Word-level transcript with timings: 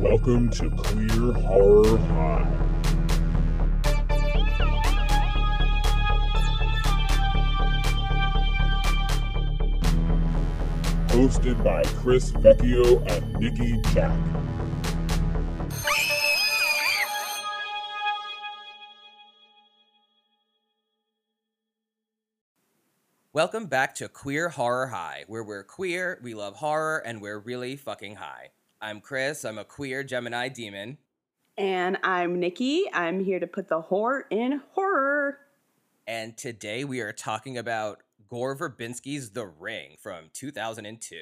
Welcome 0.00 0.48
to 0.50 0.70
Queer 0.70 1.32
Horror 1.32 1.98
High. 1.98 2.46
Hosted 11.08 11.64
by 11.64 11.82
Chris 12.00 12.30
Vecchio 12.30 13.04
and 13.10 13.32
Nikki 13.40 13.80
Jack. 13.92 14.16
Welcome 23.32 23.66
back 23.66 23.96
to 23.96 24.08
Queer 24.08 24.50
Horror 24.50 24.86
High, 24.86 25.24
where 25.26 25.42
we're 25.42 25.64
queer, 25.64 26.20
we 26.22 26.34
love 26.34 26.54
horror, 26.54 26.98
and 26.98 27.20
we're 27.20 27.40
really 27.40 27.74
fucking 27.74 28.14
high. 28.14 28.50
I'm 28.80 29.00
Chris, 29.00 29.44
I'm 29.44 29.58
a 29.58 29.64
queer 29.64 30.04
Gemini 30.04 30.48
demon, 30.48 30.98
And 31.56 31.98
I'm 32.04 32.38
Nikki. 32.38 32.84
I'm 32.92 33.24
here 33.24 33.40
to 33.40 33.46
put 33.46 33.68
the 33.68 33.80
horror 33.80 34.26
in 34.30 34.60
horror. 34.72 35.38
and 36.06 36.36
today 36.36 36.84
we 36.84 37.00
are 37.00 37.12
talking 37.12 37.58
about 37.58 38.02
Gore 38.28 38.56
Verbinski's 38.56 39.30
The 39.30 39.46
Ring 39.46 39.96
from 40.00 40.30
2002, 40.32 41.16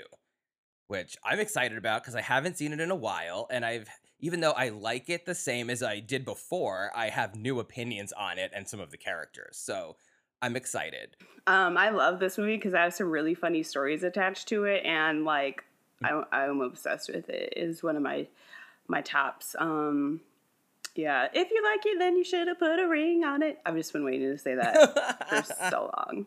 which 0.88 1.16
I'm 1.24 1.41
excited 1.41 1.79
about 1.79 2.02
because 2.02 2.15
I 2.15 2.20
haven't 2.20 2.59
seen 2.59 2.73
it 2.73 2.80
in 2.80 2.91
a 2.91 2.96
while, 2.96 3.46
and 3.51 3.65
I've 3.65 3.88
even 4.18 4.41
though 4.41 4.52
I 4.52 4.70
like 4.70 5.10
it 5.10 5.27
the 5.27 5.34
same 5.34 5.68
as 5.68 5.82
I 5.82 6.01
did 6.01 6.24
before, 6.24 6.91
I 6.95 7.10
have 7.10 7.37
new 7.37 7.60
opinions 7.60 8.12
on 8.12 8.38
it 8.38 8.51
and 8.54 8.66
some 8.66 8.80
of 8.80 8.91
the 8.91 8.96
characters. 8.96 9.59
So 9.59 9.96
I'm 10.41 10.57
excited. 10.57 11.16
Um, 11.46 11.77
I 11.77 11.91
love 11.91 12.18
this 12.18 12.38
movie 12.38 12.57
because 12.57 12.73
I 12.73 12.82
have 12.82 12.95
some 12.95 13.10
really 13.10 13.34
funny 13.34 13.62
stories 13.62 14.02
attached 14.02 14.49
to 14.49 14.65
it, 14.65 14.84
and 14.84 15.24
like 15.24 15.65
I, 16.02 16.23
I'm 16.33 16.61
obsessed 16.61 17.09
with 17.09 17.29
it. 17.29 17.55
It 17.57 17.61
is 17.61 17.83
one 17.83 17.97
of 17.97 18.02
my 18.02 18.27
my 18.89 19.01
tops. 19.01 19.57
Um, 19.59 20.21
yeah, 20.95 21.29
if 21.33 21.51
you 21.51 21.63
like 21.63 21.85
it, 21.85 21.99
then 21.99 22.16
you 22.16 22.25
should 22.25 22.49
have 22.49 22.59
put 22.59 22.79
a 22.79 22.89
ring 22.89 23.25
on 23.25 23.43
it. 23.43 23.59
I've 23.65 23.75
just 23.75 23.93
been 23.93 24.05
waiting 24.05 24.30
to 24.30 24.39
say 24.39 24.55
that 24.55 25.29
for 25.29 25.43
so 25.71 25.91
long. 25.97 26.27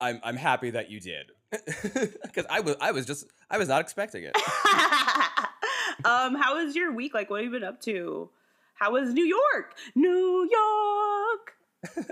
I'm 0.00 0.20
I'm 0.22 0.36
happy 0.36 0.70
that 0.70 0.90
you 0.90 1.00
did 1.00 1.30
because 1.50 2.46
I 2.50 2.60
was 2.60 2.76
I 2.80 2.92
was 2.92 3.06
just 3.06 3.26
I 3.50 3.58
was 3.58 3.68
not 3.68 3.80
expecting 3.80 4.24
it. 4.24 4.36
um, 6.04 6.34
how 6.34 6.62
was 6.62 6.74
your 6.74 6.92
week? 6.92 7.14
Like, 7.14 7.30
what 7.30 7.42
have 7.42 7.44
you 7.44 7.58
been 7.58 7.66
up 7.66 7.80
to? 7.82 8.28
How 8.74 8.92
was 8.92 9.12
New 9.12 9.24
York? 9.24 9.76
New 9.94 10.48
York. 10.50 12.04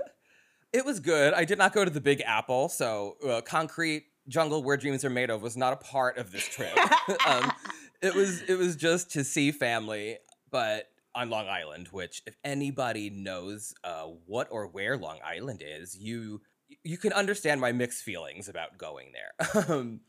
It 0.71 0.85
was 0.85 0.99
good. 0.99 1.35
I 1.35 1.45
did 1.45 1.59
not 1.59 1.71
go 1.71 1.85
to 1.85 1.91
the 1.91 2.01
Big 2.01 2.21
Apple, 2.25 2.67
so 2.67 3.17
uh, 3.27 3.41
concrete 3.41 4.05
jungle 4.27 4.63
where 4.63 4.77
dreams 4.77 5.03
are 5.03 5.09
made 5.09 5.29
of 5.29 5.41
was 5.41 5.57
not 5.57 5.73
a 5.73 5.77
part 5.77 6.17
of 6.17 6.31
this 6.31 6.47
trip. 6.47 6.77
um, 7.27 7.51
it 8.01 8.13
was 8.13 8.41
it 8.43 8.57
was 8.57 8.75
just 8.75 9.11
to 9.11 9.23
see 9.23 9.51
family, 9.51 10.17
but 10.51 10.89
on 11.15 11.29
Long 11.29 11.47
Island. 11.47 11.89
Which, 11.91 12.21
if 12.25 12.35
anybody 12.43 13.09
knows 13.09 13.73
uh, 13.83 14.05
what 14.25 14.47
or 14.51 14.67
where 14.67 14.97
Long 14.97 15.19
Island 15.25 15.63
is, 15.65 15.95
you 15.95 16.41
you 16.83 16.97
can 16.97 17.13
understand 17.13 17.61
my 17.61 17.71
mixed 17.71 18.03
feelings 18.03 18.49
about 18.49 18.77
going 18.77 19.11
there. 19.13 19.65
um, 19.69 20.01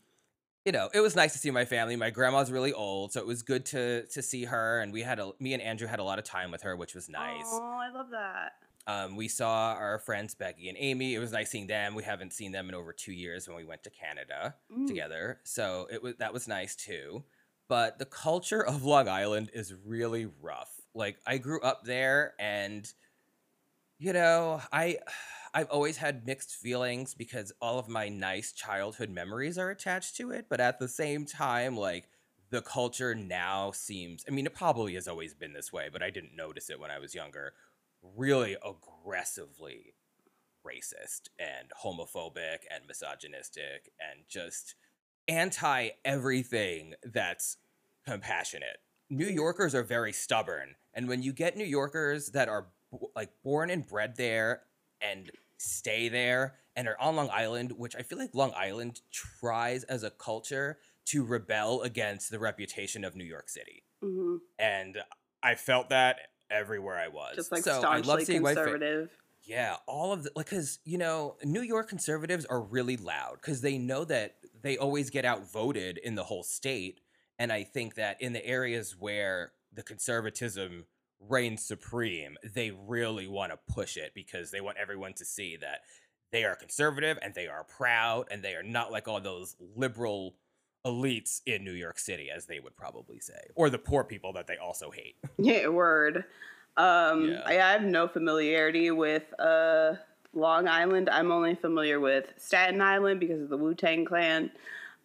you 0.65 0.71
know, 0.71 0.89
it 0.93 0.99
was 0.99 1.15
nice 1.15 1.33
to 1.33 1.39
see 1.39 1.51
my 1.51 1.63
family. 1.63 1.95
My 1.95 2.09
grandma's 2.09 2.51
really 2.51 2.73
old, 2.73 3.13
so 3.13 3.19
it 3.19 3.27
was 3.27 3.43
good 3.43 3.65
to 3.67 4.05
to 4.07 4.21
see 4.21 4.45
her. 4.45 4.79
And 4.79 4.91
we 4.91 5.01
had 5.01 5.19
a 5.19 5.31
me 5.39 5.53
and 5.53 5.61
Andrew 5.61 5.87
had 5.87 5.99
a 5.99 6.03
lot 6.03 6.19
of 6.19 6.25
time 6.25 6.51
with 6.51 6.63
her, 6.63 6.75
which 6.75 6.95
was 6.95 7.07
nice. 7.07 7.45
Oh, 7.45 7.79
I 7.81 7.95
love 7.95 8.07
that. 8.11 8.53
Um, 8.87 9.15
we 9.15 9.27
saw 9.27 9.73
our 9.73 9.97
friends 9.99 10.35
Becky 10.35 10.69
and 10.69 10.77
Amy. 10.79 11.15
It 11.15 11.19
was 11.19 11.31
nice 11.31 11.49
seeing 11.49 11.67
them. 11.67 11.95
We 11.95 12.03
haven't 12.03 12.33
seen 12.33 12.51
them 12.51 12.69
in 12.69 12.75
over 12.75 12.93
two 12.93 13.13
years 13.13 13.47
when 13.47 13.57
we 13.57 13.65
went 13.65 13.83
to 13.83 13.89
Canada 13.89 14.55
Mm. 14.71 14.87
together, 14.87 15.41
so 15.43 15.87
it 15.91 16.01
was 16.03 16.15
that 16.17 16.33
was 16.33 16.47
nice 16.47 16.75
too. 16.75 17.25
But 17.67 17.97
the 17.97 18.05
culture 18.05 18.63
of 18.65 18.83
Long 18.83 19.07
Island 19.07 19.49
is 19.53 19.73
really 19.73 20.25
rough. 20.25 20.79
Like 20.93 21.17
I 21.25 21.39
grew 21.39 21.61
up 21.61 21.83
there, 21.83 22.35
and 22.39 22.91
you 23.97 24.13
know, 24.13 24.61
I 24.71 24.97
I've 25.53 25.69
always 25.69 25.97
had 25.97 26.25
mixed 26.25 26.55
feelings 26.55 27.13
because 27.15 27.51
all 27.61 27.79
of 27.79 27.87
my 27.87 28.09
nice 28.09 28.51
childhood 28.51 29.09
memories 29.09 29.57
are 29.57 29.69
attached 29.69 30.17
to 30.17 30.31
it. 30.31 30.47
But 30.49 30.59
at 30.59 30.79
the 30.79 30.87
same 30.89 31.25
time, 31.25 31.77
like 31.77 32.09
the 32.49 32.61
culture 32.61 33.15
now 33.15 33.71
seems. 33.71 34.25
I 34.27 34.31
mean, 34.31 34.45
it 34.45 34.53
probably 34.53 34.95
has 34.95 35.07
always 35.07 35.33
been 35.33 35.53
this 35.53 35.71
way, 35.71 35.89
but 35.91 36.03
I 36.03 36.09
didn't 36.09 36.35
notice 36.35 36.69
it 36.69 36.79
when 36.79 36.91
I 36.91 36.99
was 36.99 37.15
younger 37.15 37.53
really 38.15 38.55
aggressively 38.65 39.93
racist 40.65 41.29
and 41.39 41.69
homophobic 41.83 42.59
and 42.71 42.87
misogynistic 42.87 43.91
and 43.99 44.25
just 44.27 44.75
anti 45.27 45.89
everything 46.03 46.93
that's 47.03 47.57
compassionate. 48.05 48.77
New 49.09 49.27
Yorkers 49.27 49.75
are 49.75 49.83
very 49.83 50.11
stubborn, 50.11 50.75
and 50.93 51.07
when 51.07 51.21
you 51.21 51.31
get 51.31 51.57
New 51.57 51.65
Yorkers 51.65 52.29
that 52.29 52.49
are 52.49 52.67
b- 52.91 53.07
like 53.15 53.31
born 53.43 53.69
and 53.69 53.87
bred 53.87 54.15
there 54.17 54.63
and 55.01 55.31
stay 55.57 56.09
there 56.09 56.55
and 56.75 56.87
are 56.87 56.99
on 56.99 57.15
Long 57.15 57.29
Island, 57.31 57.71
which 57.73 57.95
I 57.95 58.01
feel 58.01 58.17
like 58.17 58.33
Long 58.33 58.53
Island 58.55 59.01
tries 59.11 59.83
as 59.83 60.03
a 60.03 60.09
culture 60.09 60.79
to 61.05 61.23
rebel 61.23 61.81
against 61.83 62.31
the 62.31 62.39
reputation 62.39 63.05
of 63.05 63.15
New 63.15 63.23
York 63.23 63.49
City 63.49 63.83
hmm 64.01 64.37
and 64.59 64.97
I 65.43 65.55
felt 65.55 65.89
that 65.89 66.17
everywhere 66.49 66.97
I 66.97 67.07
was. 67.07 67.35
Just 67.35 67.51
like 67.51 67.63
so 67.63 67.77
I 67.77 67.79
staunchly 67.79 68.07
love 68.07 68.23
seeing 68.23 68.43
conservative. 68.43 69.09
yeah, 69.43 69.75
all 69.87 70.13
of 70.13 70.23
the 70.23 70.31
like 70.35 70.49
because 70.49 70.79
you 70.85 70.97
know 70.97 71.35
New 71.43 71.61
York 71.61 71.89
conservatives 71.89 72.45
are 72.45 72.61
really 72.61 72.97
loud 72.97 73.37
because 73.41 73.61
they 73.61 73.77
know 73.77 74.05
that 74.05 74.35
they 74.61 74.77
always 74.77 75.09
get 75.09 75.25
outvoted 75.25 75.97
in 75.97 76.15
the 76.15 76.23
whole 76.23 76.43
state, 76.43 77.01
and 77.39 77.51
I 77.51 77.63
think 77.63 77.95
that 77.95 78.21
in 78.21 78.33
the 78.33 78.45
areas 78.45 78.95
where 78.97 79.51
the 79.73 79.83
conservatism 79.83 80.85
reigns 81.19 81.65
supreme, 81.65 82.37
they 82.43 82.71
really 82.71 83.27
want 83.27 83.51
to 83.51 83.73
push 83.73 83.97
it 83.97 84.13
because 84.13 84.51
they 84.51 84.61
want 84.61 84.77
everyone 84.77 85.13
to 85.13 85.25
see 85.25 85.57
that 85.57 85.81
they 86.31 86.43
are 86.43 86.55
conservative 86.55 87.17
and 87.21 87.33
they 87.33 87.47
are 87.47 87.63
proud 87.63 88.27
and 88.31 88.43
they 88.43 88.55
are 88.55 88.63
not 88.63 88.91
like 88.91 89.07
all 89.07 89.21
those 89.21 89.55
liberal 89.75 90.35
elites 90.85 91.41
in 91.45 91.63
New 91.63 91.71
York 91.71 91.97
City, 91.97 92.29
as 92.29 92.45
they 92.45 92.59
would 92.59 92.75
probably 92.75 93.19
say, 93.19 93.49
or 93.55 93.69
the 93.69 93.79
poor 93.79 94.03
people 94.03 94.33
that 94.33 94.47
they 94.47 94.57
also 94.57 94.91
hate. 94.91 95.15
Yeah, 95.37 95.67
word. 95.67 96.25
Um, 96.77 97.31
Yeah. 97.31 97.41
I 97.45 97.53
have 97.53 97.83
no 97.83 98.07
familiarity 98.07 98.91
with 98.91 99.23
uh, 99.39 99.95
Long 100.33 100.67
Island. 100.67 101.09
I'm 101.09 101.31
only 101.31 101.55
familiar 101.55 101.99
with 101.99 102.33
Staten 102.37 102.81
Island 102.81 103.19
because 103.19 103.41
of 103.41 103.49
the 103.49 103.57
Wu 103.57 103.73
Tang 103.73 104.05
Clan. 104.05 104.51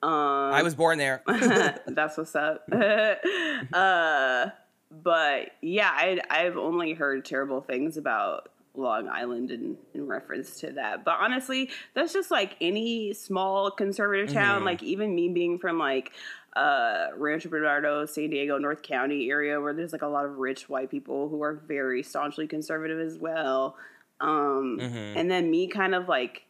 Um, 0.03 0.11
I 0.13 0.63
was 0.63 0.75
born 0.75 0.99
there. 0.99 1.23
that's 1.87 2.17
what's 2.17 2.35
up. 2.35 2.67
uh, 3.73 4.47
but 4.91 5.51
yeah, 5.61 5.91
I, 5.93 6.21
I've 6.31 6.57
only 6.57 6.95
heard 6.95 7.25
terrible 7.25 7.61
things 7.61 7.97
about 7.97 8.51
Long 8.76 9.08
Island 9.08 9.50
in, 9.50 9.76
in 9.94 10.06
reference 10.06 10.60
to 10.60 10.72
that. 10.72 11.04
But 11.04 11.16
honestly, 11.20 11.70
that's 11.94 12.12
just 12.12 12.31
like 12.31 12.56
any 12.60 13.12
small 13.12 13.70
conservative 13.70 14.32
town. 14.32 14.62
Mhm. 14.62 14.64
Like 14.66 14.82
even 14.82 15.14
me 15.14 15.28
being 15.28 15.58
from 15.58 15.78
like 15.78 16.12
uh 16.56 17.08
Rancho 17.16 17.48
Bernardo, 17.48 18.06
San 18.06 18.31
Diego, 18.31 18.58
North 18.58 18.82
County 18.82 19.31
area 19.31 19.60
where 19.60 19.72
there's 19.72 19.92
like 19.92 20.03
a 20.03 20.06
lot 20.08 20.25
of 20.25 20.38
rich 20.38 20.69
white 20.69 20.91
people 20.91 21.28
who 21.28 21.42
are 21.42 21.54
very 21.54 22.03
staunchly 22.03 22.47
conservative 22.47 22.98
as 23.00 23.19
well. 23.19 23.76
Um 24.20 24.78
Mhm. 24.81 25.16
and 25.16 25.31
then 25.31 25.50
me 25.50 25.66
kind 25.69 25.94
of 25.94 26.08
like 26.08 26.42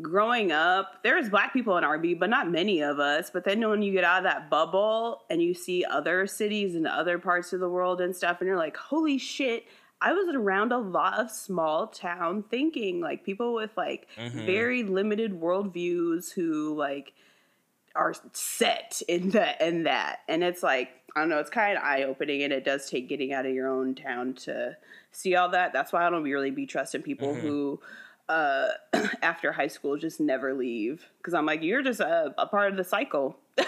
growing 0.00 0.52
up, 0.52 1.02
there's 1.02 1.28
black 1.28 1.52
people 1.52 1.76
in 1.76 1.82
RB, 1.84 2.14
but 2.18 2.30
not 2.30 2.48
many 2.50 2.80
of 2.82 3.00
us. 3.00 3.28
But 3.30 3.44
then 3.44 3.66
when 3.68 3.82
you 3.82 3.92
get 3.92 4.04
out 4.04 4.18
of 4.18 4.24
that 4.24 4.48
bubble 4.48 5.22
and 5.28 5.42
you 5.42 5.52
see 5.52 5.84
other 5.84 6.26
cities 6.28 6.76
and 6.76 6.86
other 6.86 7.18
parts 7.18 7.52
of 7.52 7.58
the 7.60 7.68
world 7.68 8.00
and 8.00 8.14
stuff, 8.14 8.40
and 8.40 8.46
you're 8.46 8.56
like, 8.56 8.76
holy 8.76 9.18
shit, 9.18 9.64
I 10.02 10.12
was 10.12 10.34
around 10.34 10.72
a 10.72 10.78
lot 10.78 11.18
of 11.20 11.30
small 11.30 11.86
town 11.86 12.44
thinking, 12.50 13.00
like 13.00 13.24
people 13.24 13.54
with 13.54 13.70
like 13.76 14.08
Mhm. 14.18 14.44
very 14.46 14.82
limited 14.82 15.40
worldviews 15.40 16.32
who 16.32 16.74
like 16.74 17.12
are 17.94 18.14
set 18.32 19.02
in 19.08 19.30
that 19.30 19.60
in 19.60 19.82
that. 19.84 20.20
And 20.28 20.42
it's 20.44 20.62
like, 20.62 20.90
I 21.16 21.20
don't 21.20 21.28
know, 21.28 21.38
it's 21.38 21.50
kind 21.50 21.76
of 21.76 21.82
eye 21.84 22.04
opening 22.04 22.42
and 22.42 22.52
it 22.52 22.64
does 22.64 22.88
take 22.88 23.08
getting 23.08 23.32
out 23.32 23.46
of 23.46 23.52
your 23.52 23.68
own 23.68 23.94
town 23.94 24.34
to 24.34 24.76
see 25.10 25.34
all 25.34 25.48
that. 25.50 25.72
That's 25.72 25.92
why 25.92 26.06
I 26.06 26.10
don't 26.10 26.22
really 26.22 26.50
be 26.50 26.66
trusting 26.66 27.02
people 27.02 27.34
Mhm. 27.34 27.40
who 27.40 27.80
uh 28.28 28.68
after 29.22 29.50
high 29.50 29.66
school 29.66 29.96
just 29.96 30.20
never 30.20 30.54
leave 30.54 31.04
because 31.18 31.34
i'm 31.34 31.44
like 31.46 31.64
you're 31.64 31.82
just 31.82 31.98
a, 31.98 32.32
a 32.38 32.46
part 32.46 32.70
of 32.70 32.76
the 32.76 32.84
cycle 32.84 33.36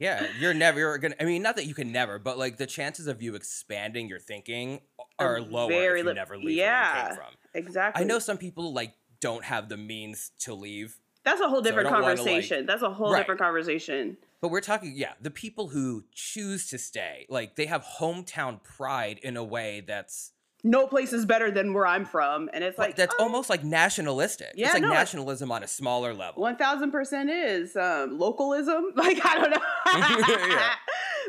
Yeah, 0.00 0.26
you're 0.40 0.52
never 0.54 0.98
gonna. 0.98 1.14
I 1.20 1.24
mean, 1.24 1.40
not 1.42 1.54
that 1.54 1.66
you 1.66 1.74
can 1.74 1.92
never, 1.92 2.18
but 2.18 2.36
like 2.36 2.56
the 2.56 2.66
chances 2.66 3.06
of 3.06 3.22
you 3.22 3.36
expanding 3.36 4.08
your 4.08 4.18
thinking 4.18 4.80
are 5.18 5.40
lower 5.40 5.68
very 5.68 6.00
if 6.00 6.04
you 6.04 6.10
li- 6.10 6.14
never 6.14 6.36
leave 6.36 6.44
where 6.44 6.52
you 6.52 6.58
yeah. 6.60 7.06
came 7.08 7.16
from. 7.16 7.34
exactly 7.54 8.02
I 8.02 8.06
know 8.06 8.18
some 8.18 8.38
people 8.38 8.72
like 8.72 8.94
don't 9.20 9.44
have 9.44 9.68
the 9.68 9.76
means 9.76 10.32
to 10.40 10.54
leave, 10.54 10.96
that's 11.24 11.40
a 11.40 11.48
whole 11.48 11.62
different 11.62 11.88
don't 11.88 12.02
wanna, 12.02 12.06
like- 12.08 12.16
conversation 12.18 12.66
that's 12.66 12.82
a 12.82 12.90
whole 12.90 13.12
Right. 13.12 13.20
different 13.20 13.40
conversation 13.40 14.16
but 14.40 14.50
we're 14.50 14.60
talking. 14.60 14.92
Yeah, 14.94 15.14
the 15.22 15.30
people 15.30 15.68
who 15.68 16.04
choose 16.12 16.68
to 16.68 16.76
stay, 16.76 17.24
like 17.30 17.56
they 17.56 17.64
have 17.64 17.82
hometown 17.98 18.62
pride 18.62 19.18
in 19.22 19.38
a 19.38 19.42
way 19.42 19.82
that's 19.86 20.32
no 20.62 20.86
place 20.86 21.14
is 21.14 21.24
better 21.24 21.50
than 21.50 21.72
where 21.72 21.86
i'm 21.86 22.04
from 22.04 22.50
and 22.52 22.62
it's 22.62 22.78
like 22.78 22.94
that's 22.94 23.14
oh, 23.18 23.22
almost 23.24 23.48
like 23.48 23.64
nationalistic. 23.64 24.52
Yeah, 24.54 24.66
it's 24.66 24.74
like 24.74 24.82
no, 24.82 24.90
nationalism 24.90 25.50
on 25.50 25.62
a 25.62 25.66
smaller 25.66 26.12
level. 26.12 26.42
1000% 26.42 27.30
is 27.30 27.74
um 27.76 28.18
localism 28.18 28.92
like 28.96 29.18
i 29.24 29.34
don't 29.38 29.50
know 29.50 30.26
Yeah. 30.48 30.72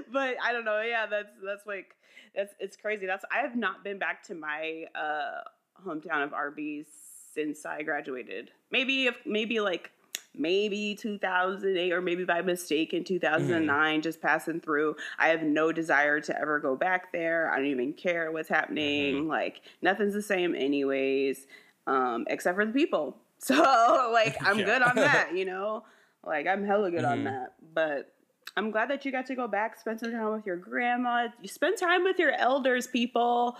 but 0.11 0.35
I 0.43 0.53
don't 0.53 0.65
know. 0.65 0.81
Yeah, 0.81 1.05
that's 1.07 1.29
that's 1.43 1.65
like 1.65 1.95
that's 2.35 2.53
it's 2.59 2.77
crazy. 2.77 3.05
That's 3.05 3.25
I 3.31 3.39
have 3.41 3.55
not 3.55 3.83
been 3.83 3.97
back 3.99 4.23
to 4.23 4.35
my 4.35 4.85
uh 4.95 5.41
hometown 5.85 6.23
of 6.23 6.31
RB 6.31 6.85
since 7.33 7.65
I 7.65 7.81
graduated. 7.83 8.51
Maybe 8.71 9.05
if 9.07 9.15
maybe 9.25 9.59
like 9.59 9.91
maybe 10.37 10.95
2008 10.95 11.93
or 11.93 12.01
maybe 12.01 12.25
by 12.25 12.41
mistake 12.41 12.93
in 12.93 13.03
2009 13.05 14.01
just 14.01 14.21
passing 14.21 14.59
through 14.59 14.93
i 15.17 15.29
have 15.29 15.41
no 15.43 15.71
desire 15.71 16.19
to 16.19 16.37
ever 16.37 16.59
go 16.59 16.75
back 16.75 17.09
there 17.13 17.49
i 17.51 17.55
don't 17.55 17.67
even 17.67 17.93
care 17.93 18.29
what's 18.33 18.49
happening 18.49 19.29
like 19.29 19.61
nothing's 19.81 20.13
the 20.13 20.21
same 20.21 20.53
anyways 20.53 21.47
um, 21.87 22.25
except 22.29 22.57
for 22.57 22.65
the 22.65 22.73
people 22.73 23.15
so 23.39 24.09
like 24.11 24.35
i'm 24.43 24.59
Yeah. 24.59 24.65
good 24.65 24.81
on 24.81 24.95
that 24.97 25.29
you 25.37 25.45
know 25.45 25.85
like 26.25 26.47
i'm 26.47 26.65
hella 26.65 26.91
good 26.91 27.05
on 27.05 27.19
Mhm. 27.19 27.23
that 27.25 27.53
but 27.73 28.13
i'm 28.57 28.71
glad 28.71 28.89
that 28.89 29.05
you 29.05 29.11
got 29.11 29.25
to 29.25 29.35
go 29.35 29.47
back 29.47 29.79
spend 29.79 29.99
some 29.99 30.11
time 30.11 30.31
with 30.31 30.45
your 30.45 30.57
grandma 30.57 31.27
you 31.41 31.47
spend 31.47 31.77
time 31.77 32.03
with 32.03 32.17
your 32.19 32.31
elders 32.33 32.87
people 32.87 33.57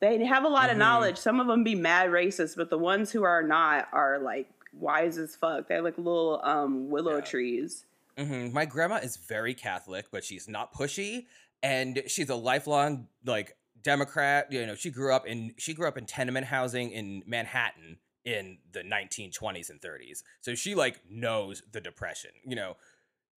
they 0.00 0.22
have 0.24 0.44
a 0.44 0.48
lot 0.48 0.68
of 0.70 0.76
Mhm. 0.76 0.80
knowledge 0.80 1.16
some 1.18 1.40
of 1.40 1.46
them 1.46 1.64
be 1.64 1.74
mad 1.74 2.10
racist 2.10 2.56
but 2.56 2.70
the 2.70 2.78
ones 2.78 3.10
who 3.12 3.22
are 3.22 3.42
not 3.42 3.88
are 3.92 4.18
like 4.18 4.48
wise 4.72 5.18
as 5.18 5.36
fuck 5.36 5.68
they're 5.68 5.82
like 5.82 5.96
little 5.96 6.40
um 6.44 6.90
willow 6.90 7.16
Yeah. 7.16 7.24
trees 7.24 7.86
hmm 8.18 8.52
My 8.52 8.64
grandma 8.64 8.96
is 8.96 9.16
very 9.16 9.54
Catholic, 9.54 10.06
but 10.12 10.22
she's 10.22 10.46
not 10.48 10.72
pushy, 10.72 11.26
and 11.64 12.00
she's 12.06 12.28
a 12.30 12.36
lifelong 12.36 13.08
like 13.24 13.56
Democrat. 13.82 14.52
You 14.52 14.64
know, 14.66 14.76
she 14.76 14.90
grew 14.90 15.12
up 15.12 15.26
in 15.26 15.52
she 15.58 15.74
grew 15.74 15.88
up 15.88 15.98
in 15.98 16.06
tenement 16.06 16.46
housing 16.46 16.90
in 16.92 17.24
Manhattan 17.26 17.98
in 18.24 18.58
the 18.72 18.84
1920s 18.84 19.68
and 19.68 19.80
30s. 19.80 20.22
So 20.40 20.54
she 20.54 20.76
like 20.76 21.00
knows 21.10 21.62
the 21.72 21.80
depression. 21.80 22.30
You 22.46 22.54
know, 22.54 22.76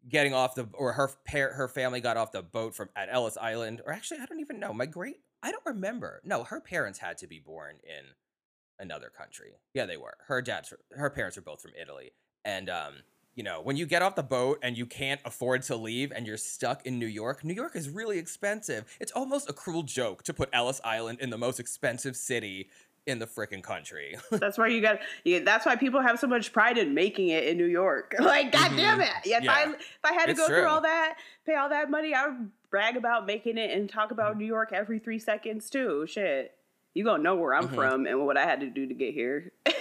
getting 0.09 0.33
off 0.33 0.56
the 0.56 0.68
or 0.74 0.94
her 0.94 1.09
par- 1.27 1.54
her 1.54 1.68
family 1.68 2.01
got 2.01 2.18
off 2.18 2.31
the 2.31 2.42
boat 2.42 2.75
from 2.75 2.89
at 2.95 3.09
Ellis 3.12 3.38
Island, 3.38 3.81
or 3.86 3.94
actually 3.94 4.19
I 4.21 4.25
don't 4.25 4.39
even 4.39 4.59
know. 4.59 4.74
My 4.74 4.86
great 4.86 5.18
I 5.44 5.51
don't 5.51 5.65
remember. 5.65 6.21
No, 6.24 6.44
her 6.44 6.59
parents 6.59 7.00
had 7.00 7.18
to 7.19 7.27
be 7.27 7.39
born 7.39 7.75
in 7.83 8.06
another 8.80 9.09
country. 9.09 9.54
Yeah, 9.74 9.86
they 9.86 9.98
were. 9.98 10.18
Her 10.27 10.42
dad's 10.42 10.74
her 10.92 11.09
parents 11.09 11.38
are 11.38 11.42
both 11.42 11.62
from 11.62 11.71
Italy. 11.80 12.12
And 12.45 12.69
um, 12.69 12.94
you 13.36 13.44
know, 13.44 13.62
when 13.62 13.77
you 13.77 13.86
get 13.86 14.01
off 14.01 14.15
the 14.15 14.24
boat 14.24 14.59
and 14.63 14.75
you 14.75 14.88
can't 14.88 15.21
afford 15.24 15.62
to 15.63 15.75
leave 15.75 16.12
and 16.12 16.25
you're 16.25 16.38
stuck 16.38 16.88
in 16.88 16.98
New 16.98 17.06
York, 17.06 17.44
New 17.44 17.53
York 17.53 17.75
is 17.75 17.88
really 17.88 18.18
expensive. 18.18 18.86
It's 19.00 19.12
almost 19.12 19.48
a 19.48 19.53
cruel 19.53 19.83
joke 19.83 20.24
to 20.24 20.33
put 20.33 20.50
Ellis 20.53 20.81
Island 20.83 21.19
in 21.21 21.30
the 21.30 21.38
most 21.38 21.60
expensive 21.60 22.15
city 22.15 22.69
in 23.07 23.19
the 23.19 23.25
frickin' 23.27 23.63
country. 23.63 24.15
that's 24.31 24.57
why 24.57 24.68
you 24.68 24.81
got 24.81 25.00
you, 25.24 25.39
that's 25.44 25.65
why 25.65 25.75
people 25.75 26.01
have 26.01 26.19
so 26.19 26.27
much 26.27 26.51
pride 26.54 26.77
in 26.77 26.94
making 26.94 27.30
it 27.30 27.45
in 27.45 27.57
new 27.57 27.65
york 27.65 28.13
like 28.19 28.51
god 28.51 28.71
damn 28.75 29.00
it 29.01 29.09
if 29.25 29.50
i 29.50 29.63
Yeah. 29.63 29.71
if 29.71 29.86
i 30.04 30.13
had 30.13 30.25
to 30.25 30.31
It's 30.31 30.39
go 30.39 30.48
true. 30.48 30.57
through 30.57 30.68
all 30.68 30.81
that 30.81 31.15
pay 31.45 31.56
all 31.56 31.69
that 31.69 31.89
money 31.89 32.13
i 32.13 32.27
would 32.27 32.51
brag 32.69 32.98
about 32.98 33.25
making 33.25 33.57
it 33.57 33.71
and 33.71 33.89
talk 33.89 34.06
Mm-hmm. 34.09 34.13
about 34.19 34.38
new 34.38 34.45
york 34.45 34.71
every 34.74 35.00
three 35.00 35.19
seconds 35.19 35.69
too 35.69 36.06
shit 36.07 36.54
you 36.94 37.04
gonna 37.04 37.24
know 37.24 37.36
where 37.36 37.54
i'm 37.56 37.68
Mhm. 37.69 37.75
from 37.75 38.06
and 38.06 38.25
what 38.25 38.38
i 38.38 38.44
had 38.45 38.59
to 38.62 38.69
do 38.69 38.86
to 38.88 38.94
get 38.94 39.13
here 39.13 39.51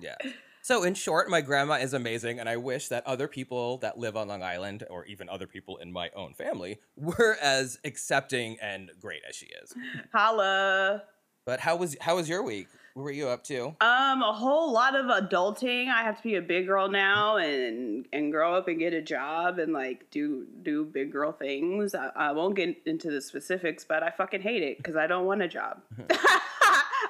Yeah. 0.00 0.16
So, 0.62 0.82
in 0.82 0.94
short, 0.94 1.28
my 1.28 1.40
grandma 1.42 1.74
is 1.74 1.92
amazing, 1.94 2.38
and 2.38 2.48
I 2.48 2.56
wish 2.58 2.88
that 2.88 3.06
other 3.06 3.28
people 3.28 3.78
that 3.78 3.98
live 3.98 4.16
on 4.16 4.28
Long 4.28 4.42
Island, 4.42 4.84
or 4.88 5.04
even 5.06 5.28
other 5.28 5.46
people 5.46 5.76
in 5.78 5.90
my 5.92 6.10
own 6.14 6.32
family, 6.34 6.78
were 6.96 7.36
as 7.40 7.78
accepting 7.84 8.56
and 8.62 8.90
great 9.00 9.20
as 9.28 9.34
she 9.36 9.46
is. 9.62 9.74
holla 10.12 11.02
But 11.50 11.58
how 11.58 11.74
was 11.74 11.96
how 12.00 12.14
was 12.14 12.28
your 12.28 12.44
week? 12.44 12.68
What 12.94 13.02
were 13.02 13.10
you 13.10 13.26
up 13.26 13.42
to? 13.44 13.74
Um, 13.80 14.22
a 14.22 14.32
whole 14.32 14.72
lot 14.72 14.94
of 14.94 15.06
adulting. 15.06 15.88
I 15.88 16.04
have 16.04 16.16
to 16.18 16.22
be 16.22 16.36
a 16.36 16.40
big 16.40 16.68
girl 16.68 16.88
now 16.88 17.38
and 17.38 18.06
and 18.12 18.30
grow 18.30 18.54
up 18.54 18.68
and 18.68 18.78
get 18.78 18.92
a 18.94 19.02
job 19.02 19.58
and 19.58 19.72
like 19.72 20.08
do 20.12 20.46
do 20.62 20.84
big 20.84 21.10
girl 21.10 21.32
things. 21.32 21.92
I, 21.92 22.10
I 22.14 22.30
won't 22.30 22.54
get 22.54 22.76
into 22.86 23.10
the 23.10 23.20
specifics, 23.20 23.84
but 23.84 24.04
I 24.04 24.10
fucking 24.10 24.42
hate 24.42 24.62
it 24.62 24.76
because 24.76 24.94
I 24.94 25.08
don't 25.08 25.26
want 25.26 25.42
a 25.42 25.48
job. 25.48 25.80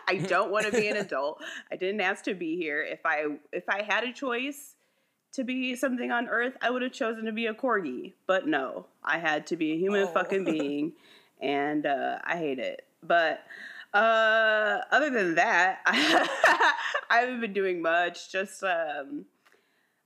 I 0.08 0.16
don't 0.26 0.50
want 0.50 0.64
to 0.64 0.72
be 0.72 0.88
an 0.88 0.96
adult. 0.96 1.42
I 1.70 1.76
didn't 1.76 2.00
ask 2.00 2.24
to 2.24 2.34
be 2.34 2.56
here. 2.56 2.82
If 2.82 3.00
I 3.04 3.24
if 3.52 3.68
I 3.68 3.82
had 3.82 4.04
a 4.04 4.12
choice 4.14 4.74
to 5.32 5.44
be 5.44 5.76
something 5.76 6.10
on 6.10 6.28
Earth, 6.28 6.56
I 6.62 6.70
would 6.70 6.80
have 6.80 6.92
chosen 6.92 7.26
to 7.26 7.32
be 7.32 7.44
a 7.44 7.52
corgi. 7.52 8.14
But 8.26 8.46
no, 8.48 8.86
I 9.04 9.18
had 9.18 9.46
to 9.48 9.56
be 9.56 9.72
a 9.72 9.76
human 9.76 10.04
Oh. 10.04 10.06
fucking 10.06 10.46
being, 10.46 10.94
and 11.42 11.84
uh, 11.84 12.20
I 12.24 12.38
hate 12.38 12.58
it. 12.58 12.86
But 13.02 13.40
uh, 13.92 14.78
other 14.90 15.10
than 15.10 15.34
that, 15.36 15.80
I 15.86 17.16
haven't 17.18 17.40
been 17.40 17.52
doing 17.52 17.82
much. 17.82 18.30
Just 18.30 18.62
um, 18.62 19.24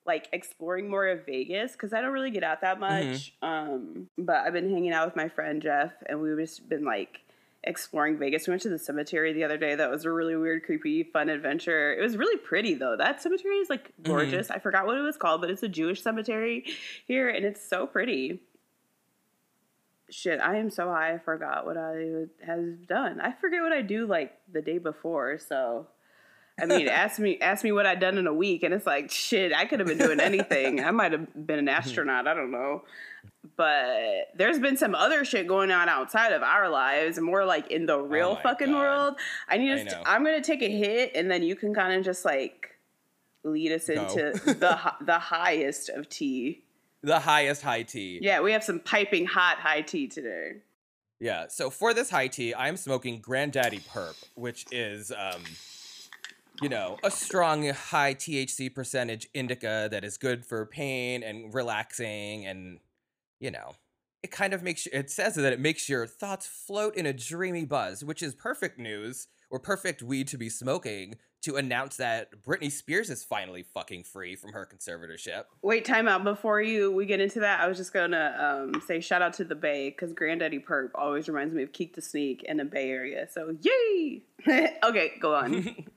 like 0.06 0.28
exploring 0.32 0.88
more 0.88 1.06
of 1.08 1.25
Vegas 1.26 1.72
because 1.72 1.92
I 1.92 2.00
don't 2.00 2.12
really 2.12 2.31
get 2.31 2.44
out 2.44 2.60
that 2.62 2.81
much. 2.81 3.34
Um, 3.42 4.08
but 4.19 4.36
I've 4.36 4.52
been 4.52 4.70
hanging 4.70 4.92
out 4.92 5.06
with 5.06 5.16
my 5.16 5.28
friend 5.28 5.60
Jeff, 5.62 5.92
and 6.06 6.20
we've 6.20 6.38
just 6.38 6.69
been 6.69 6.84
like 6.84 7.20
exploring 7.62 8.19
Vegas. 8.19 8.46
We 8.46 8.52
went 8.52 8.62
to 8.62 8.69
the 8.69 8.78
cemetery 8.78 9.32
the 9.32 9.44
other 9.44 9.56
day. 9.56 9.75
That 9.75 9.90
was 9.90 10.04
a 10.04 10.10
really 10.12 10.37
weird, 10.37 10.64
creepy, 10.64 11.02
fun 11.02 11.28
adventure. 11.28 11.94
It 11.94 12.02
was 12.02 12.16
really 12.16 12.37
pretty 12.37 12.75
though. 12.75 12.96
That 12.96 13.22
cemetery 13.22 13.56
is 13.56 13.70
like 13.70 13.92
gorgeous. 14.02 14.50
I 14.50 14.58
forgot 14.58 14.87
what 14.87 14.98
it 14.98 15.02
was 15.02 15.16
called, 15.16 15.40
but 15.40 15.50
it's 15.50 15.62
a 15.62 15.69
Jewish 15.69 16.02
cemetery 16.02 16.64
here, 17.06 17.28
and 17.28 17.44
it's 17.44 17.66
so 17.66 17.87
pretty. 17.87 18.40
Shit, 20.10 20.40
I 20.40 20.56
am 20.58 20.70
so 20.70 20.88
high. 20.88 21.14
I 21.14 21.18
forgot 21.18 21.64
what 21.64 21.76
I 21.76 22.24
has 22.44 22.76
done. 22.86 23.20
I 23.20 23.32
forget 23.40 23.62
what 23.62 23.72
I 23.72 23.82
do 23.82 24.06
like 24.06 24.32
the 24.52 24.60
day 24.60 24.78
before. 24.78 25.38
So, 25.38 25.86
I 26.60 26.66
mean, 26.66 26.88
ask 26.88 27.18
me 27.18 27.38
ask 27.40 27.64
me 27.64 27.72
what 27.72 27.86
I'd 27.86 28.00
done 28.00 28.18
in 28.18 28.26
a 28.26 28.34
week, 28.34 28.62
and 28.62 28.74
it's 28.74 28.86
like 28.86 29.10
shit. 29.10 29.52
I 29.54 29.64
could 29.64 29.80
have 29.80 29.88
been 29.88 29.98
doing 29.98 30.20
anything. 30.20 30.84
I 30.84 30.90
might 30.90 31.12
have 31.12 31.46
been 31.46 31.58
an 31.58 31.68
astronaut. 31.68 32.28
I 32.28 32.34
don't 32.34 32.50
know. 32.50 32.84
But 33.56 34.30
there's 34.36 34.58
been 34.58 34.76
some 34.76 34.94
other 34.94 35.24
shit 35.24 35.46
going 35.46 35.70
on 35.70 35.88
outside 35.88 36.32
of 36.32 36.42
our 36.42 36.68
lives, 36.68 37.18
more 37.18 37.44
like 37.44 37.70
in 37.70 37.86
the 37.86 37.98
real 37.98 38.36
Oh 38.38 38.42
fucking 38.42 38.72
God. 38.72 38.78
world. 38.78 39.14
I 39.48 39.56
need 39.58 39.72
I. 39.72 39.84
To, 39.84 40.02
I'm 40.08 40.24
gonna 40.24 40.42
take 40.42 40.62
a 40.62 40.70
hit, 40.70 41.12
and 41.14 41.30
then 41.30 41.42
you 41.42 41.56
can 41.56 41.74
kind 41.74 41.94
of 41.98 42.04
just 42.04 42.24
like 42.24 42.70
lead 43.42 43.72
us 43.72 43.86
Go. 43.86 43.94
into 43.94 44.32
the 44.44 44.78
the 45.00 45.18
highest 45.18 45.88
of 45.88 46.08
tea. 46.08 46.64
The 47.04 47.20
highest 47.20 47.60
high 47.60 47.82
tea. 47.82 48.18
Yeah, 48.22 48.40
we 48.40 48.52
have 48.52 48.64
some 48.64 48.80
piping 48.80 49.26
hot 49.26 49.58
high 49.58 49.82
tea 49.82 50.08
today. 50.08 50.54
Yeah. 51.20 51.46
So 51.48 51.68
for 51.68 51.92
this 51.92 52.08
high 52.08 52.28
tea, 52.28 52.54
I'm 52.54 52.78
smoking 52.78 53.20
Granddaddy 53.20 53.80
Perp, 53.80 54.14
which 54.36 54.64
is, 54.72 55.12
um, 55.12 55.42
you 56.62 56.70
know, 56.70 56.96
a 57.04 57.10
strong 57.10 57.68
high 57.68 58.14
THC 58.14 58.75
percentage 58.75 59.28
indica 59.34 59.88
that 59.90 60.02
is 60.02 60.16
good 60.16 60.46
for 60.46 60.64
pain 60.64 61.23
and 61.23 61.52
relaxing, 61.52 62.46
and 62.46 62.80
you 63.38 63.50
know, 63.50 63.75
it 64.23 64.30
kind 64.30 64.54
of 64.54 64.62
makes 64.62 64.87
it 64.87 65.11
says 65.11 65.34
that 65.34 65.52
it 65.52 65.61
makes 65.61 65.90
your 65.90 66.06
thoughts 66.06 66.46
float 66.46 66.96
in 66.96 67.04
a 67.04 67.12
dreamy 67.12 67.66
buzz, 67.66 68.02
which 68.02 68.23
is 68.23 68.34
perfect 68.34 68.78
news 68.78 69.26
or 69.50 69.58
perfect 69.58 70.02
weed 70.02 70.26
to 70.28 70.38
be 70.38 70.49
smoking 70.49 71.16
to 71.44 71.56
announce 71.56 71.96
that 71.96 72.30
Britney 72.42 72.70
Spears 72.70 73.10
is 73.10 73.22
finally 73.22 73.62
fucking 73.62 74.04
free 74.04 74.34
from 74.36 74.52
her 74.52 74.66
conservatorship. 74.66 75.44
Wait, 75.62 75.84
time 75.84 76.08
out 76.08 76.24
before 76.24 76.60
you 76.60 76.90
we 76.92 77.06
get 77.06 77.20
into 77.20 77.40
that. 77.40 77.60
I 77.60 77.68
was 77.68 77.76
just 77.76 77.92
gonna 77.92 78.68
um, 78.74 78.82
say 78.86 79.00
shout 79.00 79.22
out 79.22 79.34
to 79.34 79.44
the 79.44 79.54
Bay 79.54 79.90
because 79.90 80.12
Granddaddy 80.12 80.58
Perp 80.58 80.90
always 80.94 81.28
reminds 81.28 81.54
me 81.54 81.62
of 81.62 81.72
Keak 81.72 81.94
the 81.94 82.02
Sneak 82.02 82.42
in 82.44 82.56
the 82.56 82.64
Bay 82.64 82.90
Area. 82.90 83.28
So 83.30 83.56
yay! 83.60 84.22
okay, 84.84 85.12
go 85.20 85.34
on. 85.34 85.86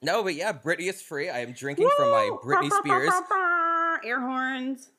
No, 0.00 0.22
but 0.22 0.36
yeah, 0.36 0.52
Britney 0.52 0.88
is 0.88 1.02
free. 1.02 1.28
I 1.28 1.40
am 1.40 1.50
drinking 1.50 1.90
from 1.96 2.10
my 2.10 2.30
Britney 2.44 2.70
Spears. 2.70 3.10
air 4.04 4.20
horns. 4.20 4.90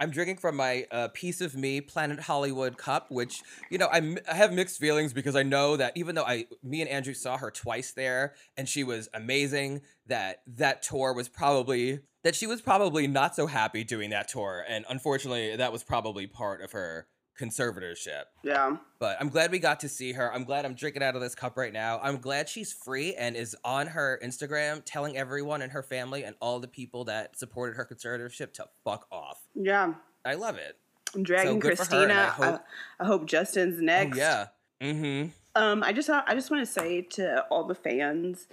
I'm 0.00 0.10
drinking 0.10 0.36
from 0.36 0.56
my 0.56 0.86
uh, 0.92 1.08
Piece 1.08 1.40
of 1.40 1.56
Me 1.56 1.80
Planet 1.80 2.20
Hollywood 2.20 2.78
cup, 2.78 3.10
which 3.10 3.42
you 3.70 3.78
know 3.78 3.88
I'm, 3.90 4.18
I 4.30 4.34
have 4.34 4.52
mixed 4.52 4.78
feelings 4.78 5.12
because 5.12 5.34
I 5.34 5.42
know 5.42 5.76
that 5.76 5.96
even 5.96 6.14
though 6.14 6.24
I, 6.24 6.46
me 6.62 6.80
and 6.80 6.88
Andrew 6.88 7.14
saw 7.14 7.36
her 7.36 7.50
twice 7.50 7.92
there 7.92 8.34
and 8.56 8.68
she 8.68 8.84
was 8.84 9.08
amazing, 9.12 9.82
that 10.06 10.42
that 10.46 10.82
tour 10.82 11.12
was 11.12 11.28
probably 11.28 12.00
that 12.22 12.36
she 12.36 12.46
was 12.46 12.60
probably 12.60 13.06
not 13.06 13.34
so 13.34 13.46
happy 13.46 13.82
doing 13.82 14.10
that 14.10 14.28
tour, 14.28 14.64
and 14.68 14.84
unfortunately 14.88 15.56
that 15.56 15.72
was 15.72 15.82
probably 15.82 16.26
part 16.26 16.62
of 16.62 16.72
her 16.72 17.08
conservatorship. 17.38 18.24
Yeah. 18.42 18.76
But 18.98 19.16
I'm 19.20 19.28
glad 19.28 19.50
we 19.50 19.58
got 19.58 19.80
to 19.80 19.88
see 19.88 20.12
her. 20.12 20.32
I'm 20.32 20.44
glad 20.44 20.64
I'm 20.64 20.74
drinking 20.74 21.02
out 21.02 21.14
of 21.14 21.20
this 21.20 21.34
cup 21.34 21.56
right 21.56 21.72
now. 21.72 22.00
I'm 22.02 22.18
glad 22.18 22.48
she's 22.48 22.72
free 22.72 23.14
and 23.14 23.36
is 23.36 23.56
on 23.64 23.86
her 23.88 24.20
Instagram 24.22 24.82
telling 24.84 25.16
everyone 25.16 25.62
in 25.62 25.70
her 25.70 25.82
family 25.82 26.24
and 26.24 26.34
all 26.40 26.58
the 26.60 26.68
people 26.68 27.04
that 27.04 27.38
supported 27.38 27.76
her 27.76 27.86
conservatorship 27.86 28.52
to 28.54 28.66
fuck 28.84 29.06
off. 29.10 29.40
Yeah. 29.54 29.94
I 30.24 30.34
love 30.34 30.56
it. 30.56 30.76
I'm 31.14 31.22
dragging 31.22 31.58
good 31.58 31.78
for 31.78 31.84
her, 31.84 32.02
and 32.02 32.10
Christina. 32.10 32.14
I 32.14 32.50
hope- 32.50 32.64
I, 33.00 33.04
hope 33.06 33.26
Justin's 33.26 33.80
next. 33.80 34.16
Oh 34.16 34.20
yeah. 34.20 34.46
Mm-hmm. 34.80 35.28
Um, 35.54 35.82
I 35.82 35.92
just 35.92 36.08
I 36.10 36.34
just 36.34 36.50
want 36.50 36.64
to 36.64 36.70
say 36.72 37.02
to 37.02 37.44
all 37.50 37.64
the 37.64 37.74
fans, 37.74 38.46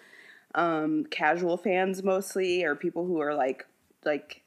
um, 0.56 1.06
casual 1.12 1.58
fans 1.58 2.02
mostly, 2.02 2.64
or 2.64 2.76
people 2.76 3.06
who 3.06 3.20
are 3.22 3.36
like 3.36 3.68
like, 4.06 4.42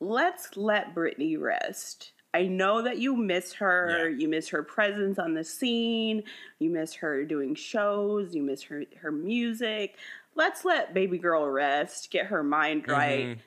let's 0.00 0.56
let 0.56 0.94
Britney 0.94 1.38
rest. 1.38 2.12
I 2.34 2.42
know 2.48 2.82
that 2.82 2.98
you 2.98 3.16
miss 3.16 3.54
her. 3.54 4.08
Yeah. 4.10 4.16
You 4.18 4.28
miss 4.28 4.48
her 4.48 4.62
presence 4.62 5.18
on 5.18 5.34
the 5.34 5.42
scene. 5.44 6.22
You 6.58 6.70
miss 6.70 6.94
her 6.94 7.24
doing 7.24 7.54
shows. 7.54 8.34
You 8.34 8.42
miss 8.42 8.62
her 8.64 8.84
her 9.00 9.10
music. 9.10 9.96
Let's 10.34 10.64
let 10.64 10.92
baby 10.92 11.16
girl 11.18 11.48
rest. 11.48 12.10
Get 12.10 12.26
her 12.26 12.42
mind 12.42 12.88
right. 12.88 13.26
Mhm. 13.26 13.38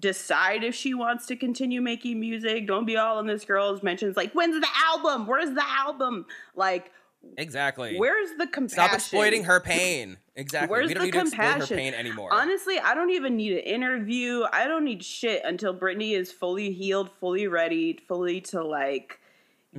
decide 0.00 0.64
if 0.64 0.74
she 0.74 0.94
wants 0.94 1.26
to 1.26 1.36
continue 1.36 1.80
making 1.80 2.18
music. 2.18 2.66
Don't 2.66 2.86
be 2.86 2.96
all 2.96 3.18
in 3.20 3.26
this 3.26 3.44
girl's 3.44 3.82
mentions 3.82 4.16
like, 4.16 4.32
when's 4.32 4.58
the 4.60 4.66
album? 4.86 5.26
Where's 5.26 5.54
the 5.54 5.64
album? 5.64 6.26
Like, 6.56 6.90
Exactly. 7.38 7.96
where's 7.96 8.30
the 8.36 8.46
compassion? 8.46 8.68
Stop 8.68 8.94
exploiting 8.94 9.44
her 9.44 9.60
pain. 9.60 10.16
Exactly. 10.36 10.70
Where's 10.70 10.88
we 10.88 10.94
don't 10.94 11.00
the 11.00 11.06
need 11.06 11.12
to 11.12 11.18
exploit 11.20 11.44
her 11.46 11.52
compassion? 11.54 11.76
pain 11.78 11.94
anymore. 11.94 12.28
Honestly, 12.32 12.78
I 12.78 12.94
don't 12.94 13.10
even 13.10 13.36
need 13.36 13.52
an 13.52 13.58
interview. 13.60 14.44
I 14.52 14.66
don't 14.68 14.84
need 14.84 15.02
shit 15.02 15.42
until 15.44 15.74
Britney 15.74 16.12
is 16.16 16.30
fully 16.30 16.72
healed, 16.72 17.10
fully 17.18 17.46
ready, 17.48 17.98
fully 18.06 18.40
to 18.42 18.62
like 18.62 19.18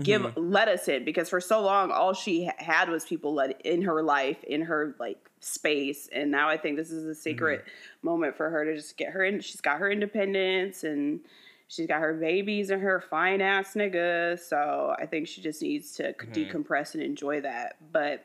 give 0.04 0.22
Mm-hmm. 0.22 0.52
let 0.52 0.68
us 0.68 0.88
in 0.88 1.04
because 1.06 1.28
for 1.28 1.42
so 1.42 1.60
long 1.60 1.90
all 1.90 2.14
she 2.14 2.48
had 2.60 2.88
was 2.88 3.04
people 3.06 3.34
let 3.34 3.60
in 3.66 3.82
her 3.82 4.04
life 4.04 4.44
in 4.44 4.62
her 4.62 4.96
like 5.00 5.18
space 5.40 6.08
and 6.14 6.30
now 6.30 6.48
i 6.48 6.56
think 6.56 6.78
this 6.78 6.92
is 6.92 7.06
a 7.06 7.16
sacred 7.16 7.62
Mm-hmm. 7.62 7.70
moment 8.08 8.38
for 8.38 8.48
her 8.48 8.64
to 8.64 8.76
just 8.76 8.96
get 8.96 9.10
her 9.10 9.24
in 9.24 9.40
she's 9.42 9.60
got 9.62 9.80
her 9.80 9.90
independence 9.90 10.84
and 10.84 11.22
she's 11.68 11.88
got 11.88 12.00
her 12.02 12.14
babies 12.14 12.70
and 12.70 12.80
her 12.80 13.02
fine 13.10 13.42
ass 13.42 13.74
nigga 13.74 14.38
so 14.40 14.96
i 15.00 15.06
think 15.08 15.28
she 15.28 15.42
just 15.42 15.64
needs 15.64 15.94
to 15.94 16.14
Mm-hmm. 16.14 16.32
decompress 16.32 16.94
and 16.94 17.02
enjoy 17.02 17.42
that 17.42 17.78
but 17.92 18.24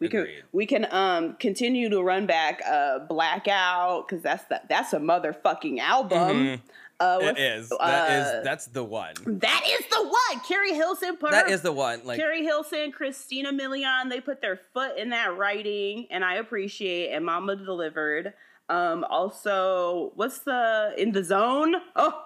we 0.00 0.08
can 0.08 0.26
we 0.52 0.66
can 0.66 0.86
um 0.90 1.34
continue 1.34 1.88
to 1.88 2.02
run 2.02 2.26
back 2.26 2.62
uh 2.66 3.00
blackout 3.00 4.06
because 4.08 4.22
that's 4.22 4.44
the, 4.44 4.60
that's 4.68 4.92
a 4.92 4.98
motherfucking 4.98 5.78
album 5.80 6.62
uh 7.00 7.18
it 7.20 7.24
what's- 7.24 7.40
is. 7.40 7.68
That 7.68 7.78
uh, 7.80 8.38
is. 8.38 8.44
That's 8.44 8.66
the 8.68 8.82
one. 8.84 9.14
that 9.26 9.62
is 9.66 9.86
the 9.90 10.02
one. 10.02 10.40
Keri 10.48 10.72
Hilson 10.72 11.16
put 11.18 11.30
That 11.32 11.46
her, 11.46 11.52
is 11.52 11.60
the 11.60 11.72
one. 11.72 12.00
Like 12.04 12.18
Keri 12.18 12.42
Hilson, 12.42 12.90
Christina 12.92 13.52
Milian. 13.52 14.08
They 14.08 14.20
put 14.20 14.40
their 14.40 14.58
foot 14.72 14.96
in 14.96 15.10
that 15.10 15.36
writing, 15.36 16.06
and 16.10 16.24
I 16.24 16.36
appreciate. 16.36 17.12
And 17.12 17.24
Mama 17.26 17.56
delivered. 17.56 18.32
Um, 18.70 19.04
also, 19.10 20.12
what's 20.14 20.38
the 20.40 20.94
in 20.96 21.12
the 21.12 21.22
zone? 21.22 21.74
Oh, 21.96 22.22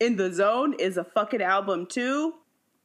in 0.00 0.16
the 0.16 0.32
zone 0.32 0.74
is 0.80 0.96
a 0.96 1.04
fucking 1.04 1.40
album 1.40 1.86
too. 1.86 2.34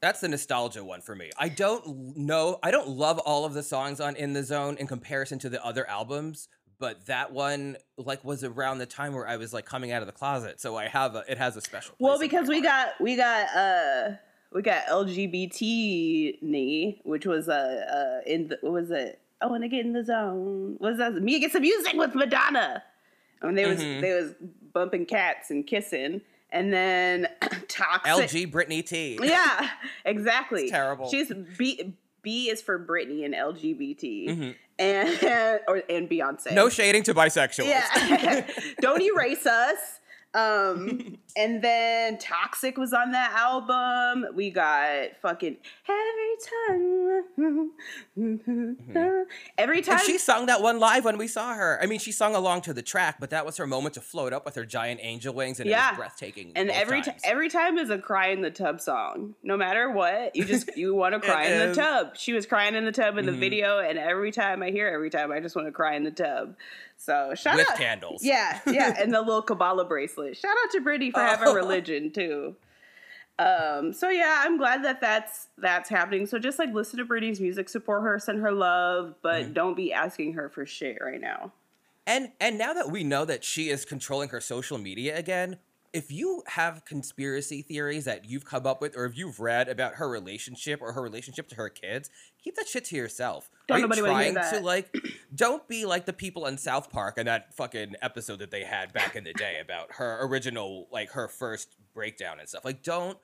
That's 0.03 0.19
the 0.19 0.27
nostalgia 0.27 0.83
one 0.83 0.99
for 0.99 1.15
me. 1.15 1.29
I 1.37 1.47
don't 1.47 2.17
know. 2.17 2.59
I 2.61 2.71
don't 2.71 2.89
love 2.89 3.19
all 3.19 3.45
of 3.45 3.53
the 3.53 3.63
songs 3.63 4.01
on 4.01 4.17
In 4.17 4.33
the 4.33 4.43
Zone 4.43 4.75
in 4.77 4.85
comparison 4.85 5.39
to 5.39 5.47
the 5.49 5.63
other 5.65 5.89
albums, 5.89 6.49
but 6.77 7.05
that 7.05 7.31
one 7.31 7.77
like 7.95 8.21
was 8.25 8.43
around 8.43 8.79
the 8.79 8.85
time 8.85 9.13
where 9.13 9.25
I 9.25 9.37
was 9.37 9.53
like 9.53 9.65
coming 9.65 9.93
out 9.93 10.01
of 10.01 10.07
the 10.07 10.11
closet, 10.11 10.59
so 10.59 10.75
I 10.75 10.89
have 10.89 11.15
a. 11.15 11.23
It 11.29 11.37
has 11.37 11.55
a 11.55 11.61
special. 11.61 11.95
Well, 11.99 12.19
because 12.19 12.49
we 12.49 12.59
got 12.59 12.99
we 12.99 13.15
got 13.15 13.47
uh 13.55 14.15
we 14.51 14.61
got 14.61 14.87
LGBT 14.87 16.41
knee, 16.41 16.99
which 17.05 17.25
was 17.25 17.47
uh, 17.47 18.19
uh 18.23 18.29
in 18.29 18.49
the 18.49 18.57
what 18.59 18.73
was 18.73 18.91
it? 18.91 19.21
I 19.41 19.45
want 19.45 19.63
to 19.63 19.69
get 19.69 19.85
in 19.85 19.93
the 19.93 20.03
zone. 20.03 20.75
What 20.79 20.89
was 20.89 20.97
that? 20.97 21.13
Me 21.13 21.39
get 21.39 21.53
some 21.53 21.61
music 21.61 21.93
with 21.93 22.13
Madonna. 22.13 22.83
I 23.41 23.47
And 23.47 23.57
they 23.57 23.65
was 23.65 23.79
Mhm. 23.79 24.01
they 24.01 24.13
was 24.15 24.33
bumping 24.73 25.05
cats 25.05 25.49
and 25.49 25.65
kissing, 25.65 26.19
and 26.53 26.71
then 26.71 27.27
toxic. 27.67 28.29
LG 28.29 28.51
Britney 28.51 28.85
T. 28.85 29.19
Yeah, 29.23 29.69
exactly. 30.05 30.69
Terrible. 30.69 31.09
She's 31.09 31.31
B. 31.57 31.95
B 32.21 32.49
is 32.49 32.61
for 32.61 32.79
Britney 32.79 33.25
and 33.25 33.33
LGBT, 33.33 34.29
Mhm. 34.29 34.55
and 34.79 35.59
or 35.67 35.83
and 35.89 36.09
Beyonce. 36.09 36.53
No 36.53 36.69
shading 36.69 37.03
to 37.03 37.13
bisexuals. 37.13 37.67
Yeah. 37.67 38.47
Don't 38.79 39.01
erase 39.01 39.45
us. 39.45 39.99
Um, 40.35 41.17
and 41.37 41.61
then 41.63 42.17
Toxic 42.17 42.77
was 42.77 42.91
on 42.93 43.11
that 43.11 43.31
album. 43.33 44.25
We 44.35 44.49
got 44.49 45.09
fucking 45.21 45.57
every 45.87 46.35
time. 47.37 47.71
Every 49.57 49.81
time. 49.81 49.97
And 49.97 50.01
she 50.05 50.17
sung 50.17 50.45
that 50.47 50.61
one 50.61 50.79
live 50.79 51.05
when 51.05 51.17
we 51.17 51.27
saw 51.27 51.53
her. 51.53 51.79
I 51.81 51.85
mean, 51.85 51.99
she 51.99 52.11
sung 52.11 52.35
along 52.35 52.61
to 52.61 52.73
the 52.73 52.81
track, 52.81 53.17
but 53.19 53.29
that 53.31 53.45
was 53.45 53.57
her 53.57 53.67
moment 53.67 53.95
to 53.95 54.01
float 54.01 54.33
up 54.33 54.45
with 54.45 54.55
her 54.55 54.65
giant 54.65 54.99
angel 55.03 55.33
wings, 55.33 55.59
and 55.59 55.67
it 55.67 55.71
Yeah. 55.71 55.91
was 55.91 55.97
breathtaking. 55.97 56.51
and 56.55 56.69
every 56.69 57.01
every 57.23 57.49
time 57.49 57.77
is 57.77 57.89
a 57.89 57.97
cry 57.97 58.27
in 58.27 58.41
the 58.41 58.51
tub 58.51 58.81
song. 58.81 59.35
No 59.43 59.57
matter 59.57 59.91
what, 59.91 60.35
you 60.35 60.45
just 60.45 60.75
you 60.77 60.93
want 60.95 61.13
to 61.19 61.19
cry 61.19 61.45
in 61.45 61.69
the 61.69 61.75
tub. 61.75 62.15
She 62.15 62.33
was 62.33 62.45
crying 62.45 62.75
in 62.75 62.85
the 62.85 62.91
tub 62.91 63.17
in 63.17 63.25
the 63.25 63.31
Mhm. 63.31 63.39
video, 63.39 63.79
and 63.79 63.97
every 63.97 64.31
time 64.31 64.61
I 64.63 64.69
hear, 64.71 64.87
every 64.87 65.09
time 65.09 65.31
I 65.31 65.39
just 65.39 65.55
want 65.55 65.67
to 65.67 65.71
cry 65.71 65.95
in 65.95 66.03
the 66.03 66.11
tub. 66.11 66.55
So 67.03 67.33
shout 67.35 67.55
with 67.55 67.69
out, 67.69 67.77
candles. 67.77 68.23
Yeah, 68.23 68.59
yeah, 68.65 68.95
and 68.97 69.13
the 69.13 69.19
little 69.21 69.41
Kabbalah 69.41 69.83
bracelet. 69.85 70.37
Shout 70.37 70.55
out 70.63 70.71
to 70.71 70.79
Britney 70.81 71.11
for 71.11 71.19
having 71.19 71.49
Oh. 71.49 71.53
religion 71.53 72.11
too. 72.11 72.55
Um, 73.39 73.91
so 73.93 74.09
yeah, 74.09 74.41
I'm 74.45 74.57
glad 74.57 74.83
that 74.85 75.01
that's 75.01 75.47
that's 75.57 75.89
happening. 75.89 76.25
So 76.27 76.39
just 76.39 76.59
like 76.59 76.71
listen 76.73 76.99
to 76.99 77.05
Britney's 77.05 77.41
music, 77.41 77.67
support 77.67 78.03
her, 78.03 78.19
send 78.19 78.39
her 78.41 78.51
love, 78.51 79.15
but 79.21 79.43
Mm-hmm. 79.45 79.53
don't 79.53 79.75
be 79.75 79.91
asking 79.91 80.33
her 80.33 80.49
for 80.49 80.65
shit 80.65 80.99
right 81.01 81.19
now. 81.19 81.51
And 82.05 82.31
and 82.39 82.57
now 82.57 82.73
that 82.73 82.89
we 82.91 83.03
know 83.03 83.25
that 83.25 83.43
she 83.43 83.69
is 83.69 83.85
controlling 83.85 84.29
her 84.29 84.39
social 84.39 84.77
media 84.77 85.17
again, 85.17 85.57
if 85.93 86.11
you 86.11 86.41
have 86.47 86.85
conspiracy 86.85 87.61
theories 87.61 88.05
that 88.05 88.25
you've 88.25 88.45
come 88.45 88.65
up 88.65 88.81
with 88.81 88.97
or 88.97 89.05
if 89.05 89.15
you've 89.15 89.39
read 89.39 89.69
about 89.69 89.95
her 89.95 90.09
relationship 90.09 90.81
or 90.81 90.91
her 90.93 91.01
relationship 91.01 91.47
to 91.49 91.55
her 91.55 91.69
kids, 91.69 92.09
keep 92.43 92.55
that 92.55 92.67
shit 92.67 92.85
to 92.85 92.95
yourself. 92.95 93.49
Don't 93.67 93.77
Are 93.77 93.79
you 93.79 93.83
nobody 93.83 94.01
wanna 94.01 94.23
hear 94.23 94.33
trying 94.33 94.59
to 94.59 94.65
like 94.65 94.93
don't 95.35 95.67
be 95.67 95.85
like 95.85 96.05
the 96.05 96.13
people 96.13 96.47
in 96.47 96.57
South 96.57 96.89
Park 96.89 97.19
and 97.19 97.27
that 97.27 97.53
fucking 97.53 97.93
episode 98.01 98.39
that 98.39 98.49
they 98.49 98.63
had 98.63 98.91
back 98.91 99.15
in 99.15 99.23
the 99.23 99.33
day 99.33 99.59
about 99.61 99.93
her 99.93 100.25
original 100.25 100.87
like 100.91 101.11
her 101.11 101.27
first 101.27 101.75
breakdown 101.93 102.39
and 102.39 102.49
stuff. 102.49 102.65
Like 102.65 102.81
don't 102.81 103.17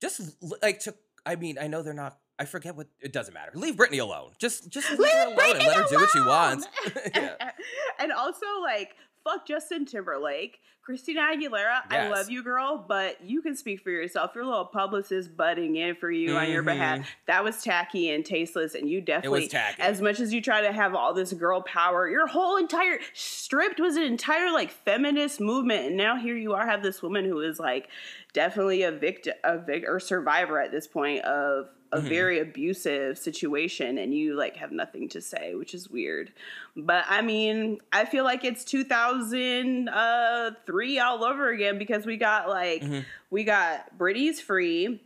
just 0.00 0.36
like 0.62 0.78
to 0.80 0.94
I 1.26 1.34
mean, 1.34 1.58
I 1.60 1.66
know 1.66 1.82
they're 1.82 1.94
not 1.94 2.18
I 2.38 2.44
forget 2.44 2.76
what 2.76 2.86
it 3.00 3.12
doesn't 3.12 3.34
matter. 3.34 3.50
Leave 3.54 3.74
Britney 3.74 4.00
alone. 4.00 4.32
Just 4.38 4.68
just 4.68 4.88
leave, 4.90 5.10
her 5.10 5.26
alone 5.26 5.56
and 5.56 5.66
let 5.66 5.76
her 5.78 5.86
do 5.90 5.96
what 5.96 6.10
she 6.10 6.20
wants. 6.20 6.66
yeah. 7.14 7.50
and 7.98 8.12
also 8.12 8.46
like 8.62 8.94
fuck 9.24 9.46
Justin 9.46 9.86
Timberlake, 9.86 10.60
Christina 10.82 11.22
Aguilera. 11.22 11.80
I 11.88 12.08
love 12.10 12.28
you, 12.30 12.42
girl, 12.42 12.84
but 12.86 13.16
you 13.24 13.40
can 13.40 13.56
speak 13.56 13.80
for 13.80 13.90
yourself. 13.90 14.32
Your 14.34 14.44
little 14.44 14.66
publicist 14.66 15.34
butting 15.34 15.76
in 15.76 15.94
for 15.96 16.10
you 16.10 16.36
on 16.36 16.50
your 16.50 16.62
behalf. 16.62 16.98
Mhm. 16.98 17.06
That 17.26 17.42
was 17.42 17.62
tacky 17.62 18.10
and 18.10 18.24
tasteless, 18.24 18.74
and 18.74 18.88
you 18.88 19.00
definitely, 19.00 19.48
as 19.82 20.02
much 20.02 20.20
as 20.20 20.34
you 20.34 20.42
try 20.42 20.60
to 20.60 20.72
have 20.72 20.94
all 20.94 21.14
this 21.14 21.32
girl 21.32 21.62
power, 21.62 22.06
your 22.08 22.26
whole 22.26 22.58
entire 22.58 22.98
stripped 23.14 23.80
was 23.80 23.96
an 23.96 24.02
entire 24.02 24.52
like 24.52 24.70
feminist 24.70 25.40
movement, 25.40 25.86
and 25.86 25.96
now 25.96 26.16
here 26.16 26.36
you 26.36 26.52
are, 26.52 26.66
have 26.66 26.82
this 26.82 27.02
woman 27.02 27.24
who 27.24 27.40
is 27.40 27.58
like 27.58 27.88
definitely 28.34 28.82
a 28.82 28.92
victim, 28.92 29.32
a 29.42 29.56
vic- 29.56 29.88
or 29.88 29.98
survivor 29.98 30.60
at 30.60 30.70
this 30.70 30.86
point 30.86 31.24
of 31.24 31.68
a 31.94 32.00
Mhm. 32.00 32.08
very 32.08 32.38
abusive 32.40 33.16
situation 33.18 33.98
and 33.98 34.12
you 34.14 34.34
like 34.34 34.56
have 34.56 34.72
nothing 34.72 35.08
to 35.10 35.20
say 35.20 35.54
which 35.54 35.74
is 35.74 35.88
weird 35.88 36.32
but 36.76 37.04
i 37.08 37.22
mean 37.22 37.78
i 37.92 38.04
feel 38.04 38.24
like 38.24 38.44
it's 38.44 38.64
2003 38.64 40.98
all 40.98 41.24
over 41.24 41.48
again 41.50 41.78
because 41.78 42.06
we 42.06 42.16
got 42.16 42.48
like 42.48 42.82
Mhm. 42.82 43.04
we 43.30 43.44
got 43.44 43.96
Britney's 43.98 44.40
free 44.40 45.00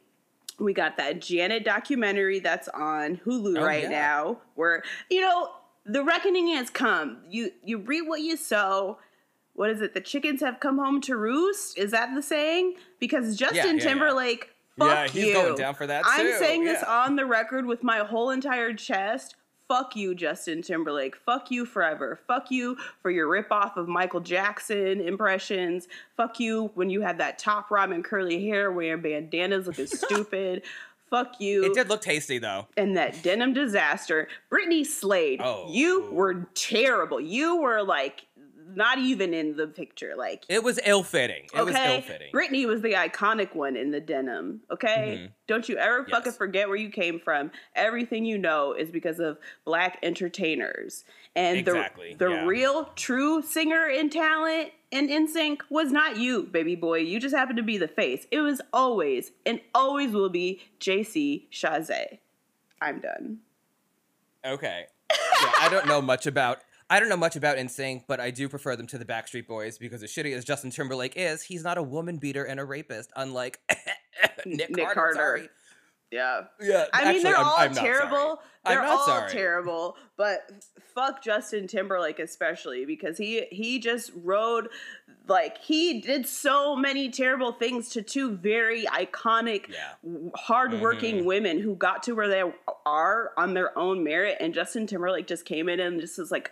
we 0.58 0.72
got 0.72 0.96
that 0.96 1.20
janet 1.20 1.64
documentary 1.64 2.40
that's 2.40 2.68
on 2.68 3.18
hulu 3.24 3.58
Oh, 3.58 3.64
right 3.64 3.84
yeah. 3.84 3.88
now 3.90 4.40
where 4.54 4.82
you 5.10 5.20
know 5.20 5.50
the 5.86 6.02
reckoning 6.02 6.48
has 6.48 6.70
come 6.70 7.18
you 7.28 7.52
you 7.64 7.78
reap 7.78 8.06
what 8.06 8.20
you 8.20 8.36
sow 8.36 8.98
what 9.54 9.70
is 9.70 9.80
it 9.80 9.94
the 9.94 10.00
chickens 10.00 10.40
have 10.40 10.60
come 10.60 10.78
home 10.78 11.00
to 11.02 11.16
roost 11.16 11.78
is 11.78 11.90
that 11.92 12.14
the 12.14 12.22
saying 12.22 12.74
because 12.98 13.36
justin 13.36 13.76
yeah, 13.76 13.82
yeah. 13.84 13.88
timberlake 13.88 14.50
fuck 14.78 14.88
yeah, 14.88 15.08
he's 15.08 15.24
you 15.26 15.32
going 15.34 15.56
down 15.56 15.74
for 15.74 15.86
that 15.86 16.04
Too. 16.04 16.10
I'm 16.10 16.38
saying 16.38 16.64
this 16.64 16.82
on 16.82 17.16
the 17.16 17.26
record 17.26 17.66
with 17.66 17.82
my 17.82 17.98
whole 17.98 18.30
entire 18.30 18.72
chest. 18.74 19.36
Fuck 19.68 19.96
you, 19.96 20.14
Justin 20.14 20.62
Timberlake. 20.62 21.14
Fuck 21.26 21.50
you 21.50 21.66
forever. 21.66 22.18
Fuck 22.26 22.50
you 22.50 22.78
for 23.02 23.10
your 23.10 23.28
ripoff 23.28 23.76
of 23.76 23.86
Michael 23.86 24.20
Jackson 24.20 24.98
impressions. 25.02 25.88
Fuck 26.16 26.40
you 26.40 26.70
when 26.74 26.88
you 26.88 27.02
had 27.02 27.18
that 27.18 27.38
top 27.38 27.68
ramen 27.68 28.02
curly 28.02 28.46
hair 28.48 28.72
wearing 28.72 29.02
bandanas 29.02 29.66
looking 29.66 29.86
stupid. 29.88 30.62
Fuck 31.10 31.40
you 31.40 31.64
It 31.64 31.72
did 31.74 31.88
look 31.88 32.00
tasty 32.02 32.38
though. 32.38 32.66
and 32.78 32.96
that 32.96 33.22
denim 33.22 33.52
disaster. 33.54 34.28
Britney 34.50 34.84
Slade, 34.86 35.40
Oh. 35.42 35.66
you 35.70 36.08
were 36.12 36.46
terrible. 36.54 37.20
You 37.20 37.56
were 37.60 37.82
like 37.82 38.26
not 38.74 38.98
even 38.98 39.32
in 39.34 39.56
the 39.56 39.66
picture. 39.66 40.14
Like 40.16 40.44
It 40.48 40.62
was 40.62 40.78
ill 40.84 41.02
fitting. 41.02 41.44
It 41.54 41.64
was 41.64 41.74
okay, 41.74 41.96
ill 41.96 42.02
fitting. 42.02 42.32
Britney 42.32 42.66
was 42.66 42.82
the 42.82 42.92
iconic 42.92 43.54
one 43.54 43.76
in 43.76 43.90
the 43.90 44.00
denim. 44.00 44.60
Okay, 44.70 45.20
Mhm. 45.28 45.32
don't 45.46 45.68
you 45.68 45.76
ever 45.76 46.04
fucking 46.04 46.26
Yes. 46.32 46.36
forget 46.36 46.68
where 46.68 46.76
you 46.76 46.90
came 46.90 47.18
from. 47.20 47.50
Everything 47.74 48.24
you 48.24 48.38
know 48.38 48.72
is 48.72 48.90
because 48.90 49.18
of 49.20 49.38
black 49.64 49.98
entertainers, 50.02 51.04
and 51.34 51.58
Exactly, 51.58 52.14
the 52.14 52.26
the 52.26 52.30
yeah. 52.32 52.44
real 52.46 52.84
true 52.96 53.42
singer 53.42 53.86
in 53.88 54.10
talent 54.10 54.72
and 54.90 55.10
in 55.10 55.26
NSYNC 55.26 55.60
was 55.70 55.92
not 55.92 56.16
you, 56.16 56.44
baby 56.44 56.74
boy. 56.74 56.98
You 56.98 57.20
just 57.20 57.34
happened 57.34 57.58
to 57.58 57.62
be 57.62 57.76
the 57.78 57.88
face. 57.88 58.26
It 58.30 58.40
was 58.40 58.60
always 58.72 59.32
and 59.44 59.60
always 59.74 60.12
will 60.12 60.30
be 60.30 60.62
JC 60.80 61.46
Chasez. 61.52 62.18
I'm 62.80 63.00
done. 63.00 63.38
Okay. 64.46 64.86
Yeah, 65.10 65.52
I 65.60 65.68
don't 65.70 65.86
know 65.86 66.00
much 66.00 66.26
about 66.26 66.60
I 66.90 67.00
don't 67.00 67.08
know 67.08 67.16
much 67.16 67.36
about 67.36 67.56
NSYNC, 67.58 68.04
but 68.08 68.18
I 68.20 68.30
do 68.30 68.48
prefer 68.48 68.74
them 68.76 68.86
to 68.88 68.98
the 68.98 69.04
Backstreet 69.04 69.46
Boys 69.46 69.76
because 69.78 70.02
as 70.02 70.10
shitty 70.10 70.34
as 70.34 70.44
Justin 70.44 70.70
Timberlake 70.70 71.14
is, 71.16 71.42
he's 71.42 71.62
not 71.62 71.76
a 71.78 71.82
woman 71.82 72.16
beater 72.16 72.44
and 72.44 72.58
a 72.58 72.64
rapist, 72.64 73.10
unlike 73.16 73.58
Nick, 74.46 74.70
Nick 74.70 74.86
Carter. 74.86 74.94
Carter. 74.94 75.14
Sorry. 75.14 75.48
Yeah. 76.10 76.44
Yeah, 76.60 76.86
I 76.94 77.12
mean, 77.12 77.22
they're 77.22 77.36
I'm- 77.36 77.44
all 77.44 77.54
I'm 77.58 77.68
not 77.72 77.76
sorry. 77.76 77.88
terrible. 77.88 78.40
I'm 78.64 78.74
They're 78.74 78.82
not 78.82 78.98
all 78.98 79.06
sorry. 79.06 79.30
terrible, 79.30 79.96
but 80.16 80.50
fuck 80.94 81.22
Justin 81.22 81.66
Timberlake 81.68 82.18
especially 82.18 82.84
because 82.86 83.16
he 83.18 83.46
he 83.50 83.78
just 83.78 84.10
rode 84.14 84.68
like 85.28 85.58
he 85.58 86.00
did 86.00 86.26
so 86.26 86.74
many 86.74 87.10
terrible 87.10 87.52
things 87.52 87.90
to 87.90 88.02
two 88.02 88.36
very 88.36 88.84
iconic, 88.86 89.68
Yeah. 89.68 90.30
hardworking 90.34 91.20
Mhm. 91.20 91.24
women 91.24 91.58
who 91.60 91.74
got 91.76 92.02
to 92.04 92.12
where 92.14 92.28
they 92.28 92.42
are 92.86 93.32
on 93.36 93.54
their 93.54 93.76
own 93.78 94.02
merit, 94.02 94.36
and 94.40 94.54
Justin 94.54 94.86
Timberlake 94.86 95.26
just 95.26 95.44
came 95.44 95.68
in 95.68 95.80
and 95.80 96.00
just 96.00 96.18
was 96.18 96.30
like 96.30 96.50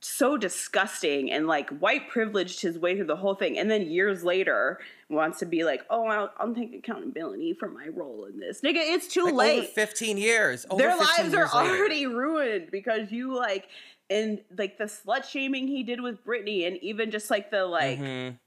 so 0.00 0.36
disgusting 0.36 1.32
and 1.32 1.48
like 1.48 1.68
white 1.80 2.08
privileged 2.08 2.60
his 2.60 2.78
way 2.78 2.94
through 2.96 3.06
the 3.06 3.16
whole 3.16 3.34
thing 3.34 3.58
and 3.58 3.68
then 3.68 3.82
years 3.90 4.22
later 4.22 4.78
wants 5.08 5.40
to 5.40 5.46
be 5.46 5.64
like 5.64 5.84
oh 5.90 6.06
i'll, 6.06 6.30
I'll 6.38 6.54
take 6.54 6.72
accountability 6.72 7.54
for 7.54 7.68
my 7.68 7.88
role 7.88 8.24
in 8.26 8.38
this 8.38 8.60
nigga 8.60 8.76
it's 8.76 9.08
too 9.08 9.24
Like, 9.24 9.34
late 9.34 9.58
Over 9.58 9.66
15 9.66 10.16
years. 10.16 10.64
Their 10.76 10.92
15 10.96 11.06
lives 11.24 11.34
are 11.34 11.60
later. 11.62 11.74
already 11.76 12.06
ruined 12.06 12.70
because 12.70 13.10
you 13.10 13.34
like 13.36 13.66
and 14.10 14.40
like 14.58 14.76
the 14.76 14.84
slut 14.84 15.24
shaming 15.24 15.68
he 15.68 15.82
did 15.82 16.00
with 16.00 16.24
Britney 16.24 16.66
and 16.66 16.76
even 16.82 17.10
just 17.10 17.30
like 17.30 17.50
the 17.50 17.64
like 17.64 17.98
Mhm. 17.98 18.38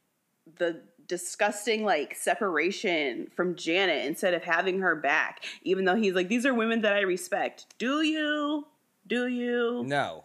the 0.58 0.82
disgusting 1.08 1.84
like 1.86 2.16
separation 2.16 3.28
from 3.36 3.56
Janet 3.56 4.06
instead 4.06 4.34
of 4.34 4.44
having 4.44 4.80
her 4.80 4.96
back 4.96 5.44
even 5.64 5.86
though 5.86 5.96
he's 5.96 6.14
like 6.14 6.28
these 6.28 6.46
are 6.46 6.54
women 6.54 6.82
that 6.82 6.94
I 6.94 7.02
respect 7.02 7.66
do 7.78 8.02
you 8.02 8.68
do 9.08 9.28
you 9.28 9.84
No. 9.86 10.24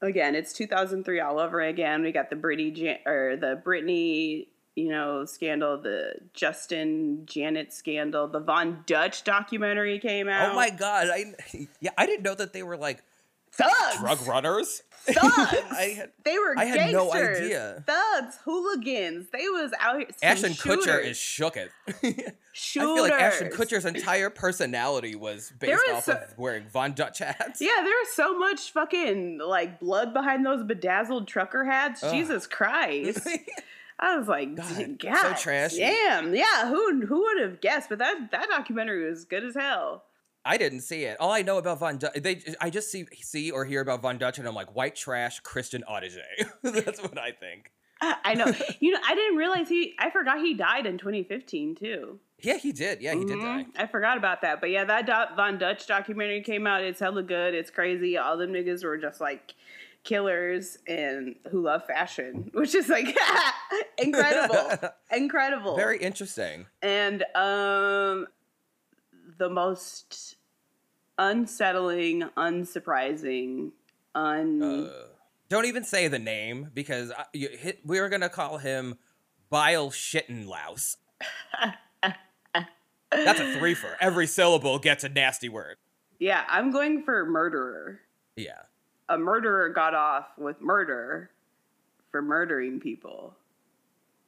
again 0.00 0.34
it's 0.34 0.52
2003 0.52 1.20
all 1.20 1.38
over 1.38 1.60
again 1.60 2.02
we 2.02 2.12
got 2.12 2.30
the 2.30 2.36
Britney 2.36 2.74
Jan- 2.74 3.00
or 3.06 3.36
the 3.36 3.60
Britney 3.64 4.46
you 4.74 4.88
know 4.88 5.24
scandal 5.24 5.76
the 5.76 6.14
Justin 6.34 7.26
Janet 7.26 7.72
scandal 7.72 8.28
the 8.28 8.40
Von 8.40 8.84
Dutch 8.86 9.24
documentary 9.24 9.98
came 9.98 10.28
out 10.28 10.52
Oh 10.52 10.54
my 10.56 10.70
god. 10.70 11.08
I 11.12 11.34
yeah, 11.80 11.90
I 11.98 12.06
didn't 12.06 12.22
know 12.22 12.34
that 12.34 12.52
they 12.54 12.62
were 12.62 12.76
like 12.76 13.02
thugs 13.58 13.98
drug 13.98 14.26
runners. 14.26 14.82
thugs. 15.08 15.20
I 15.70 15.94
had, 15.96 16.10
they 16.24 16.38
were 16.38 16.54
I 16.56 16.64
had 16.64 16.92
no 16.92 17.10
gangsters, 17.10 17.38
idea. 17.38 17.84
Thugs, 17.86 18.38
hooligans. 18.44 19.28
They 19.32 19.48
was 19.48 19.72
out 19.80 19.98
here. 19.98 20.08
some 20.16 20.28
Ashton 20.28 20.52
Kutcher 20.52 21.02
is 21.02 21.16
shook 21.16 21.56
it. 21.56 21.70
I 21.88 22.32
feel 22.52 23.02
like 23.02 23.12
Ashton 23.12 23.50
Kutcher's 23.50 23.84
entire 23.84 24.30
personality 24.30 25.14
was 25.14 25.52
based 25.58 25.80
off 25.90 26.08
was 26.08 26.16
of 26.16 26.38
wearing 26.38 26.64
Von 26.68 26.92
Dutch 26.92 27.20
hats. 27.20 27.60
Yeah, 27.60 27.76
there 27.76 27.84
was 27.84 28.10
so 28.14 28.38
much 28.38 28.72
fucking 28.72 29.38
like 29.38 29.80
blood 29.80 30.12
behind 30.12 30.44
those 30.44 30.64
bedazzled 30.64 31.28
trucker 31.28 31.64
hats. 31.64 32.02
Ugh. 32.02 32.12
Jesus 32.12 32.46
Christ. 32.46 33.26
I 34.00 34.16
was 34.16 34.28
like, 34.28 34.54
God, 34.54 34.98
God, 35.00 35.36
so 35.36 35.42
trashy. 35.42 35.78
Damn, 35.78 36.34
yeah. 36.34 36.68
Who 36.68 37.04
who 37.06 37.22
would 37.22 37.40
have 37.40 37.60
guessed? 37.60 37.88
But 37.88 37.98
that 37.98 38.30
that 38.30 38.48
documentary 38.48 39.08
was 39.08 39.24
good 39.24 39.44
as 39.44 39.54
hell. 39.54 40.04
I 40.48 40.56
didn't 40.56 40.80
see 40.80 41.04
it. 41.04 41.16
All 41.20 41.30
I 41.30 41.42
know 41.42 41.58
about 41.58 41.78
Von 41.78 41.98
Dutch, 41.98 42.14
they 42.14 42.42
I 42.60 42.70
just 42.70 42.90
see 42.90 43.04
see 43.20 43.50
or 43.50 43.64
hear 43.64 43.80
about 43.82 44.00
Von 44.02 44.16
Dutch, 44.18 44.38
and 44.38 44.48
I'm 44.48 44.54
like 44.54 44.74
white 44.74 44.96
trash 44.96 45.40
Christian 45.40 45.84
Audigier. 45.88 46.50
That's 46.62 47.02
what 47.02 47.18
I 47.18 47.32
think. 47.32 47.70
I 48.00 48.16
I 48.24 48.34
know. 48.34 48.46
you 48.80 48.92
know, 48.92 49.00
I 49.06 49.14
didn't 49.14 49.36
realize 49.36 49.68
he. 49.68 49.94
I 49.98 50.10
forgot 50.10 50.38
he 50.38 50.54
died 50.54 50.86
in 50.86 50.96
2015 50.98 51.74
too. 51.74 52.18
Yeah, 52.40 52.56
he 52.56 52.70
did. 52.72 53.02
Yeah, 53.02 53.14
he 53.14 53.24
did 53.24 53.40
die. 53.40 53.66
Mhm. 53.68 53.80
I 53.82 53.86
forgot 53.88 54.16
about 54.16 54.42
that. 54.42 54.60
But 54.60 54.70
yeah, 54.70 54.84
that 54.84 55.06
Do- 55.06 55.34
Von 55.36 55.58
Dutch 55.58 55.86
documentary 55.86 56.40
came 56.40 56.66
out. 56.66 56.82
It's 56.82 57.00
hella 57.00 57.22
good. 57.24 57.52
It's 57.54 57.70
crazy. 57.70 58.16
All 58.16 58.36
them 58.36 58.52
niggas 58.52 58.84
were 58.84 58.96
just 58.96 59.20
like 59.20 59.54
killers 60.04 60.78
and 60.86 61.34
who 61.50 61.60
love 61.62 61.84
fashion, 61.84 62.48
which 62.54 62.74
is 62.74 62.88
like 62.88 63.14
incredible. 63.98 64.88
incredible. 65.10 65.76
Very 65.76 65.98
interesting. 65.98 66.66
and 66.80 67.24
um 67.34 68.26
the 69.38 69.48
most 69.48 70.36
unsettling, 71.18 72.22
unsurprising, 72.36 73.72
un 74.14 74.62
Uh, 74.62 74.88
don't 75.48 75.66
even 75.66 75.84
say 75.84 76.08
the 76.08 76.18
name 76.18 76.70
because 76.72 77.10
I, 77.10 77.24
you 77.32 77.48
hit, 77.48 77.80
we 77.84 78.00
were 78.00 78.08
gonna 78.08 78.28
call 78.28 78.58
him 78.58 78.96
Bile 79.50 79.90
Shittenlouse. 79.90 80.96
That's 83.10 83.40
a 83.40 83.54
three 83.58 83.74
for 83.74 83.96
every 84.00 84.26
syllable 84.26 84.78
gets 84.78 85.04
a 85.04 85.08
nasty 85.08 85.48
word. 85.48 85.76
Yeah, 86.18 86.44
I'm 86.48 86.70
going 86.70 87.02
for 87.04 87.24
murderer. 87.26 88.00
Yeah. 88.36 88.62
A 89.08 89.16
murderer 89.16 89.70
got 89.70 89.94
off 89.94 90.26
with 90.36 90.60
murder 90.60 91.30
for 92.10 92.20
murdering 92.20 92.80
people. 92.80 93.34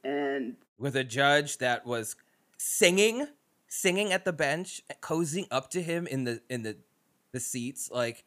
And 0.03 0.57
with 0.79 0.97
a 0.97 1.05
judge 1.05 1.59
that 1.59 1.85
was 1.85 2.17
singing 2.57 3.27
singing 3.71 4.13
at 4.13 4.25
the 4.27 4.33
bench 4.33 4.83
cozying 5.01 5.47
up 5.51 5.71
to 5.71 5.81
him 5.81 6.07
in 6.07 6.25
the 6.25 6.43
in 6.51 6.63
the 6.63 6.77
the 7.33 7.41
seats 7.41 7.89
like 7.91 8.25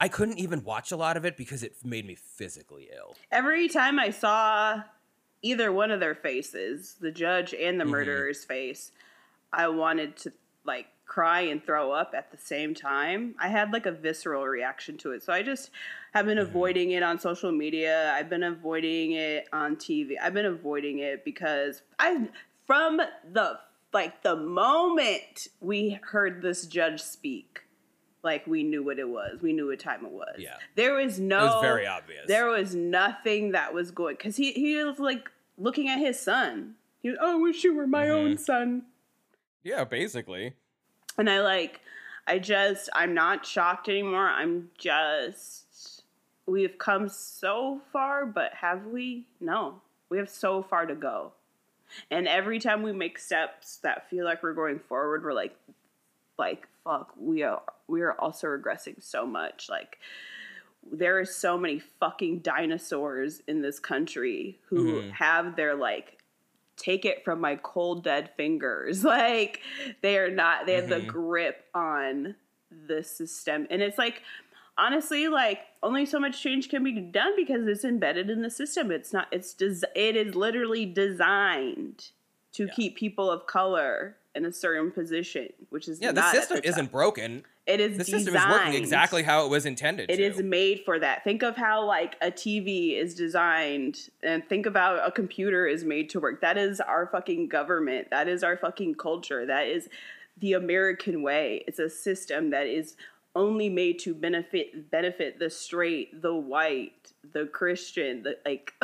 i 0.00 0.08
couldn't 0.08 0.38
even 0.38 0.64
watch 0.64 0.90
a 0.90 0.96
lot 0.96 1.16
of 1.16 1.24
it 1.24 1.36
because 1.36 1.62
it 1.62 1.74
made 1.84 2.04
me 2.06 2.14
physically 2.16 2.88
ill 2.96 3.14
every 3.30 3.68
time 3.68 3.98
I 4.00 4.10
saw 4.10 4.82
either 5.42 5.72
one 5.72 5.90
of 5.90 6.00
their 6.00 6.14
faces, 6.14 6.96
the 7.00 7.10
judge 7.10 7.54
and 7.54 7.80
the 7.80 7.84
Mhm. 7.84 7.90
murderer's 7.90 8.44
face, 8.44 8.92
I 9.52 9.68
wanted 9.68 10.16
to 10.18 10.32
like 10.64 10.86
cry 11.06 11.40
and 11.40 11.64
throw 11.64 11.90
up 11.92 12.12
at 12.14 12.30
the 12.30 12.36
same 12.36 12.74
time. 12.74 13.34
I 13.38 13.48
had 13.48 13.72
like 13.72 13.86
a 13.86 13.90
visceral 13.92 14.46
reaction 14.46 14.98
to 14.98 15.12
it. 15.12 15.22
So 15.22 15.32
I 15.32 15.42
just 15.42 15.70
have 16.12 16.26
been 16.26 16.38
Mhm. 16.38 16.42
avoiding 16.42 16.90
it 16.92 17.02
on 17.02 17.18
social 17.18 17.52
media. 17.52 18.12
I've 18.12 18.28
been 18.28 18.42
avoiding 18.42 19.12
it 19.12 19.48
on 19.52 19.76
TV. 19.76 20.18
I've 20.18 20.34
been 20.34 20.46
avoiding 20.46 20.98
it 20.98 21.24
because 21.24 21.82
I 21.98 22.28
from 22.66 22.98
the 23.32 23.58
like 23.92 24.22
the 24.22 24.36
moment 24.36 25.48
we 25.60 25.98
heard 26.02 26.42
this 26.42 26.66
judge 26.66 27.00
speak, 27.02 27.60
like 28.22 28.46
we 28.46 28.62
knew 28.62 28.82
what 28.84 28.98
it 28.98 29.08
was. 29.08 29.40
We 29.42 29.52
knew 29.52 29.68
what 29.68 29.80
time 29.80 30.04
it 30.04 30.12
was. 30.12 30.36
Yeah. 30.38 30.56
There 30.76 30.94
was 30.94 31.18
no 31.18 31.38
it 31.38 31.42
was 31.46 31.62
very 31.62 31.86
obvious 31.86 32.26
there 32.28 32.46
was 32.48 32.74
nothing 32.74 33.52
that 33.52 33.72
was 33.74 33.90
going 33.90 34.16
because 34.16 34.36
he 34.36 34.52
he 34.52 34.82
was 34.84 34.98
like 34.98 35.30
looking 35.58 35.88
at 35.88 35.98
his 35.98 36.18
son. 36.20 36.74
He 37.02 37.08
was, 37.10 37.18
oh, 37.20 37.32
I 37.32 37.34
wish 37.36 37.64
you 37.64 37.74
were 37.74 37.86
my 37.86 38.08
own 38.10 38.34
Mhm. 38.34 38.40
son. 38.40 38.82
yeah 39.62 39.84
basically 39.84 40.54
And 41.18 41.28
I 41.28 41.40
like, 41.40 41.80
I 42.26 42.38
just, 42.38 42.88
I'm 42.94 43.12
not 43.14 43.44
shocked 43.44 43.88
anymore. 43.88 44.28
I'm 44.28 44.70
just, 44.78 46.02
we 46.46 46.62
have 46.62 46.78
come 46.78 47.08
so 47.08 47.80
far, 47.92 48.24
but 48.26 48.52
have 48.54 48.86
we? 48.86 49.26
No, 49.40 49.80
we 50.08 50.18
have 50.18 50.28
so 50.30 50.62
far 50.62 50.86
to 50.86 50.94
go. 50.94 51.32
And 52.10 52.26
every 52.28 52.58
time 52.58 52.82
we 52.82 52.92
make 52.92 53.18
steps 53.18 53.76
that 53.78 54.08
feel 54.10 54.24
like 54.24 54.42
we're 54.42 54.54
going 54.54 54.78
forward, 54.78 55.24
we're 55.24 55.32
like, 55.32 55.56
like 56.38 56.66
fuck, 56.84 57.12
we 57.18 57.42
are 57.42 57.62
we 57.88 58.00
are 58.02 58.12
also 58.14 58.46
regressing 58.46 59.02
so 59.02 59.26
much. 59.26 59.68
Like 59.68 59.98
there 60.90 61.18
are 61.18 61.24
so 61.26 61.58
many 61.58 61.78
fucking 61.78 62.38
dinosaurs 62.38 63.42
in 63.46 63.60
this 63.62 63.78
country 63.78 64.58
who 64.68 65.02
Mhm. 65.02 65.10
have 65.12 65.56
their 65.56 65.74
like 65.74 66.16
take 66.76 67.04
it 67.04 67.22
from 67.24 67.40
my 67.40 67.56
cold 67.56 68.02
dead 68.04 68.30
fingers. 68.36 69.04
Like 69.04 69.60
they 70.00 70.16
are 70.18 70.30
not 70.30 70.64
they 70.66 70.74
have 70.74 70.88
the 70.88 71.00
Mhm. 71.00 71.06
grip 71.06 71.66
on 71.74 72.36
the 72.86 73.02
system. 73.02 73.66
And 73.68 73.82
it's 73.82 73.98
like 73.98 74.22
honestly 74.78 75.28
like 75.28 75.60
only 75.82 76.04
so 76.06 76.18
much 76.20 76.42
change 76.42 76.68
can 76.68 76.84
be 76.84 76.92
done 76.92 77.32
because 77.36 77.66
it's 77.66 77.84
embedded 77.84 78.28
in 78.30 78.42
the 78.42 78.50
system. 78.50 78.90
It's 78.90 79.12
not 79.12 79.28
it's 79.30 79.54
des- 79.54 79.86
it 79.94 80.16
is 80.16 80.34
literally 80.34 80.86
designed 80.86 82.10
to 82.52 82.66
Yeah. 82.66 82.72
keep 82.74 82.96
people 82.96 83.30
of 83.30 83.46
color 83.46 84.16
in 84.34 84.44
a 84.44 84.52
certain 84.52 84.90
position, 84.90 85.48
which 85.70 85.88
is 85.88 86.00
yeah 86.00 86.12
the 86.12 86.30
system 86.30 86.60
isn't 86.62 86.92
broken 86.92 87.44
It 87.66 87.80
is 87.80 87.98
the 87.98 88.04
system 88.04 88.34
is 88.36 88.44
working 88.46 88.74
exactly 88.74 89.22
how 89.22 89.44
it 89.44 89.48
was 89.50 89.64
intended 89.66 90.10
It 90.10 90.16
to 90.16 90.22
is 90.22 90.42
made 90.42 90.82
for 90.84 90.98
that. 90.98 91.24
Think 91.24 91.42
of 91.42 91.56
how 91.56 91.84
like 91.84 92.16
a 92.20 92.30
TV 92.30 92.96
is 92.96 93.14
designed 93.14 94.10
and 94.22 94.46
think 94.48 94.66
of 94.66 94.74
how 94.74 94.96
a 94.96 95.10
computer 95.10 95.66
is 95.66 95.84
made 95.84 96.10
to 96.10 96.20
work. 96.20 96.40
That 96.40 96.58
is 96.58 96.80
our 96.80 97.06
fucking 97.06 97.48
government. 97.48 98.10
That 98.10 98.28
is 98.28 98.42
our 98.44 98.56
fucking 98.56 98.96
culture. 98.96 99.46
That 99.46 99.66
is 99.66 99.88
the 100.38 100.52
American 100.54 101.22
way. 101.22 101.64
It's 101.66 101.78
a 101.78 101.90
system 101.90 102.50
that 102.50 102.66
is 102.66 102.96
only 103.36 103.68
made 103.68 103.98
to 104.00 104.14
benefit 104.14 104.90
benefit 104.90 105.38
the 105.38 105.48
straight, 105.50 106.20
the 106.22 106.34
white, 106.34 107.12
the 107.32 107.46
Christian, 107.46 108.22
the 108.22 108.36
like 108.44 108.72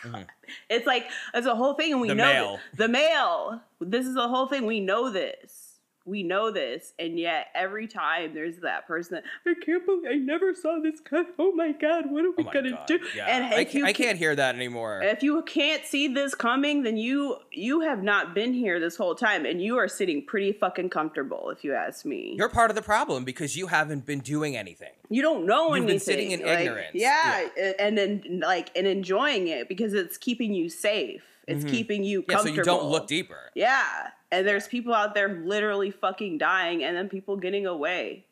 Mhm. 0.00 0.26
it's 0.70 0.86
like 0.86 1.06
it's 1.34 1.46
a 1.46 1.54
whole 1.54 1.74
thing 1.74 1.92
and 1.92 2.00
we 2.00 2.08
The 2.08 2.14
know 2.14 2.24
male. 2.32 2.48
th- 2.56 2.60
the 2.76 2.88
male. 2.88 3.60
This 3.80 4.06
is 4.06 4.16
a 4.16 4.28
whole 4.28 4.46
thing. 4.46 4.64
We 4.64 4.80
know 4.80 5.10
this. 5.10 5.59
We 6.06 6.22
know 6.22 6.50
this, 6.50 6.92
and 6.98 7.18
yet 7.18 7.48
every 7.54 7.86
time 7.86 8.32
there's 8.34 8.58
that 8.60 8.86
person 8.86 9.16
that 9.16 9.24
I 9.48 9.54
can't 9.64 9.84
believe 9.84 10.06
I 10.10 10.14
never 10.14 10.54
saw 10.54 10.78
this 10.82 10.98
cut. 10.98 11.26
Oh 11.38 11.52
my 11.52 11.72
god, 11.72 12.10
what 12.10 12.24
are 12.24 12.28
oh 12.28 12.34
we 12.36 12.44
my 12.44 12.52
gonna 12.52 12.70
God. 12.70 12.86
do? 12.86 12.98
yeah 13.14 13.26
And 13.26 13.54
I, 13.54 13.64
can't, 13.64 13.84
I 13.84 13.92
can't 13.92 14.18
hear 14.18 14.34
that 14.34 14.54
anymore 14.54 15.02
if 15.02 15.22
you 15.22 15.42
can't 15.42 15.84
see 15.84 16.08
this 16.08 16.34
coming, 16.34 16.82
then 16.84 16.96
you 16.96 17.36
you 17.52 17.80
have 17.82 18.02
not 18.02 18.34
been 18.34 18.54
here 18.54 18.80
this 18.80 18.96
whole 18.96 19.14
time, 19.14 19.44
and 19.44 19.62
you 19.62 19.76
are 19.76 19.88
sitting 19.88 20.24
pretty 20.24 20.52
fucking 20.52 20.88
comfortable, 20.90 21.50
if 21.50 21.62
you 21.64 21.74
ask 21.74 22.04
me. 22.06 22.34
you're 22.36 22.48
part 22.48 22.70
of 22.70 22.76
the 22.76 22.82
problem 22.82 23.24
because 23.24 23.56
you 23.56 23.66
haven't 23.66 24.06
been 24.06 24.20
doing 24.20 24.56
anything 24.56 24.92
you 25.10 25.22
don't 25.22 25.44
know 25.44 25.74
anything. 25.74 25.82
You've 25.82 25.90
anything. 25.90 25.96
been 25.96 26.00
sitting 26.00 26.30
in 26.30 26.46
like, 26.46 26.58
ignorance. 26.60 26.90
Yeah, 26.94 27.48
and 27.78 27.98
then 27.98 28.40
like 28.42 28.70
and 28.76 28.86
enjoying 28.86 29.48
it 29.48 29.68
because 29.68 29.92
it's 29.92 30.16
keeping 30.16 30.54
you 30.54 30.68
safe. 30.70 31.22
It's 31.48 31.64
Mhm. 31.64 31.70
keeping 31.70 32.04
you 32.04 32.20
Yeah, 32.28 32.36
so 32.38 32.44
comfortable. 32.44 32.56
you 32.56 32.62
don't 32.64 32.84
look 32.90 33.06
deeper. 33.08 33.50
Yeah. 33.54 34.10
And 34.32 34.46
there's 34.46 34.68
people 34.68 34.94
out 34.94 35.14
there 35.14 35.28
literally 35.28 35.90
fucking 35.90 36.38
dying 36.38 36.84
and 36.84 36.96
then 36.96 37.08
people 37.08 37.36
getting 37.36 37.66
away 37.66 38.24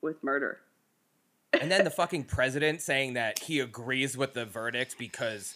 with 0.00 0.22
murder. 0.22 0.58
And 1.60 1.70
then 1.70 1.84
the 1.84 1.90
fucking 2.02 2.24
president 2.24 2.82
saying 2.82 3.14
that 3.14 3.38
he 3.40 3.60
agrees 3.60 4.16
with 4.16 4.34
the 4.34 4.44
verdict 4.44 4.96
because 4.98 5.54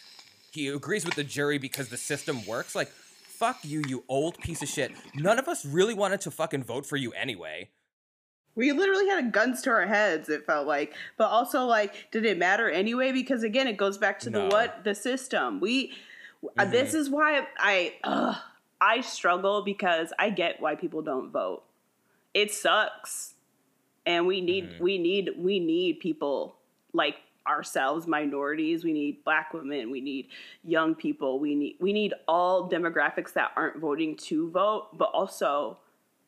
he 0.52 0.68
agrees 0.68 1.04
with 1.04 1.14
the 1.14 1.24
jury 1.24 1.58
because 1.58 1.88
the 1.88 1.96
system 1.96 2.44
works. 2.46 2.74
Like, 2.74 2.88
fuck 2.88 3.58
you, 3.64 3.82
you 3.88 4.04
old 4.08 4.38
piece 4.38 4.62
of 4.62 4.68
shit. 4.68 4.92
None 5.14 5.38
of 5.38 5.48
us 5.48 5.64
really 5.66 5.94
wanted 5.94 6.20
to 6.22 6.30
fucking 6.30 6.62
vote 6.62 6.86
for 6.86 6.96
you 6.96 7.12
anyway. 7.12 7.70
We 8.54 8.70
literally 8.72 9.08
had 9.08 9.32
guns 9.32 9.62
to 9.62 9.70
our 9.70 9.86
heads, 9.86 10.28
it 10.28 10.44
felt 10.44 10.66
like. 10.66 10.94
But 11.16 11.28
also, 11.30 11.64
like, 11.64 12.08
did 12.12 12.24
it 12.26 12.36
matter 12.36 12.68
anyway? 12.70 13.10
Because 13.10 13.42
again, 13.42 13.66
it 13.66 13.78
goes 13.78 13.96
back 13.96 14.20
to 14.20 14.30
the 14.30 14.40
No. 14.40 14.48
what? 14.48 14.84
The 14.84 14.94
system. 14.94 15.58
We, 15.58 15.92
uh, 16.58 16.66
this 16.66 16.92
is 16.92 17.08
why 17.08 17.46
I, 17.58 17.94
ugh, 18.04 18.36
I 18.82 19.00
struggle 19.00 19.62
because 19.62 20.12
I 20.18 20.30
get 20.30 20.60
why 20.60 20.74
people 20.74 21.02
don't 21.02 21.30
vote. 21.30 21.62
It 22.34 22.52
sucks. 22.52 23.34
And 24.04 24.26
we 24.26 24.40
need, 24.40 24.64
mm-hmm. 24.64 24.82
we 24.82 24.98
need, 24.98 25.30
we 25.38 25.60
need 25.60 26.00
people 26.00 26.56
like 26.92 27.18
ourselves, 27.46 28.08
minorities. 28.08 28.82
We 28.82 28.92
need 28.92 29.22
black 29.24 29.54
women. 29.54 29.92
We 29.92 30.00
need 30.00 30.28
young 30.64 30.96
people. 30.96 31.38
We 31.38 31.54
need, 31.54 31.76
we 31.78 31.92
need 31.92 32.12
all 32.26 32.68
demographics 32.68 33.32
that 33.34 33.52
aren't 33.56 33.78
voting 33.78 34.16
to 34.16 34.50
vote, 34.50 34.88
but 34.98 35.10
also 35.14 35.78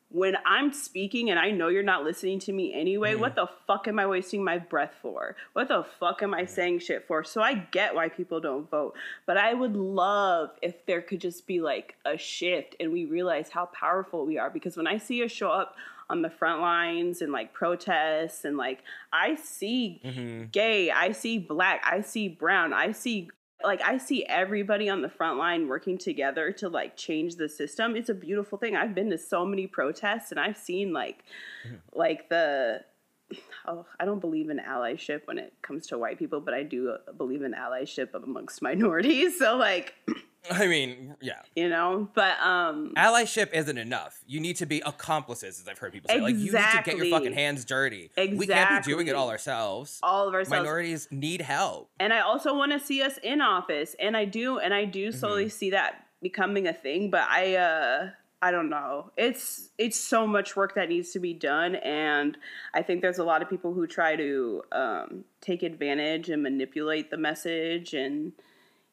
when 0.09 0.37
I'm 0.45 0.71
speaking 0.71 1.29
and 1.29 1.39
I 1.39 1.51
know 1.51 1.67
you're 1.67 1.83
not 1.83 2.03
listening 2.03 2.39
to 2.39 2.53
me 2.53 2.73
anyway, 2.73 3.15
what 3.15 3.35
the 3.35 3.47
fuck 3.67 3.87
am 3.87 3.99
I 3.99 4.05
wasting 4.05 4.43
my 4.43 4.57
breath 4.57 4.93
for? 5.01 5.35
What 5.53 5.67
the 5.67 5.85
fuck 5.99 6.23
am 6.23 6.33
I 6.33 6.45
saying 6.45 6.79
shit 6.79 7.05
for? 7.07 7.23
So 7.23 7.41
I 7.41 7.55
get 7.55 7.93
why 7.95 8.07
people 8.09 8.39
don't 8.39 8.69
vote, 8.69 8.95
but 9.25 9.37
I 9.37 9.53
would 9.53 9.75
love 9.75 10.51
if 10.61 10.85
there 10.85 11.01
could 11.01 11.19
just 11.19 11.47
be 11.47 11.59
like 11.59 11.95
a 12.05 12.17
shift 12.17 12.75
and 12.79 12.93
we 12.93 13.05
realize 13.05 13.49
how 13.49 13.65
powerful 13.67 14.25
we 14.25 14.37
are 14.37 14.49
because 14.49 14.77
when 14.77 14.87
I 14.87 14.97
see 14.97 15.23
us 15.23 15.31
show 15.31 15.49
up 15.49 15.75
on 16.09 16.21
the 16.21 16.29
front 16.29 16.61
lines 16.61 17.21
and 17.21 17.31
like 17.31 17.51
protests 17.51 18.45
and 18.45 18.57
like 18.57 18.83
I 19.11 19.35
see 19.35 20.01
Mm-hmm. 20.05 20.45
gay, 20.51 20.91
I 20.91 21.11
see 21.11 21.39
black, 21.39 21.81
I 21.83 22.01
see 22.01 22.29
brown, 22.29 22.73
I 22.73 22.91
see 22.91 23.29
like 23.63 23.81
I 23.81 23.97
see 23.97 24.25
everybody 24.25 24.89
on 24.89 25.01
the 25.01 25.09
front 25.09 25.37
line 25.37 25.67
working 25.67 25.97
together 25.97 26.51
to 26.53 26.69
like 26.69 26.97
change 26.97 27.35
the 27.35 27.49
system. 27.49 27.95
It's 27.95 28.09
a 28.09 28.13
beautiful 28.13 28.57
thing. 28.57 28.75
I've 28.75 28.93
been 28.93 29.09
to 29.11 29.17
so 29.17 29.45
many 29.45 29.67
protests 29.67 30.31
and 30.31 30.39
I've 30.39 30.57
seen 30.57 30.93
like 30.93 31.23
like 31.93 32.29
the 32.29 32.81
oh, 33.67 33.85
I 33.99 34.05
don't 34.05 34.19
believe 34.19 34.49
in 34.49 34.59
allyship 34.59 35.21
when 35.25 35.37
it 35.37 35.53
comes 35.61 35.87
to 35.87 35.97
white 35.97 36.19
people, 36.19 36.39
but 36.41 36.53
I 36.53 36.63
do 36.63 36.95
believe 37.17 37.41
in 37.41 37.53
allyship 37.53 38.13
amongst 38.13 38.61
minorities. 38.61 39.37
So 39.39 39.57
like, 39.57 39.93
I 40.51 40.67
mean, 40.67 41.15
yeah. 41.21 41.41
you 41.55 41.69
know, 41.69 42.07
but 42.13 42.39
um 42.39 42.93
Allyship 42.95 43.51
isn't 43.51 43.77
enough. 43.79 44.19
You 44.27 44.39
need 44.39 44.57
to 44.57 44.67
be 44.67 44.79
accomplices, 44.85 45.59
as 45.59 45.67
I've 45.67 45.79
heard 45.79 45.91
people 45.91 46.09
say. 46.09 46.19
Like, 46.21 46.35
you 46.35 46.51
need 46.51 46.51
to 46.51 46.81
get 46.85 46.97
your 46.97 47.07
fucking 47.07 47.33
hands 47.33 47.65
dirty. 47.65 48.11
Exactly. 48.15 48.37
We 48.37 48.45
can't 48.47 48.85
be 48.85 48.91
doing 48.91 49.07
it 49.07 49.15
all 49.15 49.29
ourselves. 49.31 49.99
all 50.03 50.27
of 50.27 50.35
ourselves 50.35 50.59
Minorities 50.59 51.07
need 51.09 51.41
help. 51.41 51.89
and 51.99 52.13
I 52.13 52.19
also 52.19 52.55
want 52.55 52.73
to 52.73 52.79
see 52.79 53.01
us 53.01 53.17
in 53.23 53.41
office, 53.41 53.95
and 53.99 54.15
I 54.15 54.25
do, 54.25 54.59
and 54.59 54.71
I 54.73 54.85
do 54.85 55.09
Mm-hmm. 55.09 55.17
slowly 55.17 55.49
see 55.49 55.71
that 55.71 56.05
becoming 56.21 56.67
a 56.67 56.73
thing. 56.73 57.09
But 57.09 57.27
I, 57.27 57.55
uh, 57.55 58.09
I 58.45 58.51
don't 58.51 58.69
know. 58.69 59.09
It's 59.17 59.69
it's 59.79 59.97
so 59.97 60.27
much 60.27 60.55
work 60.55 60.75
that 60.75 60.87
needs 60.87 61.11
to 61.13 61.19
be 61.19 61.33
done, 61.33 61.73
and 61.77 62.37
I 62.75 62.83
think 62.83 63.01
there's 63.01 63.17
a 63.17 63.23
lot 63.23 63.41
of 63.41 63.49
people 63.49 63.73
who 63.73 63.87
try 63.87 64.15
to 64.15 64.61
um, 64.71 65.23
take 65.41 65.63
advantage 65.63 66.29
and 66.29 66.43
manipulate 66.43 67.09
the 67.09 67.17
message, 67.17 67.95
and 67.95 68.33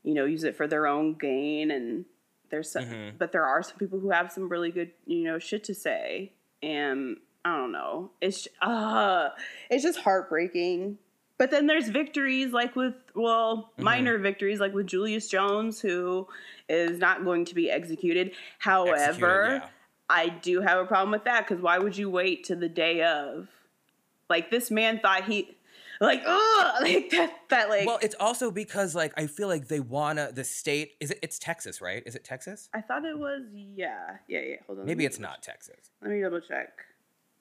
you 0.05 0.15
know, 0.15 0.25
use 0.25 0.45
it 0.45 0.57
for 0.57 0.67
their 0.67 0.87
own 0.87 1.13
gain. 1.19 1.71
And 1.71 2.07
there's 2.49 2.71
some, 2.71 2.85
Mhm. 2.85 3.19
but 3.19 3.33
there 3.33 3.45
are 3.45 3.63
some 3.63 3.77
people 3.77 3.99
who 4.01 4.09
have 4.09 4.33
some 4.33 4.49
really 4.49 4.71
good, 4.71 4.93
you 5.05 5.25
know, 5.25 5.39
shit 5.39 5.65
to 5.65 5.75
say, 5.75 6.33
and 6.63 7.19
I 7.45 7.55
don't 7.59 7.73
know. 7.73 8.13
It's 8.23 8.49
uh 8.63 9.29
it's 9.69 9.83
just 9.83 9.99
heartbreaking. 9.99 10.97
But 11.39 11.51
then 11.51 11.67
there's 11.67 11.89
victories 11.89 12.53
like 12.53 12.77
with 12.77 12.95
well, 13.15 13.71
Mm-hmm. 13.75 13.85
minor 13.85 14.19
victories 14.19 14.61
like 14.61 14.73
with 14.75 14.87
Julius 14.87 15.29
Jones 15.29 15.81
who 15.81 16.29
is 16.69 16.99
not 16.99 17.25
going 17.25 17.45
to 17.47 17.55
be 17.55 17.71
executed. 17.71 18.33
However, 18.59 18.95
Executed, 18.95 19.63
yeah. 19.63 19.69
I 20.09 20.29
do 20.29 20.61
have 20.61 20.79
a 20.79 20.85
problem 20.85 21.11
with 21.11 21.25
that 21.25 21.47
cuz 21.47 21.61
why 21.61 21.79
would 21.79 21.97
you 21.97 22.09
wait 22.11 22.45
to 22.45 22.55
the 22.57 22.69
day 22.69 23.03
of? 23.03 23.49
Like 24.29 24.51
this 24.51 24.71
man 24.71 25.01
thought 25.01 25.25
he 25.25 25.57
like 26.01 26.23
oh 26.27 26.75
like 26.83 27.11
that 27.11 27.33
that 27.49 27.69
like 27.69 27.87
Well, 27.87 27.99
it's 28.03 28.15
also 28.21 28.51
because 28.51 28.95
like 28.95 29.13
I 29.17 29.27
feel 29.27 29.49
like 29.49 29.69
they 29.69 29.81
wanna 29.81 30.31
the 30.33 30.45
state 30.45 30.93
is 31.01 31.11
it 31.11 31.19
it's 31.23 31.39
Texas, 31.39 31.81
right? 31.81 32.03
Is 32.07 32.15
it 32.15 32.25
Texas? 32.25 32.69
I 32.73 32.81
thought 32.83 33.05
it 33.05 33.19
was 33.19 33.43
yeah. 33.53 34.19
Yeah, 34.29 34.41
yeah. 34.41 34.57
Hold 34.67 34.81
on. 34.81 34.87
Maybe 34.87 35.05
it's 35.05 35.17
double- 35.19 35.31
not 35.31 35.43
Texas. 35.43 35.91
Let 36.03 36.11
me 36.13 36.21
double 36.21 36.41
check. 36.41 36.71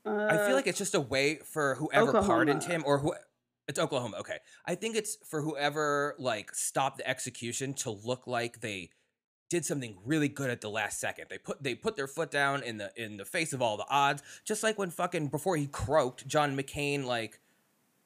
Uh, 0.06 0.28
I 0.32 0.38
feel 0.48 0.56
like 0.56 0.66
it's 0.68 0.80
just 0.80 0.96
a 0.96 1.00
way 1.02 1.36
for 1.46 1.76
whoever 1.76 2.08
Oklahoma. 2.10 2.28
pardoned 2.28 2.64
him 2.64 2.84
or 2.88 2.98
who 2.98 3.14
it's 3.68 3.80
Oklahoma. 3.80 4.18
Okay. 4.20 4.38
I 4.66 4.76
think 4.76 4.96
it's 4.96 5.18
for 5.26 5.42
whoever 5.42 6.16
like 6.20 6.54
stopped 6.54 6.98
the 6.98 7.10
execution 7.10 7.74
to 7.76 7.92
look 7.92 8.28
like 8.28 8.62
they 8.62 8.90
did 9.50 9.66
something 9.66 9.98
really 10.06 10.30
good 10.30 10.50
at 10.50 10.62
the 10.62 10.70
last 10.70 11.00
second. 11.00 11.26
They 11.30 11.38
put 11.38 11.62
they 11.62 11.76
put 11.76 11.96
their 11.96 12.08
foot 12.08 12.32
down 12.32 12.64
in 12.64 12.78
the 12.78 12.92
in 12.96 13.18
the 13.18 13.26
face 13.26 13.54
of 13.54 13.62
all 13.62 13.78
the 13.78 13.86
odds, 13.90 14.24
just 14.46 14.64
like 14.64 14.78
when 14.78 14.90
fucking 14.90 15.28
before 15.28 15.58
he 15.58 15.68
croaked, 15.68 16.28
John 16.28 16.58
McCain 16.58 17.06
like 17.06 17.40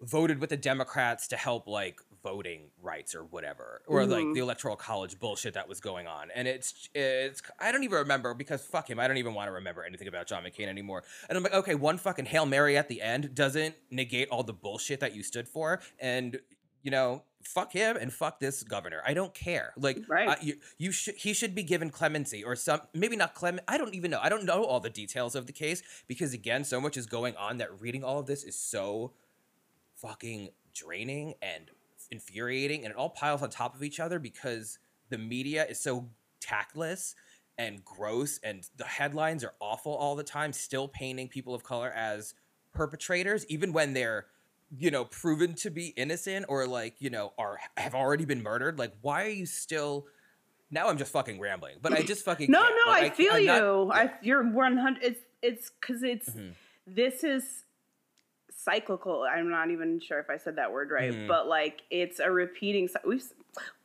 voted 0.01 0.39
with 0.39 0.49
the 0.49 0.57
Democrats 0.57 1.27
to 1.29 1.37
help 1.37 1.67
like 1.67 1.99
voting 2.25 2.71
rights 2.81 3.13
or 3.13 3.23
whatever, 3.23 3.83
or 3.85 4.03
like 4.05 4.25
Mhm. 4.25 4.33
the 4.33 4.39
electoral 4.39 4.75
college 4.75 5.19
bullshit 5.19 5.53
that 5.53 5.67
was 5.69 5.79
going 5.79 6.07
on. 6.07 6.31
And 6.31 6.47
it's 6.47 6.89
it's 6.95 7.41
I 7.59 7.71
don't 7.71 7.83
even 7.83 7.99
remember 7.99 8.33
because 8.33 8.65
fuck 8.65 8.89
him, 8.89 8.99
I 8.99 9.07
don't 9.07 9.17
even 9.17 9.35
want 9.35 9.47
to 9.47 9.51
remember 9.51 9.83
anything 9.83 10.07
about 10.07 10.25
John 10.25 10.43
McCain 10.43 10.67
anymore. 10.67 11.03
And 11.29 11.37
I'm 11.37 11.43
like, 11.43 11.53
okay, 11.53 11.75
one 11.75 11.99
fucking 11.99 12.25
hail 12.25 12.47
mary 12.47 12.75
at 12.77 12.87
the 12.89 13.03
end 13.03 13.35
doesn't 13.35 13.75
negate 13.91 14.27
all 14.29 14.41
the 14.43 14.53
bullshit 14.53 14.99
that 15.01 15.15
you 15.15 15.21
stood 15.21 15.47
for, 15.47 15.81
and 15.99 16.39
you 16.81 16.89
know. 16.91 17.23
Fuck 17.47 17.73
him 17.73 17.95
and 17.95 18.11
fuck 18.11 18.39
this 18.39 18.63
governor. 18.63 19.03
I 19.05 19.13
don't 19.13 19.31
care. 19.35 19.71
Like, 19.77 19.99
Right. 20.09 20.41
you, 20.41 20.59
you 20.79 20.91
should 20.91 21.13
he 21.17 21.31
should 21.35 21.53
be 21.53 21.61
given 21.61 21.91
clemency 21.91 22.43
or 22.43 22.55
some 22.55 22.81
maybe 22.91 23.15
not 23.15 23.35
clement. 23.35 23.63
I 23.67 23.77
don't 23.77 23.93
even 23.93 24.09
know. 24.09 24.19
I 24.19 24.29
don't 24.29 24.45
know 24.45 24.63
all 24.63 24.79
the 24.79 24.89
details 24.89 25.35
of 25.35 25.45
the 25.45 25.53
case 25.53 25.83
because 26.07 26.33
again, 26.33 26.63
so 26.63 26.81
much 26.81 26.97
is 26.97 27.05
going 27.05 27.35
on 27.35 27.59
that 27.59 27.69
reading 27.79 28.03
all 28.03 28.17
of 28.17 28.25
this 28.25 28.43
is 28.43 28.57
so 28.57 29.13
fucking 29.95 30.49
draining 30.73 31.35
and 31.39 31.69
infuriating 32.11 32.83
and 32.85 32.91
it 32.91 32.97
all 32.97 33.09
piles 33.09 33.41
on 33.41 33.49
top 33.49 33.75
of 33.75 33.83
each 33.83 33.99
other 33.99 34.19
because 34.19 34.77
the 35.09 35.17
media 35.17 35.65
is 35.65 35.79
so 35.79 36.09
tactless 36.39 37.15
and 37.57 37.83
gross 37.85 38.39
and 38.43 38.67
the 38.77 38.83
headlines 38.85 39.43
are 39.43 39.53
awful 39.59 39.93
all 39.95 40.15
the 40.15 40.23
time 40.23 40.51
still 40.53 40.87
painting 40.87 41.27
people 41.27 41.53
of 41.55 41.63
color 41.63 41.91
as 41.91 42.33
perpetrators 42.73 43.45
even 43.47 43.71
when 43.71 43.93
they're 43.93 44.25
you 44.77 44.91
know 44.91 45.05
proven 45.05 45.53
to 45.53 45.69
be 45.71 45.87
innocent 45.95 46.45
or 46.49 46.67
like 46.67 46.95
you 46.99 47.09
know 47.09 47.31
are 47.37 47.57
have 47.77 47.95
already 47.95 48.25
been 48.25 48.43
murdered 48.43 48.77
like 48.77 48.91
why 49.01 49.23
are 49.25 49.29
you 49.29 49.45
still 49.45 50.05
now 50.71 50.87
i'm 50.89 50.97
just 50.97 51.11
fucking 51.13 51.39
rambling 51.39 51.75
but 51.81 51.93
i 51.93 52.01
just 52.01 52.25
fucking 52.29 52.51
No, 52.51 52.61
can't. 52.61 52.75
no, 52.85 52.91
Like, 52.91 53.11
I 53.13 53.15
feel 53.15 53.33
I'm 53.33 53.39
you. 53.41 53.45
not- 53.47 53.95
I 53.95 54.13
you're 54.21 54.43
100 54.43 55.01
it's 55.03 55.19
it's 55.41 55.69
cuz 55.81 56.03
it's 56.03 56.29
Mhm. 56.31 56.53
this 56.85 57.23
is 57.23 57.63
cyclical. 58.65 59.23
I'm 59.29 59.49
not 59.49 59.69
even 59.71 59.99
sure 59.99 60.19
if 60.19 60.29
I 60.29 60.37
said 60.37 60.55
that 60.57 60.71
word 60.71 60.91
right, 60.91 61.13
Mhm. 61.13 61.27
but 61.27 61.47
like 61.47 61.83
it's 61.89 62.19
a 62.19 62.29
repeating 62.31 62.89
we 63.05 63.21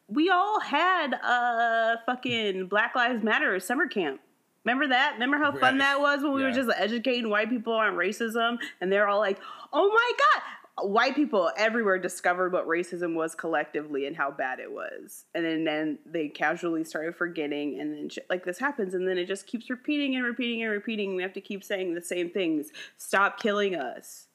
we 0.09 0.29
all 0.29 0.59
had 0.59 1.13
a 1.13 2.01
fucking 2.05 2.67
Black 2.67 2.97
Lives 2.97 3.23
Matter 3.23 3.61
summer 3.61 3.87
camp. 3.87 4.21
Remember 4.65 4.89
that? 4.89 5.13
Remember 5.15 5.39
how 5.39 5.53
fun 5.53 5.75
Right. 5.75 5.79
that 5.79 6.01
was 6.01 6.23
when 6.23 6.33
we 6.33 6.43
were 6.43 6.51
just 6.51 6.69
educating 6.77 7.31
white 7.31 7.49
people 7.49 7.73
on 7.75 7.95
racism 7.95 8.59
and 8.81 8.91
they're 8.93 9.07
all 9.09 9.21
like, 9.21 9.39
"Oh 9.73 9.89
my 9.89 10.13
god, 10.19 10.43
white 10.89 11.15
people 11.15 11.51
everywhere 11.57 11.99
discovered 11.99 12.53
what 12.53 12.67
racism 12.67 13.15
was 13.15 13.35
collectively 13.35 14.07
and 14.07 14.17
how 14.17 14.31
bad 14.31 14.59
it 14.61 14.73
was. 14.73 15.27
And 15.35 15.45
then, 15.45 15.65
then 15.65 15.99
they 16.07 16.29
casually 16.29 16.85
started 16.85 17.15
forgetting, 17.17 17.79
and 17.81 17.95
then 17.95 18.09
shit 18.09 18.27
like 18.31 18.45
this 18.45 18.59
happens, 18.59 18.95
and 18.95 19.07
then 19.07 19.17
it 19.19 19.27
just 19.27 19.47
keeps 19.47 19.71
repeating 19.71 20.17
and 20.17 20.25
repeating 20.25 20.63
and 20.63 20.73
repeating. 20.73 21.15
We 21.17 21.23
have 21.23 21.35
to 21.35 21.41
keep 21.41 21.63
saying 21.63 21.95
the 21.95 22.03
same 22.03 22.31
things. 22.31 22.73
Stop 22.97 23.39
killing 23.41 23.75
us. 23.77 24.27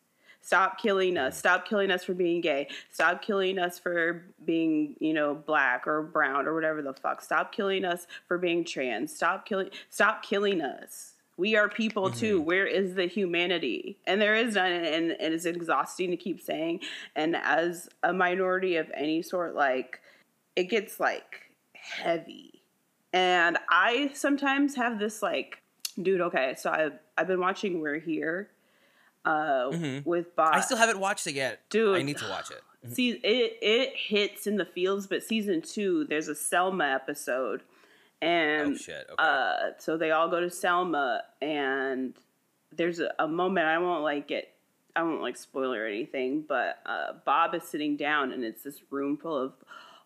Stop 0.45 0.77
killing 0.79 1.17
us. 1.17 1.39
Stop 1.39 1.67
killing 1.67 1.89
us 1.89 2.03
for 2.03 2.13
being 2.13 2.39
gay. 2.39 2.67
Stop 2.91 3.23
killing 3.23 3.57
us 3.57 3.79
for 3.79 4.25
being, 4.45 4.95
you 4.99 5.11
know, 5.11 5.33
black 5.33 5.87
or 5.87 6.03
brown 6.03 6.45
or 6.45 6.53
whatever 6.53 6.83
the 6.83 6.93
fuck. 6.93 7.23
Stop 7.23 7.51
killing 7.51 7.83
us 7.83 8.05
for 8.27 8.37
being 8.37 8.63
trans. 8.63 9.11
Stop 9.11 9.47
killing 9.47 9.71
stop 9.89 10.21
killing 10.21 10.61
us. 10.61 11.13
We 11.35 11.55
are 11.55 11.67
people 11.67 12.11
too. 12.11 12.37
Mm-hmm. 12.37 12.45
Where 12.45 12.67
is 12.67 12.93
the 12.93 13.07
humanity? 13.07 13.97
And 14.05 14.21
there 14.21 14.35
is 14.35 14.53
none 14.53 14.71
and, 14.71 15.11
and 15.13 15.33
it's 15.33 15.45
exhausting 15.45 16.11
to 16.11 16.17
keep 16.17 16.39
saying. 16.39 16.81
And 17.15 17.35
as 17.35 17.89
a 18.03 18.13
minority 18.13 18.75
of 18.75 18.91
any 18.95 19.23
sort, 19.23 19.55
like 19.55 19.99
it 20.55 20.65
gets 20.65 20.99
like 20.99 21.41
heavy. 21.73 22.61
And 23.13 23.57
I 23.67 24.11
sometimes 24.13 24.75
have 24.75 24.99
this 24.99 25.23
like, 25.23 25.59
dude, 25.99 26.21
okay, 26.21 26.53
so 26.55 26.69
I've 26.69 26.99
I've 27.17 27.27
been 27.27 27.39
watching 27.39 27.81
We're 27.81 27.99
Here 27.99 28.51
uh 29.25 29.69
Mhm. 29.71 30.05
with 30.05 30.35
Bob. 30.35 30.53
I 30.55 30.61
still 30.61 30.77
haven't 30.77 30.99
watched 30.99 31.27
it 31.27 31.33
yet. 31.35 31.61
Dude. 31.69 31.95
I 31.97 32.01
need 32.01 32.17
to 32.17 32.29
watch 32.29 32.51
it. 32.51 32.61
See, 32.93 33.11
it 33.11 33.57
it 33.61 33.93
hits 33.95 34.45
in 34.47 34.57
the 34.57 34.65
fields, 34.65 35.07
but 35.07 35.23
season 35.23 35.61
two, 35.61 36.05
there's 36.05 36.27
a 36.27 36.35
Selma 36.35 36.85
episode, 36.85 37.63
And 38.21 38.73
oh 38.73 38.77
shit. 38.77 39.07
Okay. 39.11 39.15
uh, 39.17 39.71
so 39.79 39.97
they 39.97 40.11
all 40.11 40.29
go 40.29 40.39
to 40.39 40.49
Selma, 40.49 41.23
and 41.41 42.13
there's 42.71 42.99
a, 42.99 43.13
a 43.19 43.27
moment 43.27 43.65
I 43.67 43.77
won't 43.79 44.03
like 44.03 44.29
it, 44.31 44.49
I 44.95 45.01
won't 45.03 45.21
like 45.21 45.35
spoil 45.37 45.73
or 45.73 45.85
anything, 45.85 46.41
but 46.47 46.79
uh, 46.85 47.13
Bob 47.25 47.55
is 47.55 47.63
sitting 47.63 47.97
down, 47.97 48.31
and 48.31 48.43
it's 48.43 48.63
this 48.63 48.81
room 48.91 49.17
full 49.17 49.35
of 49.37 49.53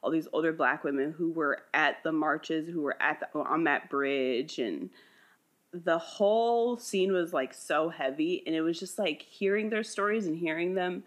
all 0.01 0.09
these 0.11 0.27
older 0.31 0.53
black 0.53 0.83
women 0.85 1.11
who 1.11 1.31
were 1.31 1.63
at 1.73 2.01
the 2.03 2.11
marches, 2.13 2.67
who 2.69 2.81
were 2.81 2.95
at 3.01 3.19
the, 3.19 3.39
on 3.39 3.65
that 3.65 3.89
bridge, 3.89 4.57
and 4.59 4.89
the 5.71 5.97
whole 5.97 6.77
scene 6.77 7.11
was 7.11 7.33
like 7.33 7.53
so 7.53 7.89
heavy, 7.89 8.43
and 8.45 8.55
it 8.55 8.61
was 8.61 8.79
just 8.79 8.97
like 8.97 9.21
hearing 9.21 9.69
their 9.69 9.83
stories 9.83 10.25
and 10.27 10.37
hearing 10.37 10.73
them 10.73 11.03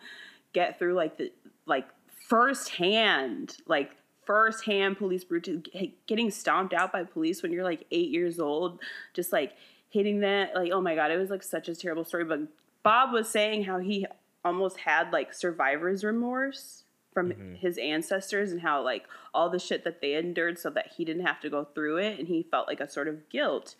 get 0.52 0.78
through 0.78 0.94
like 0.94 1.16
the 1.16 1.32
like 1.66 1.88
firsthand, 2.28 3.56
like 3.66 3.92
firsthand 4.24 4.98
police 4.98 5.24
brutality, 5.24 5.94
getting 6.06 6.30
stomped 6.30 6.74
out 6.74 6.92
by 6.92 7.04
police 7.04 7.42
when 7.42 7.52
you're 7.52 7.64
like 7.64 7.86
eight 7.90 8.10
years 8.10 8.38
old, 8.38 8.78
just 9.14 9.32
like 9.32 9.52
hitting 9.90 10.20
that. 10.20 10.54
Like, 10.54 10.72
oh 10.72 10.80
my 10.80 10.94
god, 10.94 11.10
it 11.10 11.16
was 11.18 11.30
like 11.30 11.42
such 11.42 11.68
a 11.68 11.74
terrible 11.74 12.04
story. 12.04 12.24
But 12.24 12.40
Bob 12.82 13.12
was 13.12 13.28
saying 13.28 13.64
how 13.64 13.78
he 13.78 14.06
almost 14.44 14.78
had 14.78 15.12
like 15.12 15.32
survivor's 15.32 16.04
remorse 16.04 16.84
from 17.12 17.30
Mhm. 17.30 17.56
his 17.58 17.76
ancestors 17.78 18.52
and 18.52 18.60
how 18.62 18.82
like 18.82 19.04
all 19.34 19.50
the 19.50 19.58
shit 19.58 19.84
that 19.84 20.00
they 20.00 20.14
endured 20.14 20.58
so 20.58 20.70
that 20.70 20.92
he 20.96 21.04
didn't 21.04 21.26
have 21.26 21.40
to 21.40 21.50
go 21.50 21.64
through 21.64 21.98
it 21.98 22.18
and 22.18 22.26
he 22.26 22.42
felt 22.42 22.66
like 22.66 22.80
a 22.80 22.88
sort 22.88 23.06
of 23.06 23.28
guilt 23.28 23.76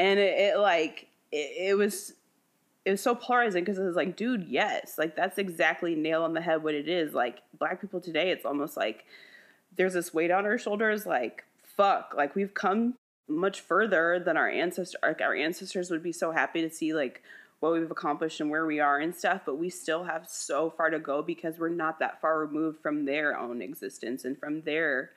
and 0.00 0.18
it, 0.18 0.38
it 0.38 0.58
like 0.58 1.08
it, 1.30 1.68
it 1.68 1.74
was 1.76 2.14
it 2.84 2.90
was 2.90 3.02
so 3.02 3.14
polarizing 3.14 3.62
because 3.62 3.78
it 3.78 3.84
was 3.84 3.94
like 3.94 4.16
dude 4.16 4.48
yes 4.48 4.96
like 4.98 5.14
that's 5.14 5.38
exactly 5.38 5.94
nail 5.94 6.24
on 6.24 6.32
the 6.32 6.40
head 6.40 6.62
what 6.62 6.74
it 6.74 6.88
is. 6.88 7.12
Like 7.12 7.42
black 7.58 7.80
people 7.80 8.00
today 8.00 8.30
it's 8.30 8.46
almost 8.46 8.76
like 8.76 9.04
there's 9.76 9.92
this 9.92 10.12
weight 10.12 10.30
on 10.30 10.46
our 10.46 10.58
shoulders 10.58 11.06
like 11.06 11.44
fuck 11.62 12.14
like 12.16 12.34
we've 12.34 12.54
come 12.54 12.94
much 13.28 13.60
further 13.60 14.18
than 14.18 14.36
our 14.36 14.48
ancestors 14.48 14.98
like 15.02 15.20
our 15.20 15.34
ancestors 15.34 15.90
would 15.90 16.02
be 16.02 16.12
so 16.12 16.32
happy 16.32 16.62
to 16.62 16.70
see 16.70 16.92
like 16.92 17.22
what 17.60 17.72
we've 17.72 17.90
accomplished 17.90 18.40
and 18.40 18.50
where 18.50 18.66
we 18.66 18.80
are 18.80 18.98
and 18.98 19.14
stuff 19.14 19.42
but 19.46 19.56
we 19.56 19.70
still 19.70 20.02
have 20.02 20.26
so 20.28 20.70
far 20.70 20.90
to 20.90 20.98
go 20.98 21.22
because 21.22 21.58
we're 21.58 21.68
not 21.68 22.00
that 22.00 22.20
far 22.20 22.40
removed 22.40 22.80
from 22.80 23.04
their 23.04 23.38
own 23.38 23.62
existence 23.62 24.24
and 24.24 24.36
from 24.38 24.62
their 24.62 25.10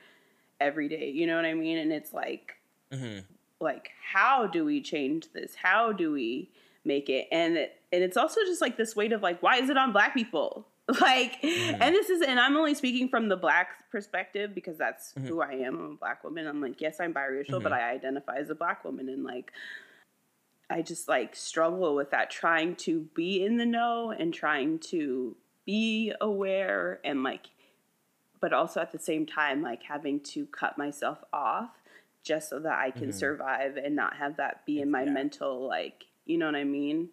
everyday 0.59 1.09
you 1.09 1.25
know 1.25 1.37
what 1.37 1.45
i 1.45 1.53
mean? 1.53 1.79
And 1.79 1.91
it's 1.91 2.13
like 2.13 2.55
hmm 2.91 3.19
like 3.63 3.91
how 4.13 4.45
do 4.47 4.63
we 4.65 4.81
change 4.81 5.31
this 5.33 5.55
how 5.55 5.91
do 5.91 6.11
we 6.11 6.49
make 6.85 7.09
it 7.09 7.27
and 7.31 7.55
it, 7.57 7.77
and 7.91 8.03
it's 8.03 8.17
also 8.17 8.41
just 8.45 8.61
like 8.61 8.77
this 8.77 8.95
weight 8.95 9.11
of 9.13 9.21
like 9.21 9.41
why 9.41 9.57
is 9.57 9.69
it 9.69 9.77
on 9.77 9.91
black 9.91 10.13
people 10.13 10.67
like 11.01 11.41
Mhm. 11.41 11.77
and 11.81 11.95
this 11.95 12.09
is 12.09 12.21
and 12.21 12.39
i'm 12.39 12.57
only 12.57 12.73
speaking 12.73 13.07
from 13.07 13.29
the 13.29 13.37
black 13.37 13.89
perspective 13.89 14.53
because 14.53 14.77
that's 14.77 15.13
Mhm. 15.13 15.27
who 15.27 15.41
i 15.41 15.51
am 15.53 15.79
i'm 15.79 15.91
a 15.91 15.95
black 15.95 16.23
woman 16.25 16.45
i'm 16.45 16.59
like 16.61 16.81
yes 16.81 16.99
i'm 16.99 17.13
biracial 17.13 17.63
but 17.63 17.71
Mhm. 17.71 17.75
i 17.77 17.89
identify 17.91 18.35
as 18.35 18.49
a 18.49 18.55
black 18.55 18.83
woman 18.83 19.07
and 19.07 19.23
like 19.23 19.53
i 20.69 20.81
just 20.81 21.07
like 21.07 21.35
struggle 21.35 21.95
with 21.95 22.11
that 22.11 22.29
trying 22.29 22.75
to 22.75 23.07
be 23.15 23.43
in 23.45 23.57
the 23.57 23.65
know 23.65 24.11
and 24.11 24.33
trying 24.33 24.77
to 24.79 25.35
be 25.65 26.11
aware 26.19 26.99
and 27.05 27.23
like 27.23 27.47
but 28.41 28.51
also 28.51 28.81
at 28.81 28.91
the 28.91 28.99
same 28.99 29.25
time 29.25 29.61
like 29.61 29.83
having 29.83 30.19
to 30.19 30.45
cut 30.47 30.77
myself 30.77 31.19
off 31.31 31.69
just 32.23 32.49
so 32.49 32.59
that 32.59 32.79
I 32.79 32.91
can 32.91 33.09
Mhm. 33.09 33.13
survive 33.13 33.77
and 33.77 33.95
not 33.95 34.15
have 34.17 34.37
that 34.37 34.65
be 34.65 34.81
in 34.81 34.89
my 34.89 35.03
Yeah. 35.03 35.11
mental 35.11 35.67
like 35.67 36.05
you 36.25 36.37
know 36.37 36.45
what 36.45 36.55
I 36.55 36.63
mean 36.63 37.09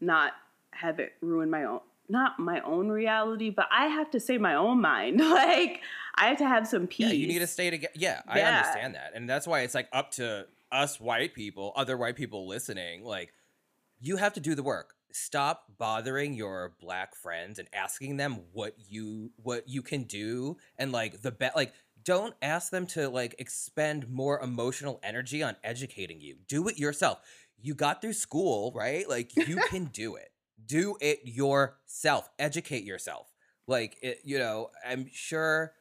not 0.00 0.32
have 0.72 0.98
it 1.00 1.12
ruin 1.20 1.50
my 1.50 1.64
own 1.64 1.80
not 2.08 2.38
my 2.38 2.60
own 2.60 2.88
reality 2.88 3.50
but 3.50 3.66
I 3.72 3.86
have 3.86 4.10
to 4.12 4.20
say 4.20 4.38
my 4.38 4.54
own 4.54 4.80
mind 4.80 5.18
like 5.20 5.80
I 6.14 6.28
have 6.28 6.38
to 6.38 6.46
have 6.48 6.66
some 6.66 6.86
peace 6.86 7.08
Yeah, 7.08 7.12
you 7.12 7.26
need 7.26 7.40
to 7.40 7.46
stay 7.46 7.70
together. 7.70 7.92
Yeah, 7.96 8.22
I 8.28 8.38
Yeah. 8.38 8.48
understand 8.48 8.94
that, 8.94 9.12
and 9.14 9.28
that's 9.28 9.46
why 9.46 9.60
it's 9.60 9.74
like 9.74 9.88
up 9.92 10.12
to 10.12 10.46
us 10.72 10.98
white 11.00 11.34
people, 11.34 11.72
other 11.76 11.96
white 11.96 12.16
people 12.16 12.46
listening. 12.48 13.04
Like, 13.04 13.32
you 14.00 14.16
have 14.16 14.32
to 14.34 14.40
do 14.40 14.54
the 14.54 14.62
work. 14.62 14.94
Stop 15.12 15.64
bothering 15.78 16.34
your 16.34 16.74
black 16.80 17.14
friends 17.14 17.58
and 17.58 17.68
asking 17.72 18.16
them 18.16 18.40
what 18.52 18.74
you 18.88 19.30
what 19.42 19.68
you 19.68 19.82
can 19.82 20.04
do, 20.04 20.56
and 20.78 20.90
like 20.92 21.20
the 21.22 21.30
bet. 21.30 21.54
Like, 21.54 21.74
don't 22.06 22.34
ask 22.40 22.70
them 22.70 22.86
to 22.86 23.10
like 23.10 23.34
expend 23.38 24.08
more 24.08 24.40
emotional 24.40 25.00
energy 25.02 25.42
on 25.42 25.56
educating 25.62 26.20
you. 26.20 26.36
Do 26.48 26.68
it 26.68 26.78
yourself. 26.78 27.18
You 27.60 27.74
got 27.74 28.00
through 28.00 28.14
school, 28.14 28.72
right? 28.74 29.06
Like, 29.08 29.36
you 29.36 29.56
can 29.68 29.86
do 29.86 30.14
it. 30.14 30.30
Do 30.64 30.96
it 31.00 31.20
yourself. 31.24 32.30
Educate 32.38 32.84
yourself. 32.84 33.32
Like, 33.66 33.98
it. 34.00 34.20
You 34.24 34.38
know, 34.38 34.70
I'm 34.86 35.10
sure 35.12 35.72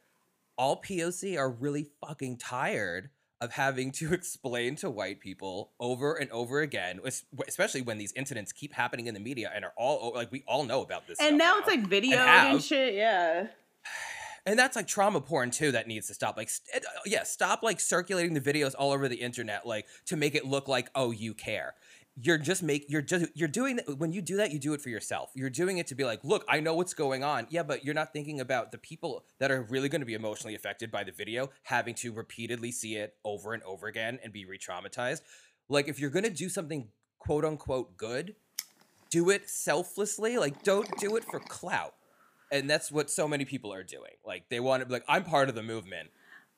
all 0.57 0.81
POC 0.81 1.37
are 1.37 1.49
really 1.49 1.87
fucking 2.05 2.37
tired 2.37 3.11
of 3.39 3.51
having 3.51 3.91
to 3.91 4.13
explain 4.13 4.75
to 4.77 4.89
white 4.89 5.19
people 5.19 5.73
over 5.79 6.15
and 6.15 6.31
over 6.31 6.61
again, 6.61 7.01
especially 7.47 7.83
when 7.83 7.99
these 7.99 8.13
incidents 8.13 8.51
keep 8.51 8.73
happening 8.73 9.05
in 9.05 9.13
the 9.13 9.19
media 9.19 9.51
and 9.53 9.63
are 9.63 9.73
all 9.77 10.13
like 10.15 10.31
we 10.31 10.43
all 10.47 10.63
know 10.63 10.81
about 10.81 11.05
this. 11.07 11.19
and 11.19 11.35
stuff 11.35 11.37
now 11.37 11.59
it's 11.59 11.67
like 11.67 11.85
video 11.87 12.17
have. 12.17 12.53
and 12.53 12.63
shit 12.63 12.95
yeah 12.95 13.47
and 14.45 14.59
that's 14.59 14.75
like 14.75 14.87
trauma 14.87 15.21
porn 15.21 15.51
too 15.51 15.71
that 15.71 15.87
needs 15.87 16.07
to 16.07 16.13
stop. 16.13 16.37
Like, 16.37 16.49
st- 16.49 16.83
uh, 16.83 16.89
yeah, 17.05 17.23
stop 17.23 17.63
like 17.63 17.79
circulating 17.79 18.33
the 18.33 18.41
videos 18.41 18.75
all 18.77 18.91
over 18.91 19.07
the 19.07 19.15
internet, 19.15 19.65
like 19.65 19.87
to 20.05 20.15
make 20.15 20.35
it 20.35 20.45
look 20.45 20.67
like 20.67 20.89
oh 20.95 21.11
you 21.11 21.33
care. 21.33 21.73
You're 22.21 22.37
just 22.37 22.63
make 22.63 22.85
you're 22.87 23.01
just 23.01 23.25
you're 23.33 23.49
doing 23.49 23.79
when 23.97 24.13
you 24.13 24.21
do 24.21 24.37
that 24.37 24.53
you 24.53 24.59
do 24.59 24.73
it 24.73 24.81
for 24.81 24.89
yourself. 24.89 25.31
You're 25.35 25.49
doing 25.49 25.79
it 25.79 25.87
to 25.87 25.95
be 25.95 26.05
like, 26.05 26.23
look, 26.23 26.45
I 26.47 26.59
know 26.59 26.75
what's 26.75 26.93
going 26.93 27.23
on. 27.23 27.47
Yeah, 27.49 27.63
but 27.63 27.83
you're 27.83 27.93
not 27.93 28.13
thinking 28.13 28.39
about 28.39 28.71
the 28.71 28.77
people 28.77 29.25
that 29.39 29.51
are 29.51 29.63
really 29.63 29.89
going 29.89 30.01
to 30.01 30.05
be 30.05 30.13
emotionally 30.13 30.55
affected 30.55 30.91
by 30.91 31.03
the 31.03 31.11
video, 31.11 31.49
having 31.63 31.95
to 31.95 32.13
repeatedly 32.13 32.71
see 32.71 32.95
it 32.95 33.15
over 33.25 33.53
and 33.53 33.63
over 33.63 33.87
again 33.87 34.19
and 34.23 34.31
be 34.31 34.45
re-traumatized. 34.45 35.21
Like 35.67 35.87
if 35.89 35.99
you're 35.99 36.09
going 36.09 36.23
to 36.23 36.29
do 36.29 36.47
something 36.47 36.87
quote 37.19 37.43
unquote 37.43 37.97
good, 37.97 38.35
do 39.09 39.29
it 39.29 39.49
selflessly. 39.49 40.37
Like 40.37 40.63
don't 40.63 40.89
do 40.99 41.17
it 41.17 41.25
for 41.25 41.39
clout 41.39 41.95
and 42.51 42.69
that's 42.69 42.91
what 42.91 43.09
so 43.09 43.27
many 43.27 43.45
people 43.45 43.73
are 43.73 43.83
doing. 43.83 44.11
Like 44.25 44.49
they 44.49 44.59
want 44.59 44.81
to 44.81 44.85
be 44.85 44.93
like, 44.93 45.05
I'm 45.07 45.23
part 45.23 45.49
of 45.49 45.55
the 45.55 45.63
movement. 45.63 46.09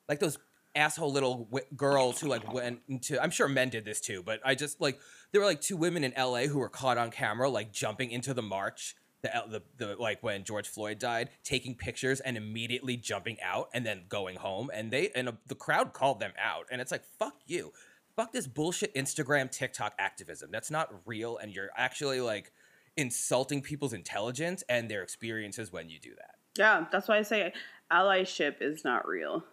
Like 0.08 0.20
those 0.20 0.38
asshole 0.74 1.12
little 1.12 1.44
w- 1.46 1.66
girls 1.76 2.20
who 2.20 2.28
like 2.28 2.52
went 2.52 2.80
into. 2.88 3.22
I'm 3.22 3.30
sure 3.30 3.48
men 3.48 3.68
did 3.68 3.84
this 3.84 4.00
too, 4.00 4.22
but 4.24 4.40
I 4.44 4.54
just 4.54 4.80
like 4.80 4.98
there 5.32 5.40
were 5.40 5.46
like 5.46 5.60
two 5.60 5.76
women 5.76 6.04
in 6.04 6.12
L.A. 6.14 6.46
who 6.46 6.58
were 6.58 6.68
caught 6.68 6.98
on 6.98 7.10
camera 7.10 7.48
like 7.48 7.72
jumping 7.72 8.10
into 8.10 8.34
the 8.34 8.42
march. 8.42 8.96
The, 9.20 9.30
the, 9.48 9.62
the 9.84 9.96
like 9.96 10.22
when 10.22 10.44
George 10.44 10.68
Floyd 10.68 11.00
died, 11.00 11.30
taking 11.42 11.74
pictures 11.74 12.20
and 12.20 12.36
immediately 12.36 12.96
jumping 12.96 13.36
out 13.42 13.68
and 13.74 13.84
then 13.84 14.02
going 14.08 14.36
home, 14.36 14.70
and 14.72 14.92
they 14.92 15.10
and 15.10 15.28
uh, 15.28 15.32
the 15.48 15.56
crowd 15.56 15.92
called 15.92 16.20
them 16.20 16.30
out, 16.40 16.66
and 16.70 16.80
it's 16.80 16.92
like 16.92 17.02
fuck 17.18 17.34
you, 17.44 17.72
fuck 18.14 18.32
this 18.32 18.46
bullshit 18.46 18.94
Instagram 18.94 19.50
TikTok 19.50 19.94
activism. 19.98 20.50
That's 20.52 20.70
not 20.70 20.94
real, 21.04 21.36
and 21.36 21.52
you're 21.52 21.70
actually 21.76 22.20
like 22.20 22.52
insulting 22.98 23.62
people's 23.62 23.94
intelligence 23.94 24.62
and 24.68 24.90
their 24.90 25.02
experiences 25.02 25.72
when 25.72 25.88
you 25.88 25.98
do 25.98 26.10
that. 26.16 26.34
yeah 26.58 26.84
that's 26.92 27.08
why 27.08 27.16
I 27.16 27.22
say 27.22 27.52
allyship 27.90 28.56
is 28.60 28.84
not 28.84 29.08
real 29.08 29.44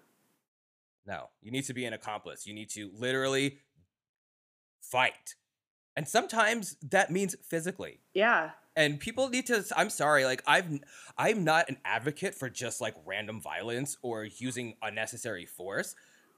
No, 1.07 1.29
you 1.41 1.51
need 1.51 1.65
to 1.65 1.73
be 1.73 1.85
an 1.85 1.93
accomplice. 1.93 2.45
You 2.47 2.53
need 2.53 2.69
to 2.71 2.89
literally 2.93 3.59
fight. 4.81 5.35
And 5.95 6.07
sometimes 6.07 6.75
that 6.89 7.11
means 7.11 7.35
physically. 7.47 7.99
yeah 8.13 8.51
And 8.75 8.99
people 8.99 9.29
need 9.29 9.45
to 9.47 9.63
I'm 9.77 9.89
sorry, 9.89 10.25
like 10.25 10.43
I've 10.45 10.67
I'm 11.17 11.43
not 11.43 11.69
an 11.69 11.77
advocate 11.85 12.35
for 12.35 12.49
just 12.49 12.81
like 12.81 12.95
random 13.05 13.39
violence 13.41 13.97
or 14.01 14.25
using 14.25 14.75
unnecessary 14.81 15.45
force. 15.45 15.95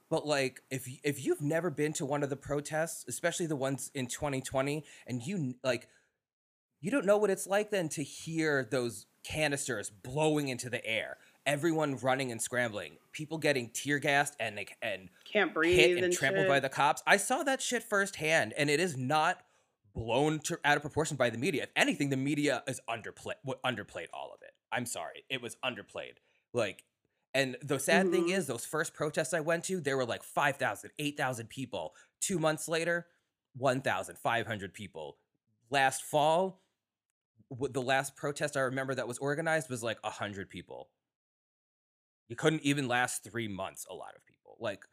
But 0.10 0.28
like 0.28 0.62
if 0.70 0.88
if 1.04 1.26
you've 1.26 1.42
never 1.42 1.70
been 1.70 1.94
to 1.94 2.06
one 2.06 2.22
of 2.24 2.30
the 2.30 2.36
protests, 2.36 3.06
especially 3.08 3.48
the 3.48 3.56
ones 3.56 3.92
in 3.96 4.08
2020 4.08 4.84
and 5.08 5.22
you 5.26 5.56
like 5.64 5.88
you 6.80 6.92
don't 6.92 7.06
know 7.06 7.18
what 7.18 7.30
it's 7.30 7.48
like 7.48 7.72
then 7.72 7.90
to 7.90 8.04
hear 8.04 8.64
those 8.70 9.06
canisters 9.24 9.90
blowing 9.90 10.48
into 10.48 10.70
the 10.70 10.86
air, 10.86 11.18
everyone 11.46 11.98
running 11.98 12.32
and 12.32 12.42
scrambling, 12.42 12.98
people 13.12 13.38
getting 13.38 13.70
tear 13.70 14.00
gassed 14.00 14.36
and 14.40 14.56
like 14.56 14.78
and 14.82 15.10
can't 15.32 15.54
breathe 15.54 15.76
hit 15.76 15.96
and, 15.98 16.06
and 16.06 16.14
trampled 16.14 16.44
shit. 16.44 16.50
by 16.50 16.60
the 16.60 16.70
cops. 16.70 17.02
I 17.08 17.18
saw 17.18 17.44
that 17.44 17.62
shit 17.62 17.84
firsthand, 17.84 18.54
and 18.58 18.70
it 18.70 18.80
is 18.80 18.96
not 18.98 19.42
blown 19.94 20.40
to, 20.40 20.60
out 20.64 20.76
of 20.78 20.82
proportion 20.84 21.18
by 21.18 21.30
the 21.30 21.38
media. 21.38 21.64
If 21.64 21.70
anything, 21.76 22.10
the 22.10 22.18
media 22.18 22.64
is 22.68 22.80
underplay 22.88 23.34
w- 23.46 23.60
underplayed 23.66 24.08
all 24.14 24.32
of 24.34 24.42
it. 24.44 24.52
I'm 24.72 24.86
sorry, 24.86 25.24
it 25.30 25.42
was 25.42 25.56
underplayed. 25.66 26.18
Like, 26.54 26.84
and 27.34 27.58
the 27.64 27.80
sad 27.80 28.12
thing 28.12 28.26
Mhm. 28.28 28.38
is, 28.38 28.48
those 28.48 28.66
first 28.66 28.94
protests 28.94 29.34
I 29.34 29.40
went 29.40 29.64
to, 29.66 29.82
there 29.82 29.98
were 29.98 30.06
like 30.06 30.24
5,000, 30.24 30.92
8,000 31.00 31.50
people. 31.50 31.96
Two 32.20 32.38
months 32.40 32.68
later, 32.68 33.08
1,500 33.56 34.74
people. 34.74 35.18
Last 35.70 36.04
fall, 36.04 36.62
the 37.52 37.82
last 37.82 38.16
protest 38.16 38.58
I 38.58 38.62
remember 38.62 38.94
that 38.96 39.08
was 39.08 39.18
organized 39.20 39.70
was 39.70 39.84
like 39.84 39.98
100 40.04 40.50
people. 40.50 40.90
You 42.30 42.36
couldn't 42.36 42.64
even 42.64 42.88
last 42.88 43.24
three 43.24 43.48
months, 43.48 43.86
a 43.90 43.94
lot 43.94 44.16
of 44.16 44.26
people. 44.26 44.58
Like, 44.60 44.84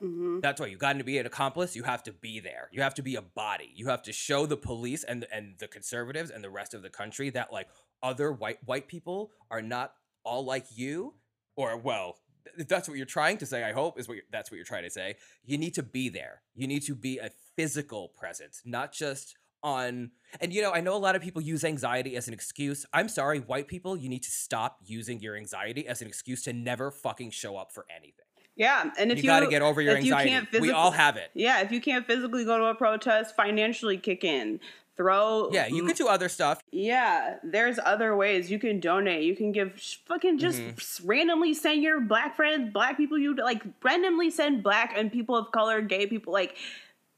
Mhm. 0.00 0.40
that's 0.42 0.60
why 0.60 0.66
you 0.66 0.76
got 0.76 0.92
to 0.98 1.04
be 1.04 1.18
an 1.18 1.26
accomplice. 1.26 1.74
You 1.74 1.82
have 1.84 2.02
to 2.04 2.12
be 2.12 2.38
there. 2.38 2.68
You 2.70 2.82
have 2.82 2.94
to 2.94 3.02
be 3.02 3.16
a 3.16 3.22
body. 3.22 3.72
You 3.74 3.88
have 3.88 4.02
to 4.02 4.12
show 4.12 4.44
the 4.46 4.56
police 4.56 5.02
and 5.04 5.24
and 5.32 5.58
the 5.58 5.66
conservatives 5.68 6.30
and 6.30 6.44
the 6.44 6.50
rest 6.50 6.74
of 6.74 6.82
the 6.82 6.90
country 6.90 7.30
that 7.30 7.52
like 7.52 7.68
other 8.02 8.30
white 8.30 8.62
white 8.64 8.88
people 8.88 9.32
are 9.50 9.62
not 9.62 9.94
all 10.22 10.44
like 10.44 10.66
you, 10.76 11.14
or 11.56 11.76
well, 11.78 12.18
if 12.58 12.68
that's 12.68 12.88
what 12.88 12.98
you're 12.98 13.06
trying 13.06 13.38
to 13.38 13.46
say, 13.46 13.64
I 13.64 13.72
hope 13.72 13.98
is 13.98 14.06
what 14.06 14.14
you're, 14.18 14.26
that's 14.30 14.50
what 14.50 14.56
you're 14.56 14.64
trying 14.66 14.84
to 14.84 14.90
say. 14.90 15.16
You 15.44 15.56
need 15.58 15.74
to 15.74 15.82
be 15.82 16.08
there. 16.10 16.42
You 16.54 16.66
need 16.68 16.82
to 16.82 16.94
be 16.94 17.18
a 17.18 17.30
physical 17.56 18.10
presence, 18.10 18.62
not 18.64 18.92
just 18.92 19.36
on. 19.66 20.12
And 20.40 20.52
you 20.52 20.62
know, 20.62 20.72
I 20.72 20.80
know 20.80 20.96
a 20.96 20.98
lot 20.98 21.16
of 21.16 21.22
people 21.22 21.42
use 21.42 21.64
anxiety 21.64 22.16
as 22.16 22.28
an 22.28 22.34
excuse. 22.34 22.86
I'm 22.92 23.08
sorry, 23.08 23.40
white 23.40 23.68
people, 23.68 23.96
you 23.96 24.08
need 24.08 24.22
to 24.22 24.30
stop 24.30 24.78
using 24.86 25.20
your 25.20 25.36
anxiety 25.36 25.86
as 25.86 26.00
an 26.00 26.08
excuse 26.08 26.42
to 26.44 26.52
never 26.52 26.90
fucking 26.90 27.30
show 27.30 27.56
up 27.56 27.72
for 27.72 27.84
anything. 27.94 28.22
Yeah, 28.54 28.90
and 28.98 29.12
if 29.12 29.18
you, 29.18 29.24
you, 29.24 29.28
got 29.28 29.40
to 29.40 29.48
get 29.48 29.60
over 29.60 29.82
your 29.82 29.98
you 29.98 30.14
anxiety. 30.14 30.30
can't 30.30 30.60
we 30.60 30.70
all 30.70 30.90
have 30.90 31.16
it. 31.16 31.30
Yeah, 31.34 31.60
if 31.60 31.70
you 31.72 31.80
can't 31.80 32.06
physically 32.06 32.44
go 32.44 32.56
to 32.56 32.64
a 32.66 32.74
protest, 32.74 33.36
financially 33.36 33.98
kick 33.98 34.24
in. 34.24 34.60
Throw. 34.96 35.50
Yeah, 35.52 35.66
you 35.66 35.84
could 35.84 35.96
do 35.96 36.08
other 36.08 36.30
stuff. 36.30 36.62
Yeah, 36.72 37.36
there's 37.44 37.78
other 37.84 38.16
ways 38.16 38.50
you 38.50 38.58
can 38.58 38.80
donate. 38.80 39.24
You 39.24 39.36
can 39.36 39.52
give 39.52 39.78
fucking 40.06 40.38
just 40.38 40.58
Mhm. 40.58 41.02
randomly 41.04 41.52
send 41.52 41.82
your 41.82 42.00
black 42.00 42.34
friends, 42.34 42.72
black 42.72 42.96
people 42.96 43.18
you 43.18 43.34
like 43.34 43.62
randomly 43.82 44.30
send 44.30 44.62
black 44.62 44.94
and 44.96 45.12
people 45.12 45.36
of 45.36 45.52
color, 45.52 45.82
gay 45.82 46.06
people 46.06 46.32
like 46.32 46.56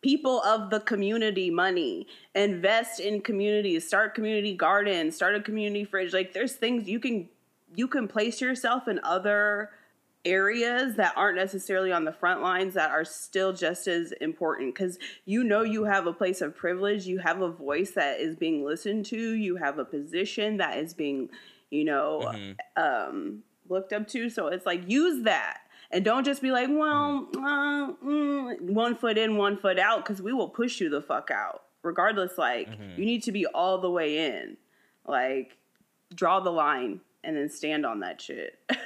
people 0.03 0.43
of 0.43 0.71
the 0.71 0.81
community 0.81 1.51
money. 1.51 2.07
Invest 2.35 3.01
in 3.01 3.21
communities, 3.21 3.87
start 3.87 4.15
community 4.15 4.55
gardens, 4.55 5.17
start 5.17 5.35
a 5.35 5.41
community 5.41 5.85
fridge. 5.85 6.13
Like 6.13 6.33
there's 6.33 6.55
things 6.55 6.89
you 6.89 7.01
can 7.01 7.29
you 7.75 7.89
can 7.89 8.09
place 8.09 8.41
yourself 8.41 8.89
in 8.89 9.01
other 9.03 9.71
areas 10.25 10.97
that 10.97 11.13
aren't 11.17 11.37
necessarily 11.37 11.93
on 11.93 12.05
the 12.05 12.13
front 12.13 12.43
lines 12.43 12.75
that 12.75 12.91
are 12.91 13.05
still 13.05 13.53
just 13.53 13.87
as 13.87 14.13
important 14.21 14.75
because 14.75 14.99
you 15.25 15.45
know 15.45 15.63
you 15.63 15.85
have 15.85 16.07
a 16.07 16.13
place 16.13 16.41
of 16.41 16.57
privilege 16.57 17.07
you 17.07 17.19
have 17.19 17.41
a 17.41 17.49
voice 17.49 17.93
that 17.93 18.19
is 18.21 18.35
being 18.35 18.65
listened 18.65 19.07
to 19.07 19.17
you 19.35 19.57
have 19.57 19.79
a 19.79 19.85
position 19.85 20.57
that 20.57 20.77
is 20.77 20.93
being 20.93 21.31
you 21.71 21.85
know 21.85 22.33
Mhm. 22.35 22.57
um 22.77 23.43
looked 23.69 23.93
up 23.93 24.09
to 24.09 24.29
so 24.29 24.49
it's 24.49 24.67
like 24.67 24.83
use 24.91 25.23
that 25.25 25.61
and 25.91 26.05
don't 26.05 26.25
just 26.25 26.43
be 26.43 26.51
like 26.51 26.69
well 26.71 27.29
uh, 27.37 27.93
mm, 28.05 28.61
one 28.61 28.95
foot 28.97 29.17
in 29.19 29.37
one 29.37 29.57
foot 29.57 29.79
out 29.79 30.05
because 30.05 30.21
we 30.23 30.33
will 30.33 30.49
push 30.49 30.81
you 30.81 30.89
the 30.89 31.01
fuck 31.03 31.31
out. 31.31 31.63
Regardless 31.83 32.37
like 32.39 32.69
Mhm. 32.69 32.99
you 32.99 33.05
need 33.05 33.23
to 33.25 33.33
be 33.33 33.47
all 33.47 33.79
the 33.81 33.91
way 33.91 34.27
in. 34.27 34.57
Like 35.07 35.57
draw 36.15 36.41
the 36.41 36.51
line 36.51 37.01
and 37.25 37.37
then 37.37 37.49
stand 37.49 37.85
on 37.87 38.01
that 38.01 38.21
shit. 38.21 38.59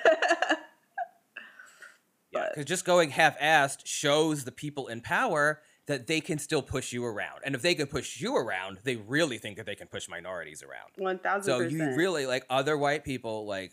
Yeah, 2.32 2.48
because 2.48 2.64
just 2.64 2.86
going 2.86 3.10
half-assed 3.10 3.86
shows 3.86 4.44
the 4.44 4.52
people 4.52 4.88
in 4.88 5.02
power 5.02 5.60
that 5.86 6.06
they 6.06 6.20
can 6.22 6.38
still 6.38 6.62
push 6.62 6.90
you 6.90 7.04
around, 7.04 7.40
and 7.44 7.54
if 7.54 7.60
they 7.60 7.74
can 7.74 7.86
push 7.88 8.20
you 8.22 8.36
around, 8.36 8.78
they 8.84 8.96
really 8.96 9.36
think 9.36 9.58
that 9.58 9.66
they 9.66 9.74
can 9.74 9.86
push 9.88 10.08
minorities 10.08 10.62
around. 10.62 10.92
One 10.96 11.18
thousand 11.18 11.44
So 11.52 11.60
you 11.60 11.94
really 11.94 12.24
like 12.24 12.46
other 12.48 12.78
white 12.78 13.04
people, 13.04 13.44
like 13.44 13.72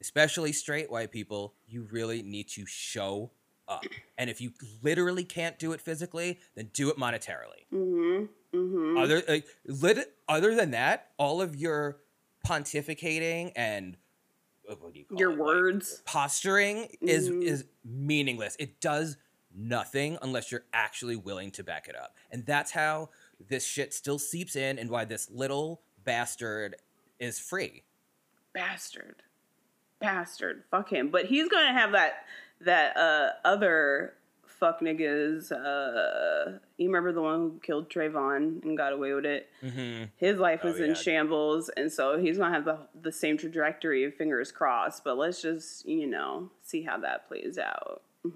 especially 0.00 0.52
straight 0.52 0.90
white 0.90 1.10
people. 1.10 1.54
You 1.66 1.86
really 1.90 2.22
need 2.22 2.48
to 2.50 2.64
show 2.66 3.30
up, 3.68 3.84
and 4.16 4.30
if 4.30 4.40
you 4.40 4.52
literally 4.82 5.24
can't 5.24 5.58
do 5.58 5.72
it 5.72 5.80
physically, 5.80 6.38
then 6.54 6.70
do 6.72 6.88
it 6.88 6.96
monetarily. 6.96 7.66
Mm-hmm. 7.72 8.26
Mm-hmm. 8.56 8.96
Other 8.96 9.22
like, 9.28 9.46
lit- 9.66 10.14
other 10.28 10.54
than 10.54 10.70
that, 10.70 11.08
all 11.18 11.42
of 11.42 11.56
your 11.56 11.98
pontificating 12.46 13.52
and 13.56 13.96
uh, 14.70 14.74
what 14.80 14.92
do 14.94 15.00
you 15.00 15.04
call 15.04 15.18
Your 15.18 15.30
it, 15.30 15.38
like, 15.38 15.40
words. 15.46 16.02
posturing 16.04 16.88
is 17.00 17.28
Mhm. 17.28 17.42
is 17.42 17.64
meaningless. 17.84 18.56
It 18.58 18.80
does 18.80 19.16
nothing 19.52 20.16
unless 20.22 20.50
you're 20.52 20.64
actually 20.72 21.16
willing 21.16 21.50
to 21.52 21.64
back 21.64 21.88
it 21.88 21.96
up. 21.96 22.14
And 22.30 22.44
that's 22.46 22.70
how 22.72 23.10
this 23.48 23.64
shit 23.66 23.92
still 23.94 24.18
seeps 24.18 24.54
in 24.54 24.78
and 24.78 24.90
why 24.90 25.04
this 25.04 25.30
little 25.30 25.82
bastard 26.04 26.76
is 27.18 27.38
free. 27.38 27.82
Bastard. 28.52 29.22
Bastard. 30.00 30.64
Fuck 30.70 30.90
him. 30.92 31.08
But 31.10 31.26
he's 31.26 31.48
gonna 31.48 31.72
have 31.72 31.92
that 31.92 32.24
that 32.60 32.96
uh 32.96 33.30
other 33.44 34.14
fuck 34.46 34.80
niggas 34.80 35.52
uh 35.52 36.58
you 36.78 36.86
remember 36.88 37.12
the 37.12 37.20
one 37.20 37.38
who 37.38 37.60
killed 37.62 37.90
Trayvon 37.90 38.62
and 38.62 38.76
got 38.76 38.92
away 38.92 39.12
with 39.12 39.26
it? 39.26 39.48
Mm-hmm. 39.62 40.04
His 40.16 40.38
life 40.38 40.60
Oh, 40.64 40.68
was 40.68 40.80
in 40.80 40.88
yeah. 40.88 40.94
shambles 40.94 41.68
and 41.76 41.92
so 41.92 42.18
he's 42.18 42.38
gonna 42.38 42.54
have 42.54 42.64
the 42.64 42.78
the 43.00 43.12
same 43.12 43.36
trajectory, 43.38 44.10
fingers 44.10 44.52
crossed. 44.52 45.04
But 45.04 45.18
let's 45.18 45.42
just, 45.42 45.86
you 45.86 46.06
know, 46.06 46.50
see 46.62 46.82
how 46.82 46.98
that 46.98 47.28
plays 47.28 47.58
out. 47.58 48.02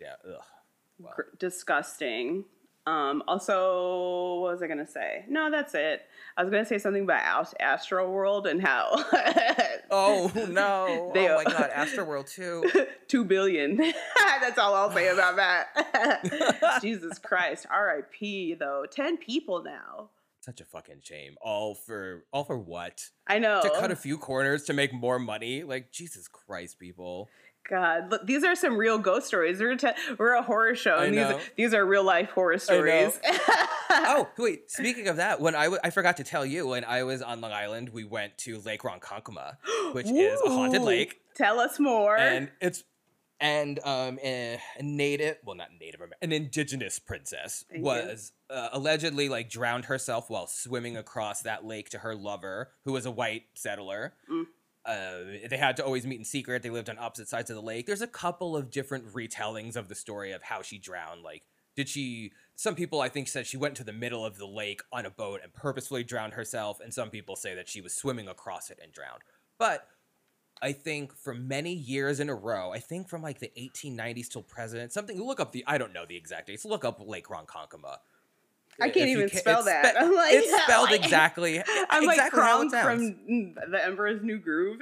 Yeah. 0.00 0.12
Ugh. 0.28 0.42
Wow. 0.98 1.10
Gr- 1.16 1.22
disgusting. 1.38 2.44
Um, 2.86 3.24
also, 3.26 4.36
what 4.40 4.52
was 4.52 4.62
I 4.62 4.68
gonna 4.68 4.86
say? 4.86 5.24
No, 5.28 5.50
that's 5.50 5.74
it. 5.74 6.02
I 6.36 6.42
was 6.42 6.50
gonna 6.50 6.64
say 6.64 6.78
something 6.78 7.02
about 7.02 7.22
Ast- 7.22 7.54
Astro 7.58 8.08
World 8.10 8.46
and 8.46 8.62
how 8.62 8.90
Oh 9.90 10.30
no! 10.48 11.10
They- 11.12 11.28
oh 11.28 11.36
my 11.36 11.44
god, 11.44 11.70
Astro 11.74 12.04
World 12.04 12.28
2. 12.28 12.86
two 13.08 13.24
billion. 13.24 13.76
that's 14.40 14.58
all 14.58 14.74
I'll 14.74 14.92
say 14.92 15.08
about 15.08 15.36
that. 15.36 16.78
Jesus 16.80 17.18
Christ, 17.18 17.66
R.I.P. 17.70 18.54
Though, 18.54 18.84
ten 18.90 19.16
people 19.16 19.62
now. 19.64 20.10
Such 20.40 20.60
a 20.60 20.64
fucking 20.64 21.00
shame. 21.02 21.34
All 21.40 21.74
for 21.74 22.24
all 22.32 22.44
for 22.44 22.56
what? 22.56 23.10
I 23.26 23.40
know. 23.40 23.62
To 23.62 23.70
cut 23.70 23.90
a 23.90 23.96
few 23.96 24.16
corners 24.16 24.62
to 24.66 24.72
make 24.72 24.94
more 24.94 25.18
money? 25.18 25.64
Like 25.64 25.90
Jesus 25.90 26.28
Christ, 26.28 26.78
people. 26.78 27.28
God, 27.68 28.10
look, 28.10 28.26
these 28.26 28.44
are 28.44 28.54
some 28.54 28.76
real 28.76 28.98
ghost 28.98 29.26
stories. 29.26 29.58
We're, 29.60 29.76
te- 29.76 29.88
we're 30.18 30.34
a 30.34 30.42
horror 30.42 30.74
show, 30.74 30.98
and 30.98 31.16
these 31.16 31.34
these 31.56 31.74
are 31.74 31.84
real 31.84 32.04
life 32.04 32.30
horror 32.30 32.58
stories. 32.58 33.18
oh 33.90 34.28
wait 34.38 34.70
speaking 34.70 35.08
of 35.08 35.16
that 35.16 35.40
when 35.40 35.54
I 35.54 35.64
w- 35.64 35.80
I 35.82 35.90
forgot 35.90 36.16
to 36.18 36.24
tell 36.24 36.44
you 36.44 36.66
when 36.66 36.84
i 36.84 37.02
was 37.04 37.22
on 37.22 37.40
long 37.40 37.52
island 37.52 37.88
we 37.90 38.04
went 38.04 38.36
to 38.38 38.58
lake 38.60 38.82
ronkonkoma 38.82 39.56
which 39.92 40.06
is 40.08 40.40
a 40.42 40.48
haunted 40.50 40.82
lake 40.82 41.20
Tell 41.34 41.60
us 41.60 41.78
more. 41.78 42.16
and 42.18 42.50
it's 42.60 42.82
and 43.40 43.78
um 43.84 44.18
a 44.22 44.58
native 44.82 45.36
well 45.44 45.54
not 45.54 45.68
native 45.80 46.00
an 46.20 46.32
indigenous 46.32 46.98
princess 46.98 47.64
Thank 47.70 47.84
was 47.84 48.32
uh, 48.50 48.70
allegedly 48.72 49.28
like 49.28 49.50
drowned 49.50 49.84
herself 49.86 50.30
while 50.30 50.46
swimming 50.46 50.96
across 50.96 51.42
that 51.42 51.64
lake 51.64 51.90
to 51.90 51.98
her 51.98 52.14
lover 52.14 52.70
who 52.84 52.92
was 52.92 53.06
a 53.06 53.10
white 53.10 53.44
settler 53.54 54.14
Mm. 54.30 54.46
Uh, 54.86 55.48
they 55.48 55.56
had 55.56 55.76
to 55.76 55.84
always 55.84 56.06
meet 56.06 56.18
in 56.18 56.24
secret 56.24 56.62
they 56.62 56.70
lived 56.70 56.88
on 56.88 56.98
opposite 56.98 57.28
sides 57.28 57.50
of 57.50 57.56
the 57.56 57.62
lake 57.62 57.86
there's 57.86 58.02
a 58.02 58.06
couple 58.06 58.56
of 58.56 58.70
different 58.70 59.12
retellings 59.12 59.76
of 59.76 59.88
the 59.88 59.94
story 59.94 60.32
of 60.32 60.42
how 60.42 60.62
she 60.62 60.78
drowned 60.78 61.22
like 61.22 61.42
did 61.74 61.88
she 61.88 62.32
some 62.54 62.74
people 62.74 63.00
i 63.00 63.08
think 63.08 63.28
said 63.28 63.46
she 63.46 63.56
went 63.56 63.74
to 63.74 63.84
the 63.84 63.92
middle 63.92 64.24
of 64.24 64.38
the 64.38 64.46
lake 64.46 64.82
on 64.92 65.04
a 65.04 65.10
boat 65.10 65.40
and 65.42 65.52
purposefully 65.52 66.04
drowned 66.04 66.34
herself 66.34 66.78
and 66.80 66.94
some 66.94 67.10
people 67.10 67.36
say 67.36 67.54
that 67.54 67.68
she 67.68 67.80
was 67.80 67.94
swimming 67.94 68.28
across 68.28 68.70
it 68.70 68.78
and 68.82 68.92
drowned 68.92 69.22
but 69.58 69.88
I 70.62 70.72
think 70.72 71.14
for 71.14 71.34
many 71.34 71.72
years 71.72 72.18
in 72.18 72.30
a 72.30 72.34
row, 72.34 72.72
I 72.72 72.78
think 72.78 73.08
from 73.08 73.22
like 73.22 73.40
the 73.40 73.52
1890s 73.58 74.28
till 74.28 74.42
present, 74.42 74.92
something 74.92 75.20
look 75.22 75.38
up 75.38 75.52
the 75.52 75.64
I 75.66 75.76
don't 75.76 75.92
know 75.92 76.06
the 76.06 76.16
exact 76.16 76.46
dates. 76.46 76.64
Look 76.64 76.84
up 76.84 77.00
Lake 77.04 77.26
Ronkonkoma. 77.26 77.98
I 78.80 78.90
can't 78.90 79.08
even 79.08 79.28
ca- 79.28 79.38
spell 79.38 79.64
that. 79.64 79.86
spe- 79.94 79.96
I'm 80.02 80.14
like- 80.14 80.32
it's 80.34 80.62
spelled 80.64 80.90
like- 80.90 81.00
exactly. 81.00 81.58
I'm 81.90 82.04
exactly 82.04 82.40
like 82.40 82.72
it 82.72 82.82
from 82.82 83.54
The 83.70 83.84
Emperor's 83.84 84.22
New 84.22 84.38
Groove. 84.38 84.80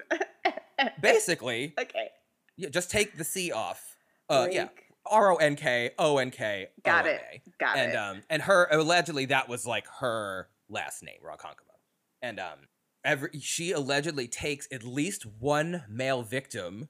Basically, 1.01 1.73
okay, 1.79 2.09
yeah, 2.57 2.69
just 2.69 2.91
take 2.91 3.17
the 3.17 3.25
C 3.25 3.53
off. 3.53 3.97
Uh, 4.29 4.49
yeah, 4.51 4.69
R 5.07 5.33
O 5.33 5.37
N 5.37 5.57
K 5.57 5.93
O 5.99 6.19
N 6.19 6.31
K. 6.31 6.69
got 6.85 7.07
it, 7.07 7.21
got 7.61 7.77
and 7.77 7.93
it. 7.93 7.97
um 7.97 8.23
and 8.29 8.43
her 8.43 8.67
allegedly 8.71 9.27
that 9.27 9.49
was 9.49 9.67
like 9.67 9.87
her 10.01 10.49
last 10.69 11.03
name 11.03 11.19
Ronkonkoma. 11.25 11.77
and 12.23 12.41
um 12.41 12.59
every 13.05 13.31
she 13.41 13.73
allegedly 13.73 14.27
takes 14.27 14.67
at 14.73 14.83
least 14.83 15.25
one 15.39 15.85
male 15.89 16.23
victim 16.23 16.89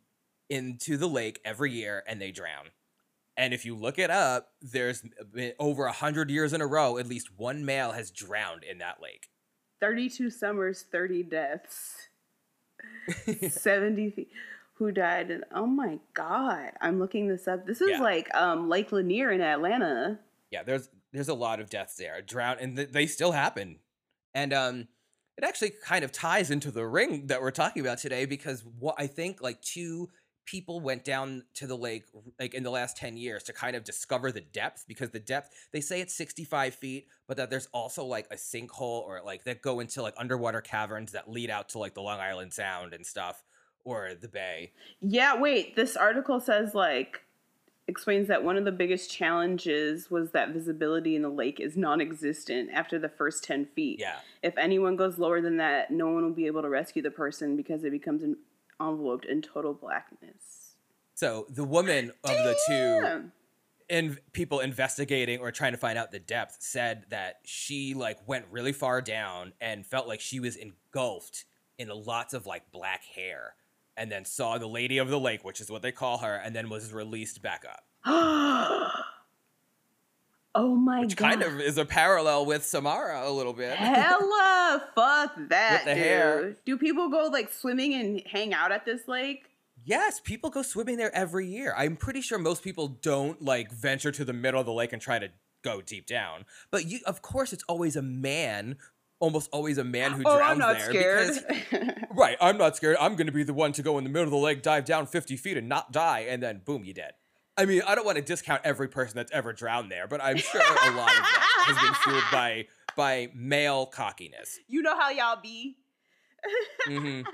into 0.49 0.97
the 0.97 1.09
lake 1.09 1.41
every 1.45 1.73
year 1.73 2.03
and 2.07 2.21
they 2.21 2.31
drown 2.31 2.67
and 3.37 3.53
if 3.55 3.65
you 3.65 3.75
look 3.75 3.99
it 3.99 4.11
up 4.11 4.49
there's 4.63 5.03
been 5.33 5.53
over 5.59 5.87
a 5.87 5.93
hundred 5.93 6.31
years 6.31 6.53
in 6.53 6.61
a 6.61 6.67
row 6.67 6.99
at 6.99 7.07
least 7.07 7.29
one 7.37 7.65
male 7.65 7.93
has 7.93 8.11
drowned 8.11 8.63
in 8.65 8.79
that 8.79 9.01
lake 9.03 9.29
32 9.81 10.31
summers, 10.31 10.85
30 10.91 11.25
deaths, 11.25 12.09
70 13.51 14.11
feet. 14.13 14.31
Who 14.79 14.91
died? 14.93 15.31
And 15.31 15.45
oh 15.55 15.67
my 15.67 15.99
god, 16.15 16.73
I'm 16.81 16.99
looking 16.99 17.29
this 17.29 17.47
up. 17.47 17.67
This 17.67 17.81
is 17.81 17.91
Yeah. 17.91 18.01
like 18.01 18.35
um 18.35 18.69
Lake 18.69 18.91
Lanier 18.93 19.31
in 19.31 19.41
Atlanta. 19.41 20.19
yeah 20.51 20.63
there's 20.63 20.89
there's 21.13 21.29
a 21.29 21.35
lot 21.35 21.61
of 21.61 21.69
deaths 21.71 21.97
there 21.97 22.23
drown 22.23 22.57
and 22.61 22.77
th- 22.77 22.91
they 22.93 23.07
still 23.07 23.33
happen 23.33 23.79
and 24.35 24.53
um 24.53 24.89
it 25.37 25.45
actually 25.45 25.73
kind 25.85 26.05
of 26.05 26.13
ties 26.13 26.51
into 26.51 26.71
the 26.71 26.87
ring 26.87 27.27
that 27.27 27.41
we're 27.43 27.51
talking 27.51 27.81
about 27.83 27.99
today 27.99 28.25
because 28.25 28.65
what 28.79 28.95
i 28.99 29.07
think 29.07 29.43
like 29.43 29.61
two 29.61 30.09
people 30.47 30.81
went 30.81 31.05
down 31.05 31.43
to 31.55 31.67
the 31.67 31.77
lake 31.77 32.05
like 32.39 32.55
in 32.55 32.63
the 32.63 32.71
last 32.71 32.97
10 32.97 33.17
years 33.17 33.43
to 33.45 33.53
kind 33.53 33.75
of 33.77 33.85
discover 33.85 34.31
the 34.31 34.41
depth 34.41 34.85
because 34.87 35.11
the 35.11 35.21
depth 35.21 35.51
they 35.73 35.81
say 35.81 36.01
it's 36.01 36.15
65 36.15 36.75
feet 36.75 37.09
but 37.27 37.37
that 37.37 37.51
there's 37.51 37.69
also 37.73 38.05
like 38.05 38.27
a 38.31 38.37
sinkhole 38.37 39.03
or 39.03 39.21
like 39.25 39.45
that 39.45 39.63
go 39.63 39.81
into 39.81 40.03
like 40.03 40.15
underwater 40.19 40.61
caverns 40.61 41.13
that 41.13 41.31
lead 41.31 41.51
out 41.51 41.69
to 41.71 41.79
like 41.79 41.95
the 41.95 42.03
long 42.03 42.21
island 42.21 42.53
sound 42.53 42.93
and 42.93 43.07
stuff 43.07 43.43
or 43.85 44.15
the 44.21 44.29
bay 44.29 44.73
Yeah, 45.01 45.39
wait. 45.39 45.77
This 45.77 45.97
article 45.97 46.41
says 46.41 46.75
like 46.75 47.21
explains 47.87 48.29
that 48.29 48.43
one 48.43 48.57
of 48.57 48.65
the 48.65 48.73
biggest 48.73 49.11
challenges 49.11 50.11
was 50.11 50.31
that 50.31 50.51
visibility 50.51 51.15
in 51.17 51.23
the 51.23 51.29
lake 51.29 51.61
is 51.61 51.77
non-existent 51.77 52.71
after 52.73 52.99
the 52.99 53.11
first 53.11 53.45
10 53.45 53.67
feet. 53.77 54.01
yeah 54.01 54.17
If 54.43 54.57
anyone 54.57 54.97
goes 54.97 55.19
lower 55.19 55.43
than 55.43 55.59
that, 55.59 55.91
no 55.91 56.09
one 56.09 56.25
will 56.25 56.33
be 56.33 56.47
able 56.47 56.63
to 56.63 56.69
rescue 56.71 57.03
the 57.03 57.11
person 57.11 57.57
because 57.57 57.85
it 57.85 57.91
becomes 57.91 58.23
en- 58.23 58.39
enveloped 58.81 59.25
in 59.25 59.43
total 59.43 59.75
blackness. 59.75 60.75
So 61.15 61.47
the 61.49 61.65
woman 61.65 62.13
of 62.25 62.31
the 62.31 62.57
two 62.67 63.31
in 63.89 64.19
people 64.33 64.61
investigating 64.61 65.41
or 65.41 65.51
trying 65.51 65.73
to 65.73 65.79
find 65.79 65.99
out 65.99 66.11
the 66.11 66.19
depth 66.19 66.57
said 66.61 67.05
that 67.11 67.41
she 67.45 67.95
like 67.95 68.19
went 68.27 68.47
really 68.51 68.73
far 68.73 69.01
down 69.03 69.53
and 69.61 69.87
felt 69.87 70.09
like 70.09 70.21
she 70.21 70.41
was 70.41 70.57
engulfed 70.57 71.45
in 71.79 71.89
lots 71.89 72.33
of 72.35 72.47
like 72.47 72.71
black 72.73 73.05
hair 73.05 73.55
and 73.97 74.11
then 74.11 74.25
saw 74.25 74.57
the 74.57 74.67
lady 74.67 74.99
of 74.99 75.09
the 75.09 75.21
lake 75.21 75.45
which 75.45 75.61
is 75.61 75.71
what 75.71 75.83
they 75.83 75.93
call 75.93 76.19
her 76.19 76.35
and 76.35 76.57
then 76.57 76.71
was 76.71 76.95
released 76.95 77.43
back 77.43 77.65
up 77.69 77.85
oh 80.55 80.75
my 80.75 80.97
god. 80.97 81.05
which 81.07 81.17
god. 81.17 81.31
kind 81.31 81.43
of 81.43 81.61
is 81.61 81.79
a 81.79 81.85
parallel 81.85 82.47
with 82.47 82.65
samara 82.65 83.29
a 83.29 83.31
little 83.31 83.53
bit 83.53 83.75
Hella 83.77 84.85
fuck 84.95 85.35
that, 85.49 85.85
the 85.85 85.95
dude. 85.95 86.03
hair. 86.03 86.57
Do 86.65 86.79
people 86.79 87.09
go 87.09 87.29
like 87.33 87.53
swimming 87.53 87.95
and 87.95 88.23
hang 88.27 88.55
out 88.55 88.73
at 88.73 88.85
this 88.85 89.07
lake? 89.09 89.45
yes 89.85 90.21
people 90.21 90.51
go 90.51 90.63
swimming 90.63 90.97
there 90.97 91.15
every 91.15 91.47
year 91.47 91.75
i'm 91.77 91.97
pretty 91.97 92.21
sure 92.21 92.39
most 92.39 92.63
people 92.63 92.89
don't 92.89 93.43
like 93.43 93.71
venture 93.71 94.13
to 94.13 94.25
the 94.25 94.33
middle 94.33 94.61
of 94.61 94.67
the 94.67 94.73
lake 94.73 94.93
and 94.93 95.03
try 95.03 95.19
to 95.19 95.29
go 95.63 95.81
deep 95.81 96.07
down 96.07 96.45
but 96.71 96.87
you 96.87 97.01
of 97.07 97.23
course 97.23 97.53
it's 97.53 97.65
always 97.69 97.97
a 97.97 98.03
man 98.03 98.77
almost 99.21 99.49
always 99.53 99.79
a 99.79 99.85
man 99.85 100.13
who 100.13 100.23
oh, 100.27 100.37
drowns 100.37 100.53
I'm 100.53 100.59
not 100.59 100.77
there 100.77 100.91
scared. 100.91 101.45
because 101.49 101.91
Right, 102.17 102.37
I'm 102.41 102.59
not 102.59 102.77
scared. 102.77 102.97
I'm 103.01 103.17
going 103.17 103.27
to 103.27 103.33
be 103.33 103.43
the 103.43 103.55
one 103.55 103.73
to 103.73 103.83
go 103.83 103.99
in 103.99 104.05
the 104.05 104.11
middle 104.11 104.25
of 104.25 104.31
the 104.31 104.37
lake, 104.37 104.63
dive 104.63 104.85
down 104.85 105.07
50 105.07 105.37
feet, 105.37 105.57
and 105.57 105.69
not 105.69 105.93
die, 105.93 106.27
and 106.29 106.43
then 106.43 106.61
boom, 106.65 106.85
you're 106.85 106.95
dead. 106.95 107.15
I 107.57 107.65
mean, 107.67 107.83
I 107.87 107.95
don't 107.95 108.05
want 108.05 108.17
to 108.17 108.23
discount 108.23 108.63
every 108.65 108.89
person 108.89 109.17
that's 109.17 109.31
ever 109.33 109.53
drowned 109.53 109.91
there, 109.91 110.07
but 110.09 110.23
I'm 110.23 110.37
sure 110.37 110.61
a 110.61 110.91
lot 110.91 111.11
of 111.11 111.23
that 111.23 111.65
has 111.67 111.79
been 111.79 111.95
fueled 111.95 112.25
by 112.33 112.67
by 112.97 113.29
male 113.35 113.87
cockiness. 113.87 114.59
you 114.69 114.83
know 114.83 114.97
how 114.99 115.11
y'all 115.11 115.39
be. 115.41 115.77
hmm 116.87 117.23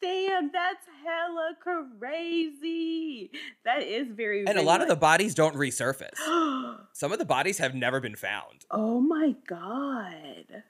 Damn, 0.00 0.52
that's 0.52 0.86
hella 1.04 1.56
crazy. 1.60 3.30
That 3.64 3.82
is 3.82 4.06
very. 4.12 4.46
And 4.46 4.56
a 4.56 4.62
lot 4.62 4.80
of 4.80 4.86
the 4.88 4.94
bodies 4.96 5.34
don't 5.34 5.56
resurface. 5.56 6.16
Some 6.92 7.10
of 7.12 7.18
the 7.18 7.24
bodies 7.24 7.58
have 7.58 7.74
never 7.74 8.00
been 8.00 8.14
found. 8.14 8.64
oh 8.70 9.00
my 9.00 9.34
god. 9.48 10.62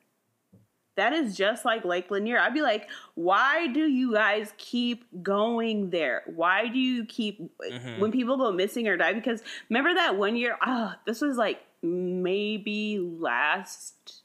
That 0.98 1.12
is 1.12 1.36
just 1.36 1.64
like 1.64 1.84
Lake 1.84 2.10
Lanier. 2.10 2.38
I'd 2.38 2.52
be 2.52 2.60
like, 2.62 2.88
why 3.14 3.68
do 3.68 3.86
you 3.88 4.12
guys 4.12 4.52
keep 4.58 5.04
going 5.22 5.90
there? 5.90 6.24
Why 6.26 6.66
do 6.68 6.78
you 6.78 7.04
keep 7.06 7.40
Mhm. 7.62 8.00
when 8.00 8.10
people 8.12 8.36
go 8.36 8.50
missing 8.52 8.86
or 8.88 8.96
die? 8.96 9.12
Because 9.12 9.42
remember 9.70 9.94
that 9.94 10.16
one 10.16 10.34
year, 10.36 10.58
ah, 10.60 10.98
this 11.06 11.20
was 11.20 11.36
like 11.36 11.60
maybe 11.82 12.98
last 12.98 14.22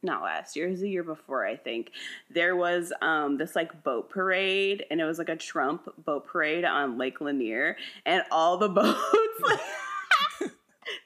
not 0.00 0.22
last 0.22 0.54
year, 0.54 0.68
it 0.68 0.70
was 0.70 0.80
the 0.80 0.88
year 0.88 1.02
before, 1.02 1.44
I 1.44 1.56
think. 1.56 1.90
There 2.30 2.54
was 2.54 2.92
um 3.02 3.36
this 3.36 3.56
like 3.56 3.82
boat 3.82 4.08
parade 4.08 4.84
and 4.90 5.00
it 5.00 5.04
was 5.04 5.18
like 5.18 5.28
a 5.28 5.34
Trump 5.36 5.88
boat 6.04 6.26
parade 6.26 6.64
on 6.64 6.98
Lake 6.98 7.20
Lanier 7.20 7.76
and 8.06 8.22
all 8.30 8.56
the 8.58 8.68
boats 8.80 8.98
like 9.42 9.60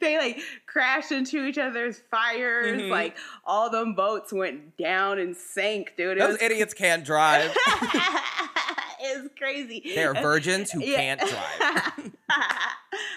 they 0.03 0.19
like 0.19 0.41
crashed 0.67 1.13
into 1.13 1.47
each 1.47 1.57
other's 1.57 1.99
fires. 2.11 2.83
Mhm. 2.83 2.91
Like 2.91 3.17
all 3.45 3.71
them 3.71 3.95
boats 3.95 4.33
went 4.33 4.77
down 4.77 5.19
and 5.19 5.35
sank, 5.35 5.95
dude. 5.97 6.19
It 6.19 6.21
Those 6.21 6.33
was 6.33 6.43
idiots 6.43 6.75
can't 6.75 7.05
drive. 7.05 7.57
it's 9.01 9.29
crazy. 9.39 9.83
They 9.95 10.05
are 10.05 10.15
virgins 10.15 10.71
who 10.71 10.81
yeah. 10.81 10.97
can't 10.97 11.21
drive. 11.21 12.13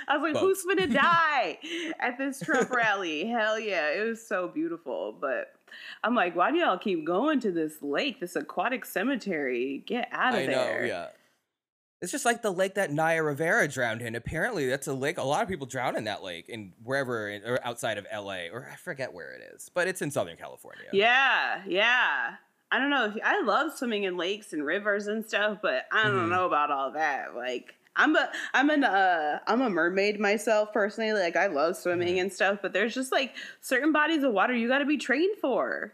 I 0.07 0.17
was 0.17 0.21
like, 0.21 0.33
Both. 0.33 0.41
who's 0.41 0.63
gonna 0.63 0.87
die 0.87 1.57
at 1.99 2.17
this 2.17 2.39
Trump 2.39 2.69
rally? 2.69 3.25
Hell 3.25 3.59
yeah, 3.59 3.89
it 3.89 4.07
was 4.07 4.25
so 4.25 4.47
beautiful. 4.47 5.15
But 5.19 5.51
I'm 6.03 6.15
like, 6.15 6.35
why 6.35 6.51
do 6.51 6.57
y'all 6.57 6.77
keep 6.77 7.05
going 7.05 7.39
to 7.41 7.51
this 7.51 7.81
lake, 7.81 8.19
this 8.19 8.35
aquatic 8.35 8.85
cemetery? 8.85 9.83
Get 9.85 10.07
out 10.11 10.33
of 10.35 10.41
I 10.41 10.45
know, 10.45 10.51
there. 10.51 10.85
yeah. 10.85 11.07
It's 12.01 12.11
just 12.11 12.25
like 12.25 12.41
the 12.41 12.51
lake 12.51 12.75
that 12.75 12.91
Naya 12.91 13.23
Rivera 13.23 13.67
drowned 13.67 14.01
in. 14.01 14.15
Apparently, 14.15 14.67
that's 14.67 14.87
a 14.87 14.93
lake. 14.93 15.17
A 15.17 15.23
lot 15.23 15.41
of 15.41 15.47
people 15.49 15.65
drown 15.65 15.95
in 15.95 16.03
that 16.03 16.21
lake, 16.23 16.49
in 16.49 16.73
wherever, 16.83 17.29
in, 17.29 17.43
or 17.43 17.59
outside 17.63 17.97
of 17.97 18.05
LA, 18.13 18.47
or 18.51 18.69
I 18.71 18.75
forget 18.75 19.13
where 19.13 19.31
it 19.31 19.41
is, 19.55 19.69
but 19.73 19.87
it's 19.87 20.01
in 20.01 20.11
Southern 20.11 20.35
California. 20.37 20.85
Yeah, 20.91 21.61
yeah. 21.65 22.35
I 22.71 22.79
don't 22.79 22.89
know 22.89 23.05
if 23.05 23.15
I 23.23 23.41
love 23.41 23.71
swimming 23.77 24.03
in 24.03 24.17
lakes 24.17 24.51
and 24.51 24.65
rivers 24.65 25.07
and 25.07 25.25
stuff, 25.25 25.59
but 25.61 25.85
I 25.91 26.03
don't 26.03 26.25
Mhm. 26.27 26.29
know 26.29 26.45
about 26.45 26.69
all 26.71 26.91
that. 26.91 27.33
Like 27.35 27.75
I'm 27.95 28.15
a 28.15 28.29
I'm 28.53 28.69
an 28.69 28.83
uh 28.83 29.39
I'm 29.47 29.61
a 29.61 29.69
mermaid 29.69 30.19
myself 30.19 30.73
personally. 30.73 31.13
Like 31.13 31.37
I 31.37 31.47
love 31.47 31.77
swimming 31.77 32.15
Mhm. 32.15 32.21
and 32.21 32.33
stuff, 32.33 32.59
but 32.61 32.73
there's 32.73 32.93
just 32.93 33.11
like 33.13 33.33
certain 33.61 33.93
bodies 33.93 34.23
of 34.23 34.33
water 34.33 34.53
you 34.53 34.67
got 34.67 34.79
to 34.79 34.85
be 34.85 34.97
trained 34.97 35.37
for, 35.37 35.93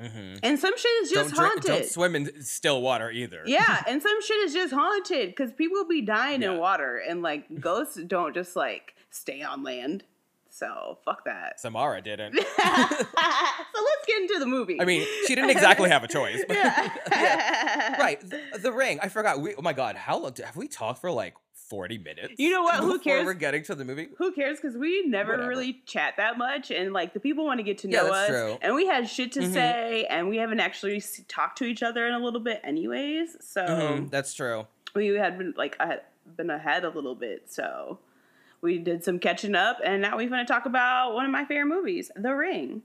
hmm 0.00 0.34
and 0.42 0.58
some 0.58 0.76
shit 0.76 0.90
is 1.02 1.10
just 1.10 1.34
don't, 1.34 1.38
drink- 1.38 1.52
haunted. 1.66 1.82
don't 1.82 1.86
swim 1.86 2.16
in 2.16 2.42
still 2.42 2.82
water 2.82 3.10
either. 3.10 3.42
yeah, 3.46 3.82
and 3.88 4.02
some 4.02 4.20
shit 4.22 4.36
is 4.38 4.52
just 4.52 4.72
haunted 4.74 5.28
because 5.28 5.52
people 5.52 5.84
be 5.86 6.00
dying 6.02 6.42
Yeah. 6.42 6.52
in 6.52 6.58
water, 6.58 6.96
and 7.08 7.22
like 7.22 7.44
ghosts 7.60 7.98
don't 8.06 8.34
just 8.34 8.56
like 8.56 8.94
stay 9.10 9.42
on 9.42 9.62
land. 9.62 10.02
So 10.50 10.98
fuck 11.04 11.24
that. 11.24 11.58
Samara 11.58 12.00
didn't. 12.00 12.34
so 12.38 12.44
let's 12.46 14.06
get 14.06 14.22
into 14.22 14.38
the 14.38 14.46
movie. 14.46 14.80
I 14.80 14.84
mean, 14.84 15.04
she 15.26 15.34
didn't 15.34 15.50
exactly 15.50 15.90
have 15.90 16.04
a 16.04 16.08
choice. 16.08 16.44
But 16.46 16.56
yeah. 16.56 16.90
Yeah. 17.10 18.00
Right. 18.00 18.20
The, 18.20 18.40
the 18.60 18.70
ring. 18.72 19.00
I 19.02 19.08
forgot. 19.08 19.40
We, 19.40 19.56
oh 19.56 19.62
my 19.62 19.72
God. 19.72 19.96
How 19.96 20.16
long? 20.18 20.32
Have 20.44 20.54
we 20.56 20.68
talked 20.68 21.00
for 21.00 21.10
like 21.10 21.34
40 21.74 21.98
minutes? 21.98 22.34
You 22.38 22.50
know 22.50 22.62
what? 22.62 22.76
Who 22.84 22.98
cares? 23.00 23.26
we're 23.26 23.34
getting 23.34 23.64
to 23.64 23.74
the 23.74 23.84
movie? 23.84 24.08
Who 24.18 24.30
cares? 24.30 24.60
Because 24.60 24.76
we 24.76 25.04
never 25.06 25.32
Whatever. 25.32 25.48
really 25.48 25.82
chat 25.86 26.14
that 26.18 26.38
much, 26.38 26.70
and 26.70 26.92
like 26.92 27.14
the 27.14 27.18
people 27.20 27.44
want 27.44 27.58
to 27.58 27.64
get 27.64 27.78
to 27.78 27.88
know 27.88 28.04
that's 28.04 28.16
us, 28.16 28.28
true. 28.28 28.58
and 28.62 28.74
we 28.76 28.86
had 28.86 29.08
shit 29.08 29.32
to 29.32 29.40
Mhm. 29.40 29.52
say, 29.52 30.06
and 30.08 30.28
we 30.28 30.36
haven't 30.36 30.60
actually 30.60 31.02
talked 31.26 31.58
to 31.58 31.64
each 31.64 31.82
other 31.82 32.06
in 32.06 32.14
a 32.14 32.18
little 32.20 32.38
bit, 32.40 32.60
anyways. 32.62 33.36
So 33.44 33.66
Mhm, 33.66 34.10
That's 34.10 34.34
true. 34.34 34.68
we 34.94 35.08
had 35.08 35.36
been 35.36 35.52
like 35.56 35.76
I 35.80 35.86
had 35.86 36.02
been 36.36 36.50
ahead 36.50 36.84
a 36.84 36.90
little 36.90 37.16
bit, 37.16 37.50
so 37.52 37.98
we 38.60 38.78
did 38.78 39.02
some 39.02 39.18
catching 39.18 39.56
up, 39.56 39.78
and 39.84 40.00
now 40.00 40.16
we're 40.16 40.28
going 40.28 40.46
to 40.46 40.50
talk 40.52 40.66
about 40.66 41.14
one 41.14 41.24
of 41.26 41.32
my 41.32 41.44
favorite 41.44 41.66
movies, 41.66 42.10
The 42.14 42.34
Ring. 42.34 42.82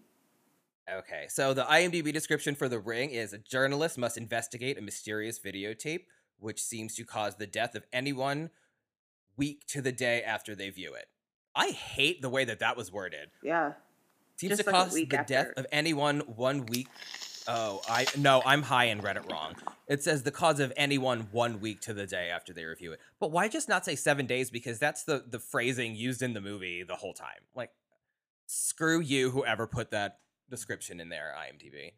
Okay, 0.92 1.28
so 1.30 1.54
the 1.54 1.64
IMDb 1.66 2.12
description 2.12 2.56
for 2.56 2.68
The 2.68 2.80
Ring 2.80 3.12
is 3.12 3.34
a 3.34 3.38
journalist 3.38 4.00
must 4.00 4.18
investigate 4.18 4.78
a 4.80 4.82
mysterious 4.82 5.40
videotape 5.40 6.06
which 6.42 6.64
seems 6.64 6.96
to 6.96 7.04
cause 7.04 7.36
the 7.36 7.46
death 7.46 7.76
of 7.76 7.84
anyone 7.92 8.50
week 9.40 9.66
to 9.70 9.82
the 9.82 9.92
day 9.92 10.22
after 10.22 10.54
they 10.54 10.70
view 10.70 10.94
it. 10.94 11.08
I 11.56 11.70
hate 11.70 12.22
the 12.22 12.30
way 12.30 12.46
that 12.46 12.60
that 12.60 12.78
was 12.78 12.92
worded. 12.92 13.32
Yeah, 13.42 13.74
Seems 14.40 14.52
Just 14.52 14.64
to 14.64 14.72
like 14.72 14.82
a 14.82 14.86
cause 14.86 14.94
week 14.94 15.10
the 15.10 15.24
death 15.28 15.52
of 15.58 15.66
anyone 15.70 16.22
one 16.22 16.66
week. 16.68 16.88
Oh, 17.46 17.82
I 17.90 18.06
no, 18.18 18.42
I'm 18.46 18.62
high 18.62 18.86
and 18.86 19.04
read 19.04 19.18
it 19.18 19.24
wrong. 19.30 19.56
It 19.86 20.02
says 20.02 20.24
the 20.24 20.32
cause 20.32 20.62
of 20.62 20.72
anyone 20.78 21.28
one 21.32 21.60
week 21.60 21.82
to 21.82 21.94
the 21.94 22.08
day 22.08 22.30
after 22.30 22.54
they 22.54 22.64
review 22.64 22.94
it. 22.94 23.02
But 23.20 23.32
why 23.32 23.50
just 23.50 23.68
not 23.68 23.84
say 23.84 23.98
seven 23.98 24.28
days? 24.28 24.50
Because 24.50 24.80
that's 24.80 25.04
the 25.04 25.26
the 25.28 25.40
phrasing 25.40 25.94
used 25.94 26.22
in 26.22 26.34
the 26.34 26.40
movie 26.40 26.84
the 26.84 26.96
whole 26.96 27.14
time. 27.14 27.42
Like, 27.54 27.72
screw 28.46 29.02
you, 29.02 29.32
whoever 29.32 29.68
put 29.68 29.92
that 29.92 30.20
description 30.50 31.02
in 31.02 31.10
there, 31.10 31.36
IMDb. 31.38 31.92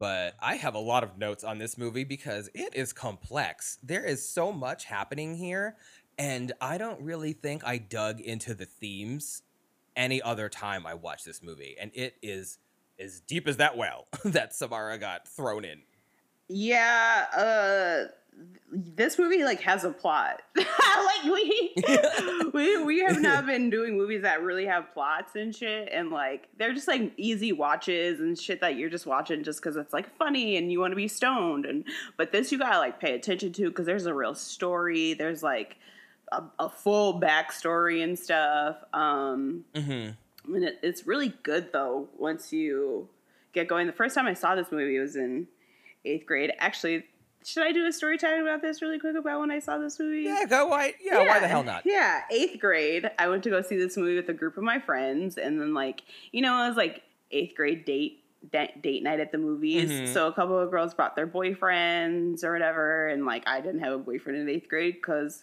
But 0.00 0.36
I 0.40 0.56
have 0.56 0.74
a 0.74 0.78
lot 0.78 1.04
of 1.04 1.18
notes 1.18 1.44
on 1.44 1.58
this 1.58 1.76
movie 1.76 2.04
because 2.04 2.48
it 2.54 2.74
is 2.74 2.94
complex. 2.94 3.78
There 3.82 4.04
is 4.06 4.26
so 4.26 4.52
much 4.52 4.86
happening 4.86 5.34
here, 5.34 5.76
and 6.18 6.52
I 6.60 6.78
don't 6.78 7.00
really 7.02 7.32
think 7.32 7.64
I 7.64 7.78
dug 7.78 8.20
into 8.20 8.54
the 8.54 8.66
themes 8.66 9.42
any 9.96 10.20
other 10.22 10.48
time 10.48 10.86
I 10.86 10.94
watched 10.94 11.24
this 11.24 11.42
movie, 11.42 11.76
and 11.80 11.90
it 11.94 12.16
is 12.22 12.58
as 12.98 13.20
deep 13.20 13.46
as 13.48 13.56
that 13.58 13.76
well 13.76 14.06
that 14.24 14.54
Samara 14.54 14.98
got 14.98 15.28
thrown 15.28 15.64
in. 15.64 15.82
yeah. 16.48 17.26
Uh, 17.36 18.10
this 18.72 19.16
movie 19.18 19.44
like 19.44 19.60
has 19.60 19.84
a 19.84 19.90
plot. 19.90 20.42
like 20.56 20.66
we 21.24 21.72
we 22.52 22.82
we 22.82 23.00
have 23.00 23.20
not 23.20 23.46
been 23.46 23.70
doing 23.70 23.96
movies 23.96 24.22
that 24.22 24.42
really 24.42 24.66
have 24.66 24.92
plots 24.92 25.36
and 25.36 25.54
shit, 25.54 25.88
and 25.92 26.10
like 26.10 26.48
they're 26.58 26.72
just 26.72 26.88
like 26.88 27.12
easy 27.16 27.52
watches 27.52 28.18
and 28.18 28.36
shit 28.38 28.60
that 28.60 28.76
you're 28.76 28.90
just 28.90 29.06
watching 29.06 29.44
just 29.44 29.60
because 29.62 29.76
it's 29.76 29.92
like 29.92 30.12
funny 30.16 30.56
and 30.56 30.72
you 30.72 30.80
want 30.80 30.90
to 30.90 30.96
be 30.96 31.06
stoned. 31.06 31.64
And 31.64 31.84
but 32.16 32.32
this 32.32 32.50
you 32.50 32.58
gotta 32.58 32.78
like 32.78 32.98
pay 32.98 33.14
attention 33.14 33.52
to 33.52 33.68
because 33.68 33.86
there's 33.86 34.06
a 34.06 34.14
real 34.14 34.34
story. 34.34 35.14
There's 35.14 35.42
like 35.44 35.76
a, 36.32 36.42
a 36.58 36.68
full 36.68 37.20
backstory 37.20 38.02
and 38.02 38.18
stuff. 38.18 38.76
Um, 38.92 39.64
Mm-hmm. 39.74 40.54
and 40.54 40.64
it, 40.64 40.78
it's 40.82 41.06
really 41.06 41.32
good 41.42 41.72
though 41.72 42.08
once 42.18 42.52
you 42.52 43.08
get 43.52 43.68
going. 43.68 43.86
The 43.86 43.92
first 43.92 44.14
time 44.14 44.26
I 44.26 44.34
saw 44.34 44.54
this 44.54 44.70
movie 44.72 44.98
was 44.98 45.16
in 45.16 45.46
eighth 46.04 46.26
grade. 46.26 46.52
Actually, 46.58 47.04
should 47.44 47.62
I 47.62 47.72
do 47.72 47.86
a 47.86 47.92
story 47.92 48.16
time 48.18 48.42
about 48.42 48.62
this 48.62 48.80
really 48.82 48.98
quick 48.98 49.16
about 49.16 49.40
when 49.40 49.50
I 49.50 49.58
saw 49.58 49.78
this 49.78 49.98
movie? 50.00 50.22
Yeah, 50.22 50.44
go 50.48 50.66
why? 50.66 50.94
Yeah, 51.02 51.26
why 51.26 51.40
the 51.40 51.48
hell 51.48 51.62
not? 51.62 51.82
Yeah, 51.84 52.22
eighth 52.30 52.58
grade. 52.60 53.10
I 53.18 53.28
went 53.28 53.42
to 53.44 53.50
go 53.50 53.60
see 53.62 53.76
this 53.76 53.96
movie 53.96 54.16
with 54.16 54.28
a 54.28 54.32
group 54.34 54.56
of 54.56 54.64
my 54.64 54.78
friends, 54.80 55.36
and 55.38 55.60
then 55.60 55.74
like 55.74 56.02
you 56.32 56.40
know, 56.42 56.64
it 56.64 56.68
was 56.68 56.76
like 56.76 57.02
eighth 57.30 57.54
grade 57.54 57.84
date 57.84 58.22
da- 58.50 58.72
date 58.80 59.02
night 59.02 59.20
at 59.20 59.30
the 59.32 59.38
movies. 59.38 59.90
Mhm. 59.90 60.12
So 60.12 60.26
a 60.26 60.32
couple 60.32 60.58
of 60.58 60.70
girls 60.70 60.94
brought 60.94 61.16
their 61.16 61.26
boyfriends 61.26 62.44
or 62.44 62.52
whatever, 62.52 63.08
and 63.08 63.24
like 63.26 63.46
I 63.46 63.60
didn't 63.60 63.80
have 63.80 63.92
a 63.92 63.98
boyfriend 63.98 64.38
in 64.38 64.48
eighth 64.48 64.68
grade 64.68 64.94
because 64.94 65.42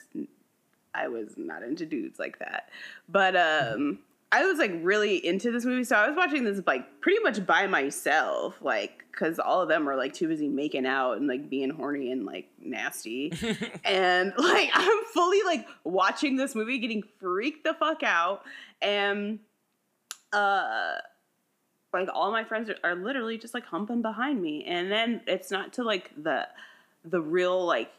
I 0.93 1.07
was 1.07 1.33
not 1.37 1.63
into 1.63 1.85
dudes 1.85 2.19
like 2.19 2.39
that. 2.39 2.69
But 3.09 3.35
um, 3.35 3.99
I 4.31 4.45
was 4.45 4.59
like 4.59 4.71
really 4.81 5.25
into 5.25 5.51
this 5.51 5.65
movie, 5.65 5.83
so 5.83 5.97
I 5.97 6.07
was 6.07 6.15
watching 6.15 6.45
this 6.45 6.61
like 6.65 7.01
pretty 7.01 7.19
much 7.19 7.45
by 7.45 7.67
myself, 7.67 8.55
like 8.61 9.03
because 9.11 9.39
all 9.39 9.61
of 9.61 9.67
them 9.67 9.89
are 9.89 9.97
like 9.97 10.13
too 10.13 10.29
busy 10.29 10.47
making 10.47 10.85
out 10.85 11.17
and 11.17 11.27
like 11.27 11.49
being 11.49 11.69
horny 11.69 12.11
and 12.11 12.25
like 12.25 12.47
nasty, 12.57 13.33
and 13.83 14.33
like 14.37 14.69
I'm 14.73 15.03
fully 15.13 15.41
like 15.43 15.67
watching 15.83 16.37
this 16.37 16.55
movie, 16.55 16.77
getting 16.79 17.03
freaked 17.19 17.65
the 17.65 17.73
fuck 17.73 18.03
out, 18.03 18.43
and 18.81 19.39
uh, 20.31 20.93
like 21.91 22.07
all 22.13 22.31
my 22.31 22.45
friends 22.45 22.69
are, 22.69 22.77
are 22.85 22.95
literally 22.95 23.37
just 23.37 23.53
like 23.53 23.65
humping 23.65 24.01
behind 24.01 24.41
me, 24.41 24.63
and 24.63 24.89
then 24.89 25.21
it's 25.27 25.51
not 25.51 25.73
to 25.73 25.83
like 25.83 26.11
the 26.21 26.47
the 27.03 27.21
real 27.21 27.65
like 27.65 27.91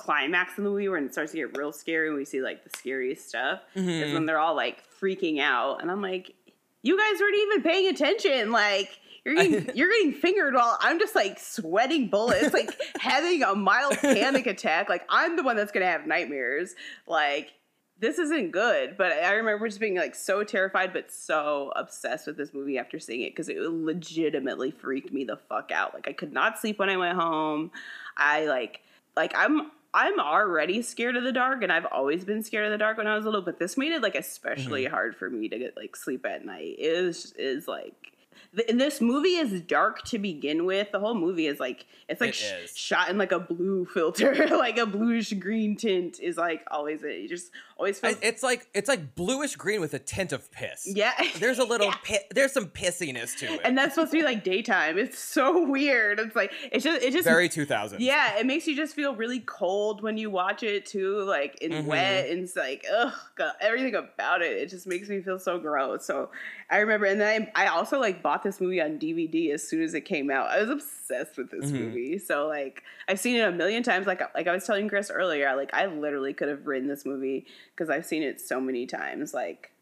climax 0.00 0.56
in 0.56 0.64
the 0.64 0.70
movie 0.70 0.88
when 0.88 1.04
it 1.04 1.12
starts 1.12 1.32
to 1.32 1.38
get 1.38 1.56
real 1.56 1.72
scary 1.72 2.08
and 2.08 2.16
we 2.16 2.24
see 2.24 2.40
like 2.40 2.64
the 2.64 2.70
scariest 2.78 3.28
stuff 3.28 3.60
is 3.74 3.84
Mhm. 3.84 4.14
when 4.14 4.26
they're 4.26 4.38
all 4.38 4.56
like 4.56 4.82
freaking 5.00 5.40
out. 5.40 5.82
And 5.82 5.90
i'm 5.90 6.00
like 6.02 6.34
you 6.82 6.96
guys 6.96 7.20
weren't 7.20 7.36
even 7.36 7.62
paying 7.62 7.88
attention. 7.88 8.50
Like 8.52 8.98
you're 9.24 9.34
getting 9.34 9.70
you're 9.76 9.90
getting 9.90 10.12
fingered 10.14 10.54
while 10.54 10.78
i'm 10.80 10.98
just 10.98 11.14
like 11.14 11.38
sweating 11.38 12.08
bullets 12.08 12.54
like 12.54 12.70
having 12.98 13.42
a 13.42 13.54
mild 13.54 13.98
panic 13.98 14.46
attack. 14.46 14.88
Like 14.88 15.04
i'm 15.10 15.36
the 15.36 15.42
one 15.42 15.56
that's 15.56 15.72
gonna 15.72 15.86
have 15.86 16.06
nightmares. 16.06 16.74
Like 17.06 17.52
this 17.98 18.18
isn't 18.18 18.50
good. 18.52 18.96
But 18.96 19.12
i 19.12 19.32
remember 19.34 19.68
just 19.68 19.78
being 19.80 19.96
like 19.96 20.14
so 20.14 20.42
terrified 20.42 20.94
but 20.94 21.12
so 21.12 21.70
obsessed 21.76 22.26
with 22.26 22.38
this 22.38 22.54
movie 22.54 22.78
after 22.78 22.98
seeing 22.98 23.20
it 23.20 23.32
because 23.32 23.50
it 23.50 23.58
legitimately 23.60 24.70
freaked 24.70 25.12
me 25.12 25.24
the 25.24 25.36
fuck 25.36 25.70
out. 25.70 25.92
Like 25.92 26.08
i 26.08 26.12
could 26.14 26.32
not 26.32 26.58
sleep 26.58 26.78
when 26.78 26.88
i 26.88 26.96
went 26.96 27.18
home. 27.18 27.70
I 28.16 28.46
like 28.46 28.80
like 29.16 29.34
i'm 29.36 29.70
i'm 29.94 30.20
already 30.20 30.82
scared 30.82 31.16
of 31.16 31.24
the 31.24 31.32
dark 31.32 31.62
and 31.62 31.72
i've 31.72 31.86
always 31.86 32.24
been 32.24 32.42
scared 32.42 32.66
of 32.66 32.72
the 32.72 32.78
dark 32.78 32.96
when 32.96 33.06
i 33.06 33.16
was 33.16 33.24
little 33.24 33.42
but 33.42 33.58
this 33.58 33.76
made 33.76 33.92
it 33.92 34.02
like 34.02 34.14
especially 34.14 34.84
mm-hmm. 34.84 34.94
hard 34.94 35.16
for 35.16 35.28
me 35.30 35.48
to 35.48 35.58
get 35.58 35.76
like 35.76 35.96
sleep 35.96 36.24
at 36.26 36.44
night. 36.44 36.76
It 36.78 36.84
is 36.84 37.32
is 37.38 37.68
like 37.68 38.09
th- 38.54 38.68
this 38.76 39.00
movie 39.00 39.36
is 39.36 39.60
dark 39.62 40.02
to 40.04 40.18
begin 40.18 40.64
with. 40.64 40.92
The 40.92 41.00
whole 41.00 41.14
movie 41.14 41.46
is 41.46 41.60
like 41.60 41.86
it's 42.08 42.20
like 42.20 42.30
It 42.30 42.34
sh- 42.34 42.74
shot 42.74 43.08
in 43.08 43.18
like 43.18 43.32
a 43.32 43.38
blue 43.38 43.84
filter, 43.84 44.46
like 44.50 44.78
a 44.78 44.86
bluish 44.86 45.32
green 45.34 45.76
tint 45.76 46.18
is 46.20 46.36
like 46.36 46.62
always 46.70 47.02
it. 47.02 47.18
You 47.20 47.28
just 47.28 47.50
always 47.76 48.00
feel 48.00 48.14
It's 48.22 48.42
like 48.42 48.68
it's 48.74 48.88
like 48.88 49.14
bluish 49.14 49.56
green 49.56 49.80
with 49.80 49.94
a 49.94 49.98
tint 49.98 50.32
of 50.32 50.50
piss. 50.50 50.86
yeah. 50.86 51.12
There's 51.38 51.58
a 51.58 51.64
little 51.64 51.86
Yeah. 51.90 51.94
pi- 52.04 52.24
there's 52.34 52.52
some 52.52 52.66
pissiness 52.66 53.36
to 53.38 53.46
it. 53.46 53.60
and 53.64 53.76
that's 53.78 53.94
supposed 53.94 54.12
to 54.12 54.18
be 54.18 54.24
like 54.24 54.42
daytime. 54.44 54.98
It's 54.98 55.18
so 55.18 55.66
weird. 55.66 56.18
It's 56.20 56.34
like 56.36 56.52
it's 56.72 56.84
just 56.84 57.02
it's 57.02 57.14
just 57.14 57.28
very 57.28 57.48
2000. 57.48 58.00
yeah, 58.00 58.38
it 58.38 58.46
makes 58.46 58.66
you 58.66 58.74
just 58.76 58.94
feel 58.94 59.14
really 59.14 59.40
cold 59.40 60.02
when 60.02 60.16
you 60.18 60.30
watch 60.30 60.62
it 60.62 60.86
too, 60.86 61.22
like 61.22 61.58
and 61.62 61.72
Mhm. 61.72 61.84
wet, 61.84 62.28
and 62.30 62.40
it's 62.44 62.56
like 62.56 62.84
ugh, 62.92 63.12
God, 63.36 63.52
everything 63.60 63.94
about 63.94 64.42
it. 64.42 64.56
It 64.58 64.68
just 64.70 64.86
makes 64.86 65.08
me 65.08 65.20
feel 65.20 65.38
so 65.38 65.58
gross. 65.58 66.04
So 66.04 66.30
I 66.70 66.78
remember, 66.78 67.06
and 67.06 67.20
then 67.20 67.50
I, 67.56 67.64
I 67.64 67.66
also 67.68 67.98
like 67.98 68.22
bought 68.22 68.42
this 68.44 68.60
movie 68.60 68.80
on 68.80 68.98
DVD 68.98 69.52
as 69.52 69.66
soon 69.66 69.82
as 69.82 69.92
it 69.94 70.02
came 70.02 70.30
out. 70.30 70.48
I 70.50 70.60
was 70.60 70.70
obsessed 70.70 71.36
with 71.36 71.50
this 71.50 71.70
Mhm. 71.72 71.80
movie. 71.80 72.18
So 72.18 72.46
like 72.46 72.84
I've 73.08 73.18
seen 73.18 73.36
it 73.36 73.40
a 73.40 73.50
million 73.50 73.82
times. 73.82 74.06
Like 74.06 74.22
like 74.34 74.46
I 74.46 74.52
was 74.52 74.64
telling 74.64 74.88
Chris 74.88 75.10
earlier, 75.10 75.54
like 75.56 75.74
I 75.74 75.86
literally 75.86 76.32
could 76.32 76.48
have 76.48 76.66
written 76.66 76.88
this 76.88 77.04
movie 77.04 77.46
because 77.74 77.90
I've 77.90 78.06
seen 78.06 78.22
it 78.22 78.40
so 78.40 78.60
many 78.60 78.86
times. 78.86 79.34
Like 79.34 79.72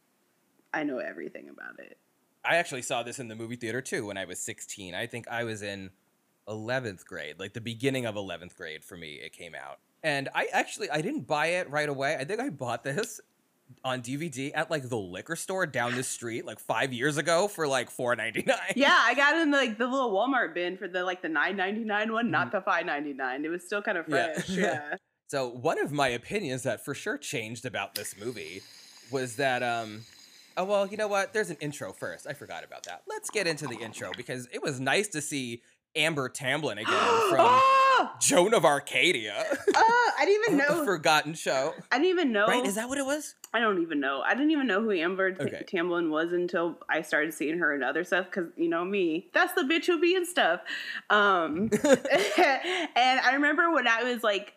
I 0.72 0.82
know 0.84 0.99
everything 0.99 1.49
about 1.51 1.78
it. 1.78 1.99
I 2.45 2.57
actually 2.57 2.82
saw 2.82 3.03
this 3.03 3.18
in 3.18 3.28
the 3.28 3.36
movie 3.36 3.57
theater 3.57 3.82
too 3.82 4.07
when 4.07 4.16
I 4.16 4.24
was 4.24 4.39
16. 4.39 4.95
I 4.95 5.07
think 5.07 5.28
I 5.28 5.45
was 5.45 5.61
in 5.61 5.91
11th 6.49 7.05
grade, 7.05 7.39
like 7.39 7.53
the 7.53 7.61
beginning 7.61 8.07
of 8.07 8.14
11th 8.14 8.57
grade 8.57 8.82
for 8.82 8.97
me 8.97 9.14
it 9.16 9.34
came 9.34 9.55
out. 9.55 9.78
And 10.03 10.30
I 10.34 10.47
actually 10.53 10.89
I 10.91 11.03
didn't 11.03 11.26
buy 11.26 11.49
it 11.49 11.68
right 11.68 11.89
away. 11.89 12.16
I 12.18 12.24
think 12.24 12.41
I 12.41 12.49
bought 12.49 12.82
this 12.84 13.20
on 13.85 14.03
DVD 14.03 14.51
at 14.55 14.71
like 14.71 14.89
the 14.89 14.97
liquor 14.97 15.37
store 15.37 15.66
down 15.66 15.95
the 15.95 16.03
street 16.03 16.45
like 16.45 16.59
5 16.59 16.93
years 16.93 17.16
ago 17.16 17.49
for 17.49 17.66
like 17.69 17.91
4.99. 17.91 18.51
Yeah, 18.77 18.97
I 18.99 19.14
got 19.14 19.37
it 19.37 19.43
in 19.43 19.51
like 19.51 19.79
the 19.79 19.87
little 19.87 20.11
Walmart 20.12 20.55
bin 20.55 20.77
for 20.77 20.89
the 20.89 21.05
like 21.05 21.23
the 21.23 21.29
nine 21.29 21.57
ninety 21.57 21.85
nine 21.85 22.12
one, 22.12 22.25
Mm-hmm. 22.27 22.33
not 22.33 22.53
the 22.53 22.61
five 22.61 22.87
ninety 22.87 23.12
nine. 23.12 23.45
It 23.45 23.49
was 23.49 23.62
still 23.64 23.83
kind 23.83 23.99
of 23.99 24.07
Yeah. 24.09 24.33
fresh. 24.35 24.49
Yeah. 24.57 24.95
So 25.29 25.49
one 25.49 25.79
of 25.79 25.93
my 25.93 26.09
opinions 26.09 26.62
that 26.62 26.85
for 26.85 26.95
sure 26.95 27.19
changed 27.19 27.66
about 27.66 27.95
this 27.95 28.14
movie 28.19 28.62
was 29.11 29.37
that 29.37 29.62
um 29.62 30.03
oh 30.57 30.64
well, 30.64 30.87
you 30.87 30.97
know 30.97 31.09
what? 31.09 31.33
There's 31.33 31.51
an 31.51 31.57
intro 31.61 31.93
first. 31.93 32.27
I 32.27 32.33
forgot 32.33 32.64
about 32.64 32.85
that. 32.85 33.03
Let's 33.09 33.31
get 33.31 33.47
into 33.47 33.66
the 33.66 33.77
intro 33.77 34.11
because 34.16 34.49
it 34.53 34.62
was 34.62 34.81
nice 34.81 35.09
to 35.09 35.21
see 35.21 35.62
Amber 35.95 36.29
Tamblyn 36.29 36.79
again 36.79 36.85
from 37.31 37.61
oh, 37.99 38.11
Joan 38.20 38.55
of 38.55 38.64
Arcadia. 38.64 39.44
oh, 39.74 40.11
I 40.18 40.24
didn't 40.24 40.44
even 40.46 40.57
know. 40.68 40.84
forgotten 40.84 41.34
show. 41.34 41.74
I 41.90 41.96
didn't 41.96 42.11
even 42.11 42.32
know. 42.32 42.46
Right? 42.46 42.64
Is 42.64 42.74
that 42.76 42.88
what 42.88 42.99
it 42.99 43.07
was? 43.07 43.34
I 43.53 43.61
don't 43.61 43.80
even 43.82 44.01
know. 44.01 44.22
I 44.24 44.34
didn't 44.34 44.51
even 44.51 44.66
know 44.66 44.82
who 44.82 44.92
Amber 44.92 45.36
Okay. 45.40 45.64
Tamblyn 45.66 46.11
was 46.11 46.32
until 46.32 46.78
I 46.88 47.03
started 47.03 47.32
seeing 47.34 47.59
her 47.59 47.74
in 47.74 47.82
other 47.82 48.05
stuff. 48.05 48.26
Because 48.26 48.51
you 48.57 48.68
know 48.68 48.84
me, 48.84 49.30
that's 49.32 49.55
the 49.55 49.62
bitch 49.62 49.86
who 49.86 50.01
be 50.01 50.14
in 50.14 50.26
stuff. 50.26 50.61
Um, 51.11 51.70
and 51.84 53.20
I 53.20 53.30
remember 53.34 53.72
when 53.72 53.88
I 53.88 54.03
was 54.05 54.22
like, 54.22 54.55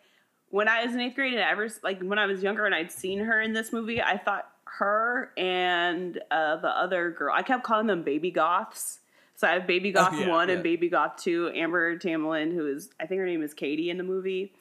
when 0.50 0.68
I 0.68 0.84
was 0.84 0.94
in 0.94 1.00
eighth 1.00 1.14
grade 1.14 1.32
and 1.32 1.42
ever 1.42 1.68
like 1.82 2.02
when 2.02 2.18
I 2.18 2.26
was 2.26 2.42
younger 2.42 2.66
and 2.66 2.74
I'd 2.74 2.92
seen 2.92 3.20
her 3.20 3.40
in 3.40 3.54
this 3.54 3.72
movie, 3.72 4.02
I 4.02 4.18
thought 4.18 4.48
her 4.64 5.32
and 5.36 6.18
uh, 6.30 6.56
the 6.56 6.68
other 6.68 7.10
girl. 7.10 7.34
I 7.34 7.42
kept 7.42 7.64
calling 7.64 7.86
them 7.86 8.02
baby 8.02 8.30
goths. 8.30 8.98
So 9.42 9.48
I 9.48 9.54
have 9.54 9.66
Baby 9.66 9.90
Goth 9.90 10.10
Oh, 10.12 10.20
yeah, 10.20 10.28
one 10.28 10.48
yeah. 10.48 10.54
and 10.54 10.62
Baby 10.62 10.88
Goth 10.88 11.16
two. 11.16 11.50
Amber 11.52 11.96
Tamblyn, 11.98 12.52
who 12.54 12.64
is 12.68 12.90
I 13.00 13.06
think 13.06 13.18
her 13.18 13.26
name 13.26 13.42
is 13.42 13.52
Katie 13.54 13.90
in 13.90 13.96
the 13.98 14.04
movie. 14.04 14.52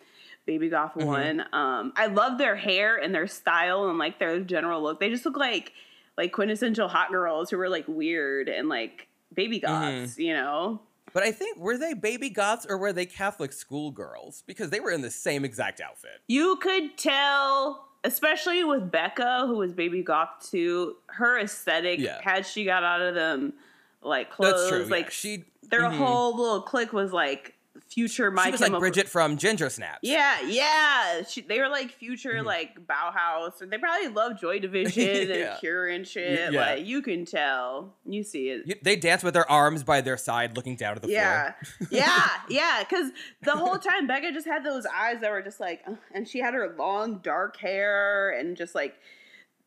Baby 0.47 0.69
Goth 0.69 0.95
Mhm. 0.95 1.05
one. 1.05 1.45
Um, 1.53 1.93
I 1.95 2.07
love 2.07 2.39
their 2.39 2.55
hair 2.55 2.97
and 2.97 3.13
their 3.13 3.27
style 3.27 3.87
and 3.89 3.99
like 3.99 4.17
their 4.17 4.39
general 4.39 4.81
look. 4.81 4.99
They 4.99 5.09
just 5.11 5.23
look 5.23 5.37
like 5.37 5.73
like 6.17 6.31
quintessential 6.31 6.87
hot 6.87 7.11
girls 7.11 7.51
who 7.51 7.57
were 7.59 7.69
like 7.69 7.85
weird 7.87 8.49
and 8.49 8.69
like 8.69 9.07
baby 9.31 9.59
Mm-hmm. 9.59 9.99
goths. 10.01 10.17
You 10.17 10.33
know? 10.33 10.81
But 11.13 11.21
I 11.21 11.31
think 11.31 11.59
were 11.59 11.77
they 11.77 11.93
baby 11.93 12.31
goths 12.31 12.65
or 12.67 12.75
were 12.79 12.91
they 12.91 13.05
Catholic 13.05 13.53
schoolgirls? 13.53 14.41
Because 14.47 14.71
they 14.71 14.79
were 14.79 14.89
in 14.89 15.01
the 15.01 15.11
same 15.11 15.45
exact 15.45 15.79
outfit. 15.79 16.21
You 16.27 16.55
could 16.55 16.97
tell, 16.97 17.87
especially 18.03 18.63
with 18.63 18.89
Becca, 18.89 19.43
who 19.45 19.57
was 19.57 19.73
baby 19.73 20.01
goth 20.01 20.49
too. 20.49 20.95
Her 21.05 21.37
aesthetic, 21.37 21.99
Yeah. 21.99 22.19
had 22.23 22.47
she 22.47 22.65
got 22.65 22.83
out 22.83 23.01
of 23.03 23.13
them 23.13 23.53
like 24.01 24.31
clothes, 24.31 24.69
That's 24.69 24.69
true. 24.69 24.83
like 24.85 25.05
yeah. 25.05 25.09
she 25.11 25.45
their 25.69 25.81
mhm. 25.81 25.97
whole 25.97 26.35
little 26.37 26.61
clique 26.61 26.93
was 26.93 27.11
like 27.13 27.55
future 27.87 28.31
my 28.31 28.45
she 28.45 28.51
was 28.51 28.61
like 28.61 28.77
Bridget 28.79 29.07
from 29.07 29.37
Ginger 29.37 29.69
Snaps. 29.69 29.99
Yeah, 30.01 30.41
yeah. 30.47 31.23
She, 31.27 31.41
they 31.41 31.59
were 31.59 31.67
like 31.67 31.91
future, 31.91 32.33
Mhm. 32.35 32.45
like 32.45 32.87
Bauhaus, 32.87 33.61
and 33.61 33.71
they 33.71 33.77
probably 33.77 34.07
love 34.07 34.39
Joy 34.39 34.59
Division 34.59 35.27
Yeah. 35.29 35.51
and 35.51 35.59
Cure 35.59 35.87
and 35.87 36.07
shit. 36.07 36.53
yeah. 36.53 36.59
Like 36.59 36.85
you 36.85 37.01
can 37.01 37.25
tell, 37.25 37.93
you 38.05 38.23
see 38.23 38.49
it. 38.49 38.63
You- 38.65 38.75
they 38.81 38.95
dance 38.95 39.23
with 39.23 39.33
their 39.33 39.49
arms 39.49 39.83
by 39.83 40.01
their 40.01 40.17
side, 40.17 40.55
looking 40.55 40.75
down 40.75 40.95
at 40.95 41.01
the 41.01 41.09
yeah, 41.09 41.53
floor. 41.53 41.89
yeah, 41.91 41.99
yeah. 41.99 42.29
Yeah. 42.49 42.83
Because 42.83 43.11
the 43.41 43.55
whole 43.57 43.77
time 43.77 44.07
Becca 44.07 44.31
just 44.31 44.47
had 44.47 44.63
those 44.63 44.85
eyes 44.85 45.17
that 45.21 45.31
were 45.31 45.41
just 45.41 45.59
like, 45.59 45.83
and 46.13 46.27
she 46.27 46.39
had 46.39 46.53
her 46.53 46.73
long 46.77 47.17
dark 47.19 47.57
hair 47.57 48.31
and 48.31 48.55
just 48.55 48.73
like 48.73 48.95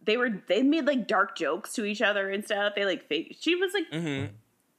they 0.04 0.16
were. 0.16 0.30
They 0.48 0.62
made 0.62 0.86
like 0.86 1.06
dark 1.08 1.36
jokes 1.36 1.72
to 1.74 1.84
each 1.84 2.02
other 2.02 2.30
and 2.30 2.44
stuff. 2.44 2.74
They 2.76 2.84
like 2.84 3.08
fake. 3.08 3.36
She 3.40 3.54
was 3.54 3.72
like 3.74 3.86
hmm 3.92 4.24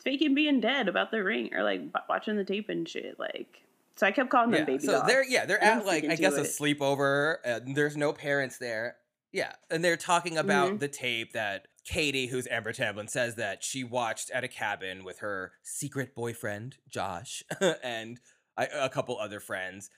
faking 0.04 0.36
being 0.36 0.60
dead 0.62 0.88
about 0.88 1.10
the 1.10 1.24
ring 1.24 1.50
or 1.54 1.64
like 1.64 1.82
watching 2.08 2.36
the 2.38 2.44
tape 2.44 2.70
and 2.70 2.88
shit. 2.88 3.18
Like, 3.20 3.64
so 3.96 4.06
I 4.06 4.12
kept 4.12 4.30
calling 4.30 4.52
them 4.52 4.60
Yeah. 4.60 4.66
baby. 4.66 4.86
So 4.86 4.92
dogs. 4.94 5.08
they're 5.08 5.26
yeah 5.28 5.46
they're 5.46 5.64
at 5.64 5.86
like 5.86 6.04
I 6.06 6.16
guess 6.16 6.36
to 6.36 6.42
a 6.42 6.44
sleepover. 6.44 7.38
And 7.44 7.76
there's 7.76 7.98
no 7.98 8.14
parents 8.14 8.58
there. 8.60 8.98
Yeah, 9.32 9.52
and 9.70 9.84
they're 9.84 9.98
talking 9.98 10.38
about 10.38 10.74
Mhm. 10.74 10.80
the 10.80 10.88
tape 10.88 11.34
that 11.34 11.68
Katie, 11.84 12.28
who's 12.28 12.48
Amber 12.48 12.72
Tamblyn, 12.72 13.08
says 13.10 13.36
that 13.36 13.64
she 13.64 13.84
watched 13.84 14.30
at 14.32 14.44
a 14.44 14.48
cabin 14.48 15.04
with 15.04 15.20
her 15.20 15.52
secret 15.64 16.16
boyfriend 16.16 16.78
Josh 16.90 17.44
and 17.84 18.20
I, 18.58 18.66
a 18.68 18.90
couple 18.90 19.20
other 19.20 19.40
friends, 19.42 19.90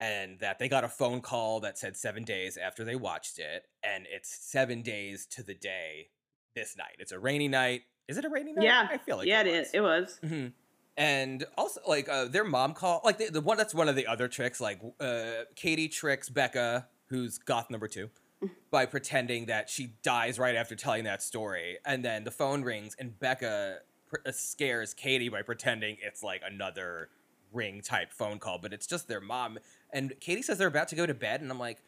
and 0.00 0.38
that 0.40 0.58
they 0.58 0.68
got 0.68 0.84
a 0.84 0.88
phone 0.88 1.20
call 1.20 1.60
that 1.60 1.78
said 1.78 1.96
seven 1.96 2.24
days 2.24 2.56
after 2.56 2.84
they 2.84 2.96
watched 2.96 3.38
it, 3.38 3.66
and 3.82 4.06
it's 4.10 4.28
seven 4.34 4.82
days 4.82 5.26
to 5.26 5.42
the 5.42 5.54
day 5.54 6.08
this 6.54 6.76
night. 6.76 6.96
It's 6.98 7.12
a 7.12 7.18
rainy 7.18 7.48
night. 7.48 7.82
Is 8.08 8.18
it 8.18 8.24
a 8.24 8.28
rainy 8.28 8.52
night? 8.52 8.64
yeah, 8.64 8.88
I 8.90 8.98
feel 8.98 9.16
like 9.16 9.26
yeah, 9.26 9.40
it, 9.42 9.46
it 9.46 9.50
was. 9.50 9.66
is. 9.66 9.74
It 9.74 9.80
was. 9.80 10.20
hmm 10.22 10.46
And 10.96 11.44
also, 11.58 11.80
like 11.86 12.08
uh, 12.08 12.26
their 12.26 12.44
mom 12.44 12.74
call, 12.74 13.00
like 13.04 13.18
the, 13.18 13.30
the 13.30 13.40
one 13.40 13.56
that's 13.56 13.74
one 13.74 13.88
of 13.88 13.96
the 13.96 14.06
other 14.06 14.28
tricks. 14.28 14.60
Like 14.60 14.80
uh, 15.00 15.44
Katie 15.54 15.88
tricks 15.88 16.28
Becca, 16.28 16.86
who's 17.08 17.38
goth 17.38 17.70
number 17.70 17.88
two, 17.88 18.10
by 18.70 18.86
pretending 18.86 19.46
that 19.46 19.68
she 19.70 19.94
dies 20.02 20.38
right 20.38 20.54
after 20.56 20.76
telling 20.76 21.04
that 21.04 21.22
story, 21.22 21.78
and 21.84 22.04
then 22.04 22.24
the 22.24 22.30
phone 22.30 22.62
rings, 22.62 22.94
and 22.98 23.18
Becca 23.18 23.78
pr- 24.08 24.16
uh, 24.26 24.32
scares 24.32 24.94
Katie 24.94 25.28
by 25.28 25.42
pretending 25.42 25.96
it's 26.02 26.22
like 26.22 26.42
another 26.46 27.08
ring 27.56 27.80
type 27.80 28.12
phone 28.12 28.38
call, 28.38 28.58
but 28.58 28.72
it's 28.72 28.86
just 28.86 29.08
their 29.08 29.20
mom. 29.20 29.58
And 29.92 30.12
Katie 30.20 30.42
says 30.42 30.58
they're 30.58 30.68
about 30.68 30.88
to 30.88 30.96
go 30.96 31.06
to 31.06 31.14
bed, 31.14 31.40
and 31.40 31.50
I'm 31.50 31.58
like. 31.58 31.78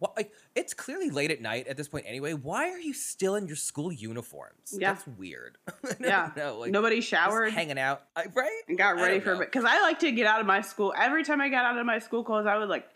What, 0.00 0.16
like, 0.16 0.32
it's 0.56 0.74
clearly 0.74 1.08
late 1.08 1.30
at 1.30 1.40
night 1.40 1.68
at 1.68 1.76
this 1.76 1.86
point 1.86 2.04
anyway. 2.08 2.32
Why 2.32 2.68
are 2.70 2.80
you 2.80 2.92
still 2.92 3.36
in 3.36 3.46
your 3.46 3.54
school 3.54 3.92
uniforms? 3.92 4.76
Yeah. 4.76 4.92
That's 4.94 5.06
weird. 5.16 5.56
Yeah. 6.00 6.32
know, 6.36 6.58
like, 6.58 6.72
Nobody 6.72 7.00
showered 7.00 7.52
hanging 7.52 7.78
out, 7.78 8.02
right? 8.34 8.50
and 8.66 8.76
got 8.76 8.96
ready 8.96 9.20
for 9.20 9.34
it 9.34 9.38
because 9.38 9.64
I 9.64 9.80
like 9.82 10.00
to 10.00 10.10
get 10.10 10.26
out 10.26 10.40
of 10.40 10.46
my 10.46 10.62
school. 10.62 10.92
Every 10.98 11.22
time 11.22 11.40
I 11.40 11.48
got 11.48 11.64
out 11.64 11.78
of 11.78 11.86
my 11.86 12.00
school 12.00 12.24
clothes, 12.24 12.44
I 12.44 12.58
would 12.58 12.68
like 12.68 12.88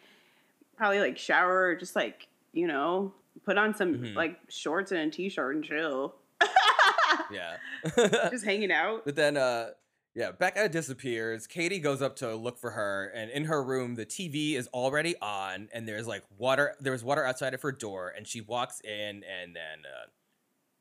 probably 0.76 0.99
like 0.99 1.16
shower 1.18 1.66
or 1.68 1.76
just 1.76 1.95
like 1.95 2.26
you 2.53 2.66
know 2.66 3.14
put 3.45 3.57
on 3.57 3.76
some 3.76 3.95
Mhm. 3.95 4.16
like 4.16 4.37
shorts 4.49 4.91
and 4.91 5.01
a 5.03 5.09
t-shirt 5.09 5.55
and 5.55 5.64
chill. 5.64 6.16
yeah. 7.31 7.59
Just 8.31 8.45
hanging 8.45 8.72
out. 8.72 9.03
But 9.05 9.14
then, 9.14 9.37
uh, 9.37 9.68
yeah, 10.18 10.32
Becca 10.32 10.68
disappears. 10.68 11.46
Katie 11.46 11.78
goes 11.78 12.02
up 12.02 12.16
to 12.16 12.34
look 12.34 12.58
for 12.58 12.72
her, 12.72 13.12
and 13.14 13.30
in 13.30 13.44
her 13.44 13.62
room, 13.62 13.94
the 13.94 14.04
TV 14.04 14.54
is 14.54 14.66
already 14.74 15.14
on, 15.22 15.68
and 15.72 15.86
there's 15.86 16.08
like 16.08 16.24
water. 16.36 16.74
There 16.80 16.90
was 16.90 17.04
water 17.04 17.24
outside 17.24 17.54
of 17.54 17.62
her 17.62 17.70
door, 17.70 18.12
and 18.16 18.26
she 18.26 18.40
walks 18.40 18.80
in, 18.80 18.90
and 19.22 19.54
then 19.54 19.84
uh, 19.86 20.08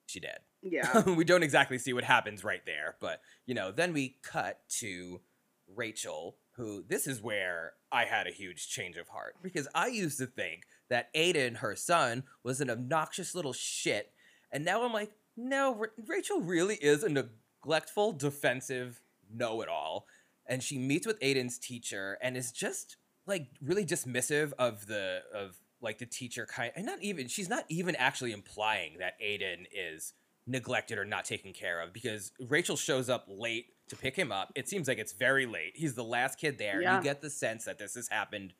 she 0.07 0.19
dead. 0.19 0.39
Yeah. 0.63 1.01
we 1.15 1.23
don't 1.23 1.43
exactly 1.43 1.77
see 1.77 1.93
what 1.93 2.03
happens 2.03 2.43
right 2.43 2.65
there, 2.65 2.95
but 2.99 3.21
you 3.45 3.53
know, 3.53 3.71
then 3.71 3.93
we 3.93 4.17
cut 4.23 4.61
to 4.79 5.21
Rachel, 5.67 6.37
who 6.55 6.83
this 6.87 7.05
is 7.05 7.21
where 7.21 7.73
I 7.91 8.05
had 8.05 8.25
a 8.25 8.31
huge 8.31 8.67
change 8.69 8.97
of 8.97 9.09
heart 9.09 9.35
because 9.43 9.67
I 9.75 9.85
used 9.85 10.17
to 10.17 10.25
think 10.25 10.63
that 10.89 11.13
Aiden, 11.13 11.57
her 11.57 11.75
son, 11.75 12.23
was 12.43 12.59
an 12.59 12.71
obnoxious 12.71 13.35
little 13.35 13.53
shit, 13.53 14.13
and 14.51 14.65
now 14.65 14.83
I'm 14.83 14.93
like, 14.93 15.11
no, 15.35 15.75
Ra- 15.75 16.05
Rachel 16.07 16.41
really 16.41 16.77
is 16.77 17.03
a 17.03 17.09
neglectful, 17.09 18.13
defensive 18.13 18.99
know-it-all, 19.33 20.05
and 20.45 20.61
she 20.63 20.77
meets 20.77 21.05
with 21.05 21.19
Aiden's 21.19 21.57
teacher 21.57 22.17
and 22.21 22.37
is 22.37 22.51
just 22.51 22.97
like 23.25 23.47
really 23.61 23.85
dismissive 23.85 24.53
of 24.57 24.87
the 24.87 25.21
of 25.33 25.57
like 25.81 25.99
the 25.99 26.05
teacher 26.05 26.45
kind 26.45 26.71
and 26.75 26.85
not 26.85 27.01
even 27.03 27.27
she's 27.27 27.49
not 27.49 27.65
even 27.69 27.95
actually 27.97 28.31
implying 28.31 28.97
that 28.99 29.13
Aiden 29.21 29.65
is 29.71 30.13
neglected 30.47 30.97
or 30.97 31.05
not 31.05 31.25
taken 31.25 31.53
care 31.53 31.81
of 31.81 31.93
because 31.93 32.31
Rachel 32.47 32.77
shows 32.77 33.09
up 33.09 33.25
late 33.27 33.65
to 33.89 33.95
pick 33.95 34.15
him 34.15 34.31
up. 34.31 34.51
It 34.55 34.67
seems 34.67 34.87
like 34.87 34.97
it's 34.97 35.13
very 35.13 35.45
late. 35.45 35.73
He's 35.75 35.93
the 35.93 36.03
last 36.03 36.39
kid 36.39 36.57
there. 36.57 36.81
Yeah. 36.81 36.97
You 36.97 37.03
get 37.03 37.21
the 37.21 37.29
sense 37.29 37.65
that 37.65 37.77
this 37.77 37.95
has 37.95 38.07
happened 38.07 38.53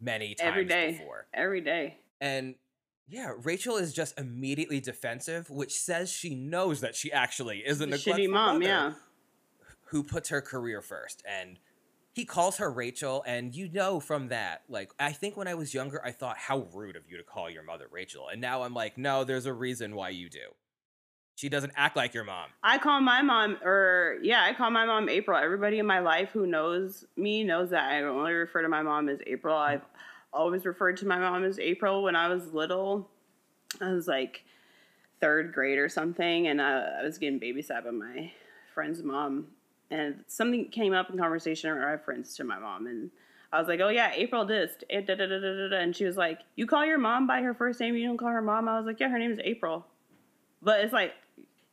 many 0.00 0.34
times 0.34 0.48
Every 0.50 0.64
day. 0.64 0.92
before. 0.92 1.26
Every 1.32 1.60
day. 1.60 1.98
And 2.20 2.56
yeah, 3.08 3.32
Rachel 3.42 3.76
is 3.76 3.92
just 3.92 4.18
immediately 4.18 4.80
defensive, 4.80 5.48
which 5.48 5.72
says 5.72 6.10
she 6.10 6.34
knows 6.34 6.80
that 6.80 6.94
she 6.94 7.10
actually 7.10 7.58
is 7.58 7.80
a 7.80 7.86
neglectful 7.86 8.14
shitty 8.14 8.28
mom, 8.28 8.58
mother 8.58 8.64
yeah. 8.66 8.92
Who 9.90 10.02
puts 10.02 10.28
her 10.28 10.40
career 10.40 10.80
first. 10.80 11.22
And 11.26 11.58
he 12.12 12.24
calls 12.24 12.56
her 12.56 12.70
Rachel, 12.70 13.22
and 13.26 13.54
you 13.54 13.68
know 13.68 14.00
from 14.00 14.28
that, 14.28 14.62
like, 14.68 14.90
I 14.98 15.12
think 15.12 15.36
when 15.36 15.46
I 15.46 15.54
was 15.54 15.72
younger, 15.72 16.04
I 16.04 16.10
thought, 16.10 16.36
how 16.36 16.66
rude 16.72 16.96
of 16.96 17.04
you 17.08 17.16
to 17.16 17.22
call 17.22 17.48
your 17.48 17.62
mother 17.62 17.86
Rachel. 17.90 18.28
And 18.28 18.40
now 18.40 18.62
I'm 18.62 18.74
like, 18.74 18.98
no, 18.98 19.24
there's 19.24 19.46
a 19.46 19.52
reason 19.52 19.94
why 19.94 20.08
you 20.10 20.28
do. 20.28 20.54
She 21.36 21.48
doesn't 21.48 21.72
act 21.76 21.94
like 21.94 22.14
your 22.14 22.24
mom. 22.24 22.48
I 22.64 22.78
call 22.78 23.00
my 23.00 23.22
mom, 23.22 23.58
or 23.62 24.18
yeah, 24.22 24.42
I 24.42 24.52
call 24.52 24.70
my 24.72 24.84
mom 24.84 25.08
April. 25.08 25.38
Everybody 25.38 25.78
in 25.78 25.86
my 25.86 26.00
life 26.00 26.30
who 26.30 26.48
knows 26.48 27.04
me 27.16 27.44
knows 27.44 27.70
that 27.70 27.84
I 27.84 28.02
only 28.02 28.32
refer 28.32 28.62
to 28.62 28.68
my 28.68 28.82
mom 28.82 29.08
as 29.08 29.20
April. 29.24 29.56
I've 29.56 29.84
always 30.32 30.66
referred 30.66 30.96
to 30.96 31.06
my 31.06 31.18
mom 31.18 31.44
as 31.44 31.60
April 31.60 32.02
when 32.02 32.16
I 32.16 32.26
was 32.26 32.52
little. 32.52 33.08
I 33.80 33.92
was 33.92 34.08
like 34.08 34.42
third 35.20 35.52
grade 35.52 35.78
or 35.78 35.88
something, 35.88 36.48
and 36.48 36.60
I, 36.60 37.00
I 37.00 37.02
was 37.04 37.18
getting 37.18 37.38
babysat 37.38 37.84
by 37.84 37.90
my 37.92 38.32
friend's 38.74 39.04
mom. 39.04 39.46
And 39.90 40.24
something 40.26 40.68
came 40.68 40.92
up 40.92 41.10
in 41.10 41.18
conversation 41.18 41.70
or 41.70 41.86
reference 41.86 42.36
to 42.36 42.44
my 42.44 42.58
mom, 42.58 42.86
and 42.86 43.10
I 43.52 43.58
was 43.58 43.68
like, 43.68 43.80
"Oh 43.80 43.88
yeah, 43.88 44.12
April 44.14 44.44
this," 44.44 44.72
eh, 44.90 45.00
da, 45.00 45.14
da, 45.14 45.26
da, 45.26 45.38
da, 45.40 45.54
da, 45.54 45.68
da. 45.68 45.76
and 45.78 45.96
she 45.96 46.04
was 46.04 46.16
like, 46.16 46.40
"You 46.56 46.66
call 46.66 46.84
your 46.84 46.98
mom 46.98 47.26
by 47.26 47.40
her 47.40 47.54
first 47.54 47.80
name, 47.80 47.94
you 47.96 48.06
don't 48.06 48.18
call 48.18 48.28
her 48.28 48.42
mom." 48.42 48.68
I 48.68 48.76
was 48.76 48.86
like, 48.86 49.00
"Yeah, 49.00 49.08
her 49.08 49.18
name 49.18 49.32
is 49.32 49.40
April," 49.42 49.86
but 50.60 50.80
it's 50.80 50.92
like 50.92 51.14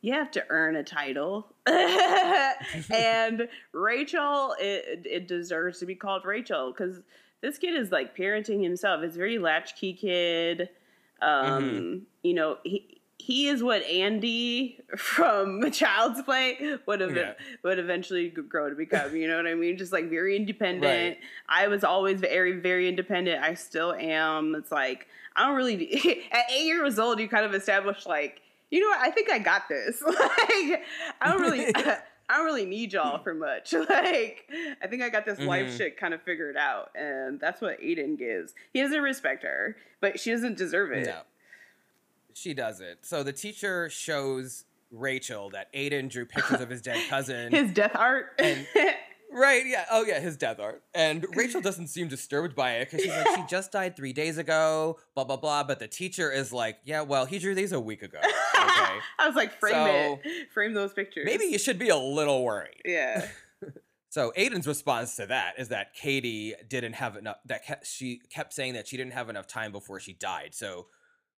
you 0.00 0.12
have 0.14 0.30
to 0.30 0.44
earn 0.48 0.76
a 0.76 0.84
title. 0.84 1.52
and 1.66 3.48
Rachel, 3.72 4.54
it, 4.60 5.02
it 5.04 5.28
deserves 5.28 5.80
to 5.80 5.86
be 5.86 5.94
called 5.94 6.24
Rachel 6.24 6.70
because 6.72 7.00
this 7.40 7.58
kid 7.58 7.74
is 7.74 7.90
like 7.90 8.16
parenting 8.16 8.62
himself. 8.62 9.02
It's 9.02 9.16
very 9.16 9.38
latchkey 9.38 9.94
kid. 9.94 10.68
Um, 11.20 12.06
You 12.22 12.34
know, 12.34 12.58
he 12.62 12.95
he 13.18 13.48
is 13.48 13.62
what 13.62 13.82
Andy 13.82 14.78
from 14.96 15.70
Child's 15.72 16.22
Play 16.22 16.76
would 16.86 17.00
have 17.00 17.16
Yeah. 17.16 17.32
would 17.62 17.78
eventually 17.78 18.28
grow 18.28 18.68
to 18.70 18.76
become. 18.76 19.16
You 19.16 19.26
know 19.28 19.36
what 19.36 19.46
I 19.46 19.54
mean? 19.54 19.78
Just 19.78 19.92
like 19.92 20.08
very 20.10 20.36
independent. 20.36 20.84
Right. 21.16 21.18
I 21.48 21.68
was 21.68 21.82
always 21.84 22.20
very 22.20 22.52
very 22.60 22.88
independent. 22.88 23.42
I 23.42 23.54
still 23.54 23.92
am. 23.94 24.54
It's 24.54 24.70
like 24.70 25.06
I 25.34 25.46
don't 25.46 25.56
really. 25.56 26.26
At 26.32 26.50
eight 26.50 26.66
years 26.66 26.98
old, 26.98 27.18
you 27.20 27.28
kind 27.28 27.44
of 27.44 27.54
establish 27.54 28.06
like 28.06 28.40
you 28.70 28.80
know 28.80 28.88
what? 28.88 28.98
I 29.00 29.10
think 29.10 29.30
I 29.30 29.38
got 29.38 29.68
this. 29.68 30.02
like, 30.06 30.18
I 30.18 31.28
don't 31.30 31.40
really, 31.40 31.66
I 31.76 32.36
don't 32.36 32.44
really 32.44 32.66
need 32.66 32.92
y'all 32.92 33.22
for 33.22 33.32
much. 33.32 33.72
Like, 33.72 34.50
I 34.82 34.86
think 34.88 35.02
I 35.02 35.08
got 35.08 35.24
this 35.24 35.38
life 35.38 35.68
Mhm. 35.68 35.76
shit 35.78 35.96
kind 35.96 36.12
of 36.12 36.20
figured 36.22 36.56
out, 36.56 36.90
and 36.96 37.38
that's 37.38 37.60
what 37.60 37.80
Aiden 37.80 38.18
gives. 38.18 38.54
He 38.72 38.82
doesn't 38.82 39.00
respect 39.00 39.44
her, 39.44 39.76
but 40.00 40.18
she 40.18 40.32
doesn't 40.32 40.56
deserve 40.58 40.90
it. 40.90 41.06
No. 41.06 41.20
She 42.36 42.52
doesn't. 42.52 43.06
So 43.06 43.22
the 43.22 43.32
teacher 43.32 43.88
shows 43.88 44.64
Rachel 44.90 45.48
that 45.50 45.72
Aiden 45.72 46.10
drew 46.10 46.26
pictures 46.26 46.60
of 46.60 46.68
his 46.68 46.82
dead 46.82 47.08
cousin. 47.08 47.50
His 47.52 47.72
death 47.72 47.92
art. 47.94 48.26
And- 48.38 48.66
Right, 49.28 49.66
yeah. 49.66 49.84
Oh, 49.90 50.04
yeah, 50.04 50.20
his 50.20 50.36
death 50.36 50.60
art. 50.60 50.82
And 50.94 51.26
Rachel 51.34 51.60
doesn't 51.60 51.88
seem 51.88 52.06
disturbed 52.06 52.54
by 52.54 52.74
it 52.76 52.88
because 52.88 53.04
she's 53.04 53.12
like, 53.12 53.26
she 53.36 53.42
just 53.50 53.72
died 53.72 53.96
three 53.96 54.12
days 54.12 54.38
ago, 54.38 54.98
blah, 55.16 55.24
blah, 55.24 55.36
blah. 55.36 55.64
But 55.64 55.80
the 55.80 55.88
teacher 55.88 56.30
is 56.30 56.52
like, 56.52 56.78
yeah, 56.84 57.02
well, 57.02 57.26
he 57.26 57.38
drew 57.40 57.54
these 57.54 57.72
a 57.72 57.80
week 57.80 58.02
ago. 58.02 58.18
Okay. 58.18 58.30
I 59.18 59.26
was 59.26 59.34
like, 59.34 59.58
frame 59.58 59.74
So, 59.74 60.20
it, 60.24 60.52
frame 60.52 60.74
those 60.74 60.92
pictures. 60.92 61.24
Maybe 61.26 61.46
you 61.46 61.58
should 61.58 61.78
be 61.78 61.88
a 61.88 61.96
little 61.96 62.44
worried. 62.44 62.80
Yeah. 62.84 63.26
So 64.08 64.32
Aiden's 64.38 64.66
response 64.68 65.16
to 65.16 65.26
that 65.26 65.54
is 65.58 65.68
that 65.68 65.92
Katie 65.92 66.54
didn't 66.66 66.94
have 66.94 67.16
enough. 67.16 67.36
That 67.46 67.64
kept, 67.66 67.86
she 67.86 68.20
kept 68.30 68.54
saying 68.54 68.74
that 68.74 68.86
she 68.86 68.96
didn't 68.96 69.12
have 69.12 69.28
enough 69.28 69.48
time 69.48 69.72
before 69.72 69.98
she 70.00 70.12
died. 70.14 70.54
So 70.54 70.86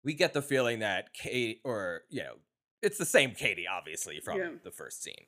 we 0.04 0.14
get 0.14 0.32
the 0.32 0.42
feeling 0.42 0.78
that 0.80 1.12
Kate, 1.14 1.60
or 1.64 2.02
you 2.08 2.20
know, 2.22 2.34
it's 2.82 2.98
the 2.98 3.04
same 3.06 3.32
Katie, 3.32 3.66
obviously 3.66 4.20
from 4.20 4.38
Yeah. 4.38 4.48
the 4.64 4.70
first 4.70 5.02
scene. 5.02 5.26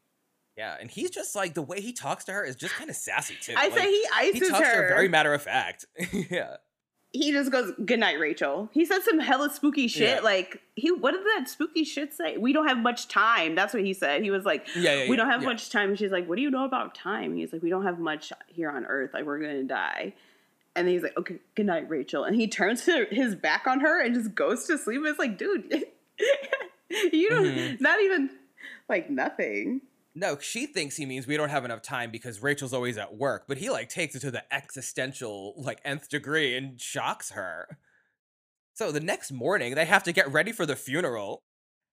Yeah, 0.57 0.77
and 0.81 0.91
he's 0.91 1.11
just 1.11 1.35
like 1.35 1.55
the 1.55 1.63
way 1.63 1.81
he 1.81 1.93
talks 1.93 2.25
to 2.25 2.33
her 2.33 2.45
is 2.45 2.57
just 2.57 2.75
kind 2.75 2.91
of 2.91 2.97
sassy 2.97 3.37
too. 3.41 3.55
I 3.57 3.69
Like, 3.69 3.79
say 3.79 3.87
he 3.91 3.97
he 4.01 4.09
ices 4.15 4.49
talks 4.49 4.61
to 4.61 4.67
her 4.75 4.83
her. 4.83 4.89
very 4.89 5.09
matter 5.09 5.33
of 5.33 5.43
fact. 5.43 5.87
yeah. 6.13 6.57
he 7.13 7.33
just 7.33 7.51
goes, 7.51 7.73
"Good 7.85 7.99
night, 7.99 8.19
Rachel." 8.21 8.69
He 8.73 8.85
said 8.85 9.01
some 9.03 9.19
hella 9.21 9.51
spooky 9.51 9.89
shit. 9.89 10.17
Yeah. 10.17 10.21
Like 10.21 10.61
he, 10.77 10.93
what 10.93 11.13
did 11.13 11.23
that 11.37 11.49
spooky 11.49 11.85
shit 11.85 12.13
say? 12.13 12.37
We 12.37 12.53
don't 12.53 12.69
have 12.69 12.79
much 12.79 13.09
time. 13.09 13.55
That's 13.55 13.73
what 13.75 13.83
he 13.85 13.95
said. 13.95 14.23
He 14.23 14.31
was 14.31 14.45
like, 14.45 14.67
Yeah, 14.77 14.95
yeah, 15.05 15.09
"We 15.11 15.17
don't 15.17 15.31
have 15.31 15.43
much 15.43 15.71
time." 15.71 15.91
And 15.91 15.99
she's 15.99 16.13
like, 16.13 16.29
"What 16.29 16.37
do 16.37 16.43
you 16.43 16.51
know 16.51 16.65
about 16.65 16.95
time?" 16.95 17.35
He's 17.37 17.53
like, 17.53 17.63
"We 17.63 17.71
don't 17.71 17.85
have 17.85 17.99
much 17.99 18.33
here 18.49 18.71
on 18.71 18.85
Earth. 18.85 19.11
Like 19.15 19.25
we're 19.25 19.41
gonna 19.41 19.65
die." 19.65 20.15
And 20.77 20.87
then 20.87 20.95
he's 20.95 21.03
like, 21.03 21.17
"Okay, 21.19 21.37
good 21.55 21.67
night, 21.67 21.89
Rachel." 21.89 22.25
And 22.25 22.37
he 22.37 22.47
turns 22.49 22.85
his 23.11 23.35
back 23.35 23.67
on 23.67 23.81
her 23.81 24.01
and 24.03 24.15
just 24.15 24.35
goes 24.35 24.67
to 24.67 24.79
sleep. 24.79 25.03
It's 25.05 25.19
like, 25.19 25.37
dude, 25.37 25.69
you 27.13 27.29
don't, 27.29 27.45
Mhm. 27.45 27.81
not 27.81 28.01
even 28.01 28.31
like 28.89 29.11
nothing. 29.11 29.83
No, 30.15 30.39
she 30.39 30.67
thinks 30.67 30.97
he 30.97 31.07
means 31.07 31.27
we 31.27 31.37
don't 31.37 31.51
have 31.51 31.65
enough 31.65 31.83
time 31.83 32.11
because 32.11 32.43
Rachel's 32.43 32.73
always 32.73 32.99
at 32.99 33.17
work, 33.17 33.45
but 33.47 33.59
he 33.59 33.71
like 33.71 33.89
takes 33.89 34.15
it 34.17 34.21
to 34.21 34.31
the 34.31 34.43
existential 34.53 35.55
like 35.57 35.81
nth 35.85 36.09
degree 36.09 36.57
and 36.57 36.81
shocks 36.81 37.31
her. 37.31 37.79
So 38.75 38.91
the 38.91 39.01
next 39.01 39.31
morning 39.31 39.75
they 39.75 39.85
have 39.85 40.03
to 40.05 40.13
get 40.13 40.31
ready 40.33 40.51
for 40.53 40.67
the 40.67 40.75
funeral. 40.77 41.43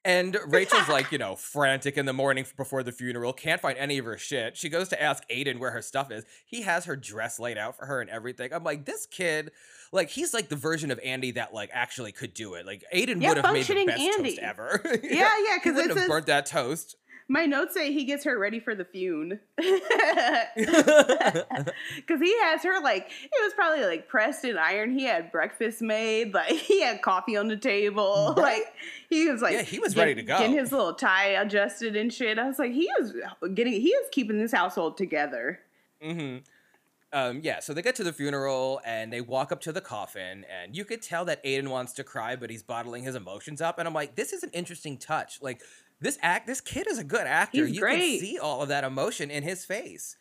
And 0.08 0.38
Rachel's 0.48 0.88
like, 0.88 1.12
you 1.12 1.18
know, 1.18 1.36
frantic 1.36 1.98
in 1.98 2.06
the 2.06 2.14
morning 2.14 2.46
before 2.56 2.82
the 2.82 2.94
funeral, 2.94 3.34
can't 3.34 3.60
find 3.60 3.78
any 3.78 3.98
of 3.98 4.06
her 4.06 4.18
shit. 4.18 4.56
She 4.56 4.70
goes 4.70 4.88
to 4.90 5.04
ask 5.04 5.22
Aiden 5.30 5.60
where 5.60 5.72
her 5.72 5.82
stuff 5.82 6.12
is. 6.12 6.26
He 6.46 6.62
has 6.62 6.86
her 6.86 6.96
dress 6.96 7.40
laid 7.40 7.58
out 7.58 7.76
for 7.76 7.86
her 7.86 8.00
and 8.00 8.10
everything. 8.10 8.54
I'm 8.54 8.64
like, 8.64 8.86
this 8.86 9.06
kid, 9.06 9.52
like, 9.92 10.10
he's 10.10 10.34
like 10.34 10.48
the 10.48 10.56
version 10.56 10.92
of 10.92 11.00
Andy 11.04 11.32
that 11.32 11.54
like 11.54 11.70
actually 11.74 12.14
could 12.14 12.34
do 12.34 12.54
it. 12.54 12.66
Like, 12.66 12.86
Aiden 12.96 13.22
Yeah, 13.22 13.30
would 13.30 13.38
have 13.44 13.54
made 13.54 13.66
the 13.66 13.86
best 13.86 14.18
toast 14.18 14.40
ever. 14.40 14.82
Yeah, 15.04 15.30
yeah, 15.46 15.58
because 15.58 15.72
it 15.72 15.76
wouldn't 15.76 16.00
have 16.00 16.08
burnt 16.08 16.26
that 16.28 16.46
toast. 16.46 16.96
My 17.30 17.46
notes 17.46 17.74
say 17.74 17.92
he 17.92 18.06
gets 18.06 18.24
her 18.24 18.40
ready 18.40 18.60
for 18.60 18.74
the 18.74 18.86
fune. 18.86 19.40
Because 19.58 19.72
he 22.22 22.40
has 22.42 22.64
her 22.64 22.80
like 22.82 23.12
it 23.24 23.44
was 23.44 23.54
probably 23.54 23.84
like 23.86 24.08
pressed 24.08 24.46
in 24.46 24.58
iron. 24.58 24.98
He 24.98 25.04
had 25.04 25.32
breakfast 25.32 25.82
made, 25.82 26.34
like 26.34 26.52
he 26.52 26.82
had 26.82 27.02
coffee 27.02 27.36
on 27.36 27.48
the 27.48 27.58
table. 27.58 28.34
Right. 28.38 28.44
Like 28.44 28.74
he 29.10 29.30
was 29.30 29.42
like 29.42 29.54
Yeah, 29.54 29.64
he 29.64 29.80
was 29.80 29.96
ready 29.96 30.16
to 30.16 30.24
go. 30.24 30.38
Getting 30.38 30.58
his 30.58 30.72
little 30.72 30.94
tie 30.94 31.30
adjusted 31.30 31.96
and 31.96 32.14
shit. 32.14 32.40
I 32.40 32.48
was 32.48 32.60
like, 32.60 32.72
he 32.72 32.90
is 33.00 33.14
getting 33.54 33.74
he 33.74 33.90
is 33.90 34.08
keeping 34.12 34.40
this 34.40 34.54
household 34.54 34.98
together. 34.98 35.60
hmm 36.02 36.38
Um, 37.12 37.42
yeah, 37.44 37.60
so 37.60 37.74
they 37.74 37.82
get 37.82 37.96
to 37.96 38.04
the 38.06 38.14
funeral 38.14 38.80
and 38.86 39.12
they 39.12 39.22
walk 39.22 39.52
up 39.52 39.60
to 39.62 39.72
the 39.74 39.82
coffin, 39.82 40.46
and 40.50 40.76
you 40.76 40.86
could 40.86 41.02
tell 41.02 41.26
that 41.26 41.44
Aiden 41.44 41.70
wants 41.70 41.94
to 41.94 42.04
cry, 42.04 42.36
but 42.36 42.50
he's 42.50 42.64
bottling 42.64 43.04
his 43.04 43.16
emotions 43.16 43.62
up. 43.62 43.80
And 43.80 43.88
I'm 43.88 43.94
like, 43.94 44.16
this 44.16 44.32
is 44.34 44.44
an 44.44 44.50
interesting 44.54 44.98
touch. 44.98 45.42
Like 45.42 45.62
this 46.00 46.18
act, 46.22 46.48
this 46.48 46.62
kid 46.62 46.88
is 46.88 46.98
a 47.00 47.04
good 47.04 47.26
actor. 47.28 47.66
He's 47.66 47.76
you 47.76 47.82
great. 47.82 48.20
can 48.20 48.20
see 48.20 48.38
all 48.40 48.62
of 48.62 48.70
that 48.70 48.84
emotion 48.84 49.32
in 49.32 49.44
his 49.44 49.66
face. 49.66 50.18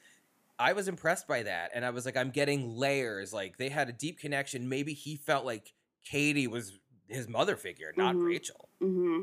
I 0.59 0.73
was 0.73 0.89
impressed 0.89 1.29
by 1.29 1.43
that, 1.43 1.71
and 1.75 1.85
I 1.85 1.91
was 1.91 2.07
like, 2.07 2.17
I'm 2.17 2.31
getting 2.31 2.77
layers. 2.77 3.33
Like 3.33 3.59
they 3.59 3.69
had 3.69 3.89
a 3.89 3.93
deep 3.93 4.19
connection. 4.19 4.69
Maybe 4.69 4.95
he 4.95 5.17
felt 5.17 5.45
like 5.45 5.75
Katie 6.05 6.47
was 6.47 6.79
his 7.09 7.29
mother 7.29 7.57
figure, 7.57 7.93
not 7.97 8.15
Mhm. 8.15 8.25
Rachel. 8.27 8.69
hmm 8.81 9.23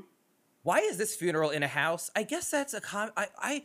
Why 0.62 0.80
is 0.80 0.98
this 0.98 1.16
funeral 1.16 1.50
in 1.50 1.64
a 1.64 1.68
house? 1.68 2.12
I 2.16 2.24
guess 2.24 2.50
that's 2.52 2.74
a 2.74 2.82
com. 2.82 3.12
I 3.18 3.28
I, 3.38 3.64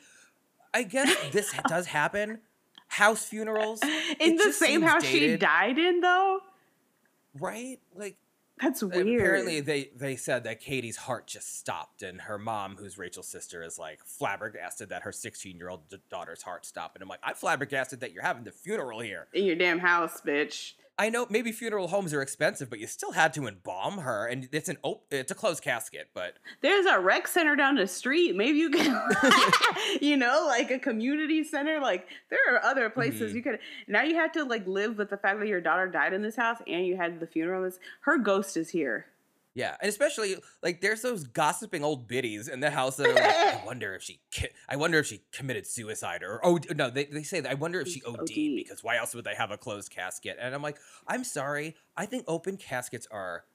I 0.72 0.82
guess 0.84 1.14
this 1.32 1.52
does 1.68 1.86
happen. 1.86 2.40
House 2.88 3.24
funerals 3.26 3.82
In 4.18 4.34
It 4.34 4.42
the 4.42 4.50
same 4.52 4.80
house 4.80 5.04
she 5.04 5.36
died 5.36 5.78
in, 5.78 6.00
though. 6.00 6.40
right? 7.38 7.78
Like 7.94 8.16
That's 8.60 8.82
weird. 8.82 9.20
Apparently, 9.20 9.60
they 9.60 9.90
they 9.96 10.16
said 10.16 10.44
that 10.44 10.60
Katie's 10.60 10.96
heart 10.96 11.26
just 11.26 11.58
stopped, 11.58 12.02
and 12.02 12.20
her 12.22 12.38
mom, 12.38 12.76
who's 12.76 12.98
Rachel's 12.98 13.28
sister, 13.28 13.62
is 13.62 13.78
like 13.78 14.00
flabbergasted 14.04 14.88
that 14.90 15.02
her 15.02 15.12
16 15.12 15.56
year 15.56 15.68
old 15.68 15.82
daughter's 16.10 16.42
heart 16.42 16.66
stopped. 16.66 16.96
And 16.96 17.02
I'm 17.02 17.08
like, 17.08 17.20
I'm 17.22 17.34
flabbergasted 17.34 18.00
that 18.00 18.12
you're 18.12 18.22
having 18.22 18.44
the 18.44 18.52
funeral 18.52 19.00
here. 19.00 19.28
in 19.32 19.44
your 19.44 19.56
damn 19.56 19.78
house, 19.78 20.20
bitch. 20.20 20.72
I 21.00 21.10
know 21.10 21.26
maybe 21.30 21.52
funeral 21.52 21.86
homes 21.88 22.12
are 22.12 22.20
expensive, 22.22 22.68
but 22.68 22.80
you 22.80 22.88
still 22.88 23.12
had 23.12 23.32
to 23.34 23.46
embalm 23.46 23.98
her, 23.98 24.26
and 24.26 24.48
it's 24.50 24.68
an 24.68 24.78
op- 24.82 25.06
it's 25.12 25.30
a 25.30 25.34
closed 25.34 25.62
casket. 25.62 26.08
But 26.12 26.34
There's 26.60 26.86
a 26.86 26.98
rec 26.98 27.28
center 27.28 27.54
down 27.54 27.76
the 27.76 27.86
street. 27.86 28.34
Maybe 28.34 28.58
you 28.58 28.68
can, 28.70 29.00
you 30.00 30.16
know, 30.16 30.44
like 30.48 30.70
a 30.72 30.78
community 30.78 31.44
center. 31.44 31.78
Like 31.80 32.08
there 32.30 32.40
are 32.52 32.62
other 32.64 32.90
places 32.90 33.32
Mhm. 33.32 33.36
you 33.36 33.42
could. 33.42 33.58
Now 33.86 34.02
you 34.02 34.16
have 34.16 34.32
to 34.32 34.44
like 34.44 34.66
live 34.66 34.98
with 34.98 35.10
the 35.10 35.16
fact 35.16 35.38
that 35.38 35.46
your 35.48 35.60
daughter 35.60 35.86
died 35.86 36.12
in 36.12 36.22
this 36.22 36.36
house 36.36 36.58
and 36.66 36.84
you 36.86 36.96
had 36.96 37.20
the 37.20 37.26
funeral. 37.26 37.62
This 37.62 37.78
her 38.00 38.18
ghost 38.18 38.56
is 38.56 38.70
here. 38.70 39.06
Yeah, 39.58 39.74
and 39.80 39.88
especially 39.88 40.36
like 40.62 40.80
there's 40.80 41.02
those 41.02 41.24
gossiping 41.24 41.82
old 41.82 42.06
biddies 42.06 42.46
in 42.46 42.60
the 42.60 42.70
house 42.70 42.94
that 42.96 43.08
are 43.08 43.12
like, 43.12 43.24
I 43.24 43.60
wonder 43.66 43.92
if 43.96 44.02
she 44.04 44.20
ki- 44.30 44.50
I 44.68 44.76
wonder 44.76 45.00
if 45.00 45.06
she 45.06 45.22
committed 45.32 45.66
suicide 45.66 46.22
or 46.22 46.40
oh 46.46 46.60
no 46.76 46.90
they 46.90 47.06
they 47.06 47.24
say 47.24 47.40
that 47.40 47.50
I 47.50 47.54
wonder 47.54 47.80
if 47.80 47.88
she 47.88 48.00
OD'd 48.02 48.20
OD. 48.20 48.28
because 48.54 48.84
why 48.84 48.98
else 48.98 49.16
would 49.16 49.24
they 49.24 49.34
have 49.34 49.50
a 49.50 49.58
closed 49.58 49.90
casket? 49.90 50.38
And 50.40 50.54
I'm 50.54 50.62
like, 50.62 50.78
I'm 51.08 51.24
sorry, 51.24 51.74
I 51.96 52.06
think 52.06 52.22
open 52.28 52.56
caskets 52.56 53.08
are 53.10 53.46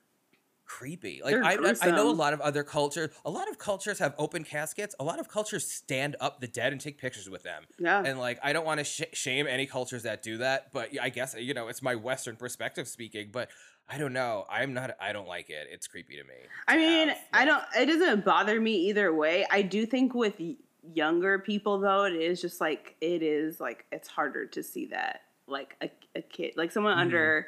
creepy. 0.65 1.21
Like 1.23 1.35
I, 1.35 1.57
I 1.81 1.91
know 1.91 2.09
a 2.09 2.11
lot 2.11 2.33
of 2.33 2.41
other 2.41 2.63
cultures. 2.63 3.09
A 3.25 3.29
lot 3.29 3.49
of 3.49 3.57
cultures 3.57 3.99
have 3.99 4.13
open 4.17 4.43
caskets. 4.43 4.95
A 4.99 5.03
lot 5.03 5.19
of 5.19 5.27
cultures 5.29 5.69
stand 5.69 6.15
up 6.19 6.41
the 6.41 6.47
dead 6.47 6.71
and 6.71 6.81
take 6.81 6.97
pictures 6.97 7.29
with 7.29 7.43
them. 7.43 7.63
Yeah. 7.79 8.01
And 8.03 8.19
like, 8.19 8.39
I 8.43 8.53
don't 8.53 8.65
want 8.65 8.79
to 8.79 8.83
sh- 8.83 9.03
shame 9.13 9.45
any 9.47 9.65
cultures 9.65 10.03
that 10.03 10.23
do 10.23 10.37
that, 10.37 10.71
but 10.71 10.89
I 11.01 11.09
guess 11.09 11.35
you 11.37 11.53
know 11.53 11.67
it's 11.67 11.81
my 11.81 11.95
Western 11.95 12.35
perspective 12.35 12.87
speaking. 12.87 13.29
But 13.31 13.49
I 13.89 13.97
don't 13.97 14.13
know. 14.13 14.45
I'm 14.49 14.73
not. 14.73 14.91
I 14.99 15.13
don't 15.13 15.27
like 15.27 15.49
it. 15.49 15.67
It's 15.71 15.87
creepy 15.87 16.15
to 16.17 16.23
me. 16.23 16.33
I 16.67 16.77
mean, 16.77 17.09
have, 17.09 17.17
I 17.33 17.45
don't. 17.45 17.63
It 17.77 17.85
doesn't 17.87 18.25
bother 18.25 18.59
me 18.59 18.75
either 18.89 19.13
way. 19.13 19.45
I 19.51 19.61
do 19.61 19.85
think 19.85 20.13
with 20.15 20.39
younger 20.93 21.39
people 21.39 21.79
though, 21.79 22.05
it 22.05 22.13
is 22.13 22.41
just 22.41 22.59
like 22.61 22.95
it 23.01 23.21
is 23.21 23.59
like 23.59 23.85
it's 23.91 24.07
harder 24.07 24.45
to 24.47 24.63
see 24.63 24.87
that 24.87 25.21
like 25.47 25.75
a, 25.81 25.89
a 26.15 26.21
kid, 26.21 26.53
like 26.55 26.71
someone 26.71 26.97
Mhm. 26.97 27.01
under 27.01 27.47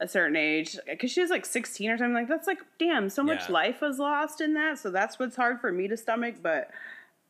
a 0.00 0.06
certain 0.08 0.36
age, 0.36 0.76
because 0.86 1.10
she 1.10 1.20
was 1.20 1.30
like 1.30 1.46
sixteen 1.46 1.90
or 1.90 1.96
something. 1.98 2.14
Like 2.14 2.28
that's 2.28 2.46
like 2.48 2.58
damn, 2.78 3.08
so 3.08 3.22
much 3.22 3.44
Yeah. 3.48 3.52
life 3.54 3.80
was 3.80 3.98
lost 3.98 4.40
in 4.40 4.54
that. 4.54 4.78
So 4.78 4.90
that's 4.90 5.18
what's 5.18 5.36
hard 5.36 5.60
for 5.60 5.72
me 5.72 5.86
to 5.88 5.96
stomach. 5.96 6.36
But 6.42 6.70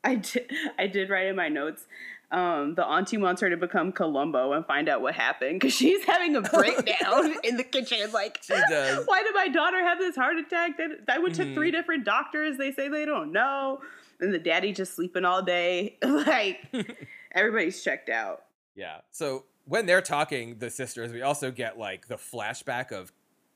I 0.03 0.15
did. 0.15 0.51
I 0.79 0.87
did 0.87 1.09
write 1.11 1.27
in 1.27 1.35
my 1.35 1.49
notes. 1.49 1.85
Um, 2.31 2.75
the 2.75 2.85
auntie 2.85 3.17
wants 3.17 3.41
her 3.41 3.49
to 3.49 3.57
become 3.57 3.91
Columbo 3.91 4.53
and 4.53 4.63
find 4.65 4.87
out 4.87 5.01
what 5.01 5.15
happened 5.15 5.59
because 5.59 5.73
she's 5.73 6.03
having 6.05 6.35
a 6.35 6.41
breakdown 6.41 7.33
in 7.43 7.57
the 7.57 7.63
kitchen. 7.63 8.11
Like, 8.11 8.39
She 8.43 8.53
does. 8.69 9.05
why 9.07 9.23
did 9.23 9.33
my 9.33 9.47
daughter 9.47 9.81
have 9.81 9.97
this 9.97 10.15
heart 10.15 10.37
attack? 10.37 10.77
They, 10.77 10.85
I 11.07 11.17
went 11.17 11.35
to 11.35 11.43
Mhm. 11.45 11.55
three 11.55 11.71
different 11.71 12.05
doctors. 12.05 12.57
They 12.57 12.71
say 12.71 12.87
they 12.87 13.05
don't 13.05 13.31
know. 13.31 13.81
And 14.19 14.31
the 14.33 14.37
daddy 14.39 14.73
just 14.73 14.95
sleeping 14.95 15.25
all 15.25 15.41
day. 15.41 15.97
like, 16.03 16.59
everybody's 17.33 17.83
checked 17.83 18.09
out. 18.09 18.43
Yeah. 18.75 18.97
So 19.11 19.45
when 19.65 19.85
they're 19.87 20.01
talking, 20.01 20.59
the 20.59 20.69
sisters, 20.69 21.11
we 21.11 21.21
also 21.23 21.49
get 21.51 21.79
like 21.79 22.07
the 22.09 22.15
flashback 22.17 22.91
of 22.91 23.11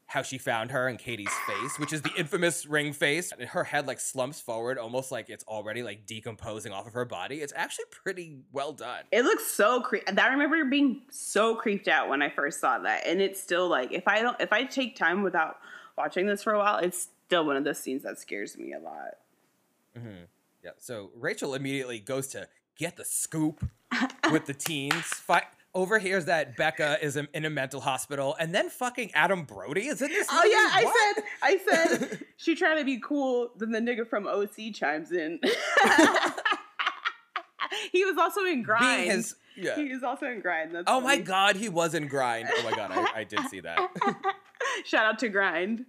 how 0.08 0.22
she 0.22 0.38
found 0.38 0.72
her 0.72 0.88
and 0.88 1.00
Katie's 1.00 1.34
face, 1.48 1.80
which 1.80 1.92
is 1.94 2.02
the 2.02 2.12
infamous 2.18 2.66
ring 2.66 2.94
face. 2.94 3.32
And 3.32 3.50
her 3.50 3.64
head 3.64 3.88
like 3.88 4.00
slumps 4.00 4.40
forward, 4.40 4.78
almost 4.78 5.12
like 5.12 5.30
it's 5.30 5.44
already 5.46 5.82
like 5.82 6.06
decomposing 6.06 6.72
off 6.72 6.86
of 6.86 6.94
her 6.94 7.06
body. 7.06 7.38
It's 7.42 7.54
actually 7.56 7.86
pretty 7.90 8.40
well 8.52 8.74
done. 8.74 9.04
It 9.12 9.24
looks 9.24 9.46
so 9.48 9.82
creepy. 9.82 10.12
That 10.12 10.26
I 10.30 10.34
remember 10.34 10.66
being 10.66 11.02
so 11.10 11.56
creeped 11.56 11.88
out 11.88 12.10
when 12.10 12.22
I 12.22 12.30
first 12.30 12.60
saw 12.60 12.80
that. 12.80 13.08
And 13.08 13.22
it's 13.22 13.42
still 13.42 13.68
like, 13.68 13.92
if 13.92 14.08
I 14.08 14.22
don't, 14.22 14.40
if 14.40 14.54
I 14.54 14.66
take 14.66 14.96
time 14.96 15.24
without 15.24 15.58
watching 15.98 16.28
this 16.28 16.44
for 16.44 16.54
a 16.54 16.60
while, 16.60 16.78
it's 16.78 17.10
still 17.26 17.46
one 17.46 17.56
of 17.56 17.64
those 17.64 17.80
scenes 17.80 18.04
that 18.04 18.20
scares 18.20 18.58
me 18.58 18.74
a 18.74 18.80
lot. 18.80 19.16
hmm 19.98 20.26
Yeah. 20.64 20.72
So 20.78 21.12
Rachel 21.16 21.56
immediately 21.56 22.00
goes 22.00 22.28
to 22.30 22.48
get 22.76 22.98
the 22.98 23.06
scoop 23.06 23.68
with 24.32 24.46
the 24.46 24.54
teens. 24.54 25.06
Fi- 25.06 25.48
overhears 25.76 26.26
that 26.26 26.56
Becca 26.56 27.00
is 27.02 27.18
in 27.18 27.46
a 27.46 27.50
mental 27.50 27.82
hospital, 27.82 28.36
and 28.40 28.54
then 28.54 28.70
fucking 28.70 29.12
Adam 29.14 29.44
Brody 29.44 29.88
is 29.88 30.02
in 30.02 30.10
this. 30.10 30.28
Oh 30.32 30.38
movie? 30.38 30.50
yeah, 30.50 30.70
I 30.72 31.14
said, 31.16 31.24
I 31.42 31.58
said, 32.08 32.26
she 32.38 32.56
trying 32.56 32.78
to 32.78 32.86
be 32.86 33.00
cool. 33.00 33.50
Then 33.58 33.72
the 33.72 33.80
nigga 33.80 34.08
from 34.08 34.28
OC 34.28 34.74
chimes 34.74 35.12
in. 35.12 35.40
he 37.92 38.06
was 38.06 38.18
also 38.18 38.46
in 38.46 38.64
Grind. 38.64 39.12
His. 39.12 39.36
Yeah. 39.56 39.76
He 39.76 39.94
was 39.94 40.02
also 40.02 40.26
in 40.26 40.42
Grind. 40.42 40.74
That's 40.74 40.86
Oh 40.88 41.00
my 41.00 41.20
god, 41.20 41.56
he 41.56 41.70
was 41.70 41.94
in 41.94 42.08
Grind. 42.08 42.50
Oh 42.52 42.64
my 42.64 42.76
god, 42.76 42.90
I, 42.92 43.20
I 43.20 43.24
did 43.24 43.42
see 43.50 43.60
that. 43.60 43.80
Shout 44.86 45.06
out 45.06 45.20
to 45.20 45.30
Grind. 45.30 45.86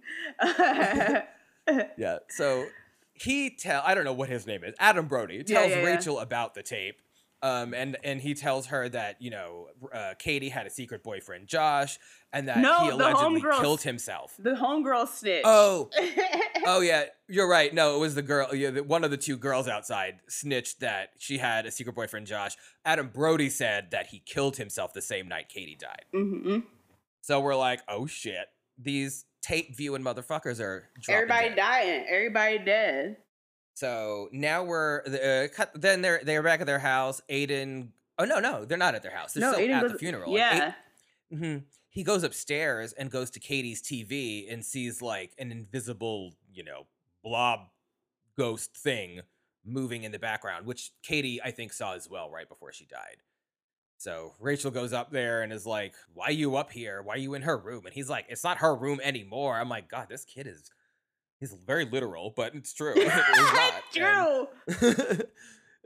Yeah. 1.97 2.19
So 2.29 2.67
he 3.13 3.49
tell 3.49 3.81
I 3.85 3.95
don't 3.95 4.05
know 4.05 4.13
what 4.13 4.29
his 4.29 4.45
name 4.45 4.63
is. 4.63 4.75
Adam 4.79 5.07
Brody 5.07 5.43
tells 5.43 5.69
yeah, 5.69 5.79
yeah. 5.79 5.85
Rachel 5.85 6.19
about 6.19 6.53
the 6.53 6.63
tape. 6.63 7.01
Um, 7.45 7.75
and 7.75 7.95
and 8.03 8.19
he 8.19 8.33
tells 8.33 8.65
her 8.67 8.89
that 8.89 9.21
you 9.21 9.29
know 9.29 9.67
uh, 9.93 10.13
Katie 10.17 10.49
had 10.49 10.65
a 10.65 10.69
secret 10.71 11.03
boyfriend 11.03 11.47
Josh 11.47 11.99
and 12.33 12.47
that 12.47 12.57
No, 12.57 12.79
he 12.85 12.89
allegedly 12.89 13.41
killed 13.61 13.81
himself. 13.83 14.33
the 14.39 14.51
homegirl 14.55 15.07
snitch. 15.07 15.43
Oh, 15.45 15.89
oh 16.65 16.81
yeah, 16.81 17.03
you're 17.27 17.47
right. 17.47 17.71
No, 17.71 17.95
it 17.95 17.99
was 17.99 18.15
the 18.15 18.23
girl. 18.23 18.55
Yeah, 18.55 18.71
the, 18.71 18.83
one 18.83 19.03
of 19.03 19.11
the 19.11 19.17
two 19.17 19.37
girls 19.37 19.67
outside 19.67 20.21
snitched 20.27 20.79
that 20.79 21.09
she 21.19 21.37
had 21.37 21.67
a 21.67 21.71
secret 21.71 21.95
boyfriend 21.95 22.25
Josh. 22.25 22.55
Adam 22.83 23.09
Brody 23.13 23.49
said 23.51 23.91
that 23.91 24.07
he 24.07 24.23
killed 24.25 24.57
himself 24.57 24.93
the 24.93 25.01
same 25.01 25.27
night 25.27 25.47
Katie 25.49 25.77
died. 25.79 26.05
hmm 26.13 26.59
So 27.21 27.39
we're 27.41 27.55
like, 27.55 27.81
oh 27.87 28.07
shit, 28.07 28.47
these 28.77 29.25
tape 29.43 29.75
viewing 29.77 30.01
motherfuckers 30.01 30.59
are 30.59 30.89
Everybody 31.07 31.49
dead. 31.49 31.55
dying. 31.57 32.05
Everybody 32.09 32.57
dead. 32.57 33.17
So 33.75 34.29
now 34.31 34.63
we're 34.63 35.01
uh, 35.03 35.53
cut. 35.55 35.71
Then 35.75 36.01
they're 36.01 36.21
they're 36.23 36.41
back 36.41 36.61
at 36.61 36.65
their 36.65 36.79
house. 36.79 37.21
Aiden. 37.29 37.89
Oh 38.17 38.23
no, 38.23 38.39
no, 38.39 38.63
they're 38.63 38.77
not 38.77 38.95
at 38.95 39.03
their 39.03 39.15
house. 39.15 39.33
They're 39.33 39.41
no, 39.41 39.53
still 39.53 39.67
Aiden 39.67 39.73
at 39.73 39.81
goes, 39.81 39.91
the 39.91 39.97
funeral. 39.99 40.33
Yeah. 40.33 40.73
hmm 41.29 41.57
He 41.89 42.03
goes 42.03 42.23
upstairs 42.23 42.93
and 42.93 43.11
goes 43.11 43.29
to 43.31 43.39
Katie's 43.41 43.81
TV 43.81 44.51
and 44.51 44.65
sees 44.65 45.01
like 45.01 45.33
an 45.37 45.51
invisible, 45.51 46.33
you 46.51 46.63
know, 46.63 46.87
blob 47.21 47.67
ghost 48.37 48.75
thing 48.77 49.21
moving 49.65 50.03
in 50.03 50.13
the 50.13 50.19
background, 50.19 50.65
which 50.65 50.91
Katie 51.03 51.41
I 51.43 51.51
think 51.51 51.73
saw 51.73 51.95
as 51.95 52.09
well 52.09 52.29
right 52.29 52.47
before 52.47 52.71
she 52.71 52.85
died. 52.85 53.17
So 53.97 54.33
Rachel 54.39 54.71
goes 54.71 54.93
up 54.93 55.11
there 55.11 55.41
and 55.41 55.51
is 55.51 55.65
like, 55.65 55.95
"Why 56.13 56.29
you 56.29 56.55
up 56.55 56.71
here? 56.71 57.01
Why 57.01 57.15
you 57.15 57.33
in 57.33 57.41
her 57.41 57.57
room?" 57.57 57.85
And 57.85 57.93
he's 57.93 58.09
like, 58.09 58.25
"It's 58.29 58.43
not 58.43 58.59
her 58.59 58.73
room 58.75 59.01
anymore." 59.03 59.57
I'm 59.57 59.69
like, 59.69 59.89
"God, 59.89 60.07
this 60.09 60.23
kid 60.23 60.47
is." 60.47 60.69
He's 61.39 61.53
very 61.53 61.85
literal, 61.85 62.33
but 62.35 62.55
it's 62.55 62.73
true. 62.73 62.93
It 62.95 63.07
is 63.07 63.07
not. 63.07 63.73
And- 63.97 64.47
True. 65.17 65.17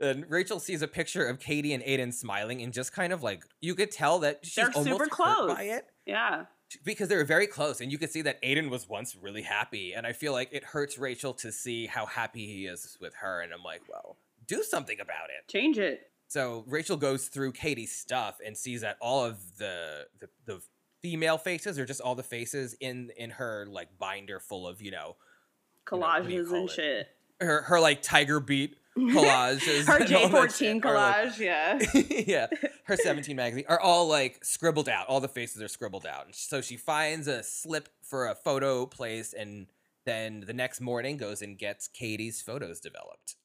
and 0.00 0.24
Rachel 0.30 0.60
sees 0.60 0.82
a 0.82 0.88
picture 0.88 1.26
of 1.26 1.38
Katie 1.40 1.72
and 1.74 1.82
Aiden 1.82 2.12
smiling, 2.14 2.62
and 2.62 2.72
just 2.72 2.92
kind 2.92 3.12
of 3.12 3.22
like 3.22 3.44
you 3.60 3.74
could 3.74 3.90
tell 3.90 4.20
that 4.20 4.40
she's 4.44 4.54
They're 4.54 4.70
almost 4.74 4.88
super 4.88 5.06
close. 5.06 5.52
by 5.54 5.62
it 5.64 5.86
Yeah. 6.06 6.44
because 6.84 7.08
they 7.08 7.16
were 7.16 7.24
very 7.24 7.46
close, 7.46 7.80
and 7.80 7.90
you 7.92 7.98
could 7.98 8.10
see 8.10 8.22
that 8.22 8.40
Aiden 8.42 8.70
was 8.70 8.88
once 8.88 9.16
really 9.20 9.42
happy, 9.42 9.92
and 9.92 10.06
I 10.06 10.12
feel 10.12 10.32
like 10.32 10.48
it 10.52 10.64
hurts 10.64 10.98
Rachel 10.98 11.34
to 11.34 11.52
see 11.52 11.86
how 11.86 12.06
happy 12.06 12.46
he 12.46 12.66
is 12.66 12.96
with 13.00 13.14
her, 13.16 13.40
and 13.40 13.52
I'm 13.52 13.62
like, 13.62 13.82
well, 13.88 14.16
do 14.46 14.62
something 14.62 14.98
about 15.00 15.28
it. 15.36 15.50
Change 15.50 15.78
it. 15.78 16.02
So 16.28 16.64
Rachel 16.68 16.96
goes 16.96 17.26
through 17.26 17.52
Katie's 17.52 17.94
stuff 17.94 18.38
and 18.44 18.56
sees 18.56 18.82
that 18.82 18.96
all 19.00 19.24
of 19.24 19.58
the 19.58 20.06
the, 20.20 20.28
the 20.46 20.62
female 21.02 21.38
faces, 21.38 21.76
or 21.78 21.84
just 21.84 22.00
all 22.00 22.14
the 22.14 22.22
faces 22.22 22.74
in 22.80 23.10
in 23.16 23.30
her 23.30 23.66
like 23.68 23.88
binder 23.98 24.38
full 24.38 24.66
of 24.66 24.80
you 24.80 24.92
know 24.92 25.16
you 25.90 25.98
know, 25.98 26.06
what 26.06 26.26
do 26.28 26.32
Collages 26.44 26.52
and 26.52 26.68
it? 26.68 26.72
shit. 26.72 27.08
her 27.40 27.62
her 27.62 27.80
like 27.80 28.02
tiger 28.02 28.40
beat 28.40 28.76
collages. 28.98 29.86
Her 29.86 29.98
and 30.02 30.14
all 30.14 30.28
that 30.28 30.50
J14 30.50 30.56
shit 30.58 30.84
are, 30.84 30.94
like- 30.94 31.16
collage, 31.16 31.38
yeah. 31.38 31.78
yeah, 32.26 32.68
her 32.84 32.96
17 32.96 33.34
magazine 33.36 33.64
are 33.68 33.80
all 33.80 34.08
like 34.08 34.44
scribbled 34.44 34.88
out. 34.88 35.06
All 35.06 35.20
the 35.20 35.28
faces 35.28 35.62
are 35.62 35.68
scribbled 35.68 36.06
out. 36.06 36.26
And 36.26 36.34
so 36.34 36.60
she 36.60 36.76
finds 36.76 37.28
a 37.28 37.42
slip 37.42 37.88
for 38.02 38.26
a 38.28 38.34
photo 38.34 38.86
place 38.86 39.32
and 39.32 39.66
then 40.06 40.40
the 40.46 40.52
next 40.52 40.80
morning 40.80 41.16
goes 41.18 41.42
and 41.42 41.58
gets 41.58 41.86
Katie's 41.86 42.40
photos 42.42 42.80
developed. 42.80 43.36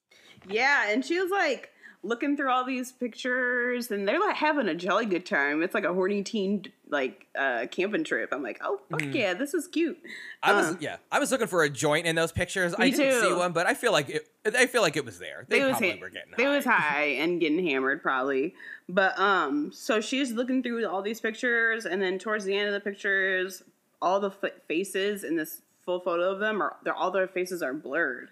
Yeah, 0.47 0.89
and 0.89 1.03
she 1.05 1.19
was 1.19 1.29
like 1.31 1.69
looking 2.05 2.37
through 2.37 2.51
all 2.51 2.63
these 2.63 2.91
pictures 2.91 3.89
and 3.89 4.07
they're 4.07 4.19
like 4.19 4.35
having 4.35 4.67
a 4.67 4.75
jolly 4.75 5.05
good 5.05 5.25
time. 5.25 5.61
It's 5.63 5.73
like 5.73 5.83
a 5.83 5.93
horny 5.93 6.21
teen 6.23 6.65
like 6.89 7.25
uh 7.37 7.65
camping 7.71 8.03
trip. 8.03 8.29
I'm 8.31 8.43
like, 8.43 8.59
oh 8.63 8.79
fuck 8.91 9.01
Mhm. 9.01 9.13
yeah, 9.15 9.33
this 9.33 9.53
is 9.53 9.67
cute. 9.67 9.97
I 10.43 10.53
was 10.53 10.67
Uh. 10.67 10.75
yeah, 10.79 10.97
I 11.11 11.19
was 11.19 11.31
looking 11.31 11.47
for 11.47 11.63
a 11.63 11.69
joint 11.69 12.05
in 12.05 12.15
those 12.15 12.31
pictures. 12.31 12.75
I 12.77 12.89
didn't 12.91 13.21
see 13.21 13.33
one, 13.33 13.51
but 13.53 13.65
I 13.65 13.73
feel 13.73 13.91
like 13.91 14.09
it 14.09 14.29
I 14.55 14.67
feel 14.67 14.81
like 14.83 14.95
it 14.95 15.03
was 15.05 15.17
there. 15.19 15.45
They 15.49 15.61
It 15.61 15.63
was 15.63 15.71
probably 15.71 15.91
ha- 15.91 15.97
were 16.01 16.09
getting 16.09 16.33
They 16.37 16.43
high. 16.43 16.55
was 16.55 16.65
high 16.65 17.03
and 17.19 17.39
getting 17.41 17.65
hammered 17.65 18.01
probably. 18.03 18.53
But 18.87 19.17
um 19.19 19.71
so 19.73 19.99
she's 19.99 20.31
looking 20.31 20.61
through 20.61 20.85
all 20.87 21.01
these 21.01 21.19
pictures 21.19 21.85
and 21.85 22.01
then 22.01 22.19
towards 22.19 22.45
the 22.45 22.55
end 22.55 22.67
of 22.67 22.73
the 22.73 22.79
pictures 22.81 23.63
all 24.01 24.19
the 24.19 24.29
f- 24.29 24.51
faces 24.67 25.23
in 25.23 25.35
this 25.37 25.61
full 25.83 25.99
photo 25.99 26.31
of 26.31 26.39
them 26.39 26.61
are 26.61 26.75
they're 26.83 26.93
all 26.93 27.09
their 27.11 27.27
faces 27.27 27.63
are 27.63 27.73
blurred. 27.73 28.29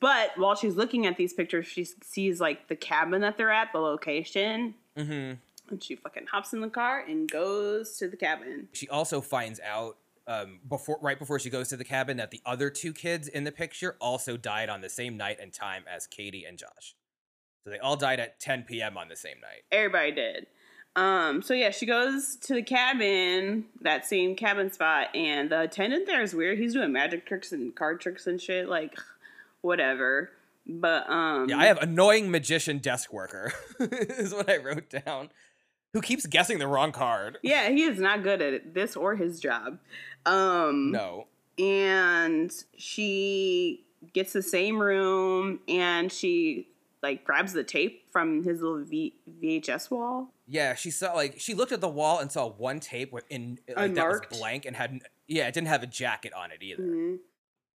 But 0.00 0.30
while 0.38 0.54
she's 0.54 0.76
looking 0.76 1.06
at 1.06 1.16
these 1.16 1.32
pictures, 1.34 1.66
she 1.66 1.84
sees 1.84 2.40
like 2.40 2.68
the 2.68 2.76
cabin 2.76 3.20
that 3.20 3.36
they're 3.36 3.50
at, 3.50 3.72
the 3.72 3.78
location, 3.80 4.74
Mhm. 4.96 5.38
and 5.70 5.82
she 5.84 5.94
fucking 5.96 6.26
hops 6.26 6.52
in 6.52 6.60
the 6.60 6.70
car 6.70 7.00
and 7.06 7.30
goes 7.30 7.96
to 7.98 8.08
the 8.08 8.16
cabin. 8.16 8.68
She 8.72 8.88
also 8.88 9.20
finds 9.20 9.60
out 9.60 9.98
um, 10.26 10.60
before 10.68 10.98
right 11.02 11.18
before 11.18 11.40
she 11.40 11.50
goes 11.50 11.68
to 11.70 11.76
the 11.76 11.84
cabin 11.84 12.18
that 12.18 12.30
the 12.30 12.40
other 12.46 12.70
two 12.70 12.92
kids 12.92 13.26
in 13.26 13.42
the 13.42 13.50
picture 13.50 13.96
also 14.00 14.36
died 14.36 14.68
on 14.68 14.80
the 14.80 14.88
same 14.88 15.16
night 15.16 15.38
and 15.40 15.52
time 15.52 15.82
as 15.92 16.06
Katie 16.06 16.44
and 16.44 16.56
Josh. 16.56 16.94
So 17.64 17.70
they 17.70 17.78
all 17.78 17.96
died 17.96 18.20
at 18.20 18.38
10 18.38 18.62
p.m. 18.62 18.96
on 18.96 19.08
the 19.08 19.16
same 19.16 19.40
night. 19.40 19.64
Everybody 19.72 20.12
did. 20.12 20.46
Um, 20.94 21.42
so 21.42 21.52
yeah, 21.52 21.70
she 21.70 21.84
goes 21.84 22.36
to 22.42 22.54
the 22.54 22.62
cabin, 22.62 23.64
that 23.80 24.06
same 24.06 24.36
cabin 24.36 24.70
spot, 24.70 25.08
and 25.16 25.50
the 25.50 25.62
attendant 25.62 26.06
there 26.06 26.22
is 26.22 26.32
weird. 26.34 26.58
He's 26.58 26.74
doing 26.74 26.92
magic 26.92 27.26
tricks 27.26 27.50
and 27.50 27.74
card 27.74 28.00
tricks 28.00 28.26
and 28.28 28.40
shit, 28.40 28.68
like 28.68 28.96
whatever. 29.62 30.30
But 30.66 31.08
um 31.10 31.48
Yeah, 31.48 31.58
I 31.58 31.66
have 31.66 31.78
annoying 31.78 32.30
magician 32.30 32.78
desk 32.78 33.12
worker 33.12 33.52
is 33.80 34.32
what 34.34 34.48
I 34.48 34.58
wrote 34.58 34.90
down. 35.04 35.30
Who 35.94 36.00
keeps 36.00 36.24
guessing 36.26 36.58
the 36.58 36.68
wrong 36.68 36.92
card? 36.92 37.38
Yeah, 37.42 37.68
he 37.70 37.82
is 37.82 37.98
not 37.98 38.22
good 38.22 38.40
at 38.40 38.52
it, 38.52 38.74
this 38.74 38.94
or 38.96 39.16
his 39.16 39.40
job. 39.40 39.78
Um 40.26 40.92
No. 40.92 41.26
and 41.58 42.52
she 42.76 43.84
gets 44.12 44.32
the 44.32 44.42
same 44.42 44.78
room 44.80 45.60
and 45.68 46.10
she 46.12 46.68
like 47.02 47.24
grabs 47.24 47.52
the 47.54 47.64
tape 47.64 48.04
from 48.12 48.42
his 48.44 48.60
little 48.60 48.84
v- 48.84 49.14
VHS 49.42 49.90
wall. 49.90 50.32
Yeah, 50.46 50.74
she 50.74 50.90
saw 50.90 51.14
like 51.14 51.36
she 51.38 51.54
looked 51.54 51.72
at 51.72 51.80
the 51.80 51.88
wall 51.88 52.18
and 52.18 52.30
saw 52.30 52.48
one 52.48 52.80
tape 52.80 53.12
in 53.30 53.58
like, 53.74 53.94
that 53.94 54.08
was 54.08 54.20
blank 54.30 54.66
and 54.66 54.76
had 54.76 55.00
yeah, 55.26 55.46
it 55.48 55.54
didn't 55.54 55.68
have 55.68 55.82
a 55.82 55.86
jacket 55.86 56.32
on 56.34 56.50
it 56.52 56.62
either. 56.62 56.82
Mhm. 56.82 57.18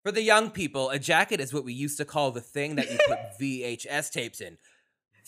For 0.02 0.10
the 0.12 0.22
young 0.22 0.50
people, 0.50 0.90
a 0.90 0.98
jacket 0.98 1.40
is 1.40 1.54
what 1.54 1.64
we 1.64 1.72
used 1.72 1.96
to 1.98 2.04
call 2.04 2.32
the 2.32 2.40
thing 2.40 2.74
that 2.76 2.90
you 2.90 2.98
put 3.06 3.18
VHS 3.40 4.10
tapes 4.10 4.40
in. 4.40 4.58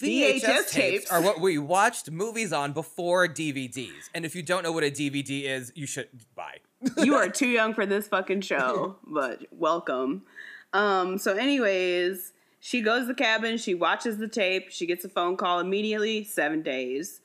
VHS 0.01 0.71
tapes. 0.71 1.11
are 1.13 1.23
what 1.23 1.41
we 1.41 1.59
watched 1.77 2.11
movies 2.11 2.53
on 2.53 2.73
before 2.73 3.29
DVDs. 3.29 4.11
And 4.15 4.25
if 4.25 4.35
you 4.35 4.43
don't 4.43 4.65
know 4.65 4.73
what 4.73 4.83
a 4.83 4.91
DVD 4.91 5.45
is, 5.45 5.71
you 5.77 5.87
should 5.87 6.09
buy. 6.35 6.57
you 6.99 7.15
are 7.15 7.29
too 7.31 7.47
young 7.49 7.73
for 7.75 7.87
this 7.87 8.09
fucking 8.09 8.41
show, 8.41 8.97
but 9.07 9.47
welcome. 9.53 10.23
Um, 10.73 11.19
so 11.19 11.35
anyways, 11.35 12.33
she 12.59 12.81
goes 12.81 13.03
to 13.03 13.07
the 13.09 13.15
cabin, 13.15 13.57
she 13.59 13.75
watches 13.75 14.19
the 14.19 14.27
tape, 14.27 14.73
she 14.73 14.87
gets 14.87 15.05
a 15.05 15.09
phone 15.09 15.37
call 15.37 15.61
immediately, 15.61 16.25
seven 16.25 16.63
days. 16.63 17.21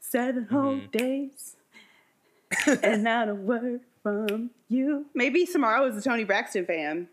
7 0.00 0.44
whole 0.50 0.76
Mhm. 0.76 0.90
days. 0.90 1.56
and 2.82 3.02
not 3.04 3.28
a 3.28 3.34
word 3.34 3.80
from 4.02 4.50
you. 4.74 5.06
Maybe 5.14 5.46
Samara 5.46 5.82
was 5.82 5.96
a 5.96 6.02
Toni 6.02 6.24
Braxton 6.24 6.66
fan. 6.66 7.08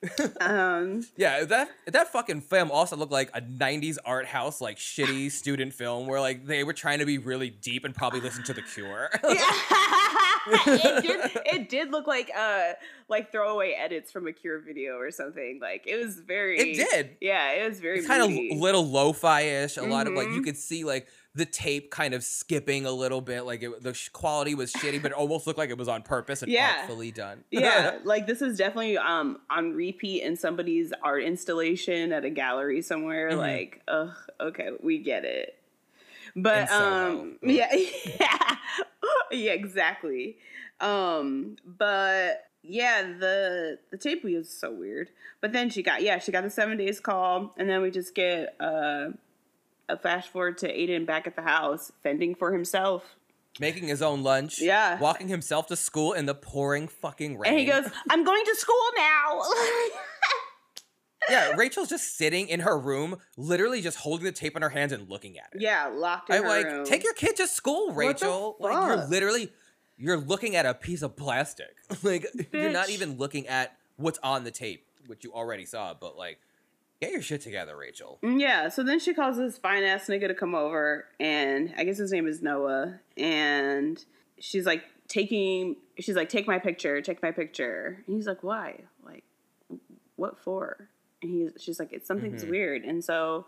um 0.40 1.04
Yeah, 1.16 1.42
that 1.44 1.70
that 1.88 2.12
fucking 2.12 2.42
film 2.42 2.70
also 2.70 2.94
looked 2.94 3.10
like 3.10 3.30
a 3.34 3.40
'90s 3.40 3.98
art 4.04 4.26
house, 4.26 4.60
like 4.60 4.76
shitty 4.76 5.28
student 5.42 5.74
film, 5.74 6.06
where 6.06 6.20
like 6.20 6.46
they 6.46 6.62
were 6.62 6.72
trying 6.72 7.00
to 7.00 7.04
be 7.06 7.18
really 7.18 7.50
deep 7.50 7.84
and 7.84 7.92
probably 7.96 8.20
listen 8.20 8.44
to 8.44 8.54
The 8.54 8.62
Cure. 8.62 9.10
it 10.50 11.02
did 11.02 11.30
it 11.46 11.68
did 11.68 11.90
look 11.90 12.06
like 12.06 12.30
uh 12.36 12.72
like 13.08 13.32
throwaway 13.32 13.72
edits 13.72 14.12
from 14.12 14.26
a 14.26 14.32
cure 14.32 14.60
video 14.60 14.96
or 14.98 15.10
something. 15.10 15.58
Like 15.60 15.84
it 15.86 15.96
was 15.96 16.20
very 16.20 16.58
it 16.58 16.76
did. 16.90 17.16
Yeah, 17.20 17.50
it 17.52 17.68
was 17.68 17.80
very 17.80 18.02
kind 18.04 18.22
of 18.22 18.58
little 18.60 18.86
lo-fi 18.86 19.40
ish. 19.42 19.76
A 19.76 19.82
lot 19.82 20.06
of 20.06 20.12
like 20.14 20.28
you 20.28 20.40
Mhm. 20.40 20.44
could 20.44 20.56
see 20.56 20.84
like 20.84 21.08
the 21.34 21.44
tape 21.46 21.90
kind 21.90 22.14
of 22.14 22.24
skipping 22.24 22.84
a 22.86 22.90
little 22.90 23.20
bit. 23.20 23.42
Like 23.42 23.62
it, 23.62 23.82
the 23.82 23.98
quality 24.12 24.54
was 24.54 24.72
shitty, 24.72 25.00
but 25.00 25.12
it 25.12 25.14
almost 25.16 25.46
looked 25.46 25.58
like 25.58 25.70
it 25.70 25.78
was 25.78 25.88
on 25.88 26.02
purpose 26.02 26.42
and 26.42 26.50
Yeah. 26.50 26.78
artfully 26.80 27.12
done. 27.12 27.44
yeah, 27.50 27.98
like 28.04 28.26
this 28.26 28.42
is 28.42 28.56
definitely 28.58 28.98
um 28.98 29.38
on 29.50 29.72
repeat 29.74 30.22
in 30.22 30.36
somebody's 30.36 30.92
art 31.02 31.22
installation 31.22 32.12
at 32.12 32.24
a 32.24 32.30
gallery 32.30 32.82
somewhere. 32.82 33.30
Mhm. 33.30 33.36
Like, 33.38 33.82
ugh, 33.88 34.14
okay, 34.40 34.70
we 34.82 34.98
get 34.98 35.24
it. 35.24 35.54
But 36.34 36.70
um 36.72 37.38
yeah, 37.42 37.72
yeah. 37.74 38.56
yeah, 39.30 39.52
exactly. 39.52 40.38
Um, 40.80 41.56
but 41.64 42.44
yeah, 42.62 43.02
the 43.02 43.78
the 43.90 43.96
tape 43.98 44.24
was 44.24 44.48
so 44.50 44.72
weird. 44.72 45.10
But 45.40 45.52
then 45.52 45.70
she 45.70 45.82
got 45.82 46.02
yeah, 46.02 46.18
she 46.18 46.32
got 46.32 46.42
the 46.44 46.50
seven 46.50 46.76
days 46.76 47.00
call, 47.00 47.54
and 47.56 47.68
then 47.68 47.82
we 47.82 47.90
just 47.90 48.14
get 48.14 48.54
uh 48.60 49.08
fast 49.96 50.28
forward 50.28 50.58
to 50.58 50.68
Aiden 50.72 51.06
back 51.06 51.26
at 51.26 51.36
the 51.36 51.42
house, 51.42 51.90
fending 52.02 52.34
for 52.34 52.52
himself. 52.52 53.16
Making 53.60 53.88
his 53.88 54.02
own 54.02 54.22
lunch. 54.22 54.60
Yeah. 54.60 54.98
Walking 55.00 55.28
himself 55.28 55.66
to 55.68 55.76
school 55.76 56.12
in 56.12 56.26
the 56.26 56.34
pouring 56.34 56.86
fucking 56.86 57.38
rain. 57.38 57.52
And 57.52 57.60
he 57.60 57.66
goes, 57.66 57.90
I'm 58.10 58.24
going 58.24 58.44
to 58.44 58.54
school 58.54 58.76
now. 58.96 59.42
Yeah, 61.28 61.50
Rachel's 61.56 61.88
just 61.88 62.16
sitting 62.16 62.48
in 62.48 62.60
her 62.60 62.78
room, 62.78 63.16
literally 63.36 63.80
just 63.80 63.98
holding 63.98 64.24
the 64.24 64.32
tape 64.32 64.54
in 64.56 64.62
her 64.62 64.68
hands 64.68 64.92
and 64.92 65.08
looking 65.08 65.38
at 65.38 65.48
it. 65.52 65.60
Yeah, 65.60 65.90
locked 65.92 66.30
in 66.30 66.36
I'm 66.36 66.44
like, 66.44 66.66
room. 66.66 66.84
take 66.84 67.02
your 67.02 67.14
kid 67.14 67.36
to 67.36 67.46
school, 67.48 67.92
Rachel. 67.92 68.56
Like 68.60 68.74
you're 68.74 69.06
literally 69.06 69.50
you're 69.96 70.18
looking 70.18 70.54
at 70.54 70.64
a 70.64 70.74
piece 70.74 71.02
of 71.02 71.16
plastic. 71.16 71.74
like 72.02 72.26
you're 72.52 72.70
not 72.70 72.90
even 72.90 73.16
looking 73.16 73.48
at 73.48 73.76
what's 73.96 74.18
on 74.22 74.44
the 74.44 74.50
tape, 74.50 74.86
which 75.06 75.24
you 75.24 75.32
already 75.32 75.64
saw, 75.64 75.94
but 75.94 76.16
like 76.16 76.38
get 77.00 77.12
your 77.12 77.22
shit 77.22 77.40
together, 77.40 77.76
Rachel. 77.76 78.18
Mm, 78.22 78.40
Yeah, 78.40 78.68
so 78.68 78.82
then 78.82 78.98
she 78.98 79.14
calls 79.14 79.36
this 79.36 79.58
fine 79.58 79.84
ass 79.84 80.06
nigga 80.06 80.28
to 80.28 80.34
come 80.34 80.54
over, 80.54 81.06
and 81.20 81.72
I 81.76 81.84
guess 81.84 81.98
his 81.98 82.12
name 82.12 82.26
is 82.26 82.42
Noah, 82.42 83.00
and 83.16 84.04
she's 84.38 84.66
like 84.66 84.84
taking, 85.08 85.76
she's 85.98 86.16
like, 86.16 86.28
take 86.28 86.46
my 86.46 86.58
picture, 86.58 87.00
take 87.00 87.22
my 87.22 87.30
picture, 87.30 88.02
and 88.06 88.16
he's 88.16 88.26
like, 88.26 88.42
why? 88.42 88.80
Like, 89.04 89.24
what 90.16 90.38
for? 90.38 90.88
And 91.22 91.30
he's, 91.30 91.62
she's 91.62 91.78
like, 91.78 91.92
it's 91.92 92.06
something's 92.06 92.44
Mhm. 92.44 92.50
weird, 92.50 92.84
and 92.84 93.04
so 93.04 93.46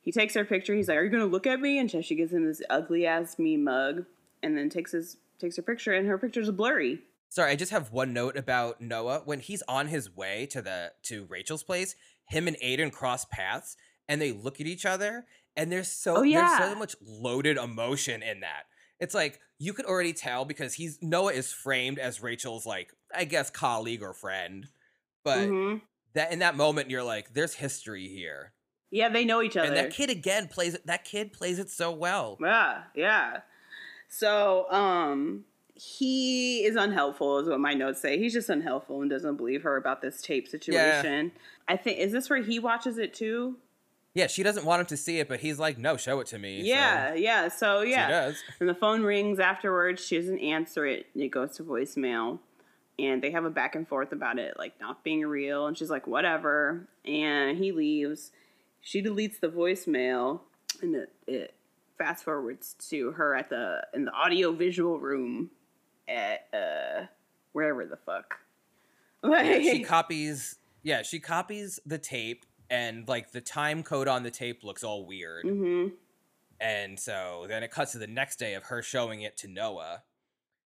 he 0.00 0.12
takes 0.12 0.34
her 0.34 0.44
picture. 0.44 0.74
He's 0.74 0.88
like, 0.88 0.96
are 0.96 1.04
you 1.04 1.10
gonna 1.10 1.26
look 1.26 1.46
at 1.46 1.60
me? 1.60 1.78
And 1.78 1.90
so 1.90 2.00
she 2.00 2.14
gives 2.14 2.32
him 2.32 2.46
this 2.46 2.62
ugly 2.70 3.06
ass 3.06 3.38
me 3.38 3.56
mug, 3.56 4.04
and 4.42 4.56
then 4.56 4.70
takes 4.70 4.92
his 4.92 5.16
takes 5.38 5.56
her 5.56 5.62
picture, 5.62 5.92
and 5.92 6.08
her 6.08 6.18
picture's 6.18 6.50
blurry. 6.50 7.00
Sorry, 7.28 7.52
I 7.52 7.56
just 7.56 7.70
have 7.72 7.92
one 7.92 8.12
note 8.14 8.36
about 8.38 8.80
Noah. 8.80 9.20
When 9.26 9.38
he's 9.40 9.62
on 9.68 9.88
his 9.88 10.16
way 10.16 10.46
to 10.46 10.62
the 10.62 10.92
to 11.04 11.26
Rachel's 11.26 11.62
place, 11.62 11.94
him 12.28 12.48
and 12.48 12.56
Aiden 12.58 12.92
cross 12.92 13.24
paths 13.26 13.76
and 14.08 14.20
they 14.20 14.32
look 14.32 14.60
at 14.60 14.66
each 14.66 14.86
other 14.86 15.26
and 15.56 15.70
there's 15.72 15.88
so 15.88 16.16
Oh, 16.18 16.22
there's 16.22 16.56
so 16.56 16.74
much 16.74 16.94
loaded 17.02 17.56
emotion 17.56 18.22
in 18.22 18.40
that. 18.40 18.64
It's 19.00 19.14
like 19.14 19.40
you 19.58 19.72
could 19.72 19.86
already 19.86 20.12
tell 20.12 20.44
because 20.44 20.74
he's 20.74 20.98
Noah 21.02 21.32
is 21.32 21.52
framed 21.52 21.98
as 21.98 22.22
Rachel's 22.22 22.66
like 22.66 22.92
I 23.14 23.24
guess 23.24 23.50
colleague 23.50 24.02
or 24.02 24.12
friend. 24.12 24.66
But 25.24 25.48
Mhm. 25.48 25.82
that 26.14 26.32
in 26.32 26.38
that 26.40 26.56
moment 26.56 26.90
you're 26.90 27.02
like 27.02 27.34
there's 27.34 27.54
history 27.54 28.08
here. 28.08 28.52
Yeah, 28.90 29.08
they 29.10 29.24
know 29.24 29.42
each 29.42 29.56
other. 29.56 29.68
And 29.68 29.76
that 29.76 29.90
kid 29.92 30.10
again 30.10 30.48
plays 30.48 30.74
it 30.74 30.86
that 30.86 31.04
kid 31.04 31.32
plays 31.32 31.58
it 31.58 31.70
so 31.70 31.90
well. 31.92 32.38
Yeah, 32.40 32.84
yeah. 32.94 33.40
So, 34.08 34.70
um, 34.72 35.44
he 35.80 36.64
is 36.64 36.74
unhelpful, 36.76 37.38
is 37.38 37.48
what 37.48 37.60
my 37.60 37.72
notes 37.74 38.00
say. 38.00 38.18
He's 38.18 38.32
just 38.32 38.48
unhelpful 38.48 39.00
and 39.00 39.08
doesn't 39.10 39.36
believe 39.36 39.62
her 39.62 39.76
about 39.76 40.02
this 40.02 40.20
tape 40.20 40.48
situation. 40.48 41.30
I 41.68 41.76
think 41.76 41.98
is 41.98 42.12
this 42.12 42.28
where 42.28 42.42
he 42.42 42.58
watches 42.58 42.98
it 42.98 43.14
too? 43.14 43.56
Yeah, 44.14 44.26
she 44.26 44.42
doesn't 44.42 44.64
want 44.64 44.80
him 44.80 44.86
to 44.86 44.96
see 44.96 45.20
it, 45.20 45.28
but 45.28 45.38
he's 45.38 45.60
like, 45.60 45.78
no, 45.78 45.96
show 45.96 46.18
it 46.18 46.26
to 46.28 46.38
me. 46.38 46.62
So 46.62 46.66
Yeah, 46.66 47.14
yeah. 47.14 47.48
So 47.48 47.84
She 47.84 47.90
yeah, 47.92 48.08
does. 48.08 48.42
and 48.58 48.68
the 48.68 48.74
phone 48.74 49.02
rings 49.02 49.38
afterwards. 49.38 50.04
She 50.04 50.16
doesn't 50.18 50.40
answer 50.40 50.84
it. 50.86 51.06
It 51.14 51.28
goes 51.28 51.56
to 51.58 51.62
voicemail, 51.62 52.40
and 52.98 53.22
they 53.22 53.30
have 53.30 53.44
a 53.44 53.50
back 53.50 53.76
and 53.76 53.86
forth 53.86 54.10
about 54.10 54.38
it, 54.40 54.54
like 54.58 54.80
not 54.80 55.04
being 55.04 55.24
real. 55.24 55.66
And 55.68 55.78
she's 55.78 55.90
like, 55.90 56.08
whatever. 56.08 56.88
And 57.04 57.58
he 57.58 57.70
leaves. 57.70 58.32
She 58.80 59.00
deletes 59.02 59.38
the 59.38 59.48
voicemail, 59.48 60.40
and 60.82 60.96
it, 60.96 61.12
it 61.28 61.54
fast 61.98 62.24
forwards 62.24 62.74
to 62.88 63.12
her 63.12 63.36
at 63.36 63.50
the 63.50 63.82
in 63.94 64.04
the 64.06 64.12
audio 64.12 64.50
visual 64.52 64.98
room 64.98 65.50
at 66.08 66.48
uh 66.52 67.06
wherever 67.52 67.84
the 67.84 67.96
fuck. 67.96 68.38
Yeah, 69.24 69.58
she 69.60 69.82
copies 69.84 70.56
yeah 70.82 71.02
she 71.02 71.18
copies 71.20 71.80
the 71.84 71.98
tape 71.98 72.46
and 72.70 73.06
like 73.08 73.32
the 73.32 73.40
time 73.40 73.82
code 73.82 74.08
on 74.08 74.22
the 74.22 74.30
tape 74.30 74.62
looks 74.62 74.84
all 74.84 75.04
weird 75.06 75.44
Mhm. 75.44 75.92
and 76.60 76.98
so 77.00 77.46
then 77.48 77.62
it 77.62 77.70
cuts 77.70 77.92
to 77.92 77.98
the 77.98 78.06
next 78.06 78.36
day 78.38 78.54
of 78.54 78.64
her 78.64 78.80
showing 78.82 79.22
it 79.22 79.36
to 79.38 79.48
noah 79.48 80.02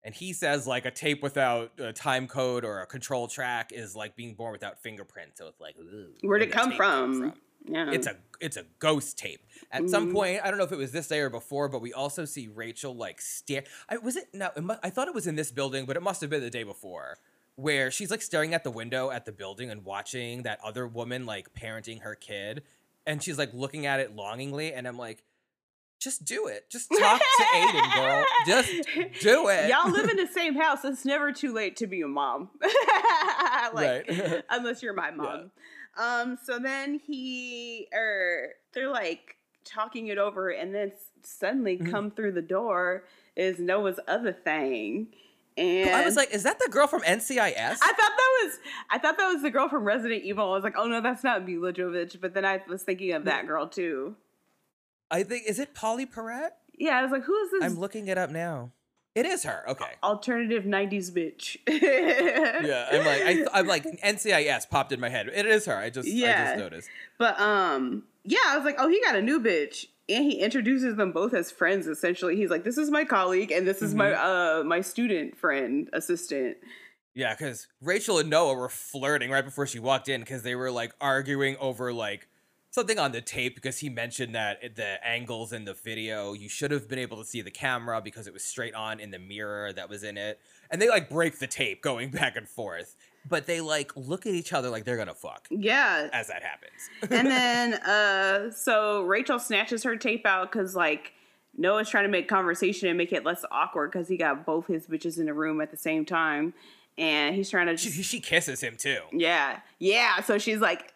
and 0.03 0.15
he 0.15 0.31
says 0.31 0.65
like 0.65 0.85
a 0.85 0.91
tape 0.91 1.21
without 1.21 1.71
a 1.79 1.91
time 1.91 2.27
code 2.27 2.63
or 2.63 2.79
a 2.81 2.85
control 2.85 3.27
track 3.27 3.71
is 3.73 3.95
like 3.97 4.15
being 4.15 4.33
born 4.35 4.53
without 4.53 4.81
fingerprints 4.81 5.39
so 5.39 5.47
it's 5.47 5.59
like 5.59 5.75
"Ugh, 5.77 6.11
Where'd 6.21 6.41
it 6.41 6.51
come 6.51 6.69
tape 6.69 6.77
from? 6.77 7.33
Yeah. 7.67 7.91
it's 7.91 8.07
a 8.07 8.15
it's 8.39 8.57
a 8.57 8.65
ghost 8.79 9.17
tape. 9.17 9.41
At 9.71 9.89
some 9.89 10.09
Mhm. 10.09 10.13
point, 10.13 10.41
I 10.43 10.49
don't 10.49 10.57
know 10.57 10.63
if 10.63 10.71
it 10.71 10.77
was 10.77 10.91
this 10.91 11.07
day 11.07 11.19
or 11.19 11.29
before, 11.29 11.67
but 11.69 11.81
we 11.81 11.91
also 11.91 12.23
see 12.25 12.47
Rachel 12.47 12.95
like 12.95 13.19
stare. 13.21 13.63
I 13.89 13.97
was 13.97 14.15
it 14.15 14.29
no, 14.33 14.49
it 14.55 14.63
I 14.83 14.89
thought 14.89 15.07
it 15.07 15.13
was 15.13 15.27
in 15.27 15.35
this 15.35 15.51
building, 15.51 15.85
but 15.85 15.97
it 15.97 16.01
must 16.03 16.21
have 16.21 16.29
been 16.29 16.41
the 16.41 16.49
day 16.49 16.63
before, 16.63 17.17
where 17.55 17.91
she's 17.91 18.11
like 18.11 18.21
staring 18.21 18.53
at 18.53 18.63
the 18.63 18.71
window 18.71 19.09
at 19.11 19.25
the 19.25 19.31
building 19.31 19.69
and 19.71 19.83
watching 19.83 20.43
that 20.43 20.59
other 20.63 20.87
woman 20.87 21.25
like 21.25 21.53
parenting 21.53 22.01
her 22.03 22.15
kid, 22.15 22.63
and 23.05 23.21
she's 23.23 23.37
like 23.37 23.53
looking 23.53 23.85
at 23.85 23.99
it 23.99 24.15
longingly, 24.15 24.73
and 24.73 24.87
I'm 24.87 24.97
like, 24.97 25.23
just 25.99 26.23
do 26.25 26.45
it, 26.45 26.69
just 26.69 26.89
talk 26.91 27.19
to 27.19 27.43
Aiden, 27.55 27.93
girl, 27.95 28.23
just 28.45 28.71
do 29.19 29.47
it. 29.49 29.67
Y'all 29.69 29.89
live 29.91 30.07
in 30.09 30.15
the 30.17 30.27
same 30.31 30.53
house. 30.55 30.85
It's 30.85 31.03
never 31.05 31.31
too 31.31 31.51
late 31.51 31.75
to 31.77 31.87
be 31.87 32.01
a 32.03 32.07
mom. 32.07 32.51
like 33.73 34.07
Right. 34.07 34.43
unless 34.49 34.81
you're 34.83 34.93
my 34.93 35.11
mom. 35.11 35.51
Um 35.97 36.37
so 36.43 36.59
then 36.59 36.99
he 37.05 37.87
or 37.93 38.49
they're 38.73 38.89
like 38.89 39.35
talking 39.65 40.07
it 40.07 40.17
over 40.17 40.49
and 40.49 40.73
then 40.73 40.91
suddenly 41.23 41.77
Mhm. 41.77 41.91
come 41.91 42.11
through 42.11 42.31
the 42.33 42.41
door 42.41 43.03
is 43.35 43.59
Noah's 43.59 43.99
other 44.07 44.31
thing. 44.31 45.07
And 45.57 45.89
I 45.89 46.05
was 46.05 46.15
like, 46.15 46.31
is 46.31 46.43
that 46.43 46.59
the 46.59 46.69
girl 46.69 46.85
from 46.87 47.01
NCIS? 47.01 47.79
I 47.81 47.93
thought 47.93 47.97
that 47.97 48.43
was 48.43 48.59
I 48.91 48.97
thought 48.99 49.17
that 49.17 49.27
was 49.33 49.41
the 49.41 49.49
girl 49.49 49.67
from 49.69 49.83
Resident 49.85 50.23
Evil. 50.23 50.51
I 50.51 50.55
was 50.55 50.63
like, 50.63 50.75
oh 50.77 50.87
no, 50.87 51.01
that's 51.01 51.23
not 51.23 51.45
Milla 51.47 51.73
Jovovich. 51.73 52.21
But 52.21 52.33
then 52.33 52.45
I 52.45 52.61
was 52.67 52.83
thinking 52.83 53.11
of 53.13 53.25
that 53.25 53.47
girl 53.47 53.67
too. 53.67 54.15
I 55.09 55.23
think 55.23 55.43
is 55.47 55.57
it 55.59 55.73
Pauley 55.73 56.05
Perrette? 56.09 56.51
Yeah, 56.77 56.97
I 56.99 57.01
was 57.01 57.11
like, 57.11 57.23
who 57.23 57.35
is 57.43 57.51
this 57.51 57.63
I'm 57.63 57.79
looking 57.79 58.07
it 58.07 58.17
up 58.19 58.29
now. 58.29 58.71
It 59.17 59.25
is 59.25 59.43
her. 59.43 59.63
Okay. 59.67 59.93
alternative 60.03 60.63
'90s 60.63 61.09
bitch? 61.11 61.57
Yeah, 61.67 62.87
I'm 62.91 63.05
like 63.05 63.21
I, 63.23 63.59
I'm 63.59 63.67
like 63.67 63.83
NCIS 64.01 64.69
popped 64.69 64.91
in 64.91 64.99
my 64.99 65.09
head. 65.09 65.27
It 65.33 65.45
is 65.45 65.65
her. 65.65 65.75
I 65.75 65.89
just 65.89 66.07
I 66.07 66.11
Yeah. 66.11 66.45
just 66.45 66.57
noticed. 66.57 66.89
But 67.17 67.39
um, 67.39 68.03
yeah, 68.23 68.37
I 68.47 68.55
was 68.57 68.65
like, 68.65 68.75
oh, 68.77 68.87
he 68.87 69.01
got 69.01 69.15
a 69.15 69.21
new 69.21 69.39
bitch, 69.39 69.85
and 70.07 70.23
he 70.23 70.39
introduces 70.39 70.97
them 70.97 71.11
both 71.11 71.33
as 71.33 71.49
friends. 71.51 71.87
Essentially, 71.87 72.35
he's 72.35 72.49
like, 72.51 72.63
this 72.63 72.77
is 72.77 72.91
my 72.91 73.05
colleague, 73.05 73.51
and 73.51 73.67
this 73.67 73.81
is 73.81 73.95
my 73.95 74.11
uh 74.13 74.63
my 74.63 74.81
student 74.81 75.35
friend 75.37 75.89
assistant. 75.93 76.57
Yeah, 77.15 77.33
because 77.33 77.67
Rachel 77.81 78.19
and 78.19 78.29
Noah 78.29 78.53
were 78.53 78.69
flirting 78.69 79.31
right 79.31 79.43
before 79.43 79.65
she 79.65 79.79
walked 79.79 80.07
in 80.09 80.21
because 80.21 80.43
they 80.43 80.53
were 80.53 80.69
like 80.69 80.93
arguing 81.01 81.57
over 81.57 81.91
like 81.91 82.27
something 82.77 82.99
on 82.99 83.11
the 83.11 83.21
tape 83.21 83.55
because 83.55 83.79
he 83.79 83.89
mentioned 83.89 84.35
that 84.35 84.75
the 84.75 85.03
angles 85.03 85.51
in 85.51 85.65
the 85.65 85.73
video 85.73 86.33
you 86.33 86.47
should 86.47 86.69
have 86.69 86.87
been 86.87 86.99
able 86.99 87.17
to 87.17 87.25
see 87.25 87.41
the 87.41 87.49
camera 87.49 87.99
because 87.99 88.27
it 88.27 88.33
was 88.33 88.43
straight 88.43 88.75
on 88.75 88.99
in 88.99 89.09
the 89.09 89.17
mirror 89.17 89.73
that 89.73 89.89
was 89.89 90.03
in 90.03 90.15
it, 90.15 90.39
and 90.69 90.79
they 90.79 90.87
like 90.87 91.09
break 91.09 91.39
the 91.39 91.47
tape 91.47 91.81
going 91.81 92.11
back 92.21 92.35
and 92.35 92.47
forth, 92.47 92.95
but 93.27 93.47
they 93.47 93.61
like 93.61 93.91
look 93.95 94.27
at 94.27 94.33
each 94.33 94.53
other 94.53 94.69
like 94.69 94.85
they're 94.85 94.95
gonna 94.95 95.15
fuck 95.15 95.47
Yeah, 95.49 96.07
as 96.13 96.27
that 96.27 96.43
happens. 96.43 96.89
and 97.09 97.27
then 97.27 97.73
uh, 97.73 98.51
so 98.51 99.01
Rachel 99.03 99.39
snatches 99.39 99.81
her 99.83 99.95
tape 99.97 100.25
out 100.25 100.51
because 100.51 100.75
like. 100.75 101.13
Noah's 101.59 101.89
trying 101.89 102.03
to 102.03 102.09
make 102.09 102.27
conversation 102.27 102.87
and 102.87 102.99
make 102.99 103.11
it 103.11 103.25
less 103.25 103.43
awkward 103.49 103.91
because 103.91 104.07
he 104.07 104.15
got 104.15 104.45
both 104.45 104.67
his 104.67 104.85
bitches 104.85 105.17
in 105.17 105.25
the 105.25 105.33
room 105.33 105.59
at 105.59 105.71
the 105.71 105.77
same 105.77 106.05
time, 106.05 106.53
and 106.99 107.35
he's 107.35 107.49
trying 107.49 107.65
to 107.65 107.75
she, 107.75 107.89
she 107.89 108.19
kisses 108.19 108.61
him 108.61 108.75
too. 108.77 108.99
yeah, 109.11 109.61
yeah. 109.79 110.21
So 110.21 110.37
she's 110.37 110.59
like, 110.59 110.93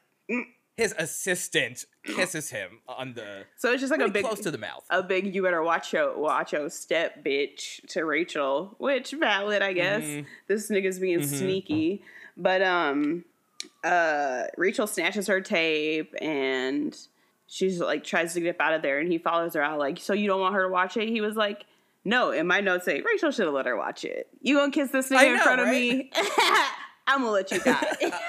His 0.81 0.95
assistant 0.97 1.85
kisses 2.03 2.49
him 2.49 2.79
on 2.87 3.13
the 3.13 3.43
so 3.57 3.71
it's 3.71 3.81
just 3.81 3.91
like 3.91 4.01
a 4.01 4.09
big, 4.09 4.25
close 4.25 4.39
to 4.41 4.51
the 4.51 4.57
mouth. 4.57 4.83
a 4.89 5.03
big 5.03 5.33
you 5.35 5.43
better 5.43 5.61
watch 5.61 5.93
out, 5.93 6.17
watch 6.17 6.53
out 6.53 6.71
step 6.73 7.23
bitch 7.23 7.85
to 7.89 8.03
Rachel, 8.05 8.75
which 8.79 9.11
valid, 9.11 9.61
I 9.61 9.73
guess. 9.73 10.01
Mhm. 10.03 10.25
This 10.47 10.69
nigga's 10.69 10.99
being 10.99 11.19
Mhm. 11.19 11.25
sneaky. 11.25 12.03
But 12.35 12.61
um 12.61 13.25
uh 13.83 14.43
Rachel 14.57 14.87
snatches 14.87 15.27
her 15.27 15.41
tape 15.41 16.13
and 16.21 16.97
she's 17.47 17.79
like 17.79 18.03
tries 18.03 18.33
to 18.33 18.41
get 18.41 18.55
up 18.55 18.61
out 18.61 18.73
of 18.73 18.81
there 18.81 18.99
and 18.99 19.11
he 19.11 19.17
follows 19.17 19.53
her 19.53 19.61
out 19.61 19.77
like, 19.77 19.99
so 19.99 20.13
you 20.13 20.27
don't 20.27 20.41
want 20.41 20.55
her 20.55 20.63
to 20.63 20.69
watch 20.69 20.97
it? 20.97 21.07
He 21.09 21.21
was 21.21 21.35
like, 21.35 21.65
No, 22.03 22.31
in 22.31 22.47
my 22.47 22.59
notes 22.61 22.85
say 22.85 23.01
Rachel 23.01 23.29
should 23.31 23.45
have 23.45 23.53
let 23.53 23.67
her 23.67 23.77
watch 23.77 24.03
it. 24.05 24.27
You 24.41 24.55
gonna 24.57 24.71
kiss 24.71 24.89
this 24.89 25.09
nigga 25.09 25.25
in 25.27 25.37
know, 25.37 25.43
front 25.43 25.61
of 25.61 25.67
me? 25.67 26.09
I'm 27.07 27.19
gonna 27.21 27.31
let 27.31 27.51
you 27.51 27.59
die. 27.59 27.97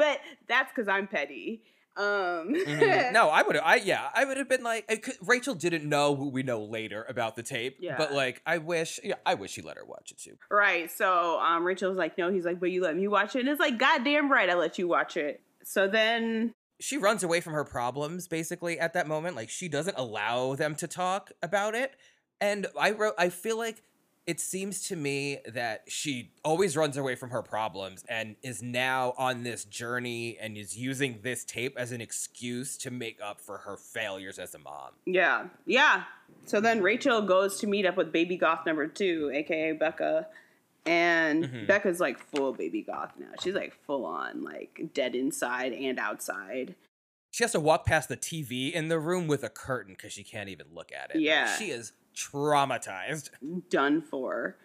but 0.00 0.20
that's 0.48 0.70
because 0.74 0.88
I'm 0.88 1.06
petty. 1.06 1.62
Um 1.96 2.54
Mhm. 2.54 3.12
No, 3.18 3.28
I 3.28 3.42
would 3.42 3.56
have. 3.56 3.64
I 3.66 3.76
yeah, 3.76 4.08
I 4.14 4.24
would 4.24 4.36
have 4.36 4.48
been 4.48 4.62
like 4.62 4.84
Rachel 5.22 5.54
didn't 5.54 5.88
know 5.88 6.14
who 6.16 6.30
we 6.30 6.42
know 6.42 6.62
later 6.64 7.04
about 7.08 7.34
the 7.36 7.42
tape. 7.42 7.76
Yeah. 7.80 7.96
but 7.98 8.12
like 8.12 8.40
I 8.46 8.58
wish. 8.58 9.00
Yeah, 9.02 9.16
I 9.26 9.34
wish 9.34 9.50
she 9.52 9.62
let 9.62 9.76
her 9.76 9.84
watch 9.84 10.12
it 10.12 10.18
too. 10.18 10.36
Right. 10.50 10.90
So 10.90 11.38
um 11.40 11.64
Rachel 11.64 11.88
was 11.88 11.98
like, 11.98 12.16
no, 12.16 12.30
he's 12.32 12.44
like, 12.44 12.60
but 12.60 12.70
you 12.70 12.82
let 12.82 12.96
me 12.96 13.08
watch 13.08 13.34
it. 13.36 13.40
And 13.40 13.48
it's 13.48 13.60
like, 13.60 13.76
goddamn 13.78 14.30
right, 14.30 14.48
I 14.48 14.54
let 14.54 14.78
you 14.78 14.86
watch 14.88 15.16
it. 15.16 15.42
So 15.64 15.88
then 15.88 16.54
She 16.80 16.96
runs 16.96 17.22
away 17.24 17.40
from 17.40 17.52
her 17.54 17.64
problems 17.64 18.28
basically 18.28 18.78
at 18.78 18.92
that 18.94 19.06
moment. 19.08 19.34
Like 19.36 19.50
she 19.50 19.68
doesn't 19.68 19.96
allow 19.98 20.54
them 20.54 20.74
to 20.76 20.86
talk 20.86 21.32
about 21.42 21.74
it. 21.74 21.90
And 22.40 22.68
I 22.78 22.92
wrote. 22.92 23.14
I 23.18 23.28
feel 23.28 23.58
like 23.58 23.82
it 24.30 24.38
seems 24.38 24.86
to 24.88 24.94
me 24.96 25.38
that 25.46 25.82
she 25.88 26.30
always 26.44 26.76
runs 26.76 26.96
away 26.96 27.16
from 27.16 27.30
her 27.30 27.42
problems 27.42 28.04
and 28.08 28.36
is 28.42 28.62
now 28.62 29.12
on 29.18 29.42
this 29.42 29.64
journey 29.64 30.38
and 30.40 30.56
is 30.56 30.76
using 30.76 31.18
this 31.22 31.44
tape 31.44 31.74
as 31.76 31.90
an 31.90 32.00
excuse 32.00 32.76
to 32.78 32.90
make 32.90 33.18
up 33.20 33.40
for 33.40 33.58
her 33.58 33.76
failures 33.76 34.38
as 34.38 34.54
a 34.54 34.58
mom. 34.58 34.90
yeah. 35.06 35.46
Yeah. 35.66 36.04
So 36.46 36.60
then 36.60 36.80
Rachel 36.82 37.22
goes 37.22 37.58
to 37.60 37.66
meet 37.66 37.84
up 37.86 37.96
with 37.96 38.12
baby 38.12 38.36
goth 38.36 38.64
number 38.66 38.86
two, 38.86 39.30
aka 39.34 39.72
Becca. 39.72 40.28
And 40.86 41.44
Mhm. 41.44 41.66
Becca's 41.66 42.00
like 42.00 42.18
full 42.18 42.52
baby 42.52 42.82
goth 42.82 43.12
now. 43.18 43.32
She's 43.42 43.54
like 43.54 43.74
full 43.86 44.04
on, 44.06 44.42
like 44.44 44.80
dead 44.94 45.14
inside 45.14 45.72
and 45.72 45.98
outside. 45.98 46.74
She 47.32 47.44
has 47.44 47.52
to 47.52 47.60
walk 47.60 47.84
past 47.84 48.08
the 48.08 48.16
TV 48.16 48.72
in 48.72 48.88
the 48.88 48.98
room 48.98 49.26
with 49.26 49.44
a 49.44 49.48
curtain 49.50 49.94
because 49.94 50.12
she 50.12 50.24
can't 50.24 50.48
even 50.48 50.66
look 50.74 50.90
at 50.92 51.10
it. 51.10 51.16
Like, 51.16 51.24
Yeah. 51.24 51.56
she 51.58 51.70
is 51.70 51.92
traumatized. 52.16 53.30
done 53.70 54.02
for. 54.02 54.56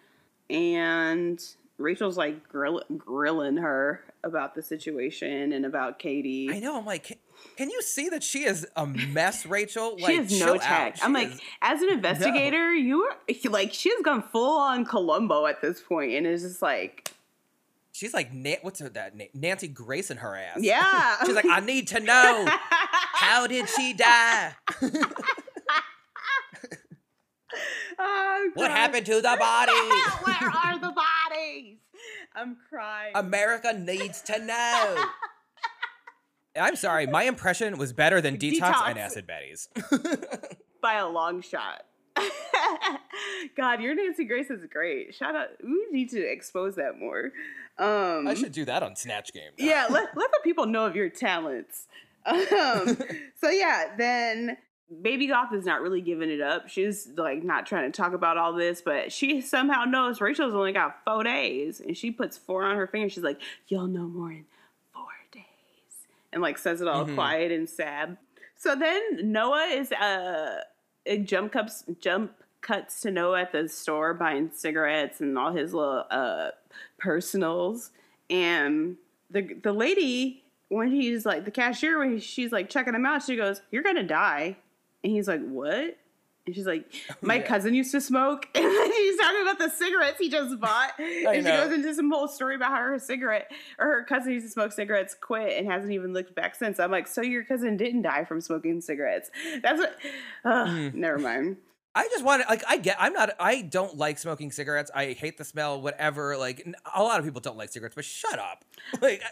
And 0.49 1.41
Rachel's 1.77 2.17
like 2.17 2.47
grill- 2.47 2.83
grilling 2.97 3.57
her 3.57 4.03
about 4.23 4.55
the 4.55 4.61
situation 4.61 5.51
and 5.53 5.65
about 5.65 5.99
Katie. 5.99 6.49
I 6.51 6.59
know. 6.59 6.77
I'm 6.77 6.85
like, 6.85 7.03
can, 7.05 7.17
can 7.57 7.69
you 7.69 7.81
see 7.81 8.09
that 8.09 8.23
she 8.23 8.43
is 8.45 8.65
a 8.75 8.85
mess, 8.87 9.45
Rachel? 9.47 9.95
She 9.97 10.03
Like, 10.03 10.15
has 10.15 10.39
no 10.39 10.57
tact. 10.57 10.99
I'm 11.03 11.11
She 11.15 11.25
like, 11.25 11.33
is- 11.33 11.41
as 11.61 11.81
an 11.81 11.89
investigator, 11.93 12.73
you 12.73 13.01
are 13.03 13.15
like, 13.49 13.73
she's 13.73 14.01
gone 14.03 14.23
full 14.23 14.57
on 14.59 14.85
Columbo 14.85 15.45
at 15.45 15.61
this 15.61 15.81
point, 15.81 16.13
and 16.13 16.25
it's 16.25 16.43
just 16.43 16.61
like, 16.61 17.11
she's 17.91 18.13
like, 18.13 18.29
what's 18.61 18.79
her 18.79 18.89
that 18.89 19.15
name? 19.15 19.29
Nancy 19.33 19.67
Grace 19.67 20.11
in 20.11 20.17
her 20.17 20.35
ass. 20.35 20.57
yeah. 20.61 21.17
She's 21.25 21.35
like, 21.35 21.45
I 21.45 21.59
need 21.59 21.87
to 21.89 21.99
know 21.99 22.45
how 23.13 23.47
did 23.47 23.67
she 23.69 23.93
die? 23.93 24.53
Oh, 27.97 28.49
What 28.55 28.71
happened 28.71 29.05
to 29.07 29.15
the 29.15 29.35
body? 29.39 29.71
Where 30.23 30.51
are 30.51 30.79
the 30.79 30.93
bodies? 30.93 31.77
I'm 32.35 32.57
crying. 32.69 33.13
America 33.15 33.73
needs 33.73 34.21
to 34.23 34.39
know. 34.45 35.05
I'm 36.57 36.75
sorry, 36.75 37.05
my 37.07 37.23
impression 37.23 37.77
was 37.77 37.91
better 37.93 38.21
than 38.21 38.37
Detox, 38.37 38.81
and 38.87 38.97
Acid 38.97 39.27
Betty's. 39.27 39.67
by 40.81 40.95
a 40.95 41.07
long 41.07 41.41
shot. 41.41 41.83
God, 43.57 43.81
your 43.81 43.93
Nancy 43.93 44.23
Grace 44.23 44.49
is 44.49 44.61
great. 44.71 45.13
Shout 45.15 45.35
out. 45.35 45.47
We 45.63 45.87
need 45.91 46.09
to 46.11 46.21
expose 46.21 46.75
that 46.75 46.97
more. 46.97 47.31
Um, 47.77 48.25
I 48.27 48.35
should 48.35 48.53
do 48.53 48.63
that 48.65 48.83
on 48.83 48.95
Snatch 48.95 49.33
Game. 49.33 49.51
now. 49.59 49.65
yeah, 49.65 49.87
let, 49.89 50.15
let 50.15 50.31
the 50.31 50.39
people 50.43 50.65
know 50.65 50.85
of 50.85 50.95
your 50.95 51.09
talents. 51.09 51.87
Um, 52.25 52.97
so 53.41 53.49
yeah, 53.49 53.93
then 53.97 54.57
Baby 55.01 55.27
Goth 55.27 55.51
is 55.53 55.65
not 55.65 55.81
really 55.81 56.01
giving 56.01 56.29
it 56.29 56.41
up. 56.41 56.69
She's 56.69 57.07
like 57.17 57.43
not 57.43 57.65
trying 57.65 57.91
to 57.91 57.95
talk 57.95 58.13
about 58.13 58.37
all 58.37 58.53
this, 58.53 58.81
but 58.81 59.11
she 59.11 59.41
somehow 59.41 59.83
knows 59.85 60.21
Rachel's 60.21 60.53
only 60.53 60.73
got 60.73 61.03
four 61.03 61.23
days, 61.23 61.79
and 61.79 61.97
she 61.97 62.11
puts 62.11 62.37
four 62.37 62.63
on 62.63 62.75
her 62.75 62.85
finger. 62.85 63.09
She's 63.09 63.23
like, 63.23 63.41
"You'll 63.67 63.87
know 63.87 64.07
more 64.07 64.31
in 64.31 64.45
four 64.93 65.07
days," 65.31 65.43
and 66.31 66.41
like 66.41 66.59
says 66.59 66.81
it 66.81 66.87
all 66.87 67.05
Mhm. 67.05 67.15
quiet 67.15 67.51
and 67.51 67.67
sad. 67.67 68.17
So 68.55 68.75
then 68.75 69.31
Noah 69.31 69.65
is 69.71 69.91
uh, 69.91 70.61
jump 71.23 71.51
cuts 71.51 71.83
jump 71.99 72.33
cuts 72.61 73.01
to 73.01 73.11
Noah 73.11 73.41
at 73.41 73.51
the 73.51 73.67
store 73.67 74.13
buying 74.13 74.51
cigarettes 74.53 75.19
and 75.19 75.35
all 75.37 75.51
his 75.51 75.73
little 75.73 76.05
uh 76.11 76.51
personals, 76.99 77.89
and 78.29 78.97
the 79.31 79.41
the 79.63 79.73
lady 79.73 80.43
when 80.69 80.89
he's 80.91 81.25
like 81.25 81.45
the 81.45 81.51
cashier 81.51 81.97
when 81.99 82.19
she's 82.19 82.51
like 82.51 82.69
checking 82.69 82.93
him 82.93 83.05
out, 83.05 83.23
she 83.23 83.35
goes, 83.35 83.61
"You're 83.71 83.83
gonna 83.83 84.03
die," 84.03 84.57
and 85.05 85.13
he's 85.13 85.27
like, 85.27 85.41
"What?" 85.47 85.97
And 86.47 86.53
she's 86.55 86.67
like, 86.67 86.85
"My 87.21 87.35
Yeah. 87.35 87.41
cousin 87.43 87.73
used 87.73 87.91
to 87.91 88.01
smoke," 88.01 88.47
and 88.55 88.63
then 88.63 88.91
she's 88.93 89.17
talking 89.17 89.41
about 89.43 89.57
the 89.59 89.69
cigarettes 89.69 90.17
he 90.19 90.29
just 90.29 90.59
bought, 90.59 90.91
and 90.99 91.35
she 91.37 91.41
know. 91.41 91.63
goes 91.63 91.73
into 91.73 91.93
some 91.95 92.11
whole 92.11 92.27
story 92.27 92.55
about 92.55 92.71
how 92.71 92.77
her 92.81 92.99
cigarette 92.99 93.51
or 93.79 93.85
her 93.87 94.03
cousin 94.03 94.33
used 94.33 94.45
to 94.47 94.51
smoke 94.51 94.71
cigarettes, 94.71 95.15
quit, 95.19 95.57
and 95.57 95.71
hasn't 95.71 95.91
even 95.93 96.13
looked 96.13 96.35
back 96.35 96.55
since. 96.55 96.79
I'm 96.79 96.91
like, 96.91 97.07
"So 97.07 97.21
your 97.21 97.43
cousin 97.45 97.77
didn't 97.77 98.01
die 98.01 98.25
from 98.25 98.41
smoking 98.41 98.81
cigarettes?" 98.81 99.29
That's 99.63 99.79
what. 99.79 99.95
Uh, 100.43 100.65
Mm. 100.65 100.93
Never 100.95 101.19
mind. 101.19 101.57
I 101.97 102.09
just 102.09 102.25
want 102.25 102.41
to 102.43 102.49
like 102.49 102.61
I 102.67 102.75
get 102.77 102.97
I'm 102.99 103.13
not 103.13 103.29
I 103.39 103.61
don't 103.61 103.95
like 103.95 104.17
smoking 104.19 104.51
cigarettes. 104.51 104.91
I 104.93 105.13
hate 105.13 105.37
the 105.37 105.45
smell 105.45 105.81
whatever. 105.81 106.35
Like 106.35 106.67
a 106.93 107.01
lot 107.01 107.19
of 107.19 107.25
people 107.25 107.39
don't 107.39 107.55
like 107.55 107.69
cigarettes, 107.71 107.95
but 107.95 108.03
shut 108.03 108.37
up. 108.37 108.65
Like 109.01 109.23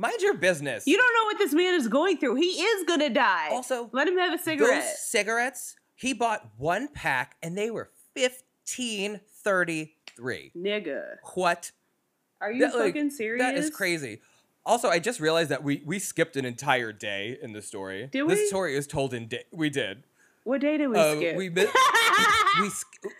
mind 0.00 0.20
your 0.20 0.34
business. 0.34 0.84
You 0.86 0.96
don't 0.96 1.12
know 1.14 1.24
what 1.26 1.38
this 1.38 1.52
man 1.52 1.74
is 1.74 1.88
going 1.88 2.16
through. 2.18 2.36
He 2.36 2.46
is 2.62 2.84
gonna 2.86 3.10
die. 3.10 3.48
Also, 3.50 3.90
let 3.92 4.08
him 4.08 4.16
have 4.18 4.32
a 4.34 4.38
cigarette. 4.42 4.82
Those 4.82 4.98
cigarettes, 4.98 5.76
he 5.94 6.12
bought 6.14 6.48
one 6.56 6.88
pack 6.88 7.36
and 7.42 7.56
they 7.56 7.70
were 7.70 7.90
1533. 8.14 10.52
Nigga, 10.56 11.02
What? 11.34 11.70
are 12.40 12.50
you 12.50 12.60
That, 12.66 12.74
like, 12.74 12.94
fucking 12.94 13.10
serious? 13.10 13.42
That 13.44 13.54
is 13.56 13.70
crazy. 13.70 14.20
Also, 14.64 14.88
I 14.88 14.98
just 14.98 15.20
realized 15.20 15.50
that 15.50 15.62
we 15.64 15.82
we 15.86 15.98
skipped 15.98 16.36
an 16.36 16.44
entire 16.44 16.92
day 16.92 17.38
in 17.40 17.52
the 17.52 17.62
story. 17.62 18.08
Did 18.12 18.28
This 18.28 18.38
we? 18.40 18.46
story 18.46 18.76
is 18.76 18.86
told 18.86 19.14
in 19.14 19.26
day. 19.26 19.44
We 19.50 19.70
did. 19.70 20.04
What 20.44 20.60
day 20.60 20.76
did 20.78 20.88
we 20.88 20.96
Uh, 20.98 21.16
skip? 21.16 21.36
we 21.36 21.48
we 22.60 22.70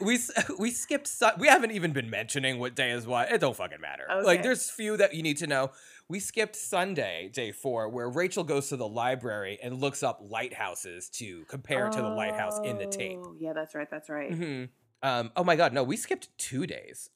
we 0.00 0.18
we 0.58 0.70
skipped. 0.70 1.06
Su- 1.08 1.30
we 1.38 1.48
haven't 1.48 1.70
even 1.72 1.92
been 1.92 2.10
mentioning 2.10 2.58
what 2.58 2.74
day 2.74 2.90
is 2.92 3.06
what. 3.06 3.32
It 3.32 3.40
don't 3.40 3.56
fucking 3.56 3.80
matter. 3.80 4.04
Like 4.22 4.40
Okay. 4.40 4.42
there's 4.42 4.70
few 4.70 4.96
that 4.98 5.14
you 5.14 5.22
need 5.22 5.38
to 5.38 5.46
know. 5.46 5.70
We 6.10 6.18
skipped 6.18 6.56
Sunday, 6.56 7.30
day 7.32 7.52
four, 7.52 7.88
where 7.88 8.08
Rachel 8.08 8.42
goes 8.42 8.68
to 8.70 8.76
the 8.76 8.88
library 8.88 9.60
and 9.62 9.80
looks 9.80 10.02
up 10.02 10.18
lighthouses 10.20 11.08
to 11.10 11.44
compare 11.44 11.88
to 11.88 12.02
the 12.02 12.08
lighthouse 12.08 12.58
in 12.64 12.78
the 12.78 12.86
tape. 12.86 13.20
Oh, 13.22 13.36
Yeah, 13.38 13.52
that's 13.52 13.76
right. 13.76 13.88
That's 13.88 14.10
right. 14.10 14.34
hmm 14.34 14.64
Um, 15.04 15.30
oh 15.36 15.44
my 15.44 15.54
god, 15.54 15.72
no, 15.72 15.84
we 15.84 15.96
skipped 15.96 16.36
two 16.36 16.66
days. 16.66 17.10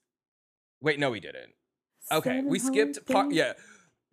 Wait, 0.81 1.01
no, 1.01 1.11
we 1.11 1.19
didn't. 1.19 1.55
Okay, 2.13 2.37
Seven 2.37 2.47
we 2.49 2.61
skipped 2.61 3.05
part. 3.11 3.33
Yeah, 3.33 3.55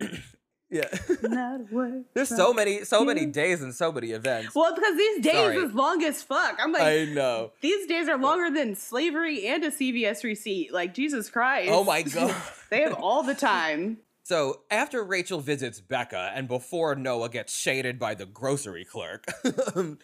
yeah. 0.68 0.88
not 1.22 1.60
a 1.60 1.66
word 1.70 2.04
There's 2.14 2.30
so 2.30 2.52
many, 2.52 2.82
so 2.82 3.04
many 3.04 3.24
days 3.24 3.62
and 3.62 3.72
so 3.72 3.92
many 3.92 4.10
events. 4.10 4.52
Well, 4.52 4.74
because 4.74 4.96
these 4.96 5.22
days 5.22 5.34
Sorry. 5.34 5.56
is 5.58 5.74
long 5.74 6.02
as 6.02 6.24
fuck. 6.24 6.58
I'm 6.60 6.72
like, 6.72 6.82
I 6.82 7.04
know. 7.04 7.52
these 7.60 7.86
days 7.86 8.08
are 8.08 8.18
longer 8.18 8.50
than 8.50 8.74
slavery 8.74 9.46
and 9.46 9.62
a 9.62 9.70
CVS 9.70 10.24
receipt. 10.24 10.72
Like 10.72 10.92
Jesus 10.92 11.30
Christ. 11.30 11.70
Oh 11.70 11.84
my 11.84 12.02
god. 12.02 12.34
they 12.70 12.80
have 12.80 12.94
all 12.94 13.22
the 13.22 13.34
time. 13.52 13.98
So 14.22 14.62
after 14.70 15.02
Rachel 15.02 15.40
visits 15.40 15.80
Becca 15.80 16.32
and 16.34 16.46
before 16.46 16.94
Noah 16.94 17.28
gets 17.28 17.54
shaded 17.56 17.98
by 17.98 18.14
the 18.14 18.26
grocery 18.26 18.84
clerk, 18.84 19.26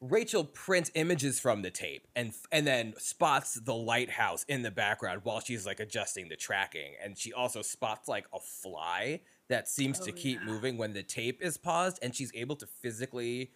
Rachel 0.00 0.44
prints 0.44 0.90
images 0.94 1.40
from 1.40 1.62
the 1.62 1.70
tape 1.70 2.06
and 2.14 2.34
and 2.52 2.66
then 2.66 2.92
spots 2.98 3.54
the 3.54 3.74
lighthouse 3.74 4.44
in 4.48 4.60
the 4.60 4.70
background 4.70 5.20
while 5.24 5.40
she's 5.40 5.64
like 5.64 5.80
adjusting 5.80 6.28
the 6.28 6.36
tracking 6.36 6.92
and 7.02 7.16
she 7.16 7.32
also 7.32 7.62
spots 7.62 8.06
like 8.06 8.26
a 8.34 8.38
fly 8.38 9.20
that 9.48 9.66
seems 9.66 9.98
to 10.00 10.10
Oh, 10.10 10.14
keep 10.14 10.40
yeah. 10.40 10.46
moving 10.46 10.76
when 10.76 10.92
the 10.92 11.02
tape 11.02 11.40
is 11.42 11.56
paused 11.56 11.98
and 12.02 12.14
she's 12.14 12.32
able 12.34 12.56
to 12.56 12.66
physically 12.66 13.52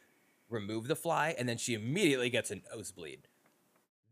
remove 0.49 0.89
the 0.89 0.97
fly 0.97 1.35
and 1.39 1.47
then 1.47 1.59
she 1.59 1.75
immediately 1.75 2.31
gets 2.31 2.51
a 2.51 2.57
nosebleed. 2.75 3.29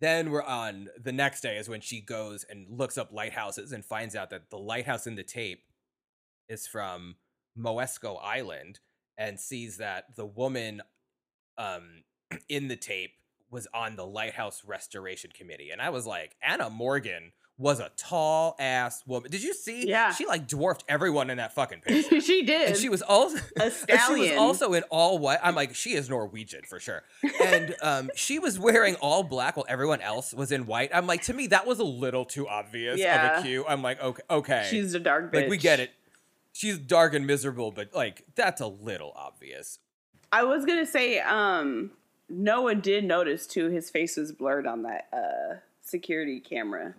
Then 0.00 0.30
we're 0.30 0.42
on 0.42 0.88
the 1.02 1.12
next 1.12 1.40
day 1.40 1.56
is 1.56 1.70
when 1.70 1.80
she 1.80 2.02
goes 2.02 2.44
and 2.44 2.66
looks 2.68 2.98
up 2.98 3.12
lighthouses 3.14 3.72
and 3.72 3.82
finds 3.82 4.14
out 4.14 4.28
that 4.28 4.50
the 4.50 4.58
lighthouse 4.58 5.06
in 5.06 5.14
the 5.14 5.22
tape 5.22 5.62
is 6.48 6.66
from 6.66 7.16
Moesko 7.58 8.18
Island 8.22 8.80
and 9.18 9.38
sees 9.40 9.78
that 9.78 10.14
the 10.16 10.26
woman 10.26 10.82
um 11.58 12.02
in 12.48 12.68
the 12.68 12.76
tape 12.76 13.12
was 13.50 13.66
on 13.72 13.96
the 13.96 14.04
lighthouse 14.06 14.62
restoration 14.66 15.30
committee 15.34 15.70
and 15.70 15.80
I 15.80 15.90
was 15.90 16.06
like 16.06 16.36
Anna 16.42 16.68
Morgan 16.68 17.32
was 17.58 17.80
a 17.80 17.90
tall 17.96 18.54
ass 18.58 19.02
woman. 19.06 19.30
Did 19.30 19.42
you 19.42 19.54
see? 19.54 19.88
Yeah. 19.88 20.12
She 20.12 20.26
like 20.26 20.46
dwarfed 20.46 20.84
everyone 20.90 21.30
in 21.30 21.38
that 21.38 21.54
fucking 21.54 21.80
picture. 21.86 22.20
she 22.20 22.42
did. 22.42 22.68
and 22.68 22.76
she 22.76 22.90
was 22.90 23.00
also 23.00 23.38
a 23.58 23.62
and 23.88 24.00
she 24.06 24.14
was 24.14 24.30
also 24.36 24.74
in 24.74 24.82
all 24.90 25.18
white. 25.18 25.38
I'm 25.42 25.54
like, 25.54 25.74
she 25.74 25.94
is 25.94 26.10
Norwegian 26.10 26.64
for 26.68 26.78
sure. 26.78 27.02
And 27.42 27.74
um, 27.82 28.10
she 28.14 28.38
was 28.38 28.58
wearing 28.58 28.96
all 28.96 29.22
black 29.22 29.56
while 29.56 29.64
everyone 29.70 30.02
else 30.02 30.34
was 30.34 30.52
in 30.52 30.66
white. 30.66 30.90
I'm 30.92 31.06
like, 31.06 31.22
to 31.22 31.32
me, 31.32 31.46
that 31.46 31.66
was 31.66 31.78
a 31.78 31.84
little 31.84 32.26
too 32.26 32.46
obvious 32.46 32.98
Yeah. 33.00 33.38
of 33.38 33.40
a 33.40 33.46
cue. 33.48 33.64
I'm 33.66 33.80
like, 33.80 34.02
okay, 34.02 34.22
okay. 34.28 34.66
She's 34.68 34.92
a 34.92 35.00
dark 35.00 35.32
bitch. 35.32 35.42
like, 35.42 35.48
we 35.48 35.56
get 35.56 35.80
it. 35.80 35.92
She's 36.56 36.78
dark 36.78 37.12
and 37.12 37.26
miserable, 37.26 37.70
but 37.70 37.94
like, 37.94 38.24
that's 38.34 38.60
a 38.62 38.66
little 38.66 39.12
obvious. 39.14 39.78
I 40.32 40.44
was 40.44 40.64
gonna 40.64 40.86
say, 40.86 41.20
um, 41.20 41.90
Noah 42.28 42.74
did 42.74 43.04
notice 43.04 43.46
too. 43.46 43.68
His 43.68 43.90
face 43.90 44.16
was 44.16 44.32
blurred 44.32 44.66
on 44.66 44.82
that 44.84 45.08
uh 45.12 45.56
security 45.82 46.40
camera. 46.40 46.94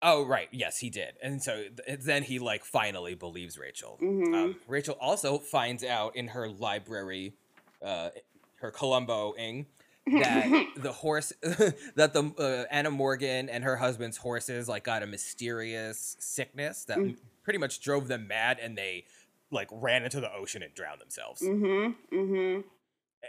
Oh, 0.00 0.24
right. 0.24 0.48
Yes, 0.52 0.78
he 0.78 0.90
did. 0.90 1.14
And 1.20 1.42
so 1.42 1.64
th- 1.86 1.98
then 2.00 2.22
he 2.22 2.38
like 2.38 2.64
finally 2.64 3.14
believes 3.14 3.58
Rachel. 3.58 3.98
Mhm. 4.00 4.34
Um, 4.34 4.56
Rachel 4.68 4.96
also 5.00 5.38
finds 5.38 5.82
out 5.82 6.14
in 6.14 6.28
her 6.28 6.48
library, 6.48 7.32
uh, 7.84 8.10
her 8.60 8.70
Columboing, 8.70 9.66
that 10.06 10.66
the 10.76 10.92
horse, 10.92 11.32
that 11.42 12.12
the 12.12 12.32
uh, 12.38 12.72
Anna 12.72 12.92
Morgan 12.92 13.48
and 13.48 13.64
her 13.64 13.74
husband's 13.76 14.16
horses 14.18 14.68
like 14.68 14.84
got 14.84 15.02
a 15.02 15.06
mysterious 15.06 16.16
sickness 16.20 16.84
that 16.84 16.98
Mm. 16.98 17.16
Pretty 17.48 17.58
much 17.58 17.80
drove 17.80 18.08
them 18.08 18.28
mad, 18.28 18.58
and 18.60 18.76
they 18.76 19.06
like 19.50 19.68
ran 19.72 20.04
into 20.04 20.20
the 20.20 20.30
ocean 20.30 20.62
and 20.62 20.74
drowned 20.74 21.00
themselves. 21.00 21.40
Mm-hmm. 21.40 22.14
Mm-hmm. 22.14 22.60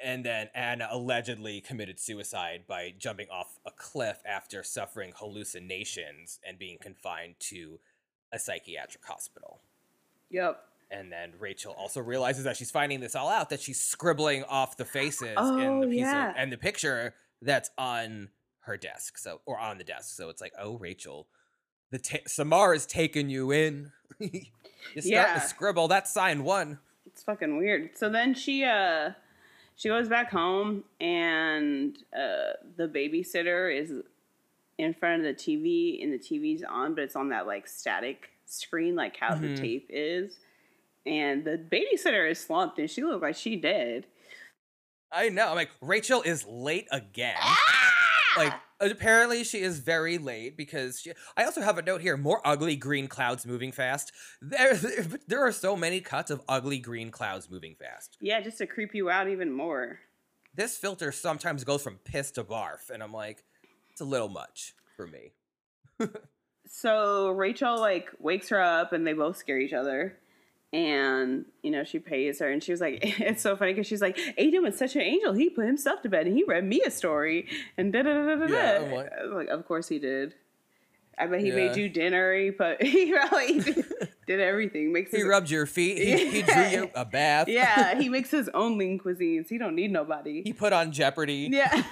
And 0.04 0.26
then 0.26 0.50
Anna 0.54 0.90
allegedly 0.92 1.62
committed 1.62 2.02
suicide 2.02 2.64
by 2.68 2.94
jumping 2.98 3.28
off 3.32 3.60
a 3.66 3.72
cliff 3.72 4.18
after 4.26 4.62
suffering 4.62 5.14
hallucinations 5.16 6.42
and 6.46 6.60
being 6.60 6.80
confined 6.82 7.36
to 7.52 7.80
a 8.34 8.38
psychiatric 8.40 9.06
hospital. 9.06 9.62
Yep. 10.30 10.60
And 10.92 11.10
then 11.10 11.32
Rachel 11.40 11.74
also 11.78 12.02
realizes 12.02 12.44
that 12.44 12.58
she's 12.58 12.72
finding 12.72 13.00
this 13.00 13.16
all 13.16 13.30
out 13.30 13.50
that 13.52 13.62
she's 13.62 13.80
scribbling 13.80 14.44
off 14.44 14.76
the 14.76 14.84
faces 14.84 15.22
in 15.30 15.36
Oh, 15.38 15.80
the 15.80 15.88
piece 15.88 16.00
yeah. 16.02 16.32
of, 16.32 16.36
and 16.38 16.52
the 16.52 16.58
picture 16.58 17.14
that's 17.42 17.70
on 17.78 18.28
her 18.64 18.76
desk. 18.76 19.18
So 19.18 19.40
or 19.46 19.58
on 19.58 19.78
the 19.78 19.86
desk. 19.86 20.18
So 20.18 20.28
it's 20.30 20.42
like, 20.42 20.52
oh 20.60 20.78
Rachel, 20.78 21.28
the 21.92 22.00
ta- 22.00 22.18
Samara's 22.28 22.86
taking 22.86 23.30
you 23.30 23.52
in. 23.52 23.94
you 24.96 25.02
start 25.02 25.06
Yeah. 25.06 25.34
to 25.36 25.40
scribble. 25.42 25.88
That's 25.88 26.12
sign 26.12 26.44
one. 26.44 26.80
It's 27.06 27.24
fucking 27.24 27.58
weird. 27.58 27.92
So 27.98 28.10
then 28.10 28.34
she 28.34 28.64
uh 28.64 29.12
she 29.76 29.88
goes 29.90 30.08
back 30.10 30.30
home 30.32 30.84
and 31.02 31.98
uh 32.14 32.54
the 32.78 32.88
babysitter 32.88 33.76
is 33.76 33.92
in 34.78 34.94
front 34.94 35.26
of 35.26 35.28
the 35.28 35.34
TV 35.34 36.02
and 36.04 36.14
the 36.14 36.18
TV's 36.20 36.64
on, 36.64 36.96
but 36.96 37.04
it's 37.04 37.16
on 37.16 37.30
that 37.30 37.46
like 37.48 37.68
static 37.68 38.30
screen 38.46 38.96
like 38.96 39.18
how 39.18 39.32
Mhm. 39.36 39.42
the 39.42 39.58
tape 39.62 39.88
is. 39.90 40.38
And 41.06 41.44
the 41.46 41.58
babysitter 41.58 42.30
is 42.30 42.40
slumped 42.40 42.78
and 42.80 42.90
she 42.90 43.04
looked 43.04 43.24
like 43.24 43.36
she 43.36 43.56
dead. 43.56 44.06
I 45.12 45.30
know. 45.30 45.50
I'm 45.50 45.56
like, 45.56 45.72
Rachel 45.82 46.22
is 46.22 46.46
late 46.46 46.88
again. 46.92 47.36
Like, 48.38 48.54
apparently 48.80 49.44
she 49.44 49.60
is 49.60 49.80
very 49.80 50.18
late 50.18 50.58
because 50.58 51.02
she. 51.02 51.12
I 51.36 51.44
also 51.44 51.62
have 51.62 51.78
a 51.78 51.82
note 51.82 52.02
here: 52.02 52.18
more 52.18 52.42
ugly 52.46 52.76
green 52.76 53.08
clouds 53.08 53.46
moving 53.46 53.72
fast. 53.72 54.12
There, 54.42 54.76
there 55.28 55.46
are 55.46 55.52
so 55.52 55.76
many 55.76 56.02
cuts 56.02 56.32
of 56.32 56.42
ugly 56.48 56.80
green 56.80 57.12
clouds 57.12 57.50
moving 57.50 57.76
fast. 57.76 58.18
Yeah, 58.22 58.42
just 58.42 58.58
to 58.60 58.68
creep 58.68 58.94
you 58.94 59.10
out 59.10 59.28
even 59.28 59.52
more. 59.52 60.00
This 60.56 60.78
filter 60.78 61.12
sometimes 61.12 61.64
goes 61.64 61.82
from 61.82 62.00
piss 62.04 62.32
to 62.32 62.44
barf, 62.44 62.90
and 62.90 63.04
I'm 63.04 63.14
like, 63.14 63.44
it's 63.92 64.02
a 64.02 64.06
little 64.06 64.30
much 64.30 64.74
for 64.96 65.08
me. 65.08 65.34
so 66.68 67.30
Rachel 67.30 67.80
like 67.80 68.10
wakes 68.20 68.50
her 68.50 68.62
up 68.62 68.94
and 68.94 69.06
they 69.06 69.14
both 69.14 69.38
scare 69.38 69.60
each 69.60 69.74
other. 69.74 70.18
And 70.72 71.46
you 71.64 71.72
know 71.72 71.84
she 71.84 71.98
pays 71.98 72.40
her, 72.40 72.50
and 72.52 72.64
she 72.64 72.72
was 72.72 72.80
like, 72.80 73.00
"It's 73.20 73.42
so 73.42 73.56
funny 73.58 73.74
because 73.74 73.88
she's 73.88 74.02
like, 74.02 74.18
Aiden 74.38 74.62
was 74.62 74.78
such 74.78 74.96
an 74.96 75.02
angel. 75.02 75.34
He 75.34 75.50
put 75.50 75.66
himself 75.66 76.02
to 76.04 76.10
bed, 76.10 76.28
and 76.28 76.36
he 76.38 76.44
read 76.44 76.64
me 76.64 76.82
a 76.86 76.92
story, 76.92 77.48
and 77.78 77.92
da 77.92 78.04
da 78.04 78.14
da 78.14 78.36
da 78.36 78.46
da." 78.48 78.54
Yeah, 78.54 78.78
da." 78.80 78.86
I'm 78.86 78.92
like- 78.92 79.12
I 79.20 79.24
was 79.26 79.34
like, 79.34 79.48
"Of 79.48 79.68
course 79.68 79.88
he 79.88 79.98
did." 79.98 80.36
I 81.18 81.26
bet 81.28 81.42
he 81.42 81.48
Yeah. 81.50 81.56
made 81.56 81.76
you 81.76 81.90
dinner. 81.90 82.34
He 82.34 82.52
put 82.52 82.82
he 82.84 83.12
probably 83.12 83.60
did, 83.60 83.86
did 84.28 84.40
everything. 84.40 84.94
Makes 84.94 85.12
He 85.12 85.18
his, 85.18 85.26
rubbed 85.28 85.50
your 85.50 85.66
feet. 85.66 85.98
He, 85.98 86.30
he 86.30 86.42
drew 86.44 86.64
you 86.68 86.90
a 86.96 87.04
bath. 87.04 87.48
yeah. 87.50 88.00
He 88.00 88.08
makes 88.08 88.30
his 88.32 88.48
own 88.54 88.78
lean 88.78 89.00
cuisines. 89.00 89.50
He 89.50 89.58
don't 89.58 89.76
need 89.76 89.92
nobody. 89.92 90.44
He 90.44 90.54
put 90.54 90.72
on 90.72 90.92
Jeopardy 90.94 91.50
yeah. 91.52 91.84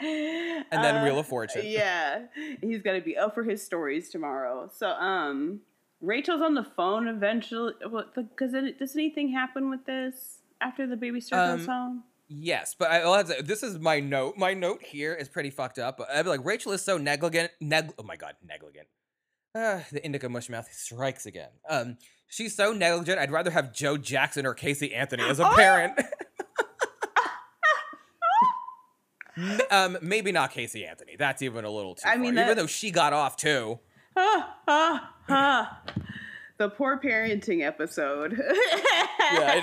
and 0.00 0.66
then 0.70 0.96
Uh, 0.96 1.04
Wheel 1.04 1.18
of 1.20 1.26
Fortune. 1.26 1.62
Yeah, 1.64 2.22
he's 2.60 2.82
gonna 2.82 3.00
be 3.00 3.16
up 3.16 3.34
for 3.34 3.42
his 3.44 3.62
stories 3.62 4.10
tomorrow. 4.10 4.68
So, 4.74 4.88
um, 4.90 5.60
Rachel's 6.02 6.42
on 6.42 6.54
the 6.54 6.64
phone 6.64 7.08
eventually. 7.08 7.72
Because 8.14 8.52
does 8.78 8.94
anything 8.96 9.32
happen 9.32 9.70
with 9.70 9.86
this 9.86 10.40
after 10.60 10.86
the 10.86 10.96
babysitter 10.96 11.30
goes 11.56 11.60
Um, 11.62 11.66
home? 11.66 12.04
Yes, 12.28 12.74
but 12.78 12.90
I, 12.90 13.00
I'll 13.00 13.14
have 13.14 13.34
to- 13.36 13.42
this 13.42 13.62
is 13.62 13.78
my 13.78 14.00
note. 14.00 14.36
My 14.36 14.52
note 14.54 14.82
here 14.82 15.14
is 15.14 15.28
pretty 15.28 15.50
fucked 15.50 15.78
up. 15.78 15.98
But 15.98 16.10
I'd 16.10 16.22
be 16.24 16.28
like, 16.30 16.44
Rachel 16.44 16.72
is 16.72 16.82
so 16.82 16.98
negligent. 16.98 17.50
Neg- 17.60 17.92
oh 17.98 18.02
my 18.02 18.16
god, 18.16 18.34
negligent. 18.46 18.86
Uh, 19.54 19.80
the 19.92 20.02
indica 20.04 20.28
mushmouth 20.28 20.66
strikes 20.72 21.26
again. 21.26 21.50
Um, 21.68 21.98
she's 22.28 22.56
so 22.56 22.72
negligent. 22.72 23.18
I'd 23.18 23.30
rather 23.30 23.50
have 23.50 23.74
Joe 23.74 23.98
Jackson 23.98 24.46
or 24.46 24.54
Casey 24.54 24.94
Anthony 24.94 25.24
as 25.24 25.40
a 25.40 25.46
Oh! 25.46 25.54
parent. 25.54 25.98
Um, 29.70 29.96
maybe 30.02 30.30
not 30.30 30.50
Casey 30.50 30.84
Anthony. 30.84 31.16
That's 31.18 31.40
even 31.40 31.64
a 31.64 31.70
little 31.70 31.94
too 31.94 32.02
I 32.06 32.12
far. 32.12 32.18
mean, 32.18 32.36
even 32.38 32.54
though 32.54 32.66
she 32.66 32.90
got 32.90 33.14
off 33.14 33.36
too. 33.36 33.78
Ah, 34.16 34.56
ah, 34.68 35.14
ah. 35.28 35.82
The 36.58 36.68
poor 36.68 37.00
parenting 37.00 37.62
episode. 37.66 38.38
Yeah, 38.38 39.50
I 39.50 39.60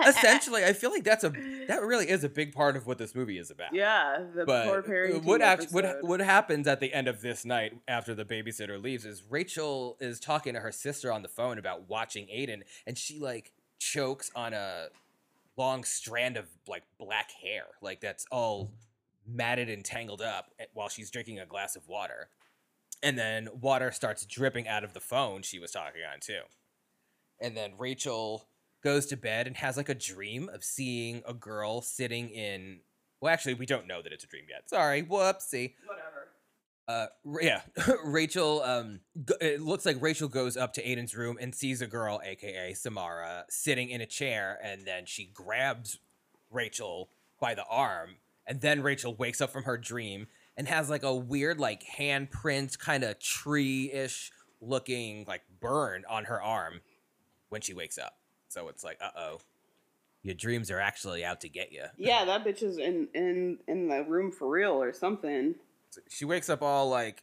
know. 0.00 0.08
Essentially, 0.08 0.64
I 0.64 0.72
feel 0.72 0.90
like 0.90 1.04
that's 1.04 1.22
a 1.22 1.30
that 1.68 1.82
really 1.82 2.08
is 2.08 2.24
a 2.24 2.28
big 2.28 2.52
part 2.52 2.76
of 2.76 2.86
what 2.86 2.98
this 2.98 3.14
movie 3.14 3.38
is 3.38 3.50
about. 3.50 3.74
yeah, 3.74 4.24
the 4.34 4.44
but 4.44 4.66
poor 4.66 4.82
parenting 4.82 5.24
what 5.24 5.42
act 5.42 5.66
what 5.70 5.84
episode. 5.84 6.08
what 6.08 6.20
happens 6.20 6.66
at 6.66 6.80
the 6.80 6.92
end 6.92 7.06
of 7.06 7.20
this 7.20 7.44
night 7.44 7.74
after 7.86 8.14
the 8.14 8.24
babysitter 8.24 8.82
leaves 8.82 9.04
is 9.04 9.22
Rachel 9.28 9.96
is 10.00 10.18
talking 10.18 10.54
to 10.54 10.60
her 10.60 10.72
sister 10.72 11.12
on 11.12 11.22
the 11.22 11.28
phone 11.28 11.58
about 11.58 11.88
watching 11.88 12.26
Aiden, 12.26 12.62
and 12.86 12.96
she 12.96 13.18
like 13.20 13.52
chokes 13.78 14.30
on 14.34 14.54
a 14.54 14.86
long 15.56 15.84
strand 15.84 16.36
of 16.38 16.46
like 16.66 16.82
black 16.98 17.30
hair, 17.42 17.64
like 17.82 18.00
that's 18.00 18.24
all 18.32 18.70
matted 19.28 19.68
and 19.68 19.84
tangled 19.84 20.22
up 20.22 20.46
eh, 20.58 20.64
while 20.72 20.88
she's 20.88 21.10
drinking 21.10 21.38
a 21.38 21.46
glass 21.46 21.76
of 21.76 21.86
water, 21.86 22.28
and 23.02 23.18
then 23.18 23.48
water 23.60 23.90
starts 23.92 24.24
dripping 24.26 24.68
out 24.68 24.84
of 24.84 24.92
the 24.92 25.00
phone 25.00 25.42
she 25.42 25.58
was 25.58 25.72
talking 25.72 26.02
on 26.12 26.20
too, 26.20 26.42
and 27.40 27.56
then 27.56 27.72
Rachel 27.78 28.48
goes 28.82 29.06
to 29.06 29.16
bed 29.16 29.46
and 29.46 29.56
has 29.56 29.76
like 29.76 29.88
a 29.88 29.94
dream 29.94 30.48
of 30.52 30.64
seeing 30.64 31.22
a 31.26 31.34
girl 31.34 31.82
sitting 31.82 32.30
in 32.30 32.80
well, 33.20 33.32
actually, 33.32 33.54
we 33.54 33.66
don't 33.66 33.86
know 33.86 34.00
that 34.00 34.12
it's 34.12 34.24
a 34.24 34.26
dream 34.26 34.44
yet. 34.48 34.70
Sorry, 34.70 35.02
whoopsie. 35.02 35.74
Whatever. 35.84 36.28
Uh, 36.88 37.06
yeah, 37.40 37.60
Rachel. 38.04 38.62
Um, 38.62 39.00
it 39.40 39.60
looks 39.60 39.84
like 39.86 40.00
Rachel 40.00 40.28
goes 40.28 40.56
up 40.56 40.72
to 40.74 40.82
Aiden's 40.82 41.14
room 41.14 41.36
and 41.40 41.54
sees 41.54 41.82
a 41.82 41.86
girl, 41.86 42.20
aka 42.24 42.72
Samara, 42.74 43.44
sitting 43.48 43.90
in 43.90 44.00
a 44.00 44.06
chair, 44.06 44.58
and 44.62 44.86
then 44.86 45.04
she 45.06 45.26
grabs 45.32 45.98
Rachel 46.50 47.10
by 47.40 47.54
the 47.54 47.64
arm, 47.66 48.16
and 48.46 48.60
then 48.60 48.82
Rachel 48.82 49.14
wakes 49.14 49.40
up 49.40 49.50
from 49.50 49.64
her 49.64 49.76
dream 49.76 50.26
and 50.60 50.68
has 50.68 50.90
like 50.90 51.02
a 51.04 51.14
weird 51.14 51.58
like 51.58 51.82
handprint 51.96 52.78
kind 52.78 53.02
of 53.02 53.18
tree-ish 53.18 54.30
looking 54.60 55.24
like 55.26 55.40
burn 55.58 56.04
on 56.06 56.24
her 56.26 56.40
arm 56.42 56.82
when 57.48 57.62
she 57.62 57.72
wakes 57.72 57.96
up. 57.96 58.18
So 58.48 58.68
it's 58.68 58.84
like, 58.84 58.98
uh-oh. 59.02 59.38
Your 60.22 60.34
dreams 60.34 60.70
are 60.70 60.78
actually 60.78 61.24
out 61.24 61.40
to 61.40 61.48
get 61.48 61.72
you. 61.72 61.84
Yeah, 61.96 62.26
that 62.26 62.44
bitch 62.44 62.62
is 62.62 62.76
in 62.76 63.08
in 63.14 63.58
in 63.66 63.88
the 63.88 64.04
room 64.04 64.30
for 64.30 64.50
real 64.50 64.72
or 64.72 64.92
something. 64.92 65.54
She 66.10 66.26
wakes 66.26 66.50
up 66.50 66.60
all 66.60 66.90
like 66.90 67.22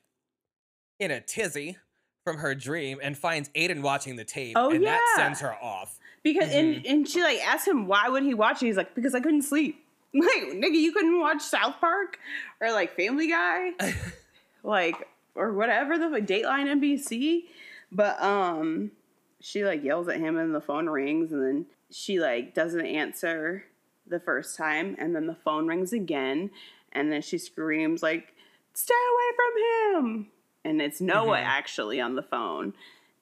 in 0.99 1.11
a 1.11 1.21
tizzy 1.21 1.77
from 2.23 2.37
her 2.37 2.55
dream 2.55 2.97
and 3.03 3.15
finds 3.15 3.49
Aiden 3.49 3.81
watching 3.83 4.15
the 4.15 4.25
tape 4.25 4.53
Oh, 4.57 4.71
and 4.71 4.83
that 4.83 4.99
yeah. 5.15 5.23
sends 5.23 5.41
her 5.41 5.53
off. 5.53 5.99
Because 6.23 6.49
and 6.51 6.77
Mhm. 6.77 6.89
and 6.89 7.07
she 7.07 7.21
like 7.21 7.37
asks 7.45 7.67
him 7.67 7.85
why 7.85 8.09
would 8.09 8.23
he 8.23 8.33
watch 8.33 8.63
it. 8.63 8.65
He's 8.65 8.77
like 8.77 8.95
because 8.95 9.13
I 9.13 9.19
couldn't 9.19 9.43
sleep. 9.43 9.85
Like 10.13 10.53
nigga, 10.53 10.73
you 10.73 10.93
couldn't 10.93 11.19
watch 11.19 11.41
South 11.41 11.75
Park 11.79 12.17
or 12.61 12.71
like 12.71 12.95
Family 12.95 13.29
Guy, 13.29 13.71
like 14.63 15.07
or 15.35 15.53
whatever 15.53 15.97
the 15.97 16.05
Dateline 16.21 16.67
NBC. 16.81 17.43
But 17.91 18.21
um, 18.21 18.91
she 19.39 19.63
like 19.63 19.83
yells 19.83 20.07
at 20.07 20.17
him 20.19 20.37
and 20.37 20.55
the 20.55 20.61
phone 20.61 20.87
rings 20.89 21.31
and 21.31 21.43
then 21.43 21.65
she 21.91 22.19
like 22.19 22.53
doesn't 22.53 22.85
answer 22.85 23.65
the 24.07 24.19
first 24.19 24.57
time 24.57 24.95
and 24.97 25.15
then 25.15 25.27
the 25.27 25.35
phone 25.35 25.67
rings 25.67 25.93
again 25.93 26.49
and 26.93 27.11
then 27.11 27.21
she 27.21 27.37
screams 27.37 28.01
like 28.01 28.33
stay 28.73 28.93
away 28.93 29.35
from 29.35 30.05
him 30.05 30.27
and 30.65 30.81
it's 30.81 30.99
Noah 31.01 31.37
Mhm. 31.37 31.43
actually 31.45 32.01
on 32.01 32.15
the 32.15 32.23
phone. 32.23 32.73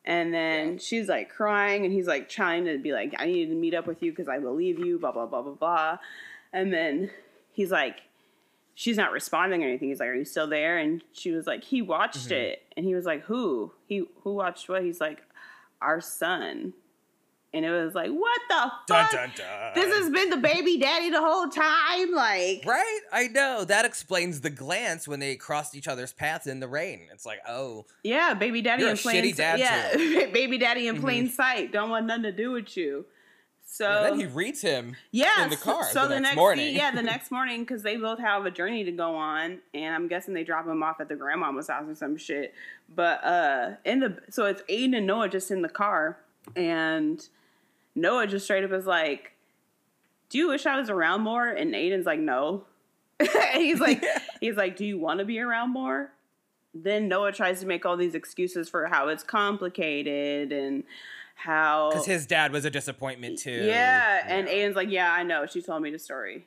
And 0.08 0.32
then 0.34 0.74
Yeah. 0.74 0.78
she's 0.80 1.10
like 1.10 1.30
crying, 1.32 1.84
and 1.84 1.92
he's 1.92 2.06
like 2.08 2.30
trying 2.30 2.66
to 2.66 2.78
be 2.78 2.94
like, 2.94 3.16
I 3.18 3.26
need 3.26 3.48
to 3.48 3.56
meet 3.56 3.74
up 3.74 3.88
with 3.88 4.04
you 4.04 4.12
because 4.12 4.28
I 4.28 4.38
believe 4.38 4.78
you, 4.78 5.00
blah, 5.00 5.12
blah, 5.12 5.26
blah, 5.26 5.42
blah, 5.42 5.54
blah. 5.54 5.98
And 6.56 6.74
then 6.74 7.12
he's 7.52 7.70
like, 7.70 7.98
she's 8.76 8.98
not 8.98 9.12
responding 9.12 9.64
or 9.64 9.68
anything. 9.68 9.90
He's 9.90 10.00
like, 10.00 10.10
Are 10.10 10.16
you 10.16 10.26
still 10.26 10.48
there? 10.48 10.78
And 10.78 11.04
she 11.14 11.32
was 11.32 11.46
like, 11.46 11.64
He 11.64 11.82
watched 11.82 12.30
Mhm. 12.30 12.32
it. 12.32 12.64
And 12.78 12.86
he 12.86 12.96
was 12.96 13.06
like, 13.06 13.24
Who? 13.26 13.72
He 13.88 14.06
who 14.24 14.34
watched 14.34 14.70
what? 14.70 14.84
He's 14.84 15.02
like, 15.02 15.22
Our 15.82 16.00
son. 16.02 16.74
And 17.54 17.64
it 17.66 17.72
was 17.72 17.94
like, 17.96 18.10
What 18.12 18.42
the 18.50 18.72
fuck? 18.94 19.12
dun 19.12 19.32
dun. 19.36 19.72
This 19.76 19.94
has 19.98 20.10
been 20.10 20.30
the 20.30 20.38
baby 20.38 20.78
daddy 20.78 21.10
the 21.10 21.22
whole 21.22 21.48
time. 21.48 22.12
Like, 22.12 22.64
Right? 22.66 23.00
I 23.14 23.28
know. 23.28 23.64
That 23.64 23.86
explains 23.86 24.42
the 24.42 24.50
glance 24.50 25.08
when 25.08 25.20
they 25.22 25.36
crossed 25.38 25.74
each 25.76 25.88
other's 25.88 26.12
paths 26.14 26.48
in 26.48 26.60
the 26.60 26.68
rain. 26.68 27.02
It's 27.14 27.26
like, 27.26 27.40
oh, 27.48 27.86
yeah, 28.04 28.34
baby 28.34 28.62
daddy 28.62 28.84
in 28.84 28.90
a 28.90 28.96
plain 28.98 29.34
dad, 29.36 29.60
Yeah, 29.60 29.94
baby 30.34 30.58
daddy 30.58 30.88
in 30.88 30.98
Mhm. 30.98 31.02
plain 31.02 31.30
sight. 31.30 31.72
Don't 31.72 31.90
want 31.90 32.06
nothing 32.08 32.24
to 32.24 32.32
do 32.34 32.52
with 32.52 32.76
you. 32.76 33.06
So 33.68 33.88
and 33.88 34.06
then 34.06 34.20
he 34.20 34.26
reads 34.28 34.62
him. 34.62 34.96
Yeah, 35.12 35.44
in 35.44 35.50
the 35.50 35.58
car 35.58 35.84
So, 35.86 36.04
the 36.04 36.10
the, 36.10 36.14
next 36.16 36.22
next 36.22 36.36
morning. 36.38 36.76
yeah, 36.76 36.92
the 36.92 37.02
next 37.14 37.32
morning 37.32 37.62
because 37.62 37.82
they 37.84 37.98
both 37.98 38.20
have 38.20 38.46
a 38.46 38.52
journey 38.52 38.84
to 38.84 38.92
go 38.92 39.16
on, 39.16 39.60
and 39.74 39.94
I'm 39.96 40.08
guessing 40.08 40.34
they 40.34 40.44
drop 40.44 40.68
him 40.68 40.84
off 40.84 41.02
at 41.02 41.10
the 41.10 41.16
grandmama's 41.16 41.68
house 41.68 41.90
or 41.90 41.96
some 41.96 42.16
shit. 42.16 42.54
But 42.94 43.24
uh, 43.24 43.72
in 43.84 44.00
the 44.00 44.18
so 44.30 44.46
it's 44.46 44.62
Aiden 44.70 44.96
and 44.96 45.08
Noah 45.08 45.30
just 45.30 45.50
in 45.52 45.62
the 45.62 45.70
car, 45.70 46.18
and 46.56 47.28
Noah 47.96 48.28
just 48.28 48.46
straight 48.46 48.64
up 48.64 48.72
is 48.72 48.86
like, 48.86 49.34
"Do 50.30 50.38
you 50.38 50.48
wish 50.50 50.66
I 50.66 50.78
was 50.80 50.90
around 50.90 51.22
more?" 51.22 51.48
And 51.48 51.74
Aiden's 51.74 52.06
like, 52.06 52.20
"No." 52.20 52.66
He's 53.54 53.80
like, 53.80 54.04
he's 54.42 54.58
like, 54.58 54.76
"Do 54.76 54.86
you 54.86 55.00
want 55.00 55.20
to 55.20 55.26
be 55.26 55.40
around 55.40 55.72
more?" 55.72 56.12
Then 56.74 57.08
Noah 57.08 57.32
tries 57.32 57.62
to 57.62 57.66
make 57.66 57.86
all 57.86 57.96
these 57.96 58.14
excuses 58.14 58.68
for 58.68 58.88
how 58.88 59.08
it's 59.08 59.24
complicated 59.24 60.52
and 60.52 60.84
how 61.36 61.90
Because 61.92 62.06
his 62.08 62.26
dad 62.26 62.52
was 62.52 62.66
a 62.66 62.70
disappointment 62.72 63.38
too. 63.40 63.52
yeah, 63.52 64.24
and 64.26 64.48
Yeah. 64.48 64.54
Aiden's 64.54 64.76
like, 64.76 64.90
"Yeah, 64.90 65.12
I 65.12 65.22
know." 65.24 65.46
She 65.46 65.62
told 65.62 65.82
me 65.84 65.92
the 65.92 66.00
story, 66.00 66.46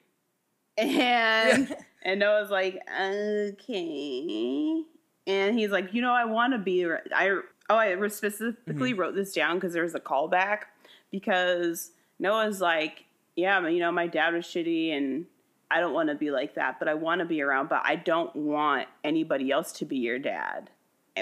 and 0.76 1.76
and 2.02 2.18
Noah's 2.20 2.50
like, 2.50 2.80
"Okay," 3.00 4.82
and 5.26 5.58
he's 5.58 5.70
like, 5.70 5.92
"You 5.94 6.02
know, 6.02 6.12
I 6.12 6.24
want 6.24 6.52
to 6.54 6.58
be." 6.58 6.84
I 6.86 7.40
oh, 7.70 7.76
I 7.76 8.08
specifically 8.08 8.90
Mm-hmm. 8.92 9.00
wrote 9.00 9.14
this 9.14 9.32
down 9.34 9.56
because 9.56 9.72
there's 9.72 9.94
a 9.94 10.00
callback 10.00 10.62
because 11.10 11.92
Noah's 12.18 12.60
like, 12.60 13.04
"Yeah, 13.36 13.60
but 13.60 13.68
you 13.68 13.80
know, 13.80 13.92
my 13.92 14.06
dad 14.06 14.34
was 14.34 14.44
shitty, 14.46 14.96
and 14.96 15.26
I 15.70 15.80
don't 15.80 15.92
want 15.92 16.08
to 16.08 16.14
be 16.14 16.30
like 16.30 16.54
that, 16.54 16.78
but 16.78 16.88
I 16.88 16.94
want 16.94 17.20
to 17.20 17.24
be 17.26 17.42
around, 17.42 17.68
but 17.68 17.82
I 17.84 17.96
don't 17.96 18.34
want 18.34 18.88
anybody 19.04 19.50
else 19.50 19.72
to 19.72 19.84
be 19.84 19.96
your 19.98 20.18
dad." 20.18 20.70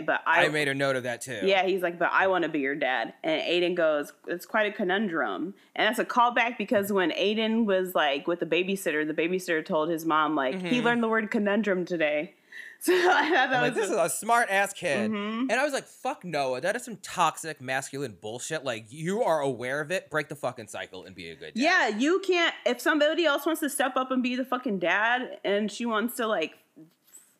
But 0.04 0.20
I, 0.26 0.46
I 0.46 0.48
made 0.48 0.68
a 0.68 0.74
note 0.74 0.96
of 0.96 1.04
that 1.04 1.20
too. 1.22 1.40
yeah, 1.44 1.64
he's 1.64 1.80
like, 1.80 1.98
but 1.98 2.10
I 2.12 2.26
want 2.26 2.42
to 2.42 2.48
be 2.50 2.58
your 2.58 2.74
dad. 2.74 3.14
And 3.24 3.40
Aiden 3.40 3.74
goes, 3.74 4.12
it's 4.26 4.44
quite 4.44 4.66
a 4.66 4.76
conundrum. 4.76 5.54
And 5.74 5.86
that's 5.88 5.98
a 5.98 6.04
callback 6.04 6.58
because 6.58 6.92
when 6.92 7.10
Aiden 7.12 7.64
was 7.64 7.94
like 7.94 8.26
with 8.26 8.40
the 8.40 8.46
babysitter, 8.46 9.06
the 9.06 9.14
babysitter 9.14 9.64
told 9.64 9.88
his 9.88 10.04
mom, 10.04 10.34
like, 10.34 10.60
he 10.60 10.80
Mhm. 10.80 10.84
learned 10.84 11.02
the 11.02 11.08
word 11.08 11.30
conundrum 11.30 11.84
today. 11.84 12.34
So 12.78 12.92
I 12.92 13.30
thought 13.30 13.30
that 13.30 13.52
I'm 13.54 13.62
like, 13.62 13.74
was 13.74 13.84
this 13.88 13.90
is 13.90 13.96
a 13.96 14.08
smart 14.10 14.48
ass 14.50 14.74
kid. 14.74 15.10
Mhm. 15.10 15.40
And 15.50 15.52
I 15.52 15.64
was 15.64 15.72
like, 15.72 15.86
fuck 15.86 16.24
Noah. 16.26 16.60
That 16.60 16.76
is 16.76 16.84
some 16.84 16.96
toxic 16.98 17.58
masculine 17.58 18.18
bullshit. 18.20 18.64
Like, 18.64 18.84
you 18.90 19.22
are 19.22 19.40
aware 19.40 19.80
of 19.80 19.90
it. 19.90 20.10
Break 20.10 20.28
the 20.28 20.36
fucking 20.36 20.68
cycle 20.68 21.04
and 21.04 21.16
be 21.16 21.30
a 21.30 21.34
good 21.34 21.54
dad. 21.54 21.62
Yeah, 21.62 21.88
you 21.88 22.20
can't. 22.24 22.54
If 22.66 22.82
somebody 22.82 23.24
else 23.24 23.46
wants 23.46 23.62
to 23.62 23.70
step 23.70 23.96
up 23.96 24.10
and 24.10 24.22
be 24.22 24.36
the 24.36 24.44
fucking 24.44 24.78
dad, 24.78 25.38
and 25.42 25.72
she 25.72 25.86
wants 25.86 26.16
to 26.16 26.26
like 26.26 26.52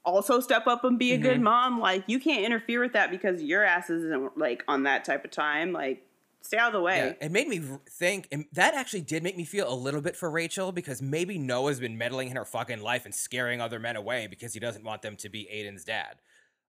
also 0.07 0.41
step 0.41 0.67
up 0.67 0.85
and 0.85 0.99
be 0.99 1.13
a 1.13 1.19
good 1.19 1.41
Mhm. 1.41 1.45
mom, 1.45 1.81
like 1.81 2.05
you 2.07 2.19
can't 2.19 2.45
interfere 2.45 2.81
with 2.81 2.95
that 2.95 3.11
because 3.11 3.43
your 3.43 3.63
ass 3.65 3.91
isn't 3.91 4.39
like 4.39 4.65
on 4.69 4.85
that 4.85 5.05
type 5.05 5.25
of 5.25 5.31
time. 5.31 5.73
Like, 5.73 6.03
stay 6.41 6.57
out 6.57 6.69
of 6.69 6.73
the 6.75 6.81
way. 6.81 7.17
Yeah, 7.21 7.27
it 7.27 7.33
made 7.33 7.49
me 7.49 7.61
think, 7.91 8.29
and 8.31 8.47
that 8.53 8.73
actually 8.75 9.01
did 9.03 9.23
make 9.25 9.37
me 9.37 9.45
feel 9.45 9.71
a 9.71 9.75
little 9.75 10.01
bit 10.01 10.17
for 10.17 10.31
Rachel 10.31 10.71
because 10.73 11.03
maybe 11.03 11.37
Noah's 11.39 11.81
been 11.81 11.99
meddling 11.99 12.31
in 12.31 12.37
her 12.37 12.45
fucking 12.45 12.81
life 12.81 13.05
and 13.05 13.15
scaring 13.15 13.61
other 13.61 13.81
men 13.81 13.97
away 13.97 14.29
because 14.29 14.55
he 14.55 14.61
doesn't 14.61 14.85
want 14.85 15.03
them 15.03 15.17
to 15.17 15.29
be 15.29 15.49
Aiden's 15.53 15.85
dad. 15.85 16.17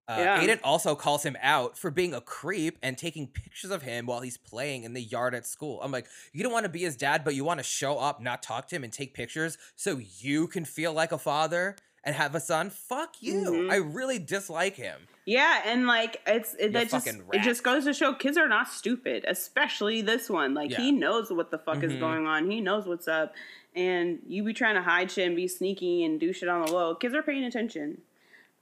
Uh, 0.09 0.15
Yeah. 0.19 0.41
Aiden 0.41 0.59
also 0.63 0.95
calls 0.95 1.23
him 1.23 1.35
out 1.41 1.77
for 1.77 1.91
being 1.91 2.13
a 2.13 2.21
creep 2.21 2.77
and 2.81 2.97
taking 2.97 3.27
pictures 3.27 3.71
of 3.71 3.81
him 3.83 4.05
while 4.05 4.21
he's 4.21 4.37
playing 4.37 4.83
in 4.83 4.93
the 4.93 5.01
yard 5.01 5.35
at 5.35 5.45
school. 5.45 5.81
I'm 5.83 5.91
like, 5.91 6.07
you 6.31 6.43
don't 6.43 6.53
want 6.53 6.63
to 6.63 6.69
be 6.69 6.79
his 6.79 6.95
dad, 6.95 7.25
but 7.25 7.35
you 7.35 7.43
want 7.43 7.59
to 7.59 7.63
show 7.63 7.99
up, 7.99 8.21
not 8.21 8.41
talk 8.41 8.69
to 8.69 8.75
him, 8.77 8.85
and 8.85 8.93
take 8.93 9.13
pictures 9.13 9.57
so 9.75 9.97
you 9.97 10.47
can 10.47 10.63
feel 10.63 10.93
like 10.93 11.11
a 11.11 11.17
father 11.17 11.75
and 12.07 12.15
have 12.15 12.33
a 12.33 12.39
son. 12.39 12.69
Fuck 12.71 13.21
you. 13.21 13.35
Mhm. 13.51 13.71
I 13.71 13.75
really 13.75 14.17
dislike 14.17 14.75
him. 14.75 15.07
Yeah, 15.25 15.61
and 15.65 15.85
like 15.85 16.21
it's 16.25 16.55
it, 16.55 16.71
that 16.71 16.89
just 16.89 17.05
fucking 17.05 17.23
it 17.33 17.41
just 17.41 17.61
goes 17.63 17.83
to 17.83 17.93
show 17.93 18.13
kids 18.13 18.37
are 18.37 18.47
not 18.47 18.69
stupid, 18.69 19.25
especially 19.27 20.01
this 20.01 20.29
one. 20.29 20.53
Like 20.53 20.71
he 20.71 20.91
knows 20.93 21.29
what 21.31 21.51
the 21.51 21.57
fuck 21.57 21.83
is 21.83 21.91
Mhm. 21.91 21.99
going 21.99 22.25
on. 22.25 22.49
He 22.49 22.61
knows 22.61 22.85
what's 22.87 23.09
up, 23.09 23.35
and 23.75 24.19
you 24.25 24.43
be 24.43 24.53
trying 24.53 24.75
to 24.75 24.81
hide 24.81 25.11
shit 25.11 25.27
and 25.27 25.35
be 25.35 25.49
sneaky 25.49 26.05
and 26.05 26.17
do 26.17 26.31
shit 26.31 26.47
on 26.47 26.65
the 26.65 26.71
low. 26.71 26.95
Kids 26.95 27.13
are 27.13 27.21
paying 27.21 27.43
attention. 27.43 28.01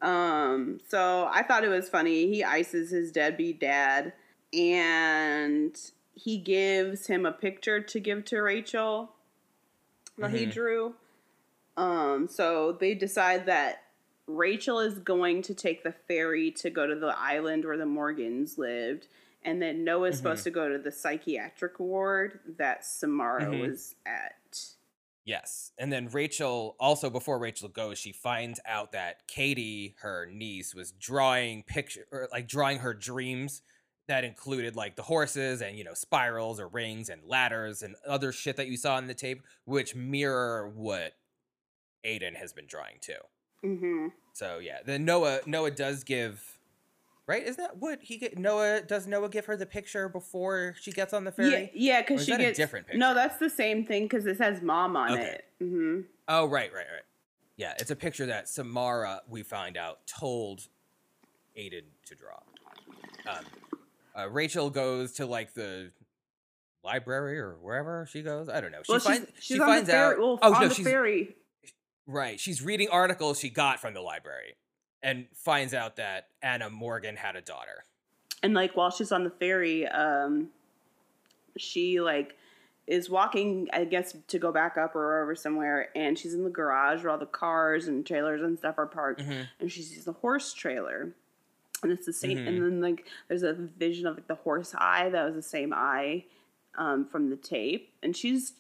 Um, 0.01 0.79
so 0.87 1.29
I 1.31 1.43
thought 1.43 1.63
it 1.63 1.69
was 1.69 1.87
funny. 1.87 2.27
He 2.33 2.43
ices 2.43 2.89
his 2.89 3.11
deadbeat 3.11 3.59
dad, 3.59 4.13
and 4.51 5.79
he 6.15 6.37
gives 6.39 7.05
him 7.07 7.27
a 7.27 7.31
picture 7.31 7.79
to 7.79 7.99
give 7.99 8.25
to 8.25 8.39
Rachel 8.41 9.11
that 10.17 10.31
he 10.31 10.45
Mhm. 10.47 10.51
drew. 10.53 10.95
Um, 11.77 12.27
so 12.27 12.71
they 12.73 12.93
decide 12.95 13.45
that 13.47 13.83
Rachel 14.27 14.79
is 14.79 14.99
going 14.99 15.41
to 15.43 15.53
take 15.53 15.83
the 15.83 15.91
ferry 15.91 16.51
to 16.51 16.69
go 16.69 16.87
to 16.87 16.95
the 16.95 17.15
island 17.17 17.65
where 17.65 17.77
the 17.77 17.85
Morgans 17.85 18.57
lived, 18.57 19.07
and 19.43 19.61
then 19.61 19.83
Noah's 19.83 20.15
Mhm. 20.15 20.17
supposed 20.17 20.43
to 20.45 20.51
go 20.51 20.69
to 20.69 20.79
the 20.79 20.91
psychiatric 20.91 21.79
ward 21.79 22.39
that 22.57 22.85
Samara 22.85 23.45
Mhm. 23.45 23.59
was 23.59 23.95
at. 24.05 24.75
Yes. 25.25 25.71
And 25.77 25.91
then 25.91 26.07
Rachel, 26.07 26.75
also 26.79 27.09
before 27.09 27.39
Rachel 27.39 27.67
goes, 27.67 27.97
she 27.97 28.11
finds 28.11 28.59
out 28.65 28.91
that 28.91 29.27
Katie, 29.27 29.95
her 29.99 30.27
niece, 30.27 30.73
was 30.75 30.91
drawing 30.91 31.63
picture 31.63 32.07
or 32.11 32.27
like 32.31 32.47
drawing 32.47 32.79
her 32.79 32.93
dreams 32.93 33.61
that 34.07 34.23
included 34.23 34.75
like 34.75 34.95
the 34.95 35.01
horses 35.03 35.63
and 35.63 35.77
you 35.77 35.83
know 35.83 35.95
spirals 35.95 36.59
or 36.59 36.67
rings 36.67 37.09
and 37.09 37.23
ladders 37.23 37.81
and 37.81 37.95
other 38.05 38.31
shit 38.31 38.55
that 38.57 38.67
you 38.67 38.77
saw 38.77 38.99
in 38.99 39.07
the 39.07 39.15
tape, 39.15 39.43
which 39.65 39.95
mirror 39.95 40.69
what 40.69 41.13
Aiden 42.05 42.35
has 42.35 42.53
been 42.53 42.65
drawing 42.67 42.95
too. 43.01 43.13
Mm-hmm. 43.63 44.07
So 44.33 44.59
yeah, 44.59 44.79
then 44.85 45.05
Noah 45.05 45.39
Noah 45.45 45.71
does 45.71 46.03
give 46.03 46.59
right? 47.27 47.43
Isn't 47.43 47.57
that 47.57 47.77
what 47.77 47.99
he 48.01 48.17
get 48.17 48.37
Noah 48.37 48.81
does 48.81 49.07
Noah 49.07 49.29
give 49.29 49.45
her 49.45 49.57
the 49.57 49.65
picture 49.65 50.07
before 50.09 50.75
she 50.79 50.91
gets 50.91 51.13
on 51.13 51.23
the 51.23 51.31
ferry? 51.31 51.71
Yeah, 51.73 52.01
because 52.01 52.25
she 52.25 52.37
gets 52.37 52.57
different 52.57 52.87
No, 52.93 53.13
that's 53.13 53.37
the 53.37 53.49
same 53.49 53.85
thing 53.85 54.03
because 54.03 54.25
it 54.25 54.37
says 54.37 54.61
mom 54.61 54.95
on 54.95 55.13
Okay. 55.13 55.23
it. 55.23 55.45
Mm-hmm. 55.61 56.01
Oh, 56.27 56.45
right, 56.45 56.71
right, 56.73 56.85
right. 56.91 57.03
Yeah, 57.57 57.73
it's 57.79 57.91
a 57.91 57.95
picture 57.95 58.25
that 58.25 58.49
Samara, 58.49 59.21
we 59.29 59.41
find 59.41 59.77
out, 59.77 60.05
told 60.07 60.67
Aiden 61.57 61.83
to 62.07 62.15
draw. 62.15 62.39
Um, 63.27 63.45
uh, 64.17 64.29
Rachel 64.29 64.69
goes 64.69 65.13
to 65.13 65.25
like 65.25 65.53
the 65.53 65.91
library 66.83 67.39
or 67.39 67.53
wherever 67.61 68.07
she 68.11 68.21
goes. 68.21 68.49
I 68.49 68.59
don't 68.61 68.71
know. 68.71 68.83
She, 68.83 68.91
Well, 68.91 68.99
finds, 68.99 69.27
she's, 69.35 69.43
she's 69.43 69.55
she 69.55 69.59
finds 69.59 69.89
out. 69.89 70.19
Well, 70.19 70.37
oh 70.41 70.53
on 70.53 70.61
no, 70.61 70.67
the 70.67 70.73
she's 70.75 70.85
ferry. 70.85 71.35
Right. 72.07 72.39
She's 72.39 72.61
reading 72.61 72.89
articles 72.89 73.39
she 73.39 73.49
got 73.49 73.79
from 73.79 73.93
the 73.93 74.01
library 74.01 74.55
and 75.03 75.27
finds 75.33 75.73
out 75.73 75.95
that 75.97 76.27
Anna 76.41 76.69
Morgan 76.69 77.15
had 77.15 77.35
a 77.35 77.41
daughter. 77.41 77.83
and 78.43 78.53
like 78.53 78.75
while 78.75 78.91
she's 78.91 79.11
on 79.11 79.23
the 79.23 79.29
ferry 79.29 79.87
um 79.87 80.49
she 81.57 81.99
like 82.01 82.35
is 82.87 83.09
walking, 83.09 83.67
I 83.73 83.83
guess, 83.85 84.15
to 84.27 84.37
go 84.37 84.51
back 84.51 84.77
up 84.77 84.95
or 84.95 85.23
over 85.23 85.33
somewhere, 85.33 85.89
and 85.95 86.19
she's 86.19 86.35
in 86.35 86.43
the 86.43 86.51
garage 86.51 87.01
where 87.01 87.09
all 87.09 87.17
the 87.17 87.25
cars 87.25 87.87
and 87.87 88.05
trailers 88.05 88.43
and 88.43 88.59
stuff 88.59 88.75
are 88.77 88.85
parked, 88.85 89.21
Mhm. 89.21 89.47
and 89.59 89.71
she 89.71 89.81
sees 89.81 90.05
the 90.05 90.11
horse 90.13 90.53
trailer. 90.53 91.13
And 91.81 91.91
it's 91.91 92.05
the 92.05 92.13
same, 92.13 92.37
Mhm. 92.37 92.47
and 92.47 92.61
then 92.61 92.81
like 92.81 93.07
there's 93.27 93.41
a 93.41 93.53
vision 93.53 94.05
of 94.05 94.15
like 94.17 94.27
the 94.27 94.35
horse 94.35 94.75
eye 94.77 95.09
that 95.09 95.25
was 95.25 95.33
the 95.35 95.41
same 95.41 95.73
eye 95.73 96.25
um, 96.77 97.05
from 97.07 97.29
the 97.31 97.37
tape, 97.37 97.91
and 98.03 98.15
she's 98.15 98.53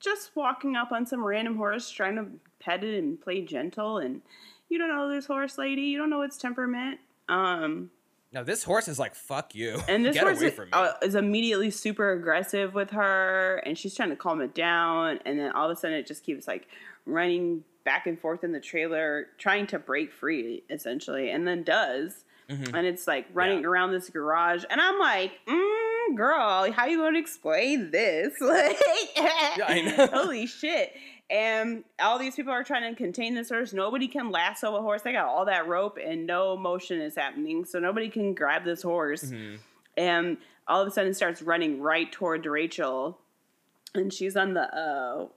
just 0.00 0.34
walking 0.36 0.76
up 0.76 0.92
on 0.92 1.06
some 1.06 1.24
random 1.24 1.56
horse, 1.56 1.88
trying 1.90 2.16
to 2.16 2.26
pet 2.64 2.82
it 2.84 2.98
and 2.98 3.20
play 3.20 3.42
gentle, 3.42 3.98
and 3.98 4.22
you 4.68 4.78
don't 4.78 4.88
know 4.88 5.08
this 5.12 5.26
horse 5.26 5.58
lady, 5.58 5.82
you 5.82 5.98
don't 5.98 6.10
know 6.10 6.22
its 6.22 6.36
temperament. 6.38 6.98
Um, 7.28 7.90
Now 8.32 8.42
this 8.42 8.64
horse 8.64 8.88
is 8.88 8.98
like, 8.98 9.14
"Fuck 9.14 9.54
you, 9.54 9.78
and 9.88 10.04
this 10.04 10.14
get 10.14 10.24
horse 10.24 10.38
away 10.38 10.48
is, 10.48 10.54
from 10.54 10.64
me." 10.66 10.70
uh, 10.72 10.92
is 11.02 11.14
immediately 11.14 11.70
super 11.70 12.12
aggressive 12.12 12.74
with 12.74 12.90
her, 12.90 13.62
and 13.64 13.76
she's 13.78 13.94
trying 13.94 14.10
to 14.10 14.16
calm 14.16 14.40
it 14.40 14.54
down. 14.54 15.20
And 15.24 15.38
then 15.38 15.52
all 15.52 15.70
of 15.70 15.76
a 15.76 15.80
sudden, 15.80 15.96
it 15.96 16.06
just 16.06 16.24
keeps 16.24 16.46
like 16.48 16.68
running 17.06 17.64
back 17.84 18.06
and 18.06 18.18
forth 18.18 18.42
in 18.44 18.52
the 18.52 18.60
trailer, 18.60 19.26
trying 19.38 19.66
to 19.68 19.78
break 19.78 20.10
free, 20.10 20.64
essentially, 20.70 21.30
and 21.30 21.46
then 21.46 21.62
does. 21.62 22.24
Mhm. 22.48 22.74
And 22.74 22.86
it's 22.86 23.06
like 23.06 23.26
running 23.32 23.60
Yeah. 23.60 23.68
around 23.68 23.92
this 23.92 24.08
garage, 24.10 24.64
and 24.68 24.80
I'm 24.80 24.98
like, 24.98 25.32
mm, 25.46 26.16
"Girl, 26.16 26.70
how 26.72 26.86
you 26.86 26.98
going 26.98 27.14
to 27.14 27.20
explain 27.20 27.90
this?" 27.90 28.34
Like, 28.40 29.84
know. 29.84 30.06
holy 30.12 30.46
shit! 30.46 30.92
And 31.30 31.84
all 31.98 32.18
these 32.18 32.36
people 32.36 32.52
are 32.52 32.62
trying 32.64 32.90
to 32.92 32.96
contain 32.96 33.34
this 33.34 33.48
horse. 33.48 33.72
Nobody 33.72 34.08
can 34.08 34.30
lasso 34.30 34.76
a 34.76 34.82
horse. 34.82 35.02
They 35.02 35.12
got 35.12 35.26
all 35.26 35.46
that 35.46 35.66
rope, 35.66 35.98
and 36.04 36.26
no 36.26 36.56
motion 36.56 37.00
is 37.00 37.16
happening, 37.16 37.64
so 37.64 37.78
nobody 37.78 38.08
can 38.10 38.34
grab 38.34 38.64
this 38.64 38.82
horse 38.82 39.24
Mhm. 39.24 39.58
and 39.96 40.36
all 40.68 40.80
of 40.82 40.88
a 40.88 40.90
sudden 40.90 41.14
starts 41.14 41.40
running 41.42 41.80
right 41.80 42.10
toward 42.12 42.44
Rachel, 42.46 43.20
and 43.94 44.12
she's 44.12 44.36
on 44.36 44.54
the 44.54 44.74
uh, 44.76 45.28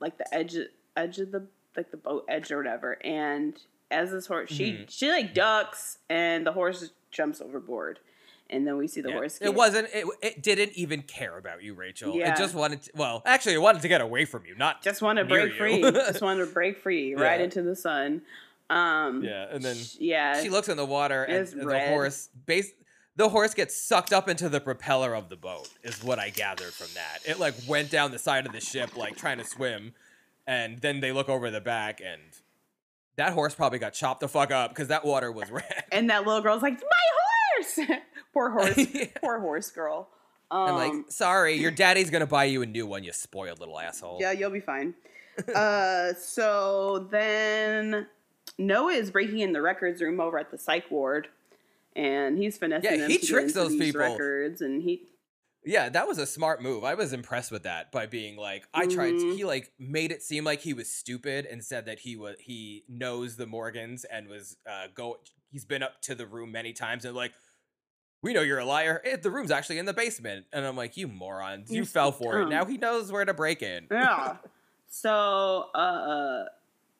like 0.00 0.16
the 0.18 0.34
edge 0.34 0.56
edge 0.96 1.18
of 1.18 1.32
the 1.32 1.46
like 1.76 1.90
the 1.90 1.96
boat 1.98 2.24
edge 2.28 2.50
or 2.50 2.56
whatever. 2.56 2.98
And 3.04 3.60
as 3.90 4.10
this 4.12 4.26
horse, 4.26 4.50
she 4.50 4.72
Mhm. 4.72 4.90
she 4.90 5.10
like 5.10 5.34
ducks, 5.34 5.98
and 6.08 6.46
the 6.46 6.52
horse 6.52 6.92
jumps 7.10 7.40
overboard, 7.40 8.00
and 8.50 8.66
then 8.66 8.76
we 8.76 8.86
see 8.88 9.00
the 9.00 9.08
Yeah. 9.08 9.14
horse. 9.16 9.38
It 9.40 9.54
wasn't. 9.54 9.88
It, 9.92 10.06
it 10.22 10.42
didn't 10.42 10.72
even 10.72 11.02
care 11.02 11.36
about 11.38 11.62
you, 11.62 11.74
Rachel. 11.74 12.14
Yeah. 12.14 12.32
It 12.32 12.36
just 12.36 12.54
wanted. 12.54 12.82
To, 12.82 12.90
well, 12.94 13.22
actually, 13.26 13.54
it 13.54 13.62
wanted 13.62 13.82
to 13.82 13.88
get 13.88 14.00
away 14.00 14.24
from 14.24 14.44
you, 14.46 14.54
not 14.54 14.82
just 14.82 15.02
want 15.02 15.18
to 15.18 15.24
break 15.24 15.52
you. 15.52 15.58
free. 15.58 15.80
just 15.82 16.22
want 16.22 16.40
to 16.40 16.46
break 16.46 16.78
free 16.78 17.14
right 17.14 17.40
into 17.40 17.62
the 17.62 17.76
sun. 17.76 18.22
Um, 18.68 19.22
Yeah, 19.22 19.46
and 19.50 19.62
then 19.64 19.76
yeah, 19.98 20.42
she 20.42 20.48
looks 20.48 20.68
in 20.68 20.76
the 20.76 20.84
water, 20.86 21.22
and 21.24 21.36
It's 21.36 21.52
the 21.52 21.78
horse 21.88 22.28
base. 22.46 22.72
The 23.14 23.28
horse 23.30 23.54
gets 23.54 23.74
sucked 23.74 24.12
up 24.12 24.28
into 24.28 24.48
the 24.50 24.60
propeller 24.60 25.14
of 25.14 25.30
the 25.30 25.36
boat, 25.36 25.70
is 25.82 26.04
what 26.04 26.18
I 26.18 26.28
gathered 26.30 26.72
from 26.74 26.88
that. 26.94 27.20
It 27.24 27.38
like 27.38 27.54
went 27.66 27.90
down 27.90 28.10
the 28.10 28.18
side 28.18 28.44
of 28.44 28.52
the 28.52 28.60
ship, 28.60 28.94
like 28.96 29.16
trying 29.16 29.38
to 29.38 29.44
swim, 29.44 29.94
and 30.46 30.78
then 30.80 31.00
they 31.00 31.12
look 31.12 31.28
over 31.30 31.50
the 31.50 31.60
back, 31.62 32.00
and 32.04 32.20
that 33.16 33.32
horse 33.32 33.54
probably 33.54 33.78
got 33.78 33.94
chopped 33.94 34.20
the 34.20 34.28
fuck 34.28 34.50
up 34.50 34.70
because 34.70 34.88
that 34.88 35.04
water 35.04 35.32
was 35.32 35.50
red. 35.52 35.84
and 35.92 36.10
that 36.10 36.26
little 36.26 36.42
girl's 36.42 36.62
like, 36.62 36.74
"My 36.74 37.56
horse!" 37.56 37.78
Poor 38.36 38.50
horse. 38.56 38.76
Yeah. 38.76 39.06
Poor 39.22 39.40
horse 39.40 39.70
girl. 39.70 40.08
Um, 40.50 40.68
I'm 40.68 40.74
like, 40.76 41.10
sorry, 41.10 41.54
your 41.54 41.70
daddy's 41.84 42.10
gonna 42.10 42.26
buy 42.26 42.44
you 42.44 42.60
a 42.60 42.66
new 42.66 42.86
one, 42.86 43.02
you 43.02 43.12
spoiled 43.12 43.60
little 43.60 43.80
asshole. 43.80 44.18
Yeah, 44.20 44.32
you'll 44.32 44.50
be 44.50 44.60
fine. 44.60 44.92
uh, 45.54 46.12
so 46.14 47.08
then 47.10 48.06
Noah 48.58 48.92
is 48.92 49.10
breaking 49.10 49.40
in 49.40 49.52
the 49.54 49.62
records 49.62 50.02
room 50.02 50.20
over 50.20 50.38
at 50.38 50.50
the 50.50 50.58
psych 50.58 50.90
ward, 50.90 51.28
and 51.94 52.36
he's 52.36 52.58
finessing 52.58 52.90
Yeah, 52.90 52.96
them 52.98 53.10
he 53.10 53.18
to 53.18 53.26
tricks 53.26 53.54
those 53.54 53.74
people. 53.74 54.00
records, 54.02 54.60
and 54.60 54.82
he 54.82 55.08
Yeah, 55.64 55.88
that 55.88 56.06
was 56.06 56.18
a 56.18 56.26
smart 56.26 56.62
move. 56.62 56.84
I 56.84 56.94
was 56.94 57.12
impressed 57.14 57.50
with 57.50 57.62
that 57.64 57.90
by 57.90 58.04
being 58.06 58.36
like, 58.36 58.68
I 58.74 58.86
tried. 58.86 59.12
To, 59.18 59.24
Mhm. 59.24 59.36
he 59.36 59.44
like 59.44 59.72
made 59.78 60.12
it 60.12 60.22
seem 60.22 60.44
like 60.44 60.60
he 60.60 60.74
was 60.74 60.90
stupid 60.92 61.46
and 61.46 61.64
said 61.64 61.86
that 61.86 62.00
he 62.00 62.16
was 62.16 62.36
he 62.38 62.84
knows 62.88 63.36
the 63.36 63.46
Morgans 63.46 64.04
and 64.04 64.28
was 64.28 64.58
uh 64.70 64.88
go. 64.94 65.18
He's 65.50 65.64
been 65.64 65.82
up 65.82 66.02
to 66.02 66.14
the 66.14 66.26
room 66.26 66.52
many 66.52 66.72
times 66.74 67.04
and 67.04 67.14
like, 67.16 67.32
we 68.22 68.32
know 68.32 68.40
you're 68.42 68.58
a 68.58 68.64
liar. 68.64 69.00
Eh, 69.04 69.16
the 69.16 69.30
room's 69.30 69.50
actually 69.50 69.78
in 69.78 69.86
the 69.86 69.92
basement, 69.94 70.46
and 70.52 70.64
I'm 70.66 70.76
like, 70.76 70.96
you 70.96 71.06
morons, 71.08 71.70
you 71.70 71.76
You're 71.78 71.84
fell 71.86 72.12
for 72.12 72.40
it. 72.42 72.48
Now 72.48 72.64
he 72.64 72.76
knows 72.76 73.12
where 73.12 73.24
to 73.24 73.34
break 73.34 73.62
in. 73.62 73.86
yeah. 73.90 74.36
so 74.88 75.68
uh, 75.74 76.44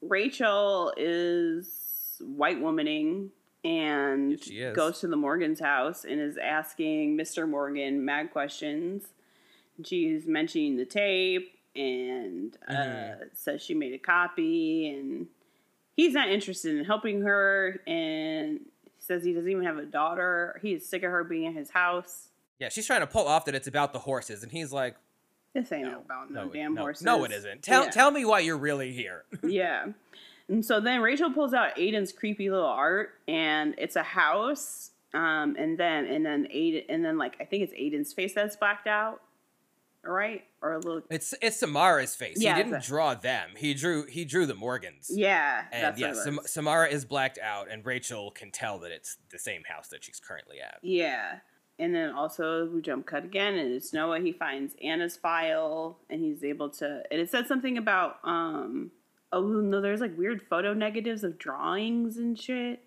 Rachel 0.03 0.93
is 0.97 2.21
white 2.21 2.59
womaning 2.61 3.29
and 3.65 4.39
Yes, 4.47 4.77
goes 4.77 5.01
to 5.01 5.09
the 5.09 5.17
Morgan's 5.17 5.61
house 5.61 6.05
and 6.05 6.21
is 6.21 6.37
asking 6.39 7.17
Mr. 7.17 7.49
Morgan 7.49 8.05
mad 8.05 8.31
questions. 8.31 9.05
She's 9.85 10.27
mentioning 10.27 10.77
the 10.77 10.85
tape 10.87 11.53
and 11.75 12.57
uh, 12.69 12.73
Mhm. 12.73 13.17
says 13.35 13.63
she 13.63 13.75
made 13.75 13.93
a 13.93 13.99
copy 13.99 14.89
and 14.89 15.27
he's 15.97 16.15
not 16.15 16.31
interested 16.31 16.77
in 16.77 16.85
helping 16.85 17.23
her 17.23 17.81
and 17.87 18.61
says 19.07 19.25
he 19.25 19.33
doesn't 19.33 19.51
even 19.51 19.65
have 19.65 19.79
a 19.79 19.85
daughter. 19.85 20.59
He 20.63 20.73
is 20.75 20.89
sick 20.89 21.03
of 21.03 21.11
her 21.11 21.25
being 21.25 21.45
in 21.45 21.55
his 21.55 21.71
house. 21.71 22.29
Yeah, 22.59 22.69
she's 22.71 22.87
trying 22.87 23.01
to 23.01 23.07
pull 23.07 23.27
off 23.29 23.45
that 23.47 23.55
it's 23.55 23.69
about 23.69 23.93
the 23.93 23.99
horses, 23.99 24.43
and 24.43 24.51
he's 24.51 24.73
like, 24.73 24.97
This 25.55 25.71
ain't 25.73 25.89
no, 25.91 25.99
about 26.05 26.31
no, 26.31 26.45
no, 26.47 26.53
damn 26.53 26.75
no, 26.75 26.83
horses. 26.83 27.05
no, 27.05 27.25
it 27.25 27.33
isn't. 27.33 27.63
Tell 27.63 27.85
Yeah. 27.85 27.91
tell 27.91 28.11
me 28.11 28.25
why 28.25 28.41
you're 28.41 28.57
really 28.57 28.93
here. 28.93 29.25
yeah. 29.43 29.87
And 30.49 30.65
so 30.65 30.81
then 30.81 31.01
Rachel 31.03 31.33
pulls 31.33 31.53
out 31.55 31.77
Aiden's 31.77 32.13
creepy 32.13 32.49
little 32.51 32.67
art, 32.67 33.11
and 33.29 33.75
it's 33.79 33.97
a 33.97 34.03
house. 34.03 34.91
Um, 35.15 35.57
and 35.59 35.79
then 35.79 36.05
and 36.07 36.25
then 36.27 36.45
Aiden, 36.45 36.85
and 36.89 37.05
then 37.05 37.17
like 37.19 37.37
I 37.41 37.45
think 37.45 37.63
it's 37.63 37.73
Aiden's 37.75 38.13
face 38.13 38.33
that's 38.35 38.57
blacked 38.57 38.87
out, 38.87 39.23
right? 40.03 40.45
Or 40.67 40.73
a 40.73 40.79
little, 40.79 41.03
It's 41.11 41.33
it's 41.41 41.59
Samara's 41.59 42.15
face. 42.17 42.37
Yeah, 42.41 42.57
he 42.57 42.63
didn't 42.63 42.79
a- 42.79 42.87
draw 42.87 43.15
them. 43.15 43.51
He 43.57 43.73
drew 43.75 44.05
he 44.07 44.25
drew 44.25 44.47
the 44.47 44.55
Morgans. 44.55 45.11
yeah. 45.13 45.65
And 45.73 45.97
yeah, 45.99 46.13
Sam- 46.13 46.41
Samara 46.45 46.89
is 46.89 47.05
blacked 47.05 47.39
out, 47.43 47.71
and 47.71 47.85
Rachel 47.87 48.31
can 48.33 48.51
tell 48.51 48.79
that 48.81 48.91
it's 48.91 49.19
the 49.31 49.39
same 49.39 49.63
house 49.69 49.89
that 49.89 50.03
she's 50.05 50.19
currently 50.21 50.61
at. 50.61 50.79
Yeah. 50.83 51.39
And 51.79 51.95
then 51.95 52.11
also 52.11 52.67
we 52.71 52.81
jump 52.81 53.07
cut 53.07 53.25
again, 53.25 53.55
and 53.55 53.73
it's 53.73 53.93
Noah. 53.93 54.19
He 54.21 54.33
finds 54.33 54.75
Anna's 54.83 55.17
file, 55.17 55.99
and 56.11 56.21
he's 56.23 56.43
able 56.43 56.71
to. 56.71 57.03
And 57.11 57.21
it 57.21 57.31
said 57.31 57.47
something 57.47 57.77
about 57.79 58.17
um. 58.25 58.91
Oh 59.33 59.43
no, 59.43 59.81
there's 59.81 60.01
like 60.01 60.17
weird 60.17 60.41
photo 60.49 60.73
negatives 60.73 61.23
of 61.23 61.37
drawings 61.39 62.17
and 62.17 62.39
shit 62.41 62.81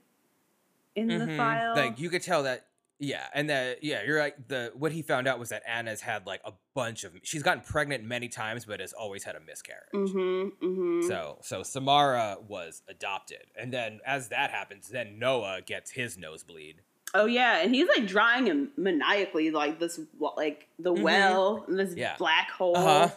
in 0.95 1.07
the 1.07 1.15
Mhm. 1.25 1.37
file. 1.37 1.75
Like 1.75 1.99
you 1.99 2.09
could 2.09 2.23
tell 2.23 2.43
that, 2.43 2.65
yeah, 2.99 3.25
and 3.33 3.49
that 3.49 3.83
yeah, 3.83 4.03
you're 4.05 4.19
like 4.19 4.47
The 4.47 4.71
what 4.75 4.91
he 4.91 5.01
found 5.01 5.27
out 5.27 5.39
was 5.39 5.49
that 5.49 5.63
Anna's 5.67 6.01
had 6.01 6.27
like 6.27 6.41
a 6.45 6.51
bunch 6.75 7.03
of. 7.03 7.13
She's 7.23 7.41
gotten 7.43 7.63
pregnant 7.63 8.03
many 8.03 8.27
times, 8.27 8.65
but 8.65 8.79
has 8.79 8.93
always 8.93 9.23
had 9.23 9.35
a 9.35 9.39
miscarriage. 9.39 9.89
Mm-hmm. 9.93 10.65
Mm-hmm. 10.65 11.07
So 11.07 11.37
so 11.41 11.63
Samara 11.63 12.37
was 12.47 12.83
adopted, 12.89 13.45
and 13.57 13.71
then 13.73 13.99
as 14.05 14.29
that 14.29 14.51
happens, 14.51 14.89
then 14.89 15.17
Noah 15.19 15.61
gets 15.65 15.91
his 15.91 16.17
nosebleed. 16.17 16.81
Oh 17.15 17.25
yeah, 17.25 17.61
and 17.63 17.73
he's 17.73 17.87
like 17.87 18.05
drawing 18.05 18.45
him 18.45 18.71
maniacally, 18.77 19.49
like 19.49 19.79
this, 19.79 19.99
like 20.37 20.67
the 20.77 20.93
Mhm. 20.93 21.01
well, 21.01 21.65
this 21.67 21.95
Yeah. 21.95 22.15
black 22.17 22.51
hole. 22.51 22.77
Uh-huh. 22.77 23.09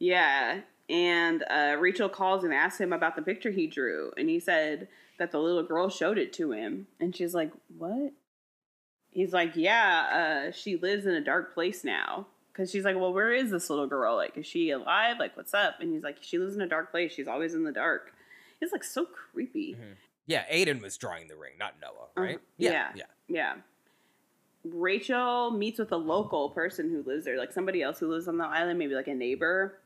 Yeah, 0.00 0.60
and 0.88 1.44
uh, 1.50 1.76
Rachel 1.78 2.08
calls 2.08 2.44
and 2.44 2.52
asks 2.54 2.80
him 2.80 2.92
about 2.92 3.14
the 3.16 3.22
picture 3.22 3.50
he 3.50 3.66
drew, 3.66 4.12
and 4.16 4.28
he 4.28 4.40
said 4.40 4.88
that 5.18 5.32
the 5.32 5.38
little 5.38 5.62
girl 5.64 5.88
showed 5.88 6.18
it 6.18 6.32
to 6.34 6.52
him, 6.52 6.86
and 7.00 7.14
she's 7.14 7.34
like, 7.34 7.50
"What?" 7.76 8.12
He's 9.18 9.32
like, 9.32 9.52
"Yeah, 9.56 10.46
uh, 10.48 10.52
she 10.52 10.76
lives 10.76 11.04
in 11.06 11.14
a 11.14 11.20
dark 11.20 11.52
place 11.54 11.82
now." 11.84 12.26
Because 12.52 12.70
she's 12.70 12.84
like, 12.84 12.96
"Well, 12.96 13.12
where 13.12 13.32
is 13.32 13.50
this 13.50 13.68
little 13.68 13.86
girl? 13.86 14.14
Like, 14.16 14.36
is 14.36 14.46
she 14.46 14.70
alive? 14.70 15.16
Like, 15.18 15.36
what's 15.36 15.54
up?" 15.54 15.80
And 15.80 15.92
he's 15.92 16.02
like, 16.04 16.18
"She 16.20 16.38
lives 16.38 16.54
in 16.54 16.60
a 16.60 16.66
dark 16.68 16.90
place. 16.90 17.12
She's 17.12 17.26
always 17.28 17.54
in 17.54 17.64
the 17.64 17.72
dark." 17.72 18.12
It's 18.60 18.72
like 18.72 18.84
so 18.84 19.06
creepy. 19.06 19.74
Mhm. 19.74 19.94
Yeah, 20.26 20.44
Aiden 20.52 20.80
was 20.82 20.96
drawing 20.96 21.26
the 21.28 21.36
ring, 21.36 21.54
not 21.58 21.74
Noah, 21.80 22.08
right? 22.16 22.36
Uh-huh. 22.36 22.44
Yeah. 22.58 22.92
yeah. 22.94 23.04
Yeah. 23.28 23.54
Rachel 24.64 25.50
meets 25.52 25.78
with 25.78 25.92
a 25.92 25.96
local 25.96 26.50
person 26.50 26.90
who 26.90 27.02
lives 27.02 27.24
there, 27.24 27.38
like 27.38 27.52
somebody 27.52 27.82
else 27.82 27.98
who 28.00 28.08
lives 28.08 28.28
on 28.28 28.36
the 28.38 28.44
island, 28.44 28.78
maybe 28.78 28.94
like 28.94 29.08
a 29.08 29.14
neighbor 29.14 29.78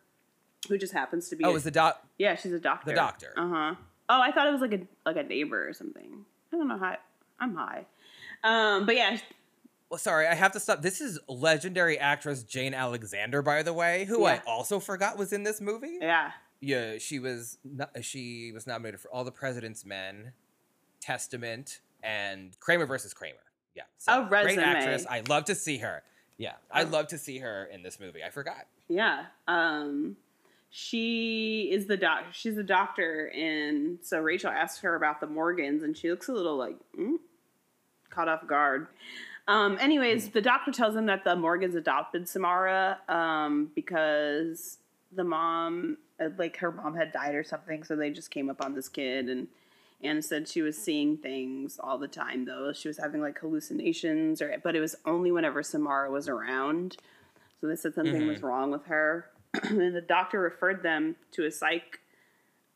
who 0.69 0.79
just 0.79 0.93
happens 0.93 1.29
to 1.29 1.37
be. 1.37 1.45
Oh, 1.45 1.51
a- 1.51 1.53
was 1.53 1.65
the 1.65 1.71
doc? 1.71 2.05
yeah, 2.19 2.35
she's 2.35 2.53
a 2.53 2.59
doctor. 2.61 2.91
The 2.91 2.97
doctor. 2.97 3.33
Uh 3.37 3.49
huh. 3.49 3.75
Oh, 4.09 4.21
I 4.21 4.33
thought 4.33 4.47
it 4.49 4.53
was 4.53 4.61
like 4.61 4.73
a 4.75 4.81
like 5.07 5.17
a 5.17 5.23
neighbor 5.23 5.69
or 5.69 5.73
something. 5.73 6.25
I 6.53 6.57
don't 6.57 6.69
know 6.69 6.79
how. 6.79 6.97
I'm 7.39 7.55
high. 7.55 7.87
Um, 8.45 8.87
but 8.87 8.97
yeah, 8.97 9.19
Well, 9.89 9.99
sorry, 9.99 10.27
I 10.27 10.35
have 10.35 10.53
to 10.53 10.61
stop. 10.61 10.83
This 10.83 11.01
is 11.01 11.19
legendary 11.29 11.99
actress 11.99 12.43
Jane 12.43 12.75
Alexander, 12.75 13.43
by 13.43 13.63
the 13.63 13.73
way, 13.73 14.05
who 14.07 14.25
I 14.25 14.41
also 14.47 14.81
forgot 14.81 15.17
was 15.19 15.33
in 15.33 15.43
this 15.45 15.61
movie. 15.61 15.99
yeah, 16.01 16.33
Yeah, 16.61 16.99
she 16.99 17.19
was 17.19 17.59
she 18.01 18.51
was 18.53 18.67
nominated 18.67 19.01
for 19.01 19.11
All 19.11 19.25
the 19.25 19.31
President's 19.33 19.85
Men, 19.85 20.33
Testament, 21.01 21.81
and 22.03 22.59
Kramer 22.61 22.87
versus 22.87 23.13
Kramer. 23.15 23.37
Yeah, 23.75 23.83
Oh, 24.09 24.27
great 24.27 24.59
actress. 24.59 25.07
I 25.09 25.21
love 25.29 25.45
to 25.47 25.55
see 25.55 25.79
her. 25.79 26.03
Yeah, 26.39 26.55
I 26.71 26.83
Oh. 26.85 26.89
love 26.89 27.07
to 27.09 27.19
see 27.19 27.39
her 27.39 27.67
in 27.67 27.83
this 27.83 28.01
movie. 28.01 28.23
I 28.25 28.31
forgot. 28.31 28.67
yeah. 28.89 29.27
Um, 29.47 30.17
she 30.71 31.69
is 31.71 31.87
the 31.87 31.97
doc. 31.99 32.25
She's 32.33 32.57
a 32.57 32.63
doctor, 32.63 33.27
and 33.35 33.99
so 34.03 34.19
Rachel 34.21 34.51
asks 34.51 34.81
her 34.81 34.97
about 34.97 35.21
the 35.21 35.27
Morgans, 35.27 35.83
and 35.83 35.95
she 35.97 36.11
looks 36.11 36.29
a 36.29 36.33
little 36.33 36.57
like 36.57 36.77
mm, 36.99 37.17
caught 38.13 38.29
off 38.29 38.47
guard. 38.47 38.87
Um, 39.49 39.77
anyways, 39.81 40.29
the 40.29 40.41
doctor 40.41 40.71
tells 40.71 40.95
him 40.95 41.07
that 41.07 41.25
the 41.25 41.35
Morgans 41.35 41.75
adopted 41.75 42.29
Samara 42.29 42.99
um, 43.09 43.73
because 43.75 44.79
the 45.11 45.25
mom, 45.25 45.99
uh, 46.21 46.29
like 46.39 46.59
her 46.59 46.71
mom 46.71 46.95
had 46.95 47.13
died 47.13 47.35
or 47.35 47.43
something, 47.43 47.83
so 47.83 47.97
they 47.97 48.11
just 48.11 48.31
came 48.31 48.49
up 48.49 48.65
on 48.65 48.75
this 48.75 48.89
kid 48.89 49.29
and 49.29 49.49
Anna 50.05 50.23
said 50.23 50.49
she 50.49 50.63
was 50.63 50.77
seeing 50.77 51.17
things 51.17 51.79
all 51.83 51.99
the 51.99 52.09
time 52.09 52.45
though. 52.45 52.73
She 52.73 52.89
was 52.89 52.99
having 52.99 53.21
like 53.21 53.39
hallucinations 53.39 54.43
or 54.43 54.55
but 54.63 54.75
it 54.75 54.81
was 54.81 54.97
only 55.07 55.31
whenever 55.31 55.63
Samara 55.63 56.11
was 56.11 56.29
around. 56.29 56.97
So 57.61 57.69
they 57.69 57.77
said 57.77 57.95
something 57.95 58.27
was 58.27 58.43
wrong 58.43 58.73
with 58.73 58.87
her. 58.87 59.27
and 59.63 59.95
the 59.95 60.01
doctor 60.01 60.41
referred 60.41 60.83
them 60.83 61.15
to 61.33 61.45
a 61.45 61.53
psych 61.53 62.01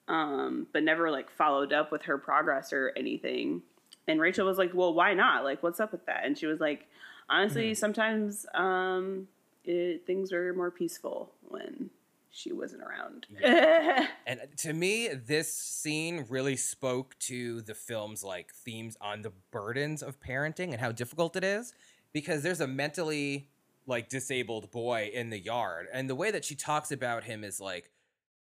um, 0.09 0.67
but 0.73 0.83
never 0.83 1.11
like 1.11 1.31
followed 1.31 1.73
up 1.73 1.91
with 1.91 2.03
her 2.03 2.19
progress 2.19 2.73
or 2.73 2.93
anything. 2.97 3.63
And 4.09 4.20
Rachel 4.20 4.47
was 4.47 4.59
like, 4.59 4.73
"Well, 4.74 4.95
why 4.95 5.15
not? 5.15 5.45
Like, 5.45 5.62
what's 5.62 5.81
up 5.81 5.93
with 5.93 6.07
that?" 6.07 6.24
And 6.24 6.39
she 6.39 6.47
was 6.47 6.61
like, 6.61 6.87
"Honestly, 7.28 7.74
sometimes 7.74 8.47
um, 8.55 9.28
it, 9.65 10.07
things 10.07 10.33
are 10.33 10.55
more 10.55 10.70
peaceful 10.70 11.33
when 11.49 11.91
she 12.31 12.53
wasn't 12.53 12.83
around." 12.83 13.27
And 14.28 14.41
to 14.59 14.73
me, 14.73 15.09
this 15.09 15.53
scene 15.53 16.27
really 16.28 16.57
spoke 16.57 17.16
to 17.20 17.61
the 17.62 17.74
film's 17.74 18.24
like 18.24 18.53
themes 18.53 18.97
on 19.01 19.23
the 19.23 19.33
burdens 19.51 20.03
of 20.03 20.20
parenting 20.20 20.73
and 20.73 20.81
how 20.81 20.91
difficult 20.91 21.37
it 21.37 21.45
is 21.45 21.73
because 22.12 22.43
there's 22.43 22.61
a 22.61 22.66
mentally 22.66 23.49
like 23.87 24.09
disabled 24.09 24.70
boy 24.73 25.11
in 25.15 25.31
the 25.31 25.39
yard 25.39 25.87
and 25.93 26.11
the 26.11 26.15
way 26.15 26.33
that 26.33 26.45
she 26.45 26.57
talks 26.57 26.91
about 26.91 27.23
him 27.23 27.45
is 27.45 27.61
like 27.61 27.91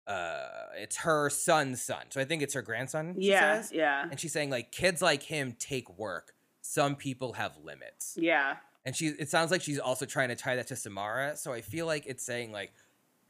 uh 0.08 0.48
it's 0.78 0.98
her 0.98 1.30
son's 1.30 1.82
son. 1.82 2.06
So 2.10 2.22
I 2.22 2.26
think 2.26 2.42
it's 2.42 2.54
her 2.54 2.62
grandson, 2.62 3.16
she 3.20 3.30
yeah, 3.30 3.62
says. 3.62 3.72
yeah, 3.74 4.08
And 4.10 4.20
she's 4.20 4.32
saying 4.34 4.50
like 4.50 4.72
kids 4.72 5.02
like 5.02 5.24
him 5.24 5.56
take 5.60 5.98
work. 5.98 6.34
Some 6.62 6.96
people 6.96 7.34
have 7.34 7.54
limits. 7.64 8.18
yeah. 8.20 8.58
And 8.86 8.96
she 8.96 9.08
it 9.08 9.30
sounds 9.30 9.52
like 9.52 9.62
she's 9.62 9.80
also 9.80 10.06
trying 10.06 10.30
to 10.30 10.36
tie 10.36 10.56
that 10.56 10.68
to 10.68 10.76
Samara. 10.78 11.36
So 11.36 11.52
I 11.52 11.60
feel 11.62 11.86
like 11.86 12.06
it's 12.08 12.24
saying 12.24 12.54
like 12.54 12.72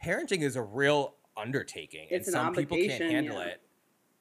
parenting 0.03 0.41
is 0.41 0.55
a 0.55 0.61
real 0.61 1.15
undertaking 1.35 2.07
It's 2.11 2.27
and 2.27 2.35
an 2.35 2.43
some 2.45 2.53
people 2.53 2.77
can't 2.77 3.01
handle 3.01 3.39
yeah. 3.39 3.45
it. 3.45 3.61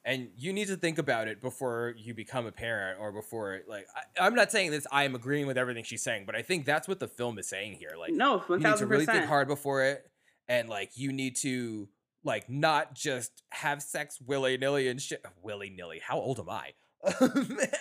And 0.05 0.29
you 0.37 0.53
need 0.53 0.67
to 0.69 0.77
think 0.77 0.99
about 0.99 1.27
it 1.27 1.41
before 1.41 1.93
you 1.97 2.13
become 2.13 2.45
a 2.45 2.51
parent 2.51 2.99
or 2.99 3.11
before 3.11 3.61
like 3.67 3.85
I, 3.95 4.25
I'm 4.25 4.33
not 4.33 4.51
saying 4.51 4.71
this 4.71 4.87
I 4.91 5.03
am 5.03 5.13
agreeing 5.13 5.45
with 5.45 5.57
everything 5.59 5.83
she's 5.83 6.01
saying, 6.01 6.23
but 6.25 6.33
I 6.35 6.41
think 6.41 6.65
that's 6.65 6.87
what 6.87 6.99
the 6.99 7.07
film 7.07 7.37
is 7.37 7.47
saying 7.47 7.73
here. 7.73 7.91
Like 7.99 8.13
no, 8.13 8.39
1000%. 8.39 8.49
you 8.49 8.57
need 8.69 8.77
to 8.77 8.85
really 8.87 9.05
think 9.05 9.25
hard 9.25 9.47
before 9.47 9.83
it 9.83 10.09
and 10.47 10.69
like 10.69 10.91
you 10.97 11.11
need 11.11 11.35
to 11.37 11.87
like 12.27 12.47
not 12.49 12.93
just 12.93 13.41
have 13.49 13.81
sex 13.81 14.19
willy-nilly 14.21 14.87
and 14.87 15.01
shit 15.01 15.25
willy-nilly. 15.41 15.99
How 16.03 16.19
old 16.19 16.39
am 16.39 16.49
I? 16.49 16.73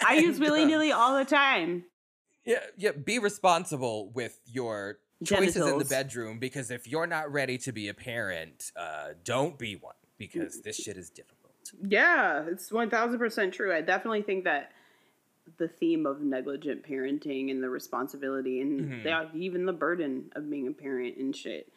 I 0.03 0.15
use 0.23 0.37
And, 0.37 0.41
willy 0.41 0.63
uh, 0.63 0.67
nilly 0.67 0.93
all 0.93 1.19
the 1.19 1.25
time. 1.25 1.85
yeah, 2.47 2.61
yeah. 2.79 2.93
Be 2.93 3.19
responsible 3.19 4.11
with 4.15 4.41
your 4.47 4.99
choices 5.25 5.57
in 5.67 5.79
the 5.79 5.85
bedroom 5.85 6.39
because 6.39 6.71
if 6.71 6.87
you're 6.87 7.07
not 7.07 7.31
ready 7.33 7.59
to 7.59 7.73
be 7.73 7.89
a 7.89 7.95
parent, 7.95 8.71
uh, 8.77 9.09
don't 9.25 9.59
be 9.59 9.75
one 9.77 9.95
because 10.17 10.63
this 10.63 10.77
shit 10.77 10.97
is 10.97 11.11
difficult. 11.11 11.53
Yeah, 11.87 12.45
it's 12.49 12.71
one 12.71 12.89
thousand 12.91 13.19
percent 13.19 13.53
true. 13.53 13.75
I 13.75 13.81
definitely 13.81 14.23
think 14.23 14.45
that 14.45 14.71
the 15.59 15.67
theme 15.69 16.07
of 16.07 16.21
negligent 16.21 16.83
parenting 16.89 17.51
and 17.51 17.63
the 17.63 17.69
responsibility 17.71 18.61
and 18.61 18.81
Mhm. 18.81 19.03
the, 19.33 19.39
even 19.39 19.65
the 19.65 19.73
burden 19.73 20.31
of 20.37 20.49
being 20.51 20.67
a 20.69 20.73
parent 20.73 21.17
and 21.17 21.35
shit 21.35 21.73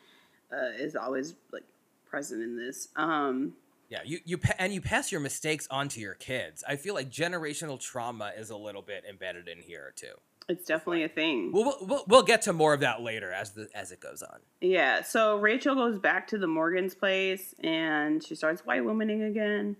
uh, 0.51 0.71
is 0.77 0.95
always 0.95 1.35
like 1.51 1.63
present 2.09 2.41
in 2.43 2.57
this. 2.57 2.87
Um, 2.95 3.53
Yeah, 3.89 3.99
you 4.05 4.19
you 4.25 4.37
pa- 4.37 4.55
and 4.59 4.73
you 4.73 4.81
pass 4.81 5.11
your 5.11 5.21
mistakes 5.21 5.67
on 5.71 5.87
to 5.89 5.99
your 5.99 6.15
kids. 6.15 6.63
I 6.67 6.75
feel 6.75 6.93
like 6.93 7.09
generational 7.09 7.79
trauma 7.79 8.31
is 8.37 8.49
a 8.49 8.57
little 8.57 8.81
bit 8.81 9.03
embedded 9.09 9.47
in 9.47 9.59
here 9.59 9.93
too. 9.95 10.13
it's 10.47 10.65
definitely 10.65 11.03
a 11.03 11.09
thing. 11.09 11.51
We'll, 11.51 11.77
we'll- 11.81 12.05
we'll 12.07 12.23
get 12.23 12.41
to 12.43 12.53
more 12.53 12.73
of 12.73 12.79
that 12.79 13.01
later 13.01 13.31
as 13.31 13.51
the 13.51 13.67
as 13.75 13.91
it 13.91 13.99
goes 13.99 14.21
on. 14.23 14.39
Yeah, 14.61 15.03
so 15.03 15.37
Rachel 15.37 15.75
goes 15.75 15.99
back 15.99 16.27
to 16.29 16.37
the 16.39 16.47
Morgan's 16.47 16.95
place 16.95 17.53
and 17.63 18.23
she 18.23 18.33
starts 18.35 18.65
white 18.65 18.81
womaning 18.81 19.27
again. 19.29 19.77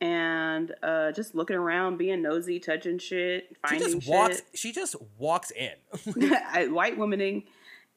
And 0.00 0.74
uh, 0.82 1.12
just 1.12 1.34
looking 1.34 1.56
around, 1.56 1.96
being 1.96 2.20
nosy, 2.20 2.58
touching 2.60 2.98
shit, 2.98 3.56
She 3.70 3.78
just 3.78 4.02
shit. 4.02 4.08
walks. 4.10 4.42
She 4.52 4.72
just 4.72 4.96
walks 5.16 5.50
in. 5.52 5.70
white 6.74 6.98
womaning 6.98 7.44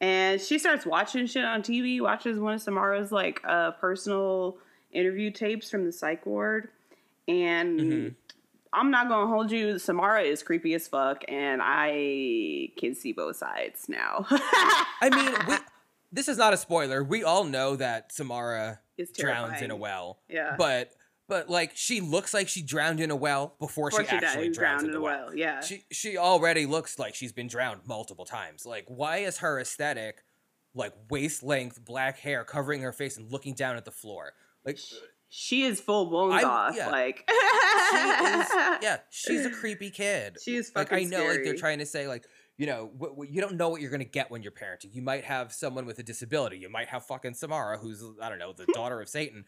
and 0.00 0.40
she 0.40 0.58
starts 0.58 0.86
watching 0.86 1.26
shit 1.26 1.44
on 1.44 1.62
TV, 1.62 2.00
watches 2.00 2.38
one 2.38 2.54
of 2.54 2.62
Samara's 2.62 3.12
like 3.12 3.40
uh 3.44 3.72
personal 3.72 4.56
interview 4.92 5.30
tapes 5.30 5.70
from 5.70 5.84
the 5.84 5.92
psych 5.92 6.24
ward. 6.26 6.68
And 7.26 7.80
Mhm. 7.80 8.14
I'm 8.72 8.90
not 8.90 9.08
gonna 9.08 9.26
hold 9.26 9.50
you, 9.50 9.78
Samara 9.78 10.22
is 10.22 10.42
creepy 10.42 10.74
as 10.74 10.88
fuck, 10.88 11.24
and 11.28 11.60
I 11.64 12.70
can 12.78 12.94
see 12.94 13.12
both 13.12 13.36
sides 13.36 13.88
now. 13.88 14.26
I 14.30 15.08
mean, 15.10 15.34
we, 15.48 15.54
this 16.12 16.28
is 16.28 16.36
not 16.38 16.52
a 16.52 16.56
spoiler. 16.56 17.02
We 17.02 17.24
all 17.24 17.44
know 17.44 17.76
that 17.76 18.12
Samara 18.12 18.80
drowns 19.14 19.62
in 19.62 19.70
a 19.70 19.76
well. 19.76 20.18
Yeah. 20.28 20.54
But 20.58 20.92
but 21.28 21.48
like 21.50 21.72
she 21.74 22.00
looks 22.00 22.32
like 22.34 22.48
she 22.48 22.62
drowned 22.62 23.00
in 23.00 23.10
a 23.10 23.16
well 23.16 23.54
before, 23.60 23.90
Before 23.90 24.02
she, 24.04 24.10
she 24.10 24.16
actually 24.16 24.48
died, 24.48 24.54
drowns 24.54 24.54
drowned 24.54 24.80
in 24.82 24.86
in 24.86 24.92
the 24.92 24.98
a 24.98 25.02
well. 25.02 25.26
well, 25.26 25.36
yeah. 25.36 25.60
She 25.60 25.84
she 25.92 26.16
already 26.16 26.66
looks 26.66 26.98
like 26.98 27.14
she's 27.14 27.32
been 27.32 27.46
drowned 27.48 27.82
multiple 27.86 28.24
times. 28.24 28.64
Like 28.66 28.84
why 28.88 29.18
is 29.18 29.38
her 29.38 29.60
aesthetic 29.60 30.24
like 30.74 30.92
waist 31.10 31.42
length 31.42 31.84
black 31.84 32.18
hair 32.18 32.44
covering 32.44 32.82
her 32.82 32.92
face 32.92 33.16
and 33.16 33.30
looking 33.30 33.54
down 33.54 33.76
at 33.76 33.84
the 33.84 33.90
floor? 33.92 34.32
Like 34.64 34.78
she 35.28 35.62
is 35.64 35.80
full 35.80 36.06
blown 36.06 36.32
I'm- 36.32 36.44
off. 36.46 36.74
yeah. 36.76 36.88
Like 36.90 37.28
she 37.28 37.96
is 37.96 38.48
yeah, 38.82 38.96
she's 39.10 39.44
a 39.46 39.50
creepy 39.50 39.90
kid. 39.90 40.36
She 40.42 40.56
is 40.56 40.72
like 40.74 40.88
I 40.92 40.96
fucking 40.96 41.10
know 41.10 41.26
like 41.26 41.44
they're 41.44 41.54
trying 41.56 41.78
to 41.80 41.86
say 41.86 42.08
like 42.08 42.24
you 42.58 42.66
know, 42.66 42.90
w- 42.92 43.12
w- 43.14 43.30
you 43.32 43.40
don't 43.40 43.54
know 43.56 43.68
what 43.70 43.80
you're 43.80 43.90
gonna 43.90 44.04
get 44.04 44.30
when 44.30 44.42
you're 44.42 44.52
parenting. 44.52 44.92
You 44.94 45.00
might 45.00 45.24
have 45.24 45.52
someone 45.52 45.86
with 45.86 45.98
a 46.00 46.02
disability. 46.02 46.58
You 46.58 46.68
might 46.68 46.88
have 46.88 47.06
fucking 47.06 47.34
Samara, 47.34 47.78
who's 47.78 48.04
I 48.20 48.28
don't 48.28 48.38
know, 48.38 48.52
the 48.52 48.66
daughter 48.74 49.00
of 49.00 49.08
Satan. 49.08 49.44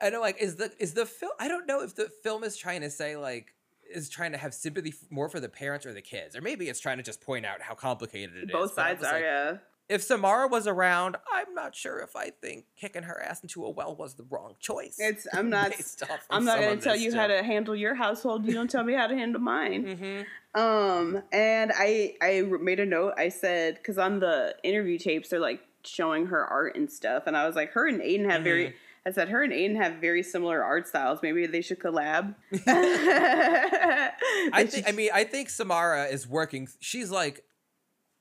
And 0.00 0.08
I 0.08 0.10
know, 0.10 0.20
like, 0.20 0.40
is 0.40 0.56
the 0.56 0.72
is 0.78 0.94
the 0.94 1.06
film? 1.06 1.32
I 1.38 1.46
don't 1.46 1.66
know 1.66 1.82
if 1.82 1.94
the 1.94 2.08
film 2.22 2.42
is 2.42 2.56
trying 2.56 2.80
to 2.80 2.90
say 2.90 3.16
like 3.16 3.54
is 3.92 4.08
trying 4.08 4.32
to 4.32 4.38
have 4.38 4.54
sympathy 4.54 4.88
f- 4.88 5.10
more 5.10 5.28
for 5.28 5.40
the 5.40 5.48
parents 5.48 5.84
or 5.84 5.92
the 5.92 6.02
kids, 6.02 6.34
or 6.34 6.40
maybe 6.40 6.68
it's 6.68 6.80
trying 6.80 6.96
to 6.96 7.02
just 7.02 7.20
point 7.20 7.44
out 7.44 7.60
how 7.60 7.74
complicated 7.74 8.34
it 8.34 8.44
is. 8.44 8.50
Both 8.50 8.74
But 8.74 8.82
I 8.86 8.88
sides 8.94 9.04
are, 9.04 9.12
like, 9.12 9.22
yeah. 9.22 9.56
If 9.88 10.02
Samara 10.02 10.48
was 10.48 10.66
around, 10.66 11.16
I'm 11.30 11.52
not 11.54 11.76
sure 11.76 12.00
if 12.00 12.16
I 12.16 12.30
think 12.30 12.64
kicking 12.74 13.02
her 13.02 13.20
ass 13.20 13.42
into 13.42 13.64
a 13.66 13.70
well 13.70 13.94
was 13.94 14.14
the 14.14 14.24
wrong 14.30 14.54
choice. 14.58 14.96
It's 14.98 15.26
I'm 15.32 15.50
not 15.58 15.70
based 15.72 16.02
off 16.02 16.10
of 16.10 16.18
I'm 16.30 16.44
not 16.44 16.58
gonna 16.60 16.78
tell 16.78 16.96
you 16.96 17.10
stuff. 17.10 17.20
how 17.22 17.26
to 17.26 17.42
handle 17.42 17.76
your 17.76 17.94
household. 17.94 18.46
You 18.46 18.54
don't 18.54 18.70
tell 18.70 18.84
me 18.84 18.94
how 18.94 19.06
to 19.06 19.14
handle 19.14 19.42
mine. 19.42 20.24
Mhm. 20.54 20.58
Um, 20.58 21.22
and 21.32 21.70
I 21.74 22.14
I 22.22 22.42
made 22.42 22.80
a 22.80 22.86
note. 22.86 23.14
I 23.18 23.28
said 23.28 23.74
because 23.76 23.98
on 23.98 24.20
the 24.20 24.56
interview 24.62 24.98
tapes 24.98 25.28
they're 25.28 25.40
like 25.40 25.60
showing 25.82 26.26
her 26.26 26.42
art 26.46 26.76
and 26.76 26.90
stuff, 26.90 27.24
and 27.26 27.36
I 27.36 27.46
was 27.46 27.54
like, 27.54 27.72
her 27.72 27.86
and 27.86 28.00
Aiden 28.00 28.30
have 28.30 28.42
very. 28.42 28.74
I 29.06 29.12
said 29.12 29.28
her 29.28 29.42
and 29.42 29.52
Aiden 29.52 29.76
have 29.76 29.96
very 29.96 30.22
similar 30.22 30.64
art 30.64 30.88
styles. 30.88 31.18
Maybe 31.22 31.46
they 31.46 31.60
should 31.60 31.78
collab. 31.78 32.34
I 32.66 34.64
think. 34.66 34.88
I 34.88 34.92
mean, 34.92 35.10
I 35.12 35.24
think 35.24 35.50
Samara 35.50 36.06
is 36.06 36.26
working. 36.26 36.68
She's 36.80 37.10
like, 37.10 37.44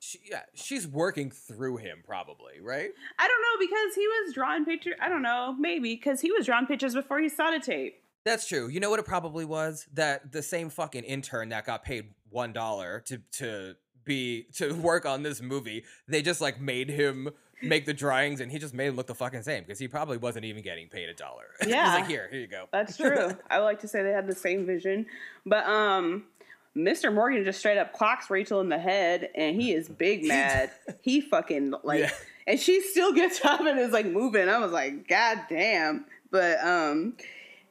she, 0.03 0.19
yeah, 0.29 0.41
she's 0.53 0.85
working 0.87 1.31
through 1.31 1.77
him, 1.77 1.99
probably, 2.05 2.59
right? 2.61 2.89
I 3.19 3.27
don't 3.27 3.41
know 3.41 3.65
because 3.67 3.95
he 3.95 4.05
was 4.07 4.33
drawing 4.33 4.65
pictures. 4.65 4.95
I 5.01 5.07
don't 5.09 5.21
know, 5.21 5.55
maybe 5.57 5.95
because 5.95 6.19
he 6.19 6.31
was 6.31 6.45
drawing 6.45 6.65
pictures 6.67 6.93
before 6.93 7.19
he 7.19 7.29
saw 7.29 7.51
the 7.51 7.59
tape. 7.59 8.01
That's 8.25 8.47
true. 8.47 8.67
You 8.67 8.79
know 8.79 8.89
what 8.89 8.99
it 8.99 9.05
probably 9.05 9.45
was? 9.45 9.87
That 9.93 10.31
the 10.31 10.41
same 10.43 10.69
fucking 10.69 11.03
intern 11.03 11.49
that 11.49 11.65
got 11.65 11.83
paid 11.83 12.05
one 12.29 12.51
dollar 12.53 13.01
to 13.07 13.19
to 13.33 13.75
be 14.03 14.43
to 14.55 14.73
work 14.89 15.05
on 15.05 15.23
this 15.23 15.41
movie, 15.41 15.83
they 16.07 16.21
just 16.21 16.41
like 16.41 16.59
made 16.59 16.89
him 16.89 17.29
make 17.61 17.85
the 17.85 17.93
drawings 17.93 18.41
and 18.41 18.51
he 18.51 18.59
just 18.59 18.73
made 18.73 18.87
him 18.87 18.95
look 18.97 19.07
the 19.07 19.15
fucking 19.15 19.41
same 19.41 19.63
because 19.63 19.79
he 19.79 19.87
probably 19.87 20.17
wasn't 20.17 20.43
even 20.43 20.61
getting 20.61 20.89
paid 20.89 21.07
a 21.07 21.13
dollar. 21.13 21.45
He's 21.61 21.69
Yeah. 21.69 21.93
like, 21.93 22.07
here, 22.07 22.27
here 22.29 22.41
you 22.41 22.47
go. 22.47 22.65
That's 22.73 22.97
true. 23.03 23.37
I 23.49 23.59
like 23.59 23.79
to 23.81 23.87
say 23.87 24.03
they 24.03 24.11
had 24.11 24.27
the 24.27 24.35
same 24.35 24.65
vision. 24.65 25.05
But 25.45 25.65
um 25.65 26.25
Mr. 26.75 27.13
Morgan 27.13 27.43
just 27.43 27.59
straight 27.59 27.77
up 27.77 27.93
clocks 27.93 28.29
Rachel 28.29 28.59
in 28.61 28.69
the 28.69 28.79
head 28.79 29.29
and 29.35 29.55
he 29.59 29.73
is 29.73 29.87
big 29.89 30.23
mad. 30.27 30.71
he 31.01 31.21
fucking 31.21 31.73
like 31.83 31.99
Yeah. 32.01 32.11
and 32.47 32.59
she 32.59 32.81
still 32.81 33.13
gets 33.13 33.43
up 33.45 33.61
and 33.61 33.79
is 33.79 33.91
like 33.91 34.05
moving. 34.07 34.49
I 34.49 34.57
was 34.57 34.71
like, 34.71 35.07
God 35.07 35.39
damn. 35.49 36.05
But 36.31 36.63
um 36.65 37.13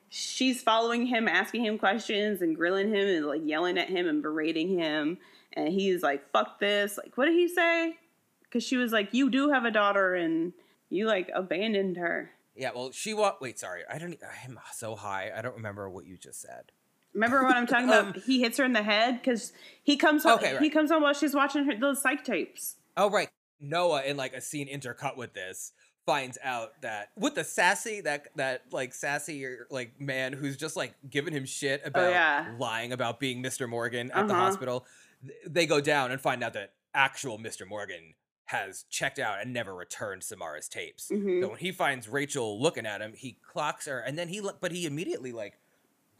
she's 0.08 0.62
following 0.62 1.06
him, 1.06 1.26
asking 1.26 1.64
him 1.64 1.78
questions 1.78 2.42
and 2.42 2.54
grilling 2.54 2.88
him 2.88 3.08
and 3.08 3.26
like 3.26 3.42
yelling 3.44 3.78
at 3.78 3.88
him 3.88 4.06
and 4.08 4.22
berating 4.22 4.68
him. 4.78 5.18
And 5.54 5.68
he's 5.68 6.02
like, 6.02 6.30
fuck 6.32 6.60
this. 6.60 6.96
Like, 6.98 7.16
what 7.16 7.26
did 7.26 7.34
he 7.34 7.48
say? 7.48 7.96
Because 8.44 8.62
she 8.62 8.76
was 8.76 8.92
like, 8.92 9.12
you 9.12 9.30
do 9.30 9.50
have 9.50 9.64
a 9.64 9.70
daughter 9.70 10.14
and 10.14 10.52
you 10.90 11.06
like 11.06 11.30
abandoned 11.34 11.96
her. 11.96 12.30
Yeah, 12.54 12.70
well, 12.74 12.92
she 12.92 13.14
walked. 13.14 13.40
Wait, 13.40 13.58
sorry, 13.58 13.80
I 13.90 13.96
don't. 13.96 14.18
I'm 14.44 14.58
so 14.74 14.94
high. 14.94 15.30
I 15.34 15.40
don't 15.40 15.56
remember 15.56 15.88
what 15.88 16.04
you 16.04 16.18
just 16.18 16.42
said. 16.42 16.70
Remember 17.14 17.42
what 17.44 17.56
I'm 17.56 17.66
talking 17.66 17.88
about? 17.88 18.16
Um, 18.16 18.22
he 18.26 18.40
hits 18.40 18.58
her 18.58 18.64
in 18.64 18.72
the 18.72 18.82
head 18.82 19.20
because 19.20 19.52
he 19.82 19.96
comes 19.96 20.22
home. 20.22 20.38
Okay, 20.38 20.52
right. 20.54 20.62
He 20.62 20.70
comes 20.70 20.90
home 20.90 21.02
while 21.02 21.12
she's 21.14 21.34
watching 21.34 21.64
her, 21.66 21.76
those 21.78 22.00
psych 22.02 22.24
tapes. 22.24 22.76
Oh 22.96 23.10
right, 23.10 23.28
Noah 23.60 24.02
in 24.02 24.16
like 24.16 24.32
a 24.34 24.40
scene 24.40 24.68
intercut 24.68 25.16
with 25.16 25.34
this 25.34 25.72
finds 26.04 26.36
out 26.42 26.70
that 26.82 27.10
with 27.16 27.36
the 27.36 27.44
sassy 27.44 28.00
that 28.00 28.26
that 28.34 28.62
like 28.72 28.92
sassy 28.92 29.46
like 29.70 30.00
man 30.00 30.32
who's 30.32 30.56
just 30.56 30.74
like 30.74 30.92
giving 31.08 31.32
him 31.32 31.44
shit 31.44 31.80
about 31.84 32.06
Oh, 32.06 32.10
yeah. 32.10 32.54
lying 32.58 32.92
about 32.92 33.20
being 33.20 33.40
Mr. 33.40 33.68
Morgan 33.68 34.10
at 34.10 34.26
the 34.26 34.34
Uh-huh. 34.34 34.42
hospital. 34.42 34.84
th- 35.24 35.32
they 35.46 35.64
go 35.64 35.80
down 35.80 36.10
and 36.10 36.20
find 36.20 36.42
out 36.42 36.54
that 36.54 36.72
actual 36.92 37.38
Mr. 37.38 37.64
Morgan 37.68 38.14
has 38.46 38.84
checked 38.90 39.20
out 39.20 39.40
and 39.40 39.52
never 39.52 39.72
returned 39.74 40.24
Samara's 40.24 40.68
tapes. 40.68 41.08
Mhm. 41.10 41.40
So 41.40 41.48
when 41.50 41.58
he 41.58 41.70
finds 41.70 42.08
Rachel 42.08 42.60
looking 42.60 42.84
at 42.84 43.00
him, 43.00 43.12
he 43.14 43.38
clocks 43.52 43.86
her, 43.86 44.00
and 44.00 44.18
then 44.18 44.26
he 44.26 44.42
but 44.60 44.72
he 44.72 44.84
immediately 44.86 45.30
like 45.30 45.54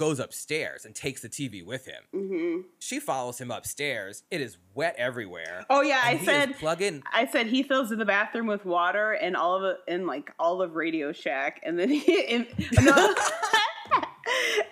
goes 0.03 0.19
upstairs 0.19 0.85
and 0.85 0.95
takes 0.95 1.23
the 1.23 1.29
TV 1.29 1.65
with 1.65 1.87
him. 1.87 2.03
hmm 2.13 2.61
She 2.81 2.99
follows 2.99 3.39
him 3.41 3.51
upstairs. 3.51 4.25
It 4.31 4.41
is 4.41 4.59
wet 4.75 4.95
everywhere. 4.99 5.65
Oh 5.71 5.83
yeah, 5.83 6.01
I 6.05 6.11
and 6.13 6.19
he 6.21 6.25
is 6.25 6.59
said. 6.61 7.03
I 7.13 7.27
said 7.27 7.47
he 7.47 7.63
fills 7.63 7.91
the 7.91 8.05
bathroom 8.05 8.47
with 8.49 8.65
water 8.65 9.13
and 9.13 9.37
all 9.37 9.55
of 9.57 9.63
it 9.65 9.77
in 9.87 10.07
like 10.07 10.33
all 10.39 10.61
of 10.61 10.75
Radio 10.75 11.13
Shack, 11.13 11.61
and 11.65 11.79
then 11.79 11.89
he 11.89 12.21
in, 12.35 12.47
no, 12.81 13.15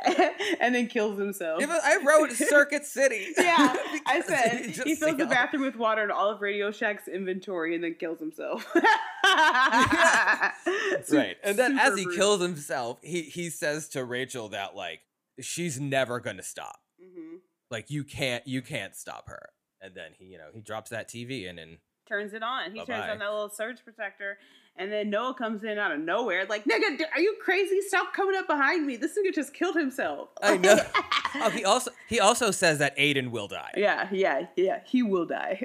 and 0.60 0.74
then 0.74 0.86
kills 0.88 1.18
himself. 1.18 1.60
Was- 1.60 1.80
I 1.84 1.98
wrote 2.04 2.32
Circuit 2.48 2.84
City. 2.84 3.28
yeah, 3.38 3.76
I 4.06 4.22
said 4.26 4.72
just 4.74 4.82
he 4.86 4.94
fills 4.96 5.16
the 5.16 5.26
bathroom 5.26 5.62
with 5.62 5.76
water 5.76 6.02
and 6.02 6.10
all 6.12 6.30
of 6.30 6.40
Radio 6.40 6.70
Shack's 6.72 7.06
inventory, 7.08 7.74
and 7.76 7.84
then 7.84 7.94
kills 7.94 8.18
himself. 8.18 8.66
Right. 11.12 11.36
And 11.42 11.56
then 11.58 11.78
as 11.78 11.96
he 11.96 12.04
brutal. 12.04 12.18
kills 12.20 12.42
himself, 12.42 12.98
he 13.02 13.22
he 13.22 13.50
says 13.50 13.88
to 13.90 14.04
Rachel 14.04 14.48
that 14.50 14.74
like 14.74 15.00
she's 15.40 15.80
never 15.80 16.20
gonna 16.20 16.42
stop. 16.42 16.80
Mhm. 17.02 17.38
Like 17.70 17.90
you 17.90 18.04
can't 18.04 18.46
you 18.46 18.62
can't 18.62 18.94
stop 18.96 19.28
her. 19.28 19.50
And 19.80 19.94
then 19.94 20.12
he, 20.18 20.26
you 20.26 20.38
know, 20.38 20.48
he 20.52 20.60
drops 20.60 20.90
that 20.90 21.08
TV 21.08 21.48
and 21.48 21.78
turns 22.06 22.34
it 22.34 22.42
on. 22.42 22.72
He 22.72 22.78
turns 22.78 22.88
Bye-bye. 22.88 23.10
on 23.10 23.18
that 23.20 23.30
little 23.30 23.48
surge 23.48 23.78
protector, 23.82 24.36
and 24.76 24.92
then 24.92 25.08
Noah 25.08 25.32
comes 25.34 25.64
in 25.64 25.78
out 25.78 25.90
of 25.92 26.00
nowhere, 26.00 26.44
like, 26.46 26.64
"Nigga, 26.64 27.00
are 27.14 27.20
you 27.20 27.36
crazy? 27.42 27.80
Stop 27.80 28.12
coming 28.12 28.36
up 28.36 28.46
behind 28.46 28.84
me! 28.86 28.96
This 28.96 29.16
nigga 29.16 29.32
just 29.34 29.54
killed 29.54 29.76
himself." 29.76 30.28
I 30.42 30.56
know. 30.56 30.76
Oh, 31.32 31.48
he 31.48 31.64
also 31.64 31.92
he 32.08 32.18
also 32.18 32.50
says 32.50 32.78
that 32.78 32.96
Aiden 32.98 33.30
will 33.30 33.46
die. 33.46 33.70
yeah, 33.76 34.08
yeah, 34.10 34.48
yeah. 34.56 34.80
He 34.84 35.04
will 35.04 35.26
die. 35.26 35.64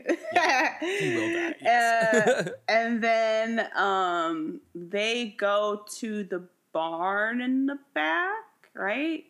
He 0.80 1.16
will 1.16 1.34
die. 1.34 1.56
Uh, 1.66 2.44
and 2.68 3.04
then 3.04 3.68
um, 3.76 4.62
they 4.76 5.30
go 5.40 5.84
to 5.98 6.24
the 6.24 6.48
barn 6.72 7.42
in 7.42 7.66
the 7.66 7.80
back, 7.96 8.44
right? 8.76 9.24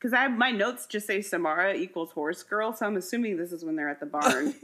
Because 0.00 0.14
I 0.14 0.28
my 0.28 0.50
notes 0.50 0.86
just 0.86 1.06
say 1.06 1.20
Samara 1.20 1.74
equals 1.74 2.10
horse 2.12 2.42
girl, 2.42 2.72
so 2.74 2.86
I'm 2.86 2.96
assuming 2.96 3.36
this 3.36 3.52
is 3.52 3.64
when 3.64 3.76
they're 3.76 3.90
at 3.90 4.00
the 4.00 4.06
barn. 4.06 4.54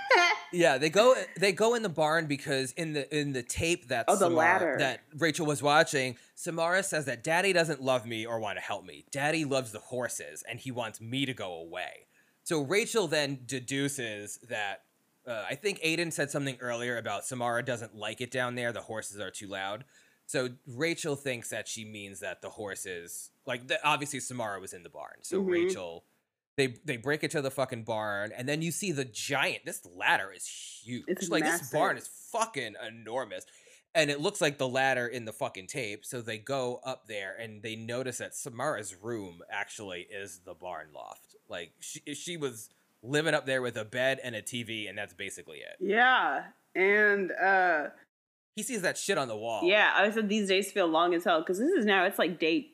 yeah, 0.52 0.78
they 0.78 0.88
go 0.88 1.14
they 1.38 1.52
go 1.52 1.74
in 1.74 1.82
the 1.82 1.90
barn 1.90 2.26
because 2.26 2.72
in 2.72 2.94
the 2.94 3.14
in 3.18 3.32
the 3.32 3.42
tape 3.42 3.88
that 3.88 4.06
Oh, 4.08 4.14
the 4.14 4.20
Samara- 4.26 4.36
ladder. 4.36 4.76
that 4.78 5.00
Rachel 5.18 5.44
was 5.44 5.62
watching, 5.62 6.16
Samara 6.34 6.82
says 6.82 7.04
that 7.04 7.22
Daddy 7.22 7.52
doesn't 7.52 7.82
love 7.82 8.06
me 8.06 8.24
or 8.24 8.38
want 8.40 8.56
to 8.56 8.62
help 8.64 8.84
me. 8.86 9.04
Daddy 9.10 9.44
loves 9.44 9.72
the 9.72 9.80
horses 9.80 10.42
and 10.48 10.58
he 10.58 10.70
wants 10.70 11.00
me 11.00 11.26
to 11.26 11.34
go 11.34 11.52
away. 11.52 12.06
So 12.44 12.62
Rachel 12.62 13.06
then 13.06 13.40
deduces 13.44 14.38
that 14.48 14.82
uh, 15.26 15.44
I 15.50 15.56
think 15.56 15.80
Aiden 15.80 16.12
said 16.12 16.30
something 16.30 16.56
earlier 16.60 16.96
about 16.96 17.24
Samara 17.26 17.62
doesn't 17.64 17.94
like 17.96 18.20
it 18.20 18.30
down 18.30 18.54
there. 18.54 18.72
The 18.72 18.80
horses 18.82 19.18
are 19.20 19.30
too 19.30 19.48
loud. 19.48 19.84
So 20.26 20.50
Rachel 20.66 21.14
thinks 21.16 21.50
that 21.50 21.68
she 21.68 21.84
means 21.84 22.20
that 22.20 22.42
the 22.42 22.50
horses, 22.50 23.30
like 23.46 23.68
the, 23.68 23.78
obviously 23.86 24.20
Samara 24.20 24.60
was 24.60 24.72
in 24.72 24.82
the 24.82 24.88
barn. 24.88 25.18
So 25.22 25.40
Mhm. 25.42 25.50
Rachel, 25.50 26.04
they 26.56 26.68
they 26.84 26.96
break 26.96 27.22
into 27.22 27.40
the 27.42 27.50
fucking 27.50 27.84
barn, 27.84 28.32
and 28.32 28.48
then 28.48 28.62
you 28.62 28.72
see 28.72 28.90
the 28.92 29.04
giant. 29.04 29.64
This 29.66 29.84
ladder 29.86 30.32
is 30.32 30.46
huge. 30.46 31.04
It's 31.06 31.28
like 31.28 31.44
this 31.44 31.70
barn 31.70 31.96
is 31.98 32.08
fucking 32.32 32.74
enormous, 32.86 33.44
and 33.94 34.10
it 34.10 34.20
looks 34.20 34.40
like 34.40 34.58
the 34.58 34.66
ladder 34.68 35.06
in 35.06 35.26
the 35.26 35.32
fucking 35.32 35.66
tape. 35.68 36.04
So 36.04 36.22
they 36.22 36.38
go 36.38 36.80
up 36.82 37.06
there, 37.06 37.36
and 37.38 37.62
they 37.62 37.76
notice 37.76 38.18
that 38.18 38.34
Samara's 38.34 38.94
room 38.94 39.42
actually 39.50 40.02
is 40.10 40.40
the 40.40 40.54
barn 40.54 40.88
loft. 40.94 41.36
Like 41.48 41.72
she 41.80 42.00
she 42.14 42.36
was 42.36 42.70
living 43.02 43.34
up 43.34 43.46
there 43.46 43.60
with 43.62 43.76
a 43.76 43.84
bed 43.84 44.18
and 44.24 44.34
a 44.34 44.42
TV, 44.42 44.88
and 44.88 44.96
that's 44.98 45.12
basically 45.14 45.58
it. 45.58 45.76
yeah, 45.78 46.46
and 46.74 47.30
uh, 47.32 47.88
He 48.56 48.62
sees 48.62 48.82
that 48.82 48.96
shit 48.96 49.18
on 49.18 49.28
the 49.28 49.36
wall. 49.36 49.62
yeah, 49.64 49.92
I 49.94 50.10
said 50.10 50.28
these 50.28 50.48
days 50.48 50.72
feel 50.72 50.86
long 50.86 51.14
as 51.14 51.24
hell 51.24 51.40
because 51.40 51.58
this 51.58 51.70
is 51.70 51.84
now 51.84 52.04
it's 52.04 52.18
like 52.18 52.40
day. 52.40 52.70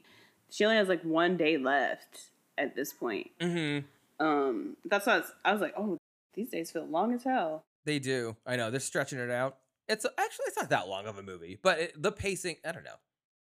She 0.48 0.64
only 0.64 0.76
has 0.76 0.88
like 0.88 1.02
one 1.02 1.36
day 1.36 1.58
left 1.58 2.28
at 2.56 2.76
this 2.76 2.92
point. 2.92 3.30
Mm-hmm. 3.40 4.24
Um, 4.24 4.76
that's 4.84 5.06
why 5.06 5.14
I 5.14 5.16
was, 5.18 5.32
I 5.44 5.52
was 5.52 5.60
like, 5.60 5.74
oh, 5.76 5.98
these 6.34 6.50
days 6.50 6.70
feel 6.70 6.86
long 6.86 7.12
as 7.12 7.24
hell. 7.24 7.64
They 7.84 7.98
do. 7.98 8.36
I 8.46 8.56
know 8.56 8.70
they're 8.70 8.78
stretching 8.78 9.18
it 9.18 9.30
out. 9.30 9.58
It's 9.88 10.06
actually 10.06 10.44
it's 10.46 10.56
not 10.56 10.70
that 10.70 10.88
long 10.88 11.06
of 11.06 11.18
a 11.18 11.22
movie, 11.22 11.58
but 11.60 11.78
it, 11.80 12.00
the 12.00 12.12
pacing. 12.12 12.56
I 12.64 12.70
don't 12.70 12.84
know. 12.84 13.00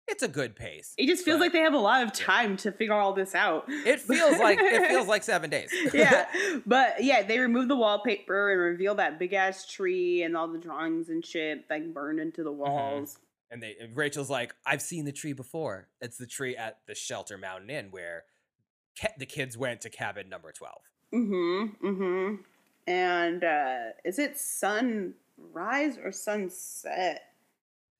It's 0.07 0.21
a 0.21 0.27
good 0.27 0.55
pace. 0.55 0.93
It 0.97 1.07
just 1.07 1.23
feels 1.23 1.37
But- 1.37 1.45
like 1.45 1.53
they 1.53 1.59
have 1.59 1.73
a 1.73 1.77
lot 1.79 2.03
of 2.03 2.11
time 2.11 2.57
to 2.57 2.71
figure 2.71 2.93
all 2.93 3.13
this 3.13 3.33
out. 3.33 3.65
It 3.67 4.01
feels 4.01 4.37
like 4.37 4.59
it 4.61 4.87
feels 4.89 5.07
like 5.07 5.23
seven 5.23 5.49
days. 5.49 5.71
yeah, 5.93 6.25
but 6.65 7.03
yeah, 7.03 7.23
they 7.23 7.39
remove 7.39 7.67
the 7.69 7.75
wallpaper 7.75 8.51
and 8.51 8.59
reveal 8.61 8.95
that 8.95 9.17
big 9.17 9.31
ass 9.33 9.65
tree 9.65 10.21
and 10.23 10.35
all 10.35 10.47
the 10.49 10.59
drawings 10.59 11.07
and 11.09 11.25
shit 11.25 11.65
like 11.69 11.93
burned 11.93 12.19
into 12.19 12.41
Mm-hmm. 12.41 12.45
the 12.45 12.51
walls. 12.51 13.19
and 13.49 13.63
they 13.63 13.75
and 13.79 13.95
Rachel's 13.95 14.29
like, 14.29 14.53
I've 14.65 14.81
seen 14.81 15.05
the 15.05 15.11
tree 15.13 15.33
before. 15.33 15.87
It's 16.01 16.17
the 16.17 16.27
tree 16.27 16.55
at 16.57 16.79
the 16.85 16.95
Shelter 16.95 17.37
Mountain 17.37 17.69
Inn 17.69 17.87
where 17.91 18.23
ca- 18.99 19.13
the 19.17 19.25
kids 19.25 19.57
went 19.57 19.81
to 19.81 19.89
cabin 19.89 20.27
number 20.29 20.51
twelve. 20.51 20.81
Mm-hmm. 21.13 21.87
Mm-hmm. 21.87 22.35
And 22.87 23.43
uh 23.43 23.77
is 24.03 24.19
it 24.19 24.37
sunrise 24.37 25.97
or 26.03 26.11
sunset? 26.11 27.21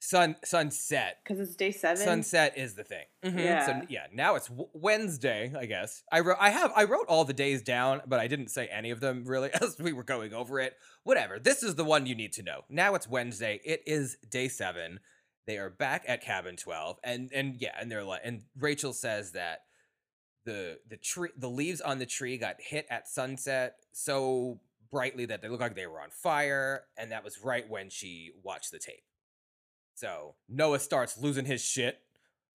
Sun 0.06 0.36
sunset. 0.44 1.20
Because 1.24 1.40
it's 1.40 1.56
day 1.56 1.72
seven. 1.72 2.04
Sunset 2.04 2.58
is 2.58 2.76
the 2.76 2.84
thing. 2.84 3.06
Mhm. 3.24 3.40
Yeah. 3.40 3.66
So 3.66 3.82
yeah, 3.88 4.08
now 4.12 4.36
it's 4.36 4.48
w- 4.50 4.68
Wednesday, 4.74 5.54
I 5.58 5.66
guess. 5.66 6.04
I 6.12 6.20
wrote 6.20 6.36
I 6.42 6.50
have 6.50 6.74
I 6.76 6.84
wrote 6.84 7.06
all 7.08 7.24
the 7.24 7.32
days 7.32 7.62
down, 7.62 8.02
but 8.06 8.20
I 8.20 8.28
didn't 8.28 8.50
say 8.50 8.68
any 8.68 8.92
of 8.92 9.00
them 9.00 9.24
really 9.24 9.50
as 9.62 9.78
we 9.80 9.94
were 9.94 10.04
going 10.04 10.34
over 10.34 10.60
it. 10.60 10.74
Whatever. 11.06 11.40
This 11.40 11.64
is 11.64 11.76
the 11.76 11.86
one 11.86 12.06
you 12.06 12.16
need 12.16 12.34
to 12.34 12.44
know. 12.44 12.66
Now 12.70 12.96
it's 12.96 13.08
Wednesday. 13.08 13.62
It 13.64 13.82
is 13.86 14.18
day 14.30 14.50
7. 14.50 15.00
They 15.48 15.58
are 15.58 15.70
back 15.70 16.04
at 16.06 16.22
cabin 16.22 16.58
12 16.58 16.98
and 17.02 17.32
and 17.34 17.56
yeah, 17.62 17.72
and 17.80 17.90
they're 17.90 18.04
like 18.04 18.22
and 18.26 18.42
Rachel 18.60 18.92
says 18.92 19.32
that 19.32 19.60
the 20.44 20.80
the 20.90 20.98
tree 20.98 21.30
the 21.38 21.50
leaves 21.50 21.80
on 21.80 22.00
the 22.00 22.06
tree 22.06 22.38
got 22.38 22.58
hit 22.60 22.86
at 22.90 23.08
sunset 23.08 23.76
so 23.94 24.60
brightly 24.92 25.26
that 25.28 25.42
they 25.42 25.48
look 25.48 25.62
like 25.62 25.76
they 25.76 25.88
were 25.88 26.02
on 26.02 26.10
fire 26.10 26.84
and 26.98 27.14
that 27.14 27.24
was 27.24 27.40
right 27.42 27.70
when 27.70 27.90
she 27.90 28.32
watched 28.44 28.72
the 28.72 28.80
tape. 28.80 29.06
So 29.96 30.36
Noah 30.50 30.80
starts 30.80 31.18
losing 31.18 31.46
his 31.46 31.64
shit, 31.64 32.00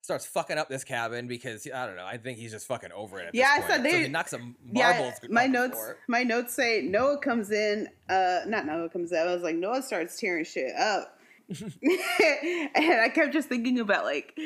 starts 0.01 0.27
fucking 0.27 0.59
up 0.59 0.69
this 0.69 0.85
cabin 0.85 1.29
because 1.29 1.67
I 1.73 1.87
don't 1.87 1.97
know. 1.97 2.05
I 2.07 2.19
think 2.19 2.39
he's 2.39 2.51
just 2.53 2.67
fucking 2.67 2.93
over 2.93 3.21
it. 3.21 3.29
At 3.29 3.35
Yeah, 3.35 3.49
I 3.51 3.61
said 3.61 3.69
point. 3.69 3.77
So 3.77 3.83
they- 3.99 4.03
he 4.05 4.09
knocks 4.09 4.31
some 4.31 4.57
yeah, 4.73 4.93
marbles. 4.93 5.15
my 5.31 5.47
notes. 5.47 5.79
My 6.09 6.23
notes 6.23 6.55
say 6.55 6.83
Noah 6.83 7.19
comes 7.19 7.51
in. 7.51 7.89
Uh, 8.09 8.41
not 8.47 8.67
Noah 8.67 8.89
comes 8.89 9.13
in. 9.13 9.19
I 9.19 9.33
was 9.33 9.43
like 9.43 9.57
Noah 9.57 9.83
starts 9.83 10.19
tearing 10.19 10.45
shit 10.45 10.75
up, 10.77 11.19
and 11.51 13.01
I 13.01 13.11
kept 13.15 13.33
just 13.33 13.49
thinking 13.49 13.79
about 13.81 14.05
like 14.05 14.39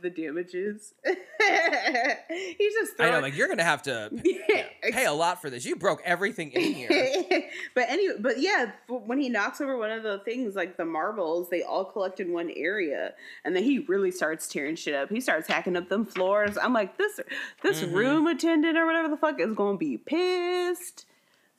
the 0.00 0.10
damages. 0.10 0.94
He's 1.04 2.74
just 2.74 3.00
I 3.00 3.10
know, 3.10 3.20
like 3.20 3.36
you're 3.36 3.48
gonna 3.48 3.64
have 3.64 3.82
to 3.84 4.10
yeah, 4.24 4.64
pay 4.90 5.06
a 5.06 5.12
lot 5.12 5.40
for 5.40 5.50
this. 5.50 5.64
You 5.64 5.76
broke 5.76 6.00
everything 6.04 6.50
in 6.52 6.72
here. 6.74 6.88
but 7.74 7.88
anyway, 7.88 8.16
but 8.20 8.40
yeah, 8.40 8.72
when 8.88 9.18
he 9.18 9.28
knocks 9.28 9.60
over 9.60 9.76
one 9.76 9.90
of 9.90 10.02
the 10.02 10.18
things, 10.24 10.54
like 10.54 10.76
the 10.76 10.84
marbles, 10.84 11.48
they 11.50 11.62
all 11.62 11.84
collect 11.84 12.20
in 12.20 12.32
one 12.32 12.50
area, 12.54 13.14
and 13.44 13.54
then 13.54 13.62
he 13.62 13.80
really 13.80 14.10
starts 14.10 14.48
tearing 14.48 14.76
shit 14.76 14.94
up. 14.94 15.10
He 15.10 15.20
starts 15.20 15.48
hacking 15.48 15.76
up 15.76 15.88
them 15.88 16.04
floors. 16.06 16.56
I'm 16.56 16.72
like, 16.72 16.96
this 16.98 17.20
this 17.62 17.82
Mhm. 17.82 17.94
room 17.94 18.26
attendant 18.26 18.76
or 18.76 18.86
whatever 18.86 19.08
the 19.08 19.16
fuck 19.16 19.40
is 19.40 19.56
to 19.56 19.76
be 19.76 19.96
pissed. 19.98 21.06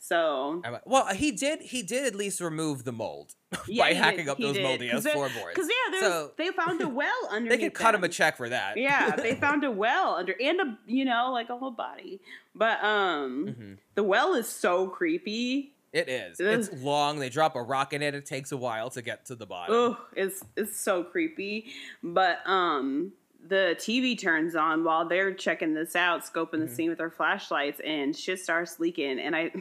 So 0.04 0.64
well, 0.88 1.06
he 1.14 1.32
did. 1.32 1.62
He 1.62 1.84
did 1.84 2.06
at 2.08 2.16
least 2.16 2.42
remove 2.42 2.86
the 2.86 2.92
mold 2.92 3.36
Yeah, 3.68 3.84
by 3.84 3.88
he 3.90 3.94
did, 3.94 4.04
hacking 4.04 4.30
up 4.30 4.40
those 4.40 4.56
did. 4.56 4.64
moldy 4.64 4.90
'Cause 4.90 4.98
ass 4.98 5.04
there- 5.04 5.14
floorboards. 5.14 5.54
because 5.54 5.70
yeah, 5.70 6.00
So- 6.02 6.32
they 6.38 6.50
found 6.50 6.82
a 6.82 6.90
well 6.90 7.28
underneath. 7.30 7.52
They 7.60 7.64
could 7.66 7.76
cut 7.76 7.94
him 7.94 8.04
a 8.04 8.10
check 8.10 8.36
for 8.36 8.50
that. 8.50 8.78
Yeah, 8.78 9.16
they 9.16 9.36
found 9.46 9.64
a 9.64 9.70
well 9.70 10.16
under 10.16 10.34
and 10.42 10.60
a 10.60 10.78
you 10.88 11.06
know 11.06 11.30
like 11.32 11.50
a 11.52 11.58
whole 11.58 11.70
body, 11.70 12.20
but 12.56 12.84
um, 12.84 13.46
Mhm. 13.48 13.78
the 13.94 14.02
well 14.04 14.34
is 14.34 14.50
so 14.50 14.88
creepy. 14.88 15.76
It 15.94 16.10
is. 16.10 16.40
It 16.40 16.48
It's 16.48 16.74
long. 16.82 17.20
They 17.20 17.30
drop 17.30 17.56
a 17.56 17.62
rock 17.62 17.94
in 17.94 18.02
it. 18.02 18.16
It 18.16 18.26
takes 18.26 18.52
a 18.52 18.58
while 18.58 18.90
to 18.92 19.04
get 19.04 19.26
to 19.26 19.36
the 19.36 19.46
bottom. 19.46 19.76
Oh, 19.76 19.98
it's 20.16 20.44
it's 20.58 20.80
so 20.80 21.04
creepy. 21.04 21.68
But 22.02 22.40
um 22.48 23.12
the 23.48 23.76
TV 23.78 24.18
turns 24.20 24.56
on 24.56 24.84
while 24.84 25.08
they're 25.08 25.34
checking 25.34 25.74
this 25.74 25.96
out, 25.96 26.22
scoping 26.24 26.60
the 26.60 26.68
Mhm. 26.68 26.76
scene 26.76 26.90
with 26.90 26.98
their 27.00 27.10
flashlights, 27.12 27.80
and 27.86 28.16
shit 28.16 28.40
starts 28.40 28.80
leaking. 28.80 29.20
And 29.20 29.36
I 29.36 29.52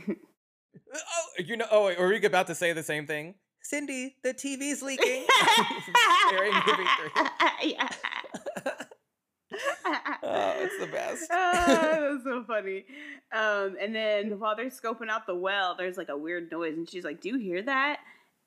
Oh, 0.95 1.43
you 1.45 1.57
know. 1.57 1.67
Oh, 1.71 1.87
wait, 1.87 1.99
were 1.99 2.09
we 2.09 2.25
about 2.25 2.47
to 2.49 2.55
say 2.55 2.73
the 2.73 2.83
same 2.83 3.07
thing? 3.07 3.35
Cindy, 3.63 4.17
the 4.23 4.35
TV's 4.35 4.83
leaking. 4.83 5.25
Scary 6.27 6.51
movie 6.53 6.89
three. 6.99 7.73
yeah. 7.73 7.89
Oh, 10.23 10.55
it's 10.59 10.79
the 10.79 10.87
best. 10.87 11.27
oh, 11.31 12.13
that's 12.13 12.25
so 12.25 12.45
funny. 12.45 12.85
Um, 13.33 13.77
and 13.81 13.95
then 13.95 14.39
while 14.39 14.55
they're 14.55 14.67
scoping 14.67 15.09
out 15.09 15.27
the 15.27 15.35
well, 15.35 15.75
there's 15.77 15.97
like 15.97 16.09
a 16.09 16.17
weird 16.17 16.51
noise, 16.53 16.77
and 16.77 16.89
she's 16.89 17.05
like, 17.05 17.21
"Do 17.21 17.31
you 17.31 17.39
hear 17.39 17.61
that?" 17.63 17.99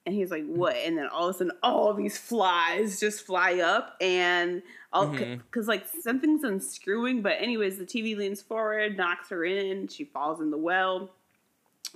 And 0.05 0.15
he's 0.15 0.31
like, 0.31 0.45
"What?" 0.45 0.77
And 0.77 0.97
then 0.97 1.07
all 1.07 1.27
of 1.27 1.35
a 1.35 1.37
sudden, 1.37 1.51
all 1.61 1.93
these 1.93 2.17
flies 2.17 3.01
just 3.01 3.25
fly 3.25 3.59
up, 3.59 3.97
and 3.99 4.61
all 4.93 5.07
because 5.07 5.67
like 5.67 5.85
something's 6.01 6.43
unscrewing. 6.45 7.21
But 7.21 7.33
anyways, 7.39 7.77
the 7.77 7.85
TV 7.85 8.15
leans 8.15 8.41
forward, 8.41 8.95
knocks 8.95 9.29
her 9.29 9.43
in, 9.43 9.89
she 9.89 10.05
falls 10.05 10.39
in 10.39 10.51
the 10.51 10.57
well. 10.57 11.11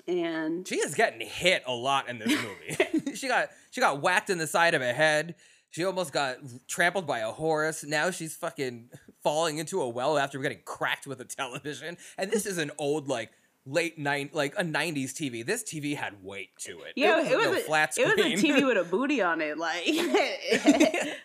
And 0.07 0.68
She 0.68 0.76
is 0.76 0.95
getting 0.95 1.22
hit 1.22 1.64
a 1.65 1.74
lot 1.74 2.10
in 2.10 2.19
this 2.19 2.30
movie. 2.30 3.15
she 3.15 3.28
got 3.28 3.49
she 3.72 3.82
got 3.82 4.02
whacked 4.02 4.30
in 4.30 4.38
the 4.38 4.48
side 4.48 4.74
of 4.74 4.82
her 4.82 4.94
head. 4.94 5.36
She 5.69 5.84
almost 5.84 6.14
got 6.14 6.38
trampled 6.68 7.06
by 7.06 7.19
a 7.19 7.32
horse. 7.32 7.84
Now 7.84 8.10
she's 8.11 8.36
fucking 8.36 8.90
falling 9.22 9.57
into 9.57 9.82
a 9.82 9.90
well 9.90 10.18
after 10.18 10.40
getting 10.40 10.61
cracked 10.65 11.07
with 11.07 11.19
a 11.19 11.26
television. 11.26 11.98
And 12.18 12.32
this 12.32 12.45
is 12.45 12.57
an 12.57 12.72
old 12.78 13.07
like 13.07 13.32
late 13.68 13.99
nine 13.99 14.30
like 14.34 14.53
a 14.57 14.64
90s 14.64 15.11
TV. 15.11 15.45
This 15.45 15.64
TV 15.64 15.95
had 15.95 16.24
weight 16.24 16.49
to 16.60 16.80
it. 16.80 16.94
yeah, 16.95 17.18
wasn't 17.18 17.34
it 17.34 17.38
was 17.38 17.45
no 17.45 17.53
a, 17.53 17.60
flat 17.60 17.98
it 17.98 18.07
was 18.07 18.26
a 18.26 18.30
TV 18.36 18.65
with 18.65 18.78
a 18.78 18.84
booty 18.84 19.22
on 19.22 19.41
it, 19.41 19.57
like 19.57 19.86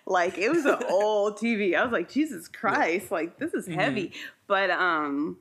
like 0.06 0.38
it 0.38 0.50
was 0.50 0.64
an 0.64 0.78
old 0.88 1.38
TV. 1.38 1.76
I 1.76 1.82
was 1.84 1.92
like, 1.92 2.10
Jesus 2.10 2.48
Christ, 2.48 3.10
like 3.10 3.38
this 3.38 3.54
is 3.54 3.66
heavy. 3.66 4.08
Mm-hmm. 4.08 4.18
But 4.48 4.70
um, 4.70 5.38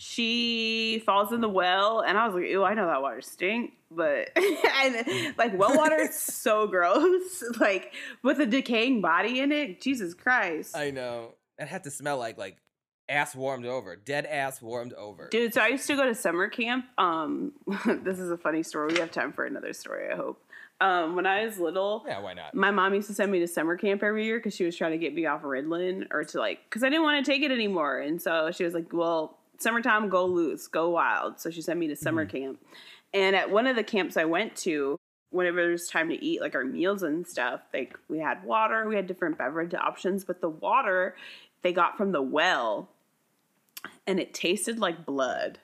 she 0.00 1.02
falls 1.04 1.32
in 1.32 1.40
the 1.40 1.48
well, 1.48 2.00
and 2.00 2.16
I 2.16 2.24
was 2.26 2.34
like, 2.36 2.44
ew, 2.44 2.62
I 2.62 2.74
know 2.74 2.86
that 2.86 3.02
water 3.02 3.20
stink. 3.20 3.72
But 3.90 4.30
and 4.36 5.34
like 5.36 5.58
well 5.58 5.76
water 5.76 6.00
is 6.02 6.14
so 6.20 6.66
gross, 6.68 7.42
like 7.60 7.92
with 8.22 8.38
a 8.38 8.46
decaying 8.46 9.00
body 9.00 9.40
in 9.40 9.50
it. 9.50 9.80
Jesus 9.80 10.14
Christ. 10.14 10.76
I 10.76 10.90
know. 10.90 11.34
It 11.58 11.66
had 11.66 11.82
to 11.84 11.90
smell 11.90 12.16
like 12.18 12.38
like 12.38 12.58
ass 13.08 13.34
warmed 13.34 13.66
over, 13.66 13.96
dead 13.96 14.24
ass 14.26 14.62
warmed 14.62 14.92
over. 14.92 15.28
Dude, 15.30 15.52
so 15.54 15.62
I 15.62 15.68
used 15.68 15.86
to 15.88 15.96
go 15.96 16.04
to 16.04 16.14
summer 16.14 16.48
camp. 16.48 16.84
Um, 16.96 17.52
this 18.04 18.20
is 18.20 18.30
a 18.30 18.36
funny 18.36 18.62
story. 18.62 18.92
We 18.92 19.00
have 19.00 19.10
time 19.10 19.32
for 19.32 19.44
another 19.46 19.72
story, 19.72 20.12
I 20.12 20.16
hope. 20.16 20.44
Um, 20.80 21.16
when 21.16 21.26
I 21.26 21.44
was 21.44 21.58
little, 21.58 22.04
Yeah, 22.06 22.20
why 22.20 22.34
not? 22.34 22.54
my 22.54 22.70
mom 22.70 22.94
used 22.94 23.08
to 23.08 23.14
send 23.14 23.32
me 23.32 23.40
to 23.40 23.48
summer 23.48 23.76
camp 23.76 24.02
every 24.04 24.26
year 24.26 24.38
because 24.38 24.54
she 24.54 24.64
was 24.64 24.76
trying 24.76 24.92
to 24.92 24.98
get 24.98 25.12
me 25.12 25.26
off 25.26 25.42
Ritalin 25.42 26.06
or 26.12 26.22
to 26.22 26.38
like, 26.38 26.60
because 26.68 26.84
I 26.84 26.88
didn't 26.88 27.02
want 27.02 27.24
to 27.24 27.28
take 27.32 27.42
it 27.42 27.50
anymore. 27.50 27.98
And 27.98 28.22
so 28.22 28.52
she 28.52 28.62
was 28.62 28.74
like, 28.74 28.92
well, 28.92 29.37
summertime, 29.58 30.08
go 30.08 30.24
loose, 30.24 30.66
go 30.66 30.90
wild. 30.90 31.40
So 31.40 31.50
she 31.50 31.62
sent 31.62 31.78
me 31.78 31.88
to 31.88 31.96
summer 31.96 32.24
mm-hmm. 32.24 32.36
camp. 32.36 32.66
And 33.12 33.36
at 33.36 33.50
one 33.50 33.66
of 33.66 33.76
the 33.76 33.84
camps 33.84 34.16
I 34.16 34.24
went 34.24 34.56
to, 34.56 34.98
whenever 35.30 35.62
there 35.62 35.70
was 35.70 35.88
time 35.88 36.08
to 36.08 36.24
eat 36.24 36.40
like 36.40 36.54
our 36.54 36.64
meals 36.64 37.02
and 37.02 37.26
stuff, 37.26 37.60
like 37.72 37.98
we 38.08 38.18
had 38.18 38.44
water, 38.44 38.88
we 38.88 38.96
had 38.96 39.06
different 39.06 39.38
beverage 39.38 39.74
options, 39.74 40.24
but 40.24 40.40
the 40.40 40.48
water 40.48 41.16
they 41.62 41.72
got 41.72 41.96
from 41.96 42.12
the 42.12 42.22
well 42.22 42.88
and 44.06 44.18
it 44.18 44.34
tasted 44.34 44.78
like 44.78 45.04
blood. 45.04 45.58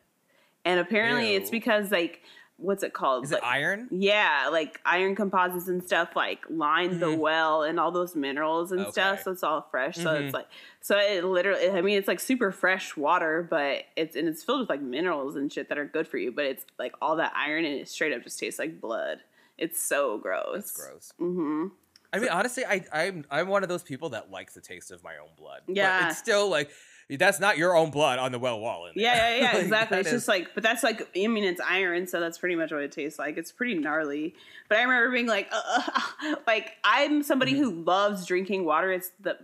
And 0.65 0.81
apparently 0.81 1.35
it's 1.35 1.51
because 1.51 1.91
like 1.91 2.23
what's 2.57 2.83
it 2.85 2.93
called? 2.93 3.25
Is 3.25 3.33
Like- 3.33 3.43
it 3.43 3.47
iron? 3.47 3.89
yeah, 3.91 4.49
like 4.53 4.81
iron 4.87 5.15
composites 5.17 5.67
and 5.69 5.83
stuff 5.83 6.15
like 6.15 6.45
lined 6.49 7.01
the 7.01 7.07
Mhm. 7.07 7.19
well 7.19 7.63
and 7.65 7.81
all 7.81 7.91
those 7.91 8.15
minerals 8.15 8.71
and 8.73 8.87
stuff. 8.93 9.23
So 9.23 9.33
it's 9.33 9.43
all 9.43 9.63
fresh. 9.71 9.97
So 9.97 10.05
Mhm. 10.15 10.23
it's 10.27 10.35
like 10.35 10.47
so 10.81 10.97
it 10.97 11.25
literally 11.25 11.69
I 11.71 11.81
mean 11.83 11.99
it's 11.99 12.07
like 12.09 12.21
super 12.21 12.53
fresh 12.53 12.97
water, 12.97 13.43
but 13.49 13.85
it's 13.97 14.15
and 14.17 14.29
it's 14.29 14.45
filled 14.45 14.61
with 14.61 14.71
like 14.71 14.81
minerals 14.81 15.35
and 15.37 15.53
shit 15.53 15.69
that 15.69 15.79
are 15.79 15.85
good 15.85 16.07
for 16.07 16.17
you, 16.19 16.31
but 16.31 16.45
it's 16.45 16.65
like 16.79 16.95
all 17.03 17.17
that 17.17 17.33
iron 17.35 17.65
and 17.65 17.81
it 17.81 17.89
straight 17.89 18.13
up 18.13 18.23
just 18.23 18.39
tastes 18.39 18.59
like 18.61 18.81
blood. 18.81 19.21
It's 19.59 19.81
so 19.81 20.19
gross. 20.19 20.59
It's 20.59 20.71
gross. 20.77 21.13
Mm-hmm. 21.21 21.67
I 22.13 22.19
mean, 22.21 22.29
honestly, 22.29 22.65
I, 22.65 22.85
I'm 22.93 23.25
I'm 23.33 23.49
one 23.49 23.65
of 23.65 23.69
those 23.69 23.83
people 23.83 24.11
that 24.11 24.31
likes 24.31 24.55
the 24.55 24.61
taste 24.61 24.93
of 24.93 25.03
my 25.03 25.17
own 25.17 25.31
blood. 25.37 25.63
but 25.67 25.75
Yeah. 25.75 26.09
it's 26.09 26.19
still 26.19 26.49
like 26.49 26.71
that's 27.11 27.41
not 27.41 27.59
your 27.59 27.77
own 27.77 27.91
blood 27.91 28.19
on 28.19 28.33
the 28.33 28.39
well 28.39 28.59
wall. 28.61 28.89
Yeah, 28.95 29.15
yeah, 29.15 29.37
yeah, 29.37 29.45
Like, 29.55 29.63
exactly. 29.63 29.99
It's 29.99 30.09
is- 30.09 30.15
just 30.15 30.29
like, 30.29 30.55
but 30.55 30.63
that's 30.63 30.83
like, 30.83 31.09
I 31.17 31.27
mean, 31.27 31.45
it's 31.45 31.61
iron, 31.61 32.07
so 32.07 32.21
that's 32.21 32.39
pretty 32.39 32.57
much 32.57 32.73
what 32.73 32.83
it 32.83 32.93
tastes 32.93 33.19
like. 33.19 33.37
It's 33.37 33.53
pretty 33.53 33.75
gnarly. 33.75 34.35
But 34.69 34.79
I 34.79 34.83
remember 34.83 35.11
being 35.13 35.27
like, 35.27 35.49
uh, 35.53 36.37
like 36.47 36.73
I'm 36.85 37.23
somebody 37.23 37.53
Mm-hmm. 37.55 37.63
who 37.63 37.83
loves 37.85 38.27
drinking 38.27 38.65
water. 38.65 38.93
It's 38.93 39.11
the 39.21 39.39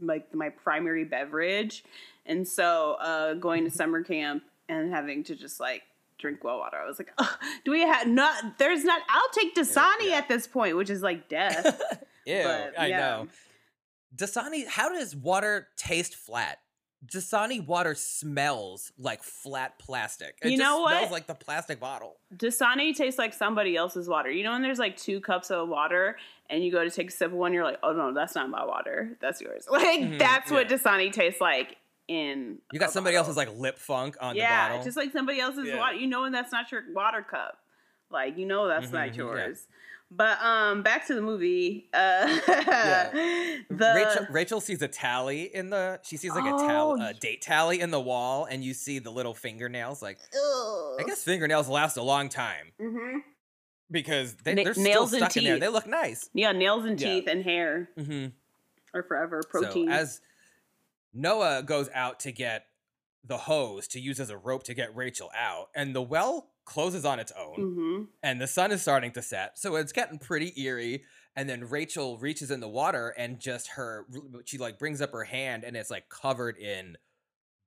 like 0.00 0.34
my 0.34 0.50
primary 0.50 1.04
beverage, 1.04 1.84
and 2.26 2.46
so 2.46 2.96
uh, 3.00 3.34
going 3.34 3.64
to 3.64 3.70
summer 3.70 4.02
camp 4.02 4.42
and 4.68 4.92
having 4.92 5.24
to 5.24 5.34
just 5.36 5.58
like 5.60 5.82
drink 6.18 6.42
well 6.44 6.58
water, 6.58 6.76
I 6.78 6.86
was 6.86 6.98
like, 6.98 7.10
do 7.64 7.70
we 7.70 7.80
have 7.82 8.06
not? 8.06 8.58
There's 8.58 8.84
not. 8.84 9.00
I'll 9.08 9.28
take 9.32 9.54
Dasani 9.54 10.08
yeah. 10.08 10.16
at 10.16 10.28
this 10.28 10.46
point, 10.46 10.76
which 10.76 10.90
is 10.90 11.02
like 11.02 11.28
death. 11.28 11.80
Ew, 12.26 12.42
but, 12.42 12.74
I 12.78 12.88
know. 12.90 13.28
Dasani, 14.14 14.66
how 14.66 14.88
does 14.88 15.14
water 15.14 15.68
taste 15.76 16.14
flat? 16.14 16.58
Dasani 17.06 17.64
water 17.64 17.94
smells 17.94 18.92
like 18.98 19.22
flat 19.22 19.78
plastic. 19.78 20.38
It 20.42 20.50
You 20.50 20.56
just 20.56 20.66
know 20.68 20.80
what? 20.80 20.96
smells 20.96 21.10
like 21.12 21.26
the 21.26 21.34
plastic 21.34 21.78
bottle. 21.80 22.16
Dasani 22.34 22.94
tastes 22.94 23.18
like 23.18 23.32
somebody 23.34 23.76
else's 23.76 24.08
water. 24.08 24.30
You 24.30 24.44
know 24.44 24.52
when 24.52 24.62
there's 24.62 24.78
like 24.78 24.96
two 24.96 25.20
cups 25.20 25.50
of 25.50 25.68
water 25.68 26.16
and 26.50 26.64
you 26.64 26.72
go 26.72 26.82
to 26.84 26.90
take 26.90 27.10
a 27.10 27.12
sip 27.12 27.28
of 27.32 27.36
one, 27.38 27.52
you're 27.52 27.64
like, 27.64 27.78
oh 27.82 27.92
no, 27.92 28.12
that's 28.12 28.34
not 28.34 28.48
my 28.50 28.64
water. 28.64 29.16
That's 29.20 29.40
yours. 29.40 29.66
Like 29.70 30.00
Mhm, 30.00 30.18
that's 30.18 30.50
what 30.50 30.70
yeah. 30.70 30.76
Dasani 30.76 31.12
tastes 31.12 31.40
like 31.40 31.76
in 32.08 32.58
You 32.72 32.78
got 32.80 32.92
somebody 32.92 33.14
bottle. 33.16 33.28
else's 33.30 33.36
like 33.36 33.56
lip 33.56 33.78
funk 33.78 34.16
on 34.20 34.34
the 34.34 34.40
Yeah, 34.40 34.68
bottle. 34.68 34.84
just 34.84 34.96
like 34.96 35.12
somebody 35.12 35.40
else's 35.40 35.66
Yeah. 35.68 35.76
water. 35.76 35.96
You 35.96 36.06
know 36.06 36.22
when 36.22 36.32
that's 36.32 36.52
not 36.52 36.70
your 36.72 36.82
water 36.92 37.22
cup. 37.22 37.58
Like 38.10 38.38
you 38.38 38.46
know 38.46 38.68
that's 38.68 38.90
Mhm, 38.90 38.92
not 38.92 39.08
yeah. 39.08 39.12
Yours. 40.10 40.16
But 40.18 40.40
um 40.42 40.82
back 40.82 41.06
to 41.08 41.14
the 41.14 41.22
movie. 41.22 41.88
Uh 41.92 42.26
the 43.70 43.92
Rachel, 43.94 44.26
Rachel 44.30 44.60
sees 44.60 44.82
a 44.82 44.88
tally 44.88 45.42
in 45.54 45.70
the. 45.70 46.00
She 46.02 46.16
sees 46.16 46.32
like 46.32 46.44
a, 46.44 46.52
Oh, 46.54 46.66
tal- 46.66 46.96
y- 46.98 47.10
a 47.10 47.14
date 47.14 47.42
tally 47.42 47.80
in 47.80 47.90
the 47.90 48.00
wall, 48.00 48.44
and 48.44 48.64
you 48.64 48.74
see 48.74 48.98
the 48.98 49.10
little 49.10 49.34
fingernails. 49.34 50.02
Like, 50.02 50.18
Ugh. 50.34 50.96
I 51.00 51.04
guess 51.06 51.22
fingernails 51.24 51.68
last 51.68 51.96
a 51.96 52.02
long 52.02 52.28
time 52.28 52.72
Mhm. 52.80 53.20
because 53.90 54.34
they, 54.36 54.54
Na- 54.54 54.64
they're 54.64 54.74
still 54.74 54.84
nails 54.84 55.12
and 55.12 55.22
stuck 55.22 55.36
in 55.36 55.44
there. 55.44 55.58
They 55.58 55.68
look 55.68 55.86
nice. 55.86 56.28
Yeah, 56.34 56.52
nails 56.52 56.84
and 56.84 57.00
Yeah. 57.00 57.14
teeth 57.14 57.24
and 57.28 57.42
hair 57.44 57.88
hmm 57.96 58.26
are 58.94 59.02
forever. 59.02 59.42
Protein. 59.48 59.88
So 59.88 59.92
as 59.92 60.20
Noah 61.12 61.62
goes 61.62 61.88
out 61.94 62.20
to 62.20 62.32
get 62.32 62.66
the 63.24 63.38
hose 63.38 63.88
to 63.88 64.00
use 64.00 64.20
as 64.20 64.30
a 64.30 64.36
rope 64.36 64.62
to 64.64 64.74
get 64.74 64.94
Rachel 64.94 65.30
out, 65.36 65.68
and 65.74 65.94
the 65.94 66.02
well 66.02 66.50
closes 66.66 67.06
on 67.06 67.18
its 67.18 67.32
own, 67.32 67.54
hmm 67.56 68.02
and 68.22 68.40
the 68.40 68.46
sun 68.46 68.70
is 68.72 68.82
starting 68.82 69.12
to 69.12 69.22
set, 69.22 69.58
so 69.58 69.76
it's 69.76 69.92
getting 69.92 70.18
pretty 70.18 70.52
eerie. 70.60 71.04
And 71.34 71.48
then 71.48 71.68
Rachel 71.68 72.18
reaches 72.18 72.50
in 72.50 72.60
the 72.60 72.68
water, 72.68 73.14
and 73.16 73.38
just 73.38 73.68
her, 73.68 74.06
she 74.44 74.58
like 74.58 74.78
brings 74.78 75.00
up 75.00 75.12
her 75.12 75.24
hand, 75.24 75.64
and 75.64 75.76
it's 75.76 75.90
like 75.90 76.08
covered 76.08 76.58
in 76.58 76.96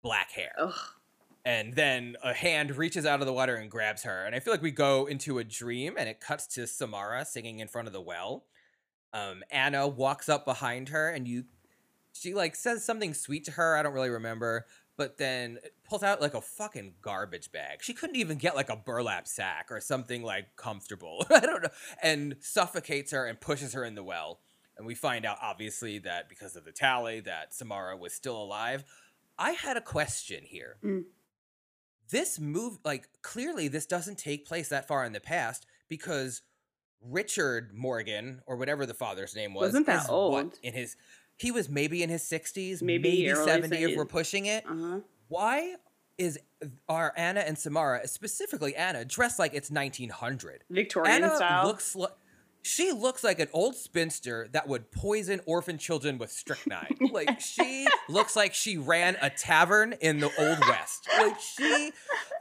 black 0.02 0.32
hair. 0.32 0.54
Ugh. 0.60 0.74
And 1.46 1.74
then 1.74 2.16
a 2.24 2.34
hand 2.34 2.76
reaches 2.76 3.06
out 3.06 3.22
of 3.22 3.26
the 3.26 3.34
water 3.34 3.56
and 3.56 3.72
grabs 3.72 4.04
her. 4.04 4.26
And 4.26 4.36
I 4.36 4.40
feel 4.40 4.54
like 4.54 4.62
we 4.62 4.72
go 4.72 5.06
into 5.06 5.40
a 5.40 5.44
dream 5.44 5.96
and 5.98 6.10
it 6.10 6.20
cuts 6.20 6.46
to 6.48 6.68
Samara 6.68 7.26
singing 7.26 7.60
in 7.60 7.68
front 7.68 7.88
of 7.88 7.94
the 7.94 8.02
well. 8.02 8.44
Um, 9.14 9.44
Anna 9.50 9.88
walks 9.88 10.30
up 10.30 10.46
behind 10.46 10.90
her 10.90 11.10
and 11.10 11.28
you 11.28 11.46
she 12.14 12.34
like 12.34 12.56
says 12.56 12.84
something 12.84 13.14
sweet 13.14 13.46
to 13.46 13.52
her. 13.52 13.78
I 13.78 13.84
don't 13.84 13.94
really 13.94 14.10
remember. 14.10 14.66
But 14.98 15.18
then 15.18 15.60
pulls 15.90 16.04
out 16.04 16.22
like 16.22 16.34
a 16.34 16.42
fucking 16.42 16.94
garbage 17.02 17.52
bag. 17.52 17.80
She 17.82 17.94
couldn't 17.94 18.16
even 18.16 18.38
get 18.38 18.56
like 18.56 18.70
a 18.70 18.76
burlap 18.76 19.28
sack 19.28 19.68
or 19.72 19.80
something 19.82 20.22
like 20.24 20.56
comfortable. 20.56 21.26
I 21.30 21.40
don't 21.42 21.64
know. 21.64 21.70
And 22.04 22.36
suffocates 22.40 23.12
her 23.12 23.26
and 23.26 23.40
pushes 23.42 23.74
her 23.74 23.84
in 23.84 23.96
the 23.96 24.04
well. 24.04 24.40
And 24.78 24.86
we 24.88 24.96
find 24.96 25.26
out 25.26 25.38
obviously 25.42 26.00
that 26.00 26.30
because 26.30 26.56
of 26.56 26.64
the 26.64 26.72
tally 26.72 27.20
that 27.22 27.54
Samara 27.54 27.98
was 27.98 28.14
still 28.14 28.42
alive. 28.42 28.84
I 29.38 29.52
had 29.52 29.76
a 29.78 29.82
question 29.82 30.44
here 30.46 30.78
Mm. 30.84 31.04
this 32.12 32.40
move 32.40 32.78
like 32.84 33.08
clearly 33.22 33.68
this 33.68 33.86
doesn't 33.86 34.18
take 34.18 34.46
place 34.46 34.70
that 34.70 34.88
far 34.88 35.06
in 35.06 35.14
the 35.14 35.20
past 35.20 35.66
because 35.88 36.42
Richard 37.02 37.72
Morgan 37.74 38.42
or 38.46 38.58
whatever 38.58 38.86
the 38.86 38.94
father's 38.94 39.36
name 39.36 39.54
was 39.54 39.68
Wasn't 39.70 39.86
that 39.86 40.10
old. 40.10 40.34
what, 40.34 40.60
in 40.64 40.74
his 40.74 40.96
he 41.38 41.52
was 41.52 41.70
maybe 41.70 42.04
in 42.04 42.10
his 42.10 42.24
60s 42.24 42.82
Maybe 42.82 43.24
maybe, 43.26 43.34
70 43.36 43.76
if 43.78 43.92
70s. 43.92 43.96
we're 43.98 44.06
pushing 44.06 44.46
it 44.48 44.66
Uh-huh. 44.66 45.00
Why 45.30 45.76
is 46.18 46.38
are 46.90 47.14
Anna 47.16 47.40
and 47.40 47.58
Samara 47.58 48.06
specifically 48.08 48.76
Anna 48.76 49.06
dressed 49.06 49.40
like 49.40 49.54
it's 49.54 49.72
1900 49.72 50.66
Victorian 50.70 51.24
Anna 51.24 51.36
style. 51.36 51.66
looks 51.66 51.96
like 51.96 52.12
she 52.62 52.92
looks 52.92 53.24
like 53.24 53.40
an 53.40 53.48
old 53.54 53.76
spinster 53.76 54.50
that 54.52 54.68
would 54.68 54.92
poison 54.92 55.40
orphan 55.46 55.78
children 55.78 56.18
with 56.18 56.30
strychnine. 56.30 56.98
like 57.12 57.40
she 57.40 57.88
looks 58.10 58.36
like 58.36 58.54
she 58.54 58.78
ran 58.78 59.16
a 59.22 59.30
tavern 59.30 59.94
in 60.02 60.20
the 60.20 60.30
old 60.38 60.60
west. 60.68 61.08
Like 61.18 61.40
she 61.40 61.92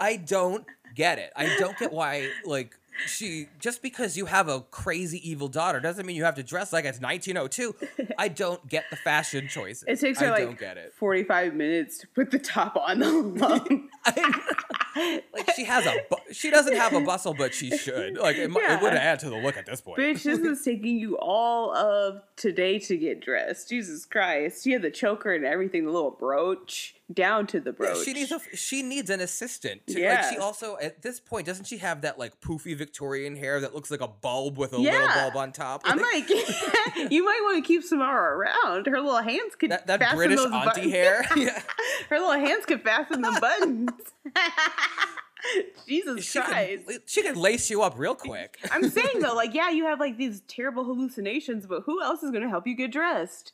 I 0.01 0.17
don't 0.17 0.67
get 0.97 1.19
it. 1.19 1.33
I 1.37 1.57
don't 1.59 1.79
get 1.79 1.93
why 1.93 2.29
like 2.45 2.77
she 3.07 3.47
just 3.59 3.83
because 3.83 4.17
you 4.17 4.27
have 4.27 4.49
a 4.49 4.61
crazy 4.61 5.29
evil 5.29 5.49
daughter 5.49 5.81
doesn't 5.81 6.05
mean 6.07 6.17
you 6.17 6.25
have 6.25 6.35
to 6.37 6.43
dress 6.43 6.73
like 6.73 6.85
it's 6.85 7.01
1902. 7.01 7.75
I 8.19 8.29
don't 8.43 8.67
get 8.69 8.85
the 8.91 8.97
fashion 8.97 9.49
choices. 9.49 9.85
It 9.87 10.01
takes 10.01 10.21
her 10.21 10.27
I 10.27 10.31
like 10.31 10.45
don't 10.45 10.59
get 10.59 10.77
it. 10.77 10.93
45 10.95 11.55
minutes 11.55 11.99
to 11.99 12.07
put 12.09 12.31
the 12.31 12.39
top 12.39 12.77
on 12.77 12.99
the 12.99 13.89
like 15.35 15.51
she 15.55 15.65
has 15.65 15.87
a 15.87 15.95
bu- 16.11 16.33
she 16.33 16.51
doesn't 16.51 16.75
have 16.77 16.93
a 16.93 17.01
bustle 17.01 17.35
but 17.35 17.55
she 17.55 17.77
should. 17.77 18.17
Like 18.19 18.37
it, 18.37 18.51
Yeah. 18.51 18.77
it 18.79 18.83
would 18.83 18.95
add 18.95 19.21
to 19.21 19.31
the 19.31 19.37
look 19.37 19.57
at 19.57 19.67
this 19.67 19.81
point. 19.81 19.99
Bitch, 19.99 20.23
this 20.23 20.41
is 20.41 20.63
taking 20.65 20.99
you 20.99 21.17
all 21.19 21.75
of 21.75 22.23
today 22.37 22.79
to 22.81 22.97
get 22.97 23.21
dressed. 23.21 23.69
Jesus 23.69 24.05
Christ. 24.05 24.65
She 24.65 24.73
had 24.73 24.83
the 24.83 24.91
choker 24.91 25.33
and 25.35 25.45
everything, 25.45 25.85
the 25.85 25.91
little 25.93 26.11
brooch, 26.11 26.95
down 27.13 27.47
to 27.47 27.59
the 27.59 27.71
Yeah, 27.71 27.77
brooch. 27.93 28.05
she 28.05 28.13
needs 28.13 28.31
a 28.33 28.41
she 28.55 28.83
needs 28.83 29.09
an 29.09 29.21
assistant. 29.21 29.87
To, 29.87 29.95
Like 29.95 30.03
Yeah. 30.03 30.31
she 30.31 30.37
also 30.39 30.77
at 30.81 31.01
this 31.03 31.21
point 31.21 31.47
doesn't 31.47 31.65
she 31.65 31.79
have 31.79 32.03
that 32.03 32.19
like 32.19 32.39
poofy 32.41 32.77
Victorian 32.77 33.35
hair 33.37 33.61
that 33.61 33.75
looks 33.75 33.91
like 33.91 34.03
a 34.03 34.09
bulb 34.09 34.59
with 34.59 34.73
a 34.75 34.79
Yeah. 34.79 34.93
little 34.93 35.09
bulb 35.23 35.37
on 35.37 35.53
top? 35.53 35.83
I'm 35.85 35.99
like, 35.99 36.29
you 37.11 37.25
might 37.25 37.41
want 37.45 37.65
to 37.65 37.67
keep 37.67 37.83
Samara 37.83 38.37
around. 38.37 38.87
Her 38.87 39.01
little 39.01 39.23
hands 39.23 39.55
could 39.59 39.71
that, 39.71 39.87
that 39.87 40.15
British 40.15 40.39
auntie 40.41 40.51
buttons. 40.51 40.93
hair. 40.93 41.25
yeah. 41.37 41.63
Her 42.11 42.19
little 42.19 42.33
hands 42.47 42.67
could 42.67 42.83
fasten 42.83 43.23
the 43.23 43.39
buttons. 43.41 43.91
Jesus 45.89 46.25
She 46.27 46.41
Christ. 46.41 46.87
can, 46.89 46.99
she 47.07 47.23
can 47.23 47.37
lace 47.37 47.71
you 47.71 47.81
up 47.83 47.95
real 47.97 48.15
quick. 48.17 48.59
I'm 48.73 48.91
saying 48.91 49.21
though, 49.21 49.35
like, 49.35 49.55
yeah, 49.55 49.71
you 49.71 49.85
have 49.87 49.99
like 50.01 50.19
these 50.19 50.43
terrible 50.49 50.85
hallucinations, 50.85 51.65
but 51.65 51.83
who 51.87 52.03
else 52.03 52.23
is 52.23 52.33
gonna 52.33 52.51
help 52.51 52.67
you 52.67 52.75
get 52.75 52.91
dressed? 52.93 53.53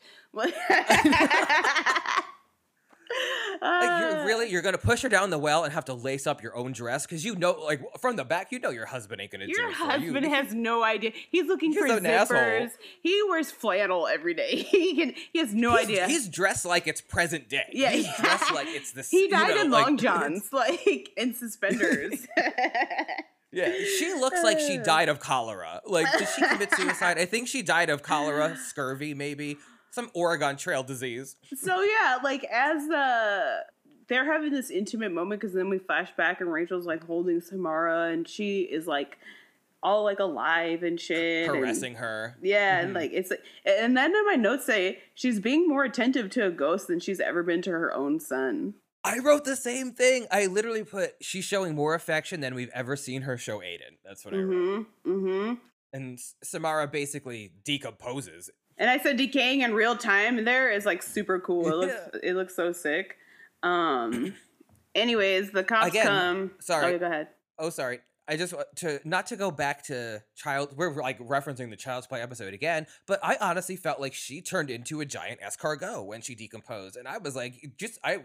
Like, 3.63 4.01
you're 4.01 4.21
Uh, 4.21 4.25
really 4.25 4.51
you're 4.51 4.63
gonna 4.63 4.79
push 4.79 5.03
her 5.03 5.09
down 5.09 5.31
the 5.31 5.39
well 5.39 5.65
and 5.65 5.73
have 5.73 5.85
to 5.87 5.95
lace 5.95 6.27
up 6.27 6.43
your 6.43 6.57
own 6.57 6.73
dress 6.73 7.07
because 7.07 7.25
you 7.25 7.37
know, 7.37 7.53
like 7.53 7.81
from 8.01 8.17
the 8.17 8.25
back, 8.25 8.51
you 8.51 8.59
know 8.59 8.71
your 8.71 8.87
husband 8.87 9.21
ain't 9.21 9.31
gonna 9.31 9.47
do 9.47 9.53
Your 9.57 9.71
it 9.71 9.75
for 9.77 9.85
you. 9.85 10.13
husband 10.13 10.27
has 10.27 10.53
no 10.53 10.83
idea. 10.83 11.13
He's 11.31 11.47
looking 11.47 11.71
He's 11.73 11.79
for 11.81 11.87
an 11.87 12.05
asshole. 12.05 12.37
zippers. 12.37 12.71
He 13.03 13.23
wears 13.29 13.51
flannel 13.51 14.07
every 14.09 14.35
day. 14.35 14.67
He 14.75 14.97
can. 14.97 15.15
He 15.33 15.39
has 15.39 15.55
no 15.55 15.77
he's, 15.77 15.87
idea. 15.89 16.07
He's 16.09 16.29
dressed 16.29 16.65
like 16.65 16.87
it's 16.89 17.01
present 17.01 17.49
day. 17.49 17.69
Yeah, 17.73 17.91
he's 17.91 18.07
yeah. 18.07 18.17
dressed 18.21 18.53
like 18.53 18.67
it's 18.71 18.93
the. 18.93 19.03
he 19.03 19.23
you 19.23 19.31
died 19.31 19.55
know, 19.55 19.63
in 19.63 19.71
like, 19.71 19.85
long 19.87 19.97
johns, 20.07 20.49
like 20.53 21.11
in 21.17 21.35
suspenders. 21.35 22.27
Yeah, 23.53 23.73
she 23.99 24.13
looks 24.15 24.43
like 24.43 24.59
she 24.59 24.79
died 24.79 25.09
of 25.09 25.21
cholera. 25.21 25.81
Like, 25.87 26.07
did 26.19 26.27
she 26.35 26.45
commit 26.45 26.75
suicide? 26.75 27.19
I 27.19 27.25
think 27.25 27.47
she 27.47 27.63
died 27.63 27.89
of 27.89 28.03
cholera, 28.03 28.57
scurvy, 28.57 29.15
maybe 29.15 29.59
some 29.95 30.11
Oregon 30.15 30.57
Trail 30.57 30.83
disease. 30.83 31.37
so 31.57 31.83
yeah, 31.83 32.19
like 32.23 32.45
as 32.45 32.87
the 32.89 33.65
they're 34.09 34.31
having 34.31 34.53
this 34.53 34.71
intimate 34.71 35.13
moment 35.13 35.41
because 35.41 35.55
then 35.55 35.71
we 35.71 35.79
flash 35.79 36.11
back 36.17 36.41
and 36.41 36.53
Rachel's 36.53 36.85
like 36.87 37.05
holding 37.07 37.41
Samara 37.41 38.11
and 38.11 38.29
she 38.29 38.61
is 38.63 38.87
like 38.87 39.17
all 39.83 40.03
like 40.05 40.19
alive 40.19 40.83
and 40.83 40.99
shit, 41.01 41.49
and- 41.49 41.59
Caressing 41.59 41.95
her. 41.97 42.37
Yeah, 42.43 42.81
and 42.81 42.91
Mhm. 42.91 42.95
like 42.95 43.13
it's 43.13 43.33
and 43.65 43.97
then 43.97 44.15
in 44.15 44.27
my 44.27 44.35
notes 44.35 44.67
say 44.67 45.01
she's 45.15 45.41
being 45.41 45.69
more 45.69 45.85
attentive 45.85 46.31
to 46.31 46.47
a 46.47 46.51
ghost 46.51 46.87
than 46.89 47.01
she's 47.01 47.21
ever 47.21 47.43
been 47.43 47.63
to 47.63 47.71
her 47.71 47.93
own 47.95 48.19
son. 48.21 48.75
I 49.07 49.19
wrote 49.19 49.45
the 49.45 49.57
same 49.57 49.93
thing. 49.93 50.27
I 50.31 50.47
literally 50.47 50.83
put 50.85 51.13
she's 51.21 51.45
showing 51.45 51.75
more 51.75 51.95
affection 51.95 52.41
than 52.41 52.55
we've 52.55 52.71
ever 52.75 52.97
seen 52.97 53.23
her 53.23 53.37
show 53.37 53.59
Aiden. 53.61 53.99
That's 54.05 54.25
what 54.25 54.33
I 54.35 54.39
wrote. 54.39 54.87
Mm-hmm. 55.07 55.11
Mm-hmm. 55.13 55.55
And 55.93 56.19
Samara 56.43 56.89
basically 56.89 57.53
decomposes. 57.65 58.51
And 58.79 58.91
I 58.91 58.99
said 58.99 59.17
decaying 59.17 59.61
in 59.61 59.75
real 59.75 59.97
time 59.97 60.45
there 60.45 60.71
is 60.71 60.85
like 60.85 61.03
super 61.03 61.39
cool. 61.41 61.69
It 61.69 61.75
looks 61.77 61.95
it 62.23 62.35
looks 62.35 62.57
so 62.57 62.73
sick. 62.73 63.17
Um 63.63 64.35
anyways, 64.95 65.51
the 65.51 65.65
cops 65.65 65.89
Again, 65.89 66.07
come. 66.07 66.51
sorry. 66.61 66.95
Oh, 66.95 66.99
go 66.99 67.07
ahead. 67.07 67.29
Oh, 67.59 67.71
sorry. 67.71 68.01
I 68.27 68.37
just 68.37 68.55
want 68.55 68.67
to 68.77 69.01
not 69.05 69.27
to 69.29 69.37
go 69.37 69.51
back 69.51 69.85
to 69.85 70.23
child. 70.35 70.71
We're 70.77 70.95
like 70.95 71.19
referencing 71.19 71.69
the 71.71 71.77
Child's 71.77 72.07
Play 72.07 72.23
episode 72.23 72.55
again, 72.55 72.87
but 73.07 73.21
I 73.23 73.37
honestly 73.41 73.77
felt 73.77 74.01
like 74.01 74.15
she 74.15 74.41
turned 74.41 74.71
into 74.71 75.01
a 75.01 75.05
giant 75.05 75.41
escargot 75.41 76.07
when 76.07 76.23
she 76.23 76.35
decomposed, 76.35 76.97
and 76.97 77.07
I 77.07 77.19
was 77.19 77.37
like, 77.37 77.55
just 77.77 77.99
I 78.03 78.25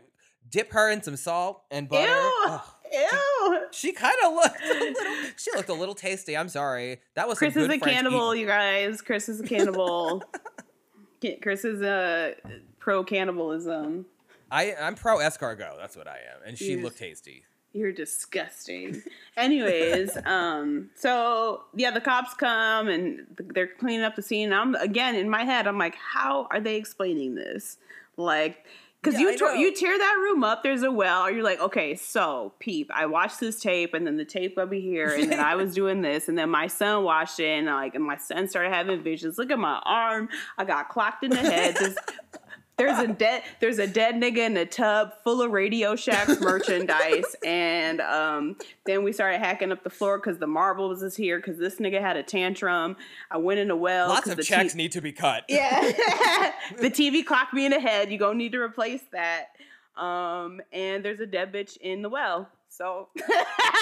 dip 0.50 0.72
her 0.74 0.90
in 0.90 1.02
some 1.04 1.16
salt 1.16 1.64
and 1.72 1.88
butter. 1.90 2.08
Ew. 2.08 2.60
Ew. 2.92 3.60
she 3.72 3.92
kind 3.92 4.16
of 4.26 4.34
looked. 4.34 4.62
A 4.64 4.74
little, 4.74 5.14
she 5.38 5.52
looked 5.56 5.70
a 5.70 5.74
little 5.74 5.96
tasty. 5.96 6.36
I'm 6.36 6.50
sorry. 6.50 7.02
That 7.16 7.28
was 7.28 7.38
Chris 7.38 7.56
is 7.56 7.64
a 7.66 7.68
French 7.68 7.84
cannibal, 7.84 8.34
eating. 8.34 8.42
you 8.42 8.48
guys. 8.48 9.02
Chris 9.02 9.30
is 9.30 9.40
a 9.40 9.44
cannibal. 9.44 10.24
Chris 11.42 11.66
is 11.66 11.82
a 11.82 12.36
pro 12.80 13.04
cannibalism. 13.04 14.06
I 14.52 14.74
I'm 14.80 14.96
pro 14.96 15.18
escargot. 15.18 15.78
That's 15.78 15.96
what 15.96 16.08
I 16.08 16.18
am, 16.34 16.42
and 16.48 16.58
she 16.58 16.74
Yes. 16.74 16.84
looked 16.84 16.98
tasty. 16.98 17.44
You're 17.72 17.92
disgusting. 17.92 19.04
Anyways, 19.38 20.18
um, 20.26 20.90
so 20.96 21.66
yeah, 21.76 21.92
the 21.92 22.02
cops 22.02 22.34
come 22.34 22.88
and 22.88 23.28
they're 23.54 23.68
cleaning 23.68 24.02
up 24.04 24.16
the 24.16 24.24
scene. 24.24 24.52
I'm 24.52 24.74
again 24.76 25.16
in 25.16 25.30
my 25.30 25.44
head. 25.44 25.68
I'm 25.68 25.78
like, 25.78 25.94
how 25.96 26.48
are 26.50 26.60
they 26.60 26.78
explaining 26.78 27.36
this? 27.36 27.78
Like, 28.18 28.66
because 29.02 29.20
Yeah, 29.20 29.30
you 29.30 29.60
you 29.60 29.76
tear 29.76 29.98
that 29.98 30.18
room 30.20 30.44
up. 30.44 30.62
There's 30.62 30.84
a 30.84 30.92
well. 30.92 31.32
You're 31.32 31.44
like, 31.44 31.62
okay, 31.62 31.96
so 31.96 32.54
peep. 32.60 32.90
I 32.94 33.06
watched 33.06 33.40
this 33.40 33.60
tape, 33.60 33.94
and 33.94 34.06
then 34.06 34.18
the 34.18 34.26
tape 34.26 34.58
got 34.58 34.70
me 34.70 34.82
here, 34.82 35.16
and 35.16 35.32
then 35.32 35.40
I 35.40 35.56
was 35.56 35.74
doing 35.76 36.02
this, 36.02 36.28
and 36.28 36.38
then 36.38 36.50
my 36.50 36.68
son 36.68 37.04
watched 37.04 37.40
it, 37.40 37.48
and 37.48 37.68
like, 37.68 37.96
and 37.96 38.04
my 38.04 38.18
son 38.18 38.48
started 38.50 38.74
having 38.74 39.02
visions. 39.02 39.38
Look 39.38 39.52
at 39.52 39.60
my 39.60 39.82
arm. 39.86 40.30
I 40.58 40.66
got 40.66 40.90
clocked 40.90 41.24
in 41.24 41.32
the 41.32 41.38
head. 41.38 41.76
This 41.76 41.96
there's 42.80 42.98
a 42.98 43.08
dead 43.08 43.44
there's 43.60 43.78
a 43.78 43.86
dead 43.86 44.16
nigga 44.16 44.38
in 44.38 44.58
a 44.58 44.66
tub 44.66 45.12
full 45.24 45.42
of 45.44 45.52
Radio 45.52 45.96
Shack's 45.96 46.40
merchandise, 46.42 47.36
and 47.46 48.02
um, 48.02 48.56
then 48.86 49.04
we 49.04 49.14
started 49.14 49.38
hacking 49.40 49.72
up 49.72 49.84
the 49.84 49.90
floor 49.92 50.18
because 50.18 50.40
the 50.40 50.48
marbles 50.48 51.04
is 51.04 51.16
here 51.16 51.38
because 51.38 51.60
this 51.60 51.76
nigga 51.76 52.02
had 52.02 52.18
a 52.18 52.24
tantrum. 52.24 52.96
I 53.30 53.38
went 53.38 53.60
in 53.60 53.70
a 53.70 53.76
well. 53.76 54.10
Lots 54.10 54.28
of 54.30 54.38
the 54.38 54.44
checks 54.44 54.74
T- 54.74 54.78
need 54.78 54.94
to 54.94 55.02
be 55.02 55.12
cut. 55.12 55.44
yeah, 55.48 55.82
the 56.80 56.90
TV 56.90 57.24
clocked 57.26 57.54
me 57.54 57.66
in 57.66 57.72
the 57.72 57.80
head. 57.80 58.12
You 58.12 58.18
gonna 58.18 58.36
need 58.36 58.54
to 58.54 58.60
replace 58.60 59.04
that. 59.12 59.50
Um, 60.02 60.62
and 60.72 61.04
there's 61.04 61.20
a 61.20 61.26
dead 61.28 61.52
bitch 61.54 61.78
in 61.78 62.02
the 62.02 62.10
well. 62.10 62.50
So 62.70 63.10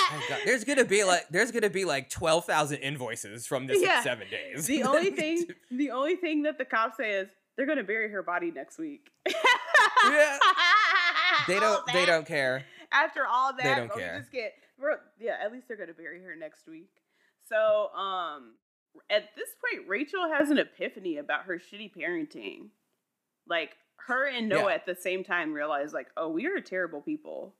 Oh, 0.09 0.23
God. 0.29 0.39
There's 0.45 0.63
gonna 0.63 0.85
be 0.85 1.03
like 1.03 1.27
there's 1.29 1.51
gonna 1.51 1.69
be 1.69 1.85
like 1.85 2.09
twelve 2.09 2.45
thousand 2.45 2.77
invoices 2.77 3.45
from 3.45 3.67
this 3.67 3.81
in 3.81 4.03
seven 4.03 4.27
days. 4.31 4.65
the 4.65 4.83
only 4.83 5.11
thing 5.11 5.45
the 5.69 5.91
only 5.91 6.15
thing 6.15 6.43
that 6.43 6.57
the 6.57 6.65
cops 6.65 6.97
say 6.97 7.11
is 7.11 7.27
they're 7.57 7.65
gonna 7.65 7.83
bury 7.83 8.09
her 8.11 8.23
body 8.23 8.51
next 8.51 8.77
week. 8.77 9.09
Yeah. 9.27 10.37
they 11.47 11.59
don't 11.59 11.85
they 11.91 12.05
don't 12.05 12.25
care. 12.25 12.63
after 12.91 13.25
all 13.25 13.53
that, 13.53 13.63
they 13.63 13.75
don't 13.75 13.95
we 13.95 14.01
care. 14.01 14.19
just 14.19 14.31
get 14.31 14.53
yeah. 15.19 15.37
At 15.43 15.51
least 15.51 15.67
they're 15.67 15.77
gonna 15.77 15.93
bury 15.93 16.21
her 16.21 16.35
next 16.35 16.67
week. 16.67 16.89
So 17.49 17.89
um, 17.95 18.53
at 19.09 19.29
this 19.35 19.49
point, 19.73 19.87
Rachel 19.87 20.29
has 20.31 20.49
an 20.49 20.57
epiphany 20.57 21.17
about 21.17 21.43
her 21.45 21.57
shitty 21.59 21.91
parenting. 21.95 22.69
Like 23.49 23.71
her 24.07 24.27
and 24.27 24.49
Noah 24.49 24.69
Yeah. 24.69 24.75
at 24.75 24.85
the 24.85 24.95
same 24.95 25.23
time 25.23 25.53
realize 25.53 25.93
like, 25.93 26.07
oh, 26.17 26.29
we 26.29 26.45
are 26.45 26.59
terrible 26.61 27.01
people. 27.01 27.55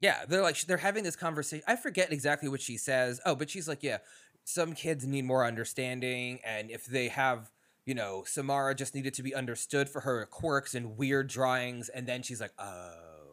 Yeah, 0.00 0.24
they're 0.28 0.42
like 0.42 0.60
they're 0.62 0.76
having 0.76 1.02
this 1.04 1.16
conversation. 1.16 1.64
I 1.66 1.74
forget 1.76 2.12
exactly 2.12 2.48
what 2.48 2.60
she 2.60 2.76
says. 2.76 3.20
Oh, 3.26 3.34
but 3.34 3.50
she's 3.50 3.66
like, 3.68 3.82
yeah, 3.82 3.98
some 4.44 4.72
kids 4.74 5.04
need 5.06 5.24
more 5.24 5.44
understanding, 5.44 6.38
and 6.44 6.70
if 6.70 6.86
they 6.86 7.08
have, 7.08 7.50
you 7.88 7.94
know, 7.94 8.22
Samara 8.26 8.74
just 8.74 8.94
needed 8.94 9.14
to 9.14 9.22
be 9.22 9.34
understood 9.34 9.88
for 9.88 10.00
her 10.00 10.26
quirks 10.26 10.74
and 10.74 10.98
weird 10.98 11.28
drawings, 11.28 11.88
and 11.88 12.06
then 12.06 12.22
she's 12.22 12.38
like, 12.38 12.52
oh, 12.58 12.92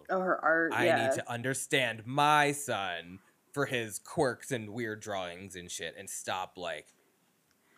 Oh, 0.09 0.19
her 0.19 0.43
art. 0.43 0.71
I 0.73 0.85
yeah. 0.85 1.07
need 1.07 1.15
to 1.15 1.29
understand 1.29 2.03
my 2.05 2.51
son 2.51 3.19
for 3.51 3.65
his 3.65 3.99
quirks 3.99 4.51
and 4.51 4.69
weird 4.69 5.01
drawings 5.01 5.55
and 5.55 5.69
shit, 5.69 5.95
and 5.97 6.09
stop 6.09 6.53
like 6.57 6.87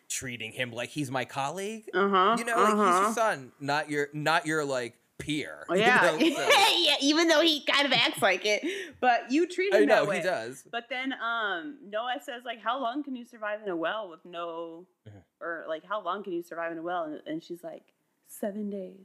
treating 0.10 0.52
him 0.52 0.72
like 0.72 0.90
he's 0.90 1.10
my 1.10 1.26
colleague. 1.26 1.86
Uh 1.94 2.10
huh. 2.10 2.36
You 2.38 2.46
know, 2.46 2.58
like 2.58 2.70
he's 2.74 3.02
your 3.02 3.14
son, 3.14 3.52
not 3.60 3.90
your 3.90 4.10
not 4.14 4.46
your 4.46 4.66
like 4.66 4.98
peer. 5.20 5.66
Oh, 5.70 5.74
you 5.74 5.82
yeah. 5.82 6.02
know, 6.02 6.18
so- 6.20 6.26
yeah. 6.78 6.96
Even 7.02 7.28
though 7.28 7.42
he 7.42 7.62
kind 7.66 7.86
of 7.86 7.92
acts 7.94 8.22
like 8.22 8.46
it, 8.46 8.64
but 9.00 9.32
you 9.32 9.48
treat 9.48 9.74
him 9.74 9.84
I 9.84 9.86
know 9.86 9.96
that 10.06 10.08
way. 10.08 10.18
he 10.18 10.24
does. 10.24 10.64
But 10.72 10.86
then 10.90 11.14
um 11.14 11.78
Noah 11.90 12.18
says 12.24 12.44
like 12.46 12.62
how 12.62 12.80
long 12.82 13.04
can 13.04 13.16
you 13.16 13.26
survive 13.26 13.62
in 13.64 13.70
a 13.70 13.76
well 13.76 14.10
with 14.10 14.24
no 14.26 14.86
Mhm. 15.08 15.22
or 15.42 15.66
like 15.68 15.84
how 15.86 16.02
long 16.04 16.24
can 16.24 16.34
you 16.34 16.44
survive 16.44 16.72
in 16.72 16.78
a 16.78 16.82
well 16.82 17.04
and, 17.06 17.22
and 17.26 17.44
she's 17.44 17.64
like 17.64 17.84
7 18.28 18.70
days. 18.70 19.00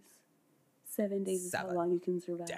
7 0.91 1.25
days 1.25 1.45
is 1.45 1.55
how 1.55 1.71
long 1.71 1.93
you 1.93 1.99
can 2.01 2.21
survive. 2.21 2.49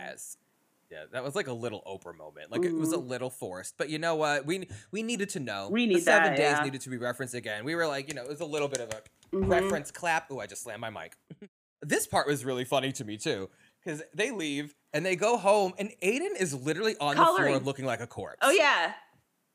Yeah, 0.91 1.05
that 1.13 1.25
was 1.25 1.35
like 1.35 1.47
a 1.49 1.53
little 1.53 1.83
Oprah 1.87 2.17
moment. 2.17 2.51
Like 2.53 2.65
it 2.65 2.73
was 2.75 2.93
a 2.93 2.97
Mhm. 2.99 3.09
little 3.09 3.31
forced, 3.31 3.77
but 3.79 3.89
you 3.89 3.99
know 3.99 4.15
what? 4.17 4.45
We 4.47 4.69
we 4.93 5.03
needed 5.03 5.29
to 5.31 5.41
know. 5.41 5.69
We 5.71 5.87
the 5.87 5.95
need 5.95 6.03
seven 6.03 6.31
that, 6.31 6.37
days 6.37 6.57
yeah. 6.59 6.63
needed 6.65 6.81
to 6.83 6.91
be 6.91 6.97
referenced 6.99 7.35
again. 7.35 7.65
We 7.65 7.75
were 7.75 7.87
like, 7.87 8.09
you 8.09 8.15
know, 8.15 8.23
it 8.23 8.29
was 8.29 8.41
a 8.41 8.45
little 8.45 8.69
bit 8.69 8.81
of 8.81 8.91
a 8.91 9.03
Mhm. 9.37 9.49
reference 9.49 9.91
clap. 9.91 10.27
Oh, 10.31 10.39
I 10.41 10.47
just 10.47 10.63
slammed 10.63 10.81
my 10.81 10.91
mic. 10.91 11.17
this 11.85 12.07
part 12.07 12.27
was 12.27 12.45
really 12.45 12.65
funny 12.65 12.93
to 12.93 13.05
me 13.05 13.17
too, 13.17 13.51
because 13.85 14.03
they 14.15 14.31
leave 14.31 14.75
and 14.93 15.05
they 15.05 15.17
go 15.17 15.37
home, 15.37 15.75
and 15.79 15.91
Aiden 16.03 16.39
is 16.39 16.55
literally 16.55 16.97
on 17.01 17.17
the 17.17 17.25
floor 17.25 17.59
looking 17.59 17.85
like 17.85 18.01
a 18.01 18.07
corpse. 18.07 18.39
Oh 18.43 18.51
yeah. 18.51 18.95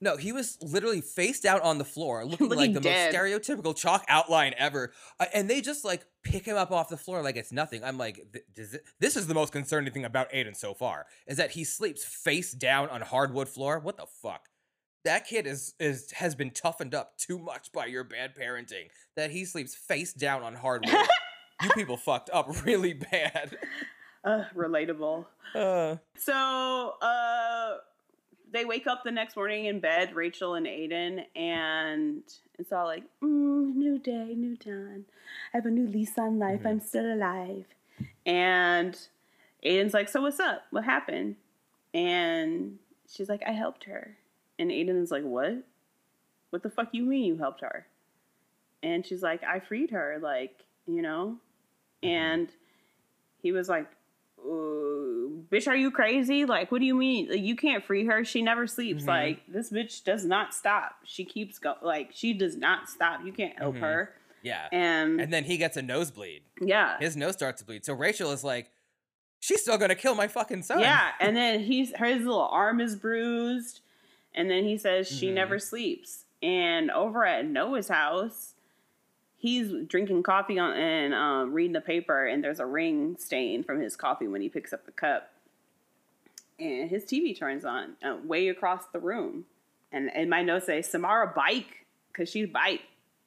No, 0.02 0.16
he 0.16 0.32
was 0.32 0.58
literally 0.62 1.02
face 1.02 1.42
down 1.42 1.60
on 1.60 1.78
the 1.78 1.84
floor, 1.84 2.24
looking, 2.26 2.48
like 2.50 2.74
the 2.74 2.80
dead. 2.80 3.14
most 3.14 3.22
stereotypical 3.22 3.76
chalk 3.76 4.06
outline 4.08 4.54
ever. 4.58 4.94
Uh, 5.20 5.26
and 5.34 5.50
they 5.50 5.60
just 5.60 5.84
like 5.84 6.06
pick 6.24 6.46
him 6.46 6.56
up 6.56 6.72
off 6.72 6.88
the 6.90 6.98
floor 6.98 7.22
like 7.22 7.36
it's 7.36 7.52
nothing. 7.52 7.84
I'm 7.84 7.98
like, 7.98 8.16
th- 8.32 8.46
does 8.54 8.74
it, 8.76 8.84
this 9.00 9.18
is 9.18 9.28
the 9.28 9.34
most 9.34 9.52
concerning 9.52 9.92
thing 9.92 10.06
about 10.06 10.32
Aiden 10.32 10.56
so 10.56 10.74
far 10.74 11.06
is 11.28 11.38
that 11.38 11.52
he 11.52 11.64
sleeps 11.66 12.06
face 12.06 12.54
down 12.54 12.90
on 12.90 13.02
hardwood 13.02 13.50
floor. 13.50 13.80
What 13.80 13.98
the 13.98 14.06
fuck? 14.22 14.48
That 15.06 15.26
kid 15.26 15.48
is 15.48 15.74
is 15.80 16.12
has 16.12 16.36
been 16.36 16.52
toughened 16.52 16.94
up 16.94 17.18
too 17.18 17.40
much 17.40 17.72
by 17.72 17.86
your 17.86 18.04
bad 18.04 18.36
parenting 18.36 18.88
that 19.16 19.32
he 19.32 19.46
sleeps 19.46 19.76
face 19.76 20.14
down 20.14 20.44
on 20.44 20.56
hardwood. 20.56 20.94
you 21.64 21.70
people 21.72 21.98
fucked 21.98 22.30
up 22.32 22.48
really 22.66 22.94
bad. 22.94 23.58
Uh, 24.24 24.44
relatable. 24.56 25.26
Uh, 25.56 25.98
So, 26.18 26.96
uh, 27.02 27.78
they 28.52 28.66
wake 28.66 28.88
up 28.88 29.04
the 29.04 29.12
next 29.12 29.36
morning 29.36 29.66
in 29.66 29.80
bed, 29.80 30.16
Rachel 30.16 30.56
and 30.56 30.66
Aiden, 30.66 31.24
and 31.36 32.24
it's 32.58 32.72
all 32.72 32.86
like, 32.86 33.04
mm, 33.22 33.76
new 33.76 34.00
day, 34.00 34.34
new 34.36 34.56
dawn. 34.56 35.06
I 35.54 35.58
have 35.58 35.66
a 35.66 35.72
new 35.72 35.88
lease 35.88 36.18
on 36.18 36.40
life. 36.40 36.62
I'm 36.66 36.80
still 36.80 37.14
alive. 37.14 37.66
And 38.26 38.98
Aiden's 39.64 39.94
like, 39.94 40.10
so 40.10 40.22
what's 40.22 40.40
up? 40.40 40.64
What 40.72 40.84
happened? 40.84 41.36
And 41.94 42.80
she's 43.08 43.30
like, 43.30 43.44
I 43.48 43.52
helped 43.52 43.84
her. 43.86 44.18
And 44.58 44.72
Aiden 44.72 45.02
is 45.02 45.12
like, 45.12 45.24
what? 45.24 45.64
What 46.50 46.64
the 46.64 46.70
fuck 46.70 46.90
you 46.92 47.04
mean 47.04 47.26
you 47.26 47.38
helped 47.38 47.62
her? 47.62 47.86
And 48.82 49.06
she's 49.06 49.22
like, 49.22 49.44
I 49.44 49.60
freed 49.60 49.92
her, 49.92 50.18
like, 50.22 50.64
you 50.88 51.02
know? 51.02 51.38
And 52.04 52.50
he 53.42 53.52
was 53.52 53.68
like, 53.70 53.88
bitch, 55.52 55.68
are 55.68 55.76
you 55.76 55.92
crazy? 55.92 56.46
Like, 56.46 56.72
what 56.72 56.80
do 56.80 56.86
you 56.86 56.96
mean? 56.96 57.30
Like, 57.30 57.42
you 57.42 57.56
can't 57.56 57.84
free 57.84 58.06
her. 58.06 58.24
She 58.24 58.42
never 58.42 58.68
sleeps. 58.68 59.04
Mhm. 59.04 59.08
Like, 59.08 59.42
this 59.48 59.72
bitch 59.72 60.04
does 60.04 60.26
not 60.26 60.54
stop. 60.54 60.96
She 61.04 61.26
keeps 61.26 61.60
going. 61.60 61.78
Like, 61.82 62.12
she 62.14 62.34
does 62.34 62.56
not 62.56 62.90
stop. 62.90 63.26
You 63.26 63.34
can't 63.34 63.58
help 63.58 63.76
Mhm. 63.76 63.80
her. 63.82 64.16
Yeah. 64.42 64.68
And, 64.72 65.20
And 65.20 65.34
then 65.34 65.44
he 65.44 65.58
gets 65.58 65.76
a 65.76 65.82
nosebleed. 65.82 66.44
yeah. 66.62 66.98
His 67.00 67.18
nose 67.18 67.34
starts 67.34 67.62
to 67.62 67.66
bleed. 67.66 67.84
So 67.86 67.94
Rachel 67.94 68.32
is 68.32 68.44
like, 68.44 68.72
she's 69.40 69.62
still 69.62 69.78
gonna 69.78 69.96
kill 69.96 70.16
my 70.16 70.28
fucking 70.28 70.64
son. 70.64 70.80
Yeah, 70.80 71.12
and 71.20 71.36
then 71.36 71.62
he's 71.62 71.90
his 71.98 72.20
little 72.26 72.48
arm 72.50 72.80
is 72.80 72.96
bruised, 72.96 73.82
and 74.34 74.50
then 74.50 74.64
he 74.64 74.78
says 74.78 75.08
she 75.10 75.28
Mhm. 75.30 75.34
never 75.34 75.60
sleeps. 75.60 76.26
And 76.42 76.90
over 76.92 77.26
at 77.26 77.46
Noah's 77.46 77.90
house, 77.90 78.56
he's 79.40 79.72
drinking 79.88 80.22
coffee 80.22 80.60
on 80.60 80.74
and 80.74 81.14
um, 81.14 81.54
reading 81.54 81.74
the 81.74 81.82
paper, 81.82 82.28
and 82.28 82.44
there's 82.44 82.60
a 82.60 82.66
ring 82.66 83.16
stain 83.18 83.64
from 83.64 83.82
his 83.82 83.96
coffee 83.96 84.28
when 84.28 84.42
he 84.42 84.50
picks 84.50 84.74
up 84.74 84.86
the 84.86 84.92
cup. 84.92 85.32
And 86.60 86.90
his 86.90 87.06
TV 87.06 87.38
turns 87.38 87.64
on 87.64 87.96
uh, 88.04 88.18
way 88.24 88.50
across 88.50 88.84
the 88.92 89.00
room, 89.00 89.46
and 89.92 90.12
and 90.14 90.30
my 90.30 90.44
notes 90.44 90.68
say 90.68 90.82
Samara 90.82 91.32
bike 91.36 91.86
because 92.12 92.30
she's 92.30 92.50
bike. 92.50 92.82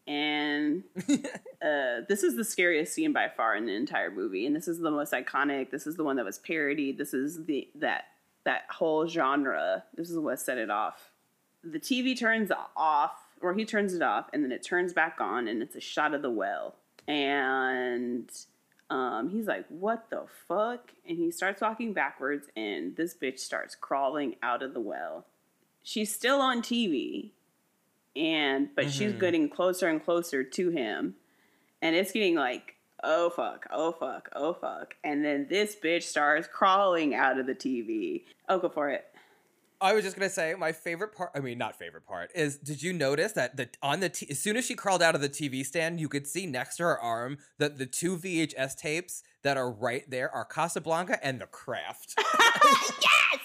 And 0.07 0.83
uh, 1.09 2.03
this 2.09 2.25
is 2.25 2.37
the 2.37 2.45
scariest 2.45 2.93
scene 2.93 3.13
by 3.13 3.31
far 3.35 3.57
in 3.57 3.67
the 3.67 3.75
entire 3.75 4.11
movie, 4.11 4.47
and 4.47 4.55
this 4.55 4.69
is 4.69 4.81
the 4.81 4.91
most 4.91 5.13
iconic. 5.13 5.71
This 5.71 5.87
is 5.87 5.97
the 5.97 6.05
one 6.05 6.17
that 6.17 6.25
was 6.25 6.39
parodied. 6.39 6.99
This 6.99 7.15
is 7.15 7.47
the 7.47 7.69
that 7.77 8.05
that 8.45 8.65
whole 8.69 9.07
genre. 9.07 9.85
This 9.95 10.11
is 10.11 10.19
what 10.19 10.41
set 10.41 10.59
it 10.59 10.71
off. 10.71 11.11
The 11.65 11.79
TV 11.79 12.19
turns 12.19 12.51
off, 12.77 13.13
or 13.43 13.55
he 13.55 13.65
turns 13.65 13.95
it 13.95 14.03
off, 14.03 14.27
and 14.33 14.43
then 14.45 14.53
it 14.53 14.63
turns 14.65 14.93
back 14.93 15.17
on, 15.21 15.49
and 15.49 15.63
it's 15.63 15.77
a 15.77 15.81
shot 15.81 16.15
of 16.15 16.23
the 16.23 16.31
well. 16.31 16.77
And 17.09 18.31
um, 18.91 19.29
he's 19.31 19.47
like, 19.47 19.67
"What 19.69 20.11
the 20.11 20.25
fuck?" 20.49 20.93
And 21.09 21.19
he 21.19 21.31
starts 21.31 21.61
walking 21.61 21.93
backwards, 21.93 22.47
and 22.57 22.97
this 22.97 23.15
bitch 23.15 23.39
starts 23.39 23.75
crawling 23.75 24.37
out 24.43 24.63
of 24.63 24.75
the 24.75 24.81
well. 24.81 25.27
She's 25.83 26.15
still 26.15 26.41
on 26.41 26.63
TV, 26.63 27.31
and 28.15 28.69
but 28.75 28.91
she's 28.91 29.13
Mhm. 29.13 29.21
getting 29.21 29.49
closer 29.49 29.89
and 29.89 30.03
closer 30.05 30.45
to 30.45 30.71
him 30.71 31.17
and 31.81 31.97
it's 31.97 32.13
getting 32.13 32.35
like 32.35 32.77
oh 33.03 33.31
fuck 33.31 33.67
oh 33.73 33.91
fuck 33.91 34.29
oh 34.37 34.53
fuck 34.53 34.95
and 35.03 35.25
then 35.25 35.47
this 35.49 35.75
bitch 35.75 36.03
starts 36.03 36.47
crawling 36.47 37.15
out 37.15 37.39
of 37.39 37.47
the 37.47 37.55
tv 37.55 38.23
oh 38.51 38.59
go 38.59 38.69
for 38.69 38.91
it 38.91 39.07
I 39.83 39.93
was 39.93 40.05
just 40.05 40.17
gonna 40.17 40.31
say 40.31 40.55
my 40.59 40.73
favorite 40.73 41.15
part. 41.15 41.31
I 41.35 41.41
mean, 41.41 41.59
not 41.59 41.77
favorite 41.77 42.07
part 42.07 42.31
is. 42.35 42.57
Did 42.59 42.83
you 42.83 42.93
notice 42.93 43.33
that 43.33 43.57
the 43.57 43.69
on 43.83 44.01
the 44.01 44.09
t- 44.09 44.29
as 44.31 44.39
soon 44.39 44.57
as 44.57 44.65
she 44.65 44.75
crawled 44.75 45.03
out 45.03 45.15
of 45.15 45.21
the 45.21 45.29
TV 45.29 45.65
stand, 45.67 46.01
you 46.01 46.09
could 46.09 46.27
see 46.27 46.47
next 46.47 46.77
to 46.77 46.85
her 46.85 46.99
arm 46.99 47.39
that 47.59 47.79
the 47.79 47.87
two 47.87 48.17
VHS 48.17 48.77
tapes 48.77 49.23
that 49.43 49.57
are 49.57 49.71
right 49.71 50.09
there 50.09 50.31
are 50.35 50.45
Casablanca 50.45 51.19
and 51.25 51.41
The 51.41 51.47
Craft. 51.47 52.15
yes 53.03 53.41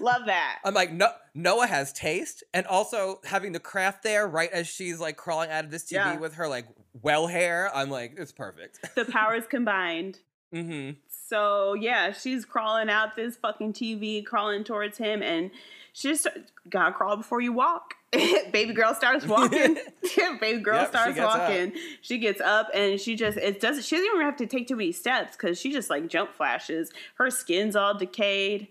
love 0.00 0.22
that 0.26 0.58
I'm 0.64 0.74
like, 0.74 0.92
no, 0.92 1.10
Noah 1.32 1.68
has 1.68 1.92
taste, 1.92 2.42
and 2.52 2.66
also 2.66 3.20
having 3.24 3.52
The 3.52 3.60
Craft 3.60 4.02
there 4.02 4.26
right 4.26 4.50
as 4.50 4.66
she's 4.66 4.98
like 4.98 5.16
crawling 5.16 5.50
out 5.50 5.64
of 5.64 5.70
this 5.70 5.84
TV 5.84 5.92
Yeah. 5.92 6.18
with 6.18 6.34
her 6.34 6.48
like 6.48 6.66
well 7.02 7.28
hair. 7.28 7.70
I'm 7.74 7.88
like, 7.90 8.14
it's 8.18 8.32
perfect. 8.32 8.80
the 8.96 9.04
powers 9.04 9.44
combined 9.48 10.18
hmm 10.54 10.90
so 11.08 11.74
yeah 11.74 12.12
she's 12.12 12.44
crawling 12.44 12.88
out 12.88 13.16
this 13.16 13.36
fucking 13.36 13.72
tv 13.72 14.24
crawling 14.24 14.62
towards 14.62 14.98
him 14.98 15.22
and 15.22 15.50
she 15.92 16.08
just 16.08 16.26
gotta 16.68 16.92
crawl 16.92 17.16
before 17.16 17.40
you 17.40 17.52
walk. 17.52 17.94
Baby 18.12 18.72
girl 18.72 18.94
starts 18.94 19.24
walking. 19.26 19.76
Baby 20.40 20.60
girl 20.60 20.80
Yep, 20.80 20.86
she 20.86 20.90
starts 20.90 21.18
up. 21.20 21.38
walking. 21.38 21.72
She 22.02 22.18
gets 22.18 22.40
up 22.40 22.68
and 22.74 23.00
she 23.00 23.14
just 23.14 23.38
it 23.38 23.60
doesn't 23.60 23.84
she 23.84 23.94
doesn't 23.96 24.10
even 24.12 24.26
have 24.26 24.36
to 24.38 24.46
take 24.46 24.66
too 24.66 24.74
many 24.74 24.90
steps 24.90 25.36
because 25.36 25.58
she 25.60 25.70
just 25.72 25.90
like 25.90 26.08
jump 26.08 26.34
flashes. 26.34 26.90
Her 27.14 27.30
skin's 27.30 27.76
all 27.76 27.96
decayed. 27.96 28.68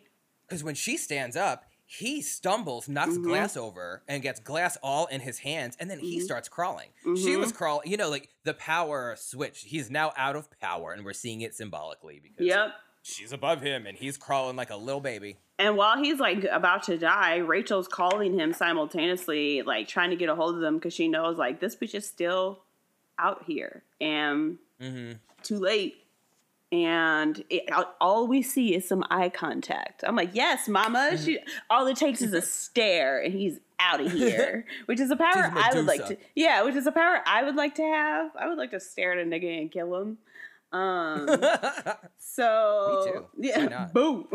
Because 0.47 0.65
when 0.65 0.75
she 0.75 0.97
stands 0.97 1.37
up, 1.37 1.63
he 1.99 2.21
stumbles, 2.21 2.87
knocks 2.89 3.17
Mhm. 3.17 3.23
glass 3.23 3.55
over, 3.57 4.03
and 4.07 4.21
gets 4.23 4.39
glass 4.39 4.77
all 4.81 5.05
in 5.07 5.21
his 5.21 5.39
hands, 5.39 5.75
and 5.79 5.89
then 5.89 5.99
he 5.99 6.19
Mhm. 6.19 6.23
starts 6.23 6.49
crawling. 6.49 6.89
She 7.23 7.37
was 7.37 7.51
crawling, 7.51 7.89
you 7.89 7.97
know, 7.97 8.09
like 8.09 8.29
the 8.43 8.53
power 8.53 9.15
switch. 9.17 9.61
He's 9.61 9.89
now 9.91 10.11
out 10.17 10.35
of 10.35 10.49
power, 10.59 10.91
and 10.91 11.05
we're 11.05 11.13
seeing 11.13 11.41
it 11.41 11.53
symbolically 11.55 12.19
because 12.19 12.45
yep 12.47 12.71
she's 13.03 13.31
above 13.33 13.61
him, 13.61 13.85
and 13.85 13.97
he's 13.97 14.17
crawling 14.17 14.55
like 14.55 14.69
a 14.69 14.75
little 14.77 15.01
baby. 15.01 15.37
And 15.59 15.77
while 15.77 15.97
he's 16.01 16.19
like 16.19 16.43
about 16.45 16.83
to 16.83 16.97
die, 16.97 17.35
Rachel's 17.37 17.87
calling 17.87 18.39
him 18.39 18.53
simultaneously, 18.53 19.61
like 19.61 19.87
trying 19.87 20.09
to 20.09 20.15
get 20.15 20.29
a 20.29 20.35
hold 20.35 20.55
of 20.55 20.63
him 20.63 20.75
because 20.77 20.93
she 20.93 21.07
knows 21.07 21.37
like 21.37 21.59
this 21.59 21.75
bitch 21.75 21.93
is 21.93 22.07
still 22.07 22.63
out 23.19 23.43
here 23.45 23.83
and 24.01 24.57
hmm 24.79 25.13
too 25.43 25.59
late. 25.59 26.02
And 26.73 27.43
it, 27.51 27.69
all- 28.01 28.25
we 28.27 28.41
see 28.41 28.73
is 28.73 28.87
some 28.87 29.03
eye 29.11 29.29
contact. 29.29 30.03
I'm 30.07 30.15
like, 30.15 30.31
yes, 30.33 30.67
mama. 30.67 31.15
She 31.23 31.37
all 31.69 31.85
it 31.85 31.95
takes 31.97 32.23
is 32.23 32.33
a 32.33 32.41
stare, 32.41 33.19
and 33.21 33.31
he's 33.31 33.59
out 33.79 34.01
of 34.01 34.11
here. 34.11 34.65
Which 34.87 34.99
is 34.99 35.11
a 35.11 35.15
power 35.15 35.53
I 35.55 35.69
would 35.75 35.85
like 35.85 36.07
to. 36.07 36.17
Yeah, 36.35 36.63
which 36.63 36.73
is 36.75 36.87
a 36.87 36.91
power 36.91 37.19
I 37.27 37.43
would 37.43 37.55
like 37.55 37.75
to 37.75 37.83
have. 37.83 38.31
I 38.35 38.47
would 38.47 38.57
like 38.57 38.71
to 38.71 38.79
stare 38.79 39.11
at 39.13 39.19
a 39.19 39.29
nigga 39.29 39.61
and 39.61 39.71
kill 39.71 39.95
him. 39.95 40.17
Um, 40.71 41.27
so 42.17 43.27
Me 43.37 43.51
too. 43.51 43.59
yeah, 43.69 43.89
boom. 43.93 44.27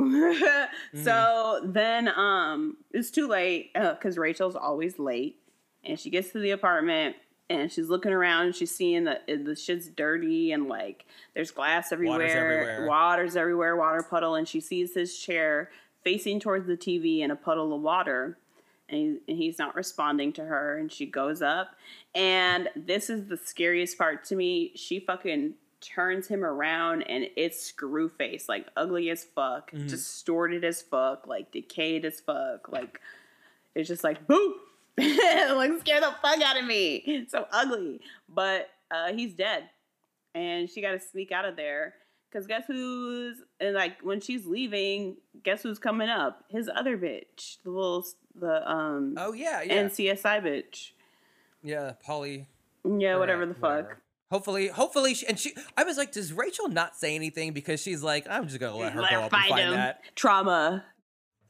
So 1.03 1.61
then 1.65 2.07
um 2.09 2.77
it's 2.93 3.11
too 3.11 3.27
late 3.27 3.73
because 3.75 4.17
Rachel's 4.17 4.55
always 4.55 5.01
late, 5.01 5.41
and 5.83 5.99
she 5.99 6.09
gets 6.11 6.31
to 6.31 6.39
the 6.39 6.53
apartment 6.53 7.17
and 7.51 7.71
she's 7.73 7.89
looking 7.89 8.13
around 8.13 8.47
and 8.47 8.55
she's 8.55 8.75
seeing 8.75 9.05
that 9.05 9.27
the 9.27 9.57
shit's 9.57 9.89
dirty 9.89 10.53
and 10.53 10.69
like 10.69 11.07
there's 11.35 11.51
glass 11.51 11.93
everywhere, 11.93 12.19
water's 12.19 12.35
everywhere. 12.35 12.87
water's 12.87 13.37
everywhere, 13.37 13.77
water 13.77 14.03
puddle, 14.03 14.35
and 14.35 14.47
she 14.49 14.61
sees 14.61 14.95
his 14.95 15.19
chair 15.19 15.71
facing 16.05 16.41
towards 16.41 16.67
the 16.67 16.77
TV 16.77 17.21
in 17.21 17.31
a 17.31 17.37
puddle 17.37 17.75
of 17.75 17.81
water. 17.83 18.39
And, 18.91 18.99
he, 18.99 19.33
and 19.33 19.39
he's 19.39 19.59
not 19.59 19.75
responding 19.77 20.33
to 20.35 20.45
her, 20.45 20.79
and 20.79 20.91
she 20.91 21.05
goes 21.05 21.43
up. 21.43 21.77
And 22.15 22.71
this 22.75 23.11
is 23.11 23.27
the 23.29 23.37
scariest 23.37 23.99
part 23.99 24.25
to 24.27 24.35
me. 24.37 24.73
She 24.77 24.99
fucking 25.01 25.53
turns 25.83 26.27
him 26.27 26.43
around, 26.43 27.03
and 27.03 27.27
it's 27.37 27.61
screw 27.63 28.09
face, 28.09 28.49
like 28.49 28.67
ugly 28.79 29.11
as 29.11 29.25
fuck, 29.25 29.71
Mhm. 29.73 29.89
distorted 29.91 30.65
as 30.65 30.81
fuck, 30.81 31.27
like 31.27 31.53
decayed 31.53 32.07
as 32.07 32.19
fuck. 32.21 32.71
Like 32.73 32.99
it's 33.75 33.89
just 33.89 34.05
like 34.05 34.27
boop, 34.27 34.55
like 35.55 35.71
scare 35.81 36.01
the 36.01 36.15
fuck 36.23 36.41
out 36.43 36.59
of 36.59 36.65
me. 36.67 37.27
So 37.29 37.47
ugly, 37.53 38.01
but 38.29 38.69
uh, 38.91 39.13
he's 39.13 39.35
dead, 39.35 39.65
and 40.35 40.69
she 40.69 40.81
got 40.81 40.93
to 40.93 41.01
sneak 41.01 41.33
out 41.33 41.45
of 41.45 41.57
there. 41.57 41.95
Cause 42.31 42.47
guess 42.47 42.65
who's 42.67 43.39
and 43.59 43.75
like 43.75 44.03
when 44.03 44.21
she's 44.21 44.45
leaving, 44.45 45.17
guess 45.45 45.63
who's 45.63 45.79
coming 45.79 46.11
up? 46.11 46.45
His 46.51 46.69
other 46.75 46.99
bitch, 46.99 47.57
the 47.65 47.71
little 47.71 48.05
the 48.35 48.71
um 48.71 49.15
oh 49.17 49.33
yeah, 49.33 49.63
yeah, 49.63 49.85
NCSI 49.85 50.43
bitch. 50.43 50.91
yeah. 51.63 51.93
Pauley. 52.07 52.45
Yeah, 52.85 53.17
whatever 53.17 53.47
the 53.47 53.55
fuck. 53.55 53.63
whatever. 53.63 54.03
Hopefully, 54.31 54.69
hopefully, 54.69 55.15
she, 55.15 55.27
and 55.27 55.39
she. 55.39 55.55
I 55.75 55.85
was 55.85 55.97
like, 55.97 56.13
does 56.13 56.35
Rachel 56.35 56.69
not 56.69 56.97
say 56.97 57.15
anything 57.15 57.55
because 57.55 57.81
she's 57.81 58.03
like, 58.03 58.27
I'm 58.29 58.47
just 58.47 58.61
gonna 58.61 58.77
let 58.77 58.93
her 58.93 59.01
Let 59.01 59.11
go 59.11 59.17
her 59.21 59.23
up 59.23 59.33
and 59.33 59.41
find 59.41 59.49
find 59.49 59.65
him. 59.69 59.73
that. 59.73 60.03
Trauma. 60.15 60.85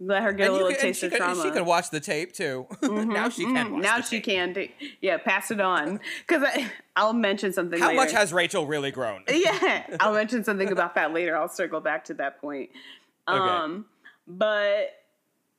Let 0.01 0.23
her 0.23 0.33
get 0.33 0.47
And 0.47 0.51
a 0.51 0.53
little 0.57 0.71
can- 0.71 0.81
taste 0.81 1.01
she 1.01 1.07
of 1.07 1.13
could, 1.13 1.19
trauma. 1.19 1.43
She 1.43 1.51
can 1.51 1.65
watch 1.65 1.91
the 1.91 1.99
tape 2.01 2.33
too. 2.33 2.67
now 2.83 2.89
Mhm, 2.89 3.33
she 3.33 3.45
can. 3.45 3.67
mhm. 3.67 3.71
Watch 3.73 3.83
Now 3.83 4.01
she 4.01 4.17
tape. 4.21 4.25
can. 4.25 4.53
do- 4.53 4.69
Yeah, 5.01 5.17
pass 5.19 5.51
it 5.51 5.61
on. 5.61 5.99
Because 6.27 6.45
I'll 6.95 7.13
mention 7.13 7.53
something. 7.53 7.81
How 7.81 7.89
later. 7.89 7.97
much 8.01 8.13
has 8.13 8.33
Rachel 8.33 8.67
really 8.67 8.91
grown? 8.93 9.25
yeah, 9.29 9.87
I'll 9.99 10.15
mention 10.15 10.45
something 10.45 10.71
about 10.71 10.95
that 10.95 11.13
later. 11.13 11.37
I'll 11.37 11.49
circle 11.49 11.81
back 11.81 12.05
to 12.07 12.15
that 12.15 12.41
point. 12.41 12.71
Okay. 13.29 13.39
Um, 13.39 13.87
but 14.27 14.91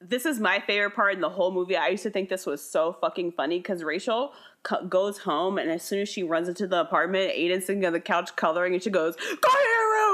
this 0.02 0.26
is 0.26 0.40
my 0.40 0.62
favorite 0.62 0.92
part 0.96 1.14
in 1.16 1.20
the 1.22 1.30
whole 1.30 1.52
movie. 1.52 1.76
I 1.76 1.90
used 1.90 2.04
to 2.04 2.10
think 2.10 2.30
this 2.30 2.46
was 2.46 2.62
so 2.62 2.96
fucking 3.02 3.34
funny 3.34 3.60
because 3.60 3.84
Rachel 3.84 4.32
co- 4.64 4.86
goes 4.86 5.18
home 5.18 5.58
and 5.58 5.70
as 5.70 5.84
soon 5.84 6.00
as 6.00 6.08
she 6.08 6.24
runs 6.24 6.48
into 6.48 6.68
the 6.68 6.80
apartment, 6.80 7.34
Aiden's 7.36 7.66
sitting 7.66 7.86
on 7.86 7.92
the 7.92 8.00
couch 8.00 8.34
coloring 8.38 8.74
and 8.74 8.82
she 8.82 8.90
goes, 8.90 9.16
"Go 9.18 9.22
to 9.52 9.58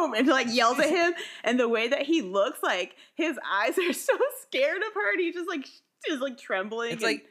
room!" 0.02 0.14
and 0.14 0.28
like 0.28 0.48
yells 0.50 0.80
at 0.80 0.90
him. 1.00 1.14
and 1.44 1.60
the 1.60 1.70
way 1.70 1.88
that 1.88 2.04
he 2.04 2.22
looks, 2.22 2.62
like 2.64 2.96
his 3.16 3.38
eyes 3.50 3.78
are 3.90 3.94
so 3.94 4.14
scared 4.42 4.82
of 4.82 4.94
her, 4.94 5.12
and 5.14 5.20
he's 5.22 5.36
just 5.36 5.48
like 5.50 5.66
just 6.08 6.22
like 6.22 6.38
trembling. 6.38 6.92
It's 6.92 7.04
and- 7.04 7.14
like 7.14 7.26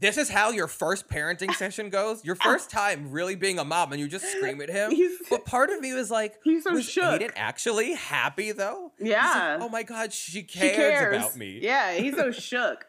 this 0.00 0.18
is 0.18 0.28
how 0.28 0.50
your 0.50 0.66
first 0.66 1.08
parenting 1.08 1.54
session 1.54 1.88
goes. 1.88 2.24
Your 2.24 2.34
first 2.48 2.70
time 2.70 3.12
really 3.12 3.36
being 3.36 3.60
a 3.60 3.64
mom, 3.64 3.92
and 3.92 4.00
you 4.00 4.08
just 4.08 4.26
scream 4.32 4.60
at 4.60 4.68
him. 4.68 4.90
He's- 4.90 5.12
But 5.30 5.44
part 5.44 5.70
of 5.70 5.80
me 5.80 5.92
was 5.92 6.10
like, 6.10 6.34
He's 6.42 6.64
so 6.64 6.72
was 6.72 6.88
shook. 6.88 7.20
Aiden 7.20 7.30
actually 7.36 7.92
happy 7.94 8.50
though? 8.50 8.90
He's 8.98 9.08
like, 9.08 9.16
Yeah. 9.16 9.58
oh 9.60 9.68
my 9.68 9.84
god, 9.84 10.12
she 10.12 10.32
she 10.32 10.42
cares, 10.42 10.76
cares 10.76 11.16
about 11.18 11.36
me. 11.36 11.60
Yeah, 11.62 11.92
he's 11.94 12.16
so 12.16 12.32
shook. 12.32 12.84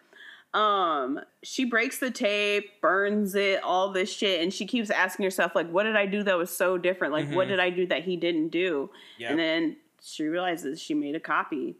Um, 0.54 1.20
she 1.42 1.66
breaks 1.66 1.98
the 1.98 2.12
tape, 2.12 2.80
burns 2.82 3.34
it, 3.34 3.64
all 3.64 3.92
this 3.92 4.12
shit, 4.14 4.42
and 4.42 4.54
she 4.54 4.68
keeps 4.68 4.90
asking 4.92 5.24
herself, 5.24 5.56
like, 5.56 5.70
what 5.72 5.84
did 5.84 5.96
I 5.96 6.06
do 6.06 6.22
that 6.24 6.38
was 6.38 6.56
so 6.56 6.78
different? 6.78 7.12
Like, 7.14 7.28
what 7.32 7.48
Mhm. 7.48 7.52
did 7.52 7.60
I 7.60 7.70
do 7.72 7.88
that 7.88 8.04
he 8.04 8.16
didn't 8.18 8.50
do? 8.50 8.92
Yep. 9.18 9.32
And 9.32 9.40
then 9.40 9.78
she 10.02 10.26
realizes 10.26 10.80
she 10.82 10.94
made 10.94 11.16
a 11.16 11.20
copy. 11.20 11.76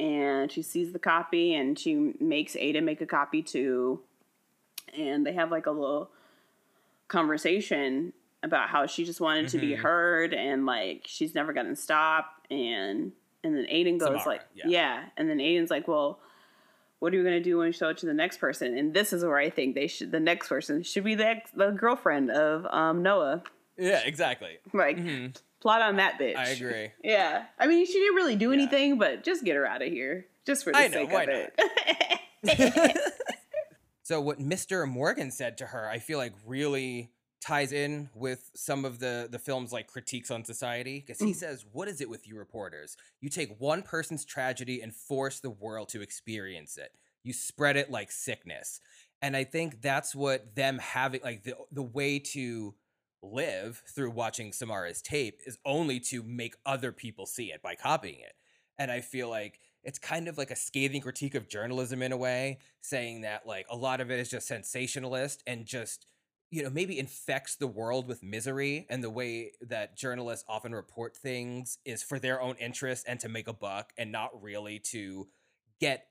And 0.00 0.52
she 0.52 0.62
sees 0.62 0.92
the 0.92 0.98
copy 0.98 1.54
and 1.54 1.76
she 1.78 1.94
makes 2.20 2.54
Ada 2.54 2.80
make 2.82 3.00
a 3.00 3.06
copy 3.06 3.42
too. 3.42 4.00
And 4.96 5.26
they 5.26 5.32
have 5.32 5.50
like 5.50 5.66
a 5.66 5.70
little 5.72 6.10
conversation 7.08 8.12
about 8.42 8.68
how 8.68 8.86
she 8.86 9.04
just 9.04 9.20
wanted 9.20 9.48
to 9.48 9.58
be 9.58 9.70
Mhm. 9.70 9.78
heard 9.78 10.34
and 10.34 10.64
like 10.66 11.02
she's 11.06 11.34
never 11.34 11.52
gonna 11.52 11.74
stop 11.76 12.46
and 12.50 13.12
And 13.44 13.56
then 13.56 13.66
Aiden 13.66 13.98
goes 13.98 14.08
Samara, 14.08 14.24
like, 14.26 14.42
yeah. 14.54 14.64
yeah. 14.66 15.04
And 15.16 15.30
then 15.30 15.38
Aiden's 15.38 15.70
like, 15.70 15.86
well, 15.86 16.20
what 17.00 17.12
are 17.12 17.16
you 17.16 17.22
gonna 17.24 17.40
do 17.42 17.58
when 17.58 17.66
you 17.68 17.72
show 17.72 17.88
it 17.88 17.98
to 17.98 18.06
the 18.06 18.14
next 18.14 18.38
person? 18.38 18.76
And 18.76 18.92
this 18.94 19.12
is 19.12 19.24
where 19.24 19.38
I 19.38 19.50
think 19.50 19.74
they 19.74 19.86
should 19.86 20.10
the 20.12 20.20
next 20.20 20.48
person 20.48 20.82
should 20.82 21.04
be 21.04 21.14
the 21.14 21.26
ex, 21.26 21.50
the 21.52 21.70
girlfriend 21.70 22.30
of 22.30 22.66
um, 22.66 23.02
Noah. 23.02 23.42
Yeah, 23.76 24.00
exactly. 24.04 24.58
Like 24.72 24.96
Mhm. 24.96 25.36
plot 25.60 25.82
on 25.82 25.96
that 25.96 26.18
bitch. 26.18 26.36
I 26.36 26.48
agree. 26.48 26.90
Yeah. 27.04 27.44
I 27.58 27.66
mean 27.66 27.86
she 27.86 27.92
didn't 27.94 28.16
really 28.16 28.36
do 28.36 28.48
Yeah. 28.50 28.54
anything, 28.62 28.98
but 28.98 29.22
just 29.24 29.44
get 29.44 29.56
her 29.56 29.66
out 29.66 29.82
of 29.82 29.88
here. 29.88 30.26
Just 30.46 30.64
for 30.64 30.72
the 30.72 30.78
I 30.78 30.88
know, 30.88 30.98
sake 31.06 31.12
why 31.12 31.22
of 31.24 31.50
it. 32.44 33.00
so 34.02 34.20
what 34.20 34.38
Mr. 34.38 34.88
Morgan 34.88 35.30
said 35.30 35.58
to 35.58 35.66
her, 35.66 35.88
I 35.88 35.98
feel 35.98 36.18
like 36.18 36.32
really 36.46 37.10
ties 37.40 37.72
in 37.72 38.10
with 38.14 38.50
some 38.54 38.84
of 38.84 38.98
the 38.98 39.28
the 39.30 39.38
film's 39.38 39.72
like 39.72 39.86
critiques 39.86 40.30
on 40.30 40.44
society 40.44 41.00
because 41.00 41.20
he 41.20 41.32
Mm. 41.32 41.36
says, 41.36 41.64
"What 41.72 41.88
is 41.88 42.00
it 42.00 42.08
with 42.10 42.26
you 42.26 42.36
reporters? 42.36 42.96
You 43.20 43.28
take 43.28 43.60
one 43.60 43.82
person's 43.82 44.24
tragedy 44.24 44.80
and 44.82 44.94
force 44.94 45.40
the 45.40 45.50
world 45.50 45.88
to 45.90 46.00
experience 46.02 46.76
it. 46.76 46.92
You 47.22 47.32
spread 47.32 47.76
it 47.76 47.90
like 47.90 48.10
sickness." 48.10 48.80
And 49.22 49.36
I 49.36 49.44
think 49.44 49.80
that's 49.82 50.14
what 50.14 50.54
them 50.54 50.78
having 50.78 51.20
like 51.22 51.42
the 51.44 51.54
the 51.70 51.82
way 51.82 52.18
to 52.20 52.74
live 53.22 53.82
through 53.88 54.10
watching 54.10 54.52
Samara's 54.52 55.02
tape 55.02 55.40
is 55.44 55.58
only 55.64 55.98
to 55.98 56.22
make 56.22 56.54
other 56.64 56.92
people 56.92 57.26
see 57.26 57.50
it 57.52 57.60
by 57.62 57.74
copying 57.74 58.20
it. 58.20 58.34
And 58.78 58.92
I 58.92 59.00
feel 59.00 59.28
like 59.28 59.58
it's 59.82 59.98
kind 59.98 60.28
of 60.28 60.38
like 60.38 60.50
a 60.52 60.56
scathing 60.56 61.00
critique 61.00 61.34
of 61.34 61.48
journalism 61.48 62.00
in 62.02 62.12
a 62.12 62.16
way, 62.16 62.58
saying 62.80 63.22
that 63.22 63.44
like 63.46 63.66
a 63.70 63.76
lot 63.76 64.00
of 64.00 64.10
it 64.10 64.20
is 64.20 64.30
just 64.30 64.46
sensationalist 64.46 65.42
and 65.46 65.66
just 65.66 66.06
you 66.50 66.62
know 66.62 66.70
maybe 66.70 66.98
infects 66.98 67.56
the 67.56 67.66
world 67.66 68.08
with 68.08 68.22
misery 68.22 68.86
and 68.88 69.02
the 69.04 69.10
way 69.10 69.52
that 69.60 69.96
journalists 69.96 70.44
often 70.48 70.74
report 70.74 71.16
things 71.16 71.78
is 71.84 72.02
for 72.02 72.18
their 72.18 72.40
own 72.40 72.54
interest 72.56 73.04
and 73.08 73.20
to 73.20 73.28
make 73.28 73.48
a 73.48 73.52
buck 73.52 73.92
and 73.98 74.10
not 74.10 74.30
really 74.42 74.78
to 74.78 75.28
get 75.80 76.06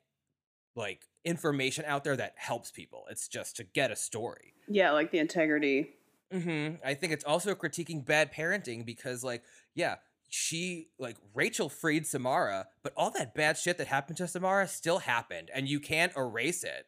like 0.76 1.05
information 1.26 1.84
out 1.88 2.03
there 2.03 2.15
that 2.15 2.34
helps 2.38 2.72
people 2.72 3.05
it's 3.09 3.27
just 3.27 3.55
to 3.55 3.64
get 3.64 3.91
a 3.91 3.95
story 3.95 4.53
yeah, 4.68 4.91
like 4.91 5.11
the 5.11 5.19
integrity. 5.19 5.93
hmm 6.31 6.72
I 6.85 6.93
think 6.93 7.14
it's 7.14 7.23
also 7.23 7.55
critiquing 7.55 8.05
bad 8.05 8.34
parenting 8.34 8.85
because, 8.85 9.23
like, 9.23 9.43
yeah, 9.73 9.95
she, 10.30 10.89
like, 10.99 11.15
Rachel 11.34 11.69
freed 11.69 12.05
Samara, 12.05 12.68
but 12.84 12.93
all 12.97 13.11
that 13.11 13.34
bad 13.34 13.57
shit 13.57 13.77
that 13.77 13.88
happened 13.88 14.18
to 14.18 14.27
Samara 14.27 14.68
still 14.68 14.99
happened, 14.99 15.49
and 15.53 15.69
you 15.69 15.80
can't 15.80 16.15
erase 16.18 16.64
it. 16.64 16.88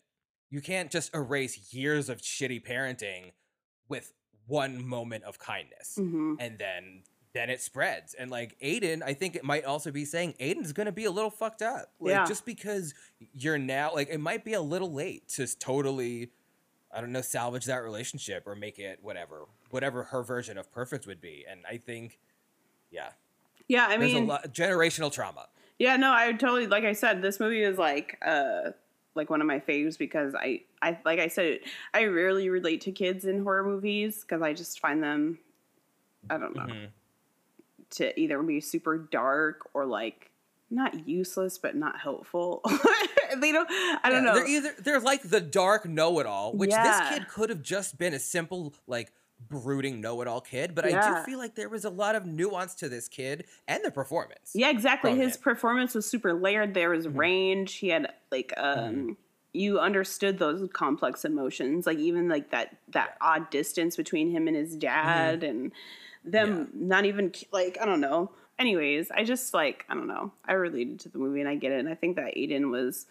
You 0.49 0.61
can't 0.61 0.91
just 0.91 1.13
erase 1.15 1.73
years 1.73 2.09
of 2.09 2.21
shitty 2.21 2.67
parenting 2.67 3.31
with 3.89 4.13
one 4.47 4.85
moment 4.85 5.23
of 5.25 5.37
kindness. 5.39 5.95
hmm 5.97 6.35
And 6.39 6.57
then 6.57 7.03
then 7.33 7.49
it 7.51 7.61
spreads. 7.61 8.15
And 8.15 8.31
like 8.31 8.57
Aiden, 8.59 9.03
I 9.03 9.13
think 9.13 9.35
it 9.35 9.43
might 9.43 9.63
also 9.63 9.91
be 9.91 10.03
saying 10.03 10.33
Aiden's 10.39 10.73
gonna 10.73 10.91
be 10.91 11.05
a 11.05 11.11
little 11.11 11.29
fucked 11.29 11.61
up. 11.61 11.91
Like 11.99 12.11
Yeah. 12.13 12.25
just 12.25 12.45
because 12.45 12.93
you're 13.35 13.57
now 13.59 13.93
like 13.93 14.09
it 14.09 14.19
might 14.19 14.43
be 14.43 14.53
a 14.53 14.61
little 14.61 14.91
late 14.91 15.27
to 15.29 15.45
totally 15.59 16.31
I 16.91 17.01
don't 17.01 17.11
know, 17.11 17.21
salvage 17.21 17.65
that 17.65 17.83
relationship 17.83 18.47
or 18.47 18.55
make 18.55 18.79
it 18.79 18.97
whatever, 19.03 19.45
whatever 19.69 20.05
her 20.05 20.23
version 20.23 20.57
of 20.57 20.71
perfect 20.71 21.05
would 21.05 21.21
be. 21.21 21.45
And 21.47 21.63
I 21.69 21.77
think, 21.77 22.17
yeah, 22.89 23.09
Yeah, 23.67 23.85
I 23.87 23.97
there's 23.97 24.13
mean 24.15 24.23
a 24.23 24.27
lot 24.27 24.53
generational 24.55 25.11
trauma. 25.11 25.49
Yeah, 25.77 25.97
no, 25.97 26.11
I 26.11 26.31
totally 26.31 26.65
like 26.65 26.85
I 26.85 26.93
said, 26.93 27.21
this 27.21 27.39
movie 27.39 27.61
is 27.61 27.77
like 27.77 28.17
uh 28.25 28.71
like 29.15 29.29
one 29.29 29.41
of 29.41 29.47
my 29.47 29.59
faves 29.59 29.97
because 29.97 30.33
I 30.35 30.61
I 30.81 30.97
like 31.05 31.19
I 31.19 31.27
said 31.27 31.59
I 31.93 32.05
rarely 32.05 32.49
relate 32.49 32.81
to 32.81 32.91
kids 32.91 33.25
in 33.25 33.43
horror 33.43 33.63
movies 33.63 34.21
because 34.21 34.41
I 34.41 34.53
just 34.53 34.79
find 34.79 35.03
them 35.03 35.39
I 36.29 36.37
don't 36.37 36.55
know 36.55 36.65
Mhm. 36.65 36.89
to 37.91 38.19
either 38.19 38.41
be 38.43 38.61
super 38.61 38.97
dark 38.97 39.69
or 39.73 39.85
like 39.85 40.29
not 40.69 41.07
useless 41.07 41.57
but 41.57 41.75
not 41.75 41.99
helpful. 41.99 42.61
they 43.39 43.51
don't 43.51 43.67
I 43.71 43.99
don't 44.09 44.23
Yeah, 44.23 44.29
know. 44.31 44.33
They're 44.35 44.47
either 44.47 44.73
they're 44.79 44.99
like 44.99 45.23
the 45.23 45.41
dark 45.41 45.85
know-it-all, 45.87 46.53
which 46.53 46.69
Yeah. 46.69 46.83
this 46.83 47.09
kid 47.19 47.27
could 47.27 47.49
have 47.49 47.61
just 47.63 47.97
been 47.97 48.13
a 48.13 48.19
simple 48.19 48.73
like 48.87 49.11
brooding 49.47 50.01
know-it-all 50.01 50.41
kid, 50.41 50.75
but 50.75 50.85
I 50.85 50.91
do 50.91 51.23
feel 51.25 51.39
like 51.39 51.55
there 51.55 51.69
was 51.69 51.85
a 51.85 51.89
lot 51.89 52.15
of 52.15 52.25
nuance 52.25 52.75
to 52.75 52.89
this 52.89 53.07
kid 53.07 53.45
and 53.67 53.83
the 53.83 53.91
performance. 53.91 54.51
Yeah, 54.53 54.69
exactly. 54.69 55.15
His 55.15 55.35
him. 55.35 55.41
performance 55.41 55.95
was 55.95 56.05
super 56.05 56.33
layered. 56.33 56.73
There 56.73 56.89
was 56.89 57.07
Mhm. 57.07 57.17
range. 57.17 57.73
He 57.75 57.89
had 57.89 58.13
like 58.31 58.53
um 58.57 58.75
Mhm. 58.77 59.15
you 59.53 59.79
understood 59.79 60.37
those 60.37 60.69
complex 60.73 61.25
emotions, 61.25 61.87
like 61.87 61.97
even 61.97 62.27
like 62.29 62.51
that 62.51 62.77
that 62.89 63.17
odd 63.21 63.49
distance 63.49 63.95
between 63.95 64.29
him 64.29 64.47
and 64.47 64.55
his 64.55 64.75
dad 64.75 65.43
and 65.43 65.71
them 66.23 66.69
not 66.73 67.05
even 67.05 67.31
like 67.51 67.77
I 67.81 67.85
don't 67.85 68.01
know. 68.01 68.31
Anyways, 68.59 69.09
I 69.09 69.23
just 69.23 69.53
like 69.53 69.85
I 69.89 69.95
don't 69.95 70.07
know. 70.07 70.31
I 70.45 70.53
related 70.53 70.99
to 71.01 71.09
the 71.09 71.17
movie 71.17 71.39
and 71.39 71.49
I 71.49 71.55
get 71.55 71.71
it 71.71 71.79
and 71.79 71.89
I 71.89 71.95
think 71.95 72.17
that 72.17 72.35
Aiden 72.35 72.69
was 72.69 73.07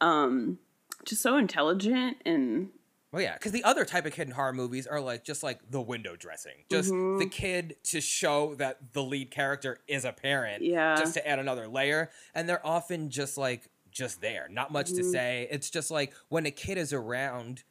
um 0.00 0.58
just 1.04 1.22
so 1.22 1.36
intelligent 1.36 2.16
and 2.24 2.70
Well, 3.14 3.22
yeah, 3.22 3.34
because 3.34 3.52
the 3.52 3.62
other 3.62 3.84
type 3.84 4.06
of 4.06 4.12
kid 4.12 4.26
in 4.26 4.34
horror 4.34 4.52
movies 4.52 4.88
are 4.88 5.00
like 5.00 5.22
just 5.22 5.44
like 5.44 5.60
the 5.70 5.80
window 5.80 6.16
dressing, 6.16 6.64
just 6.68 6.88
the 6.88 6.94
Mhm. 6.96 7.30
kid 7.30 7.76
to 7.84 8.00
show 8.00 8.56
that 8.56 8.92
the 8.92 9.04
lead 9.04 9.30
character 9.30 9.78
is 9.86 10.04
a 10.04 10.10
parent, 10.10 10.64
Yeah. 10.64 10.96
just 10.96 11.14
to 11.14 11.24
add 11.24 11.38
another 11.38 11.68
layer, 11.68 12.10
and 12.34 12.48
they're 12.48 12.66
often 12.66 13.10
just 13.10 13.38
like 13.38 13.68
just 13.92 14.20
there, 14.20 14.48
not 14.50 14.72
much 14.72 14.88
to 14.94 15.02
Mhm. 15.02 15.12
say. 15.12 15.48
It's 15.48 15.70
just 15.70 15.92
like 15.92 16.12
when 16.28 16.44
a 16.44 16.50
kid 16.50 16.76
is 16.76 16.92
around, 16.92 17.62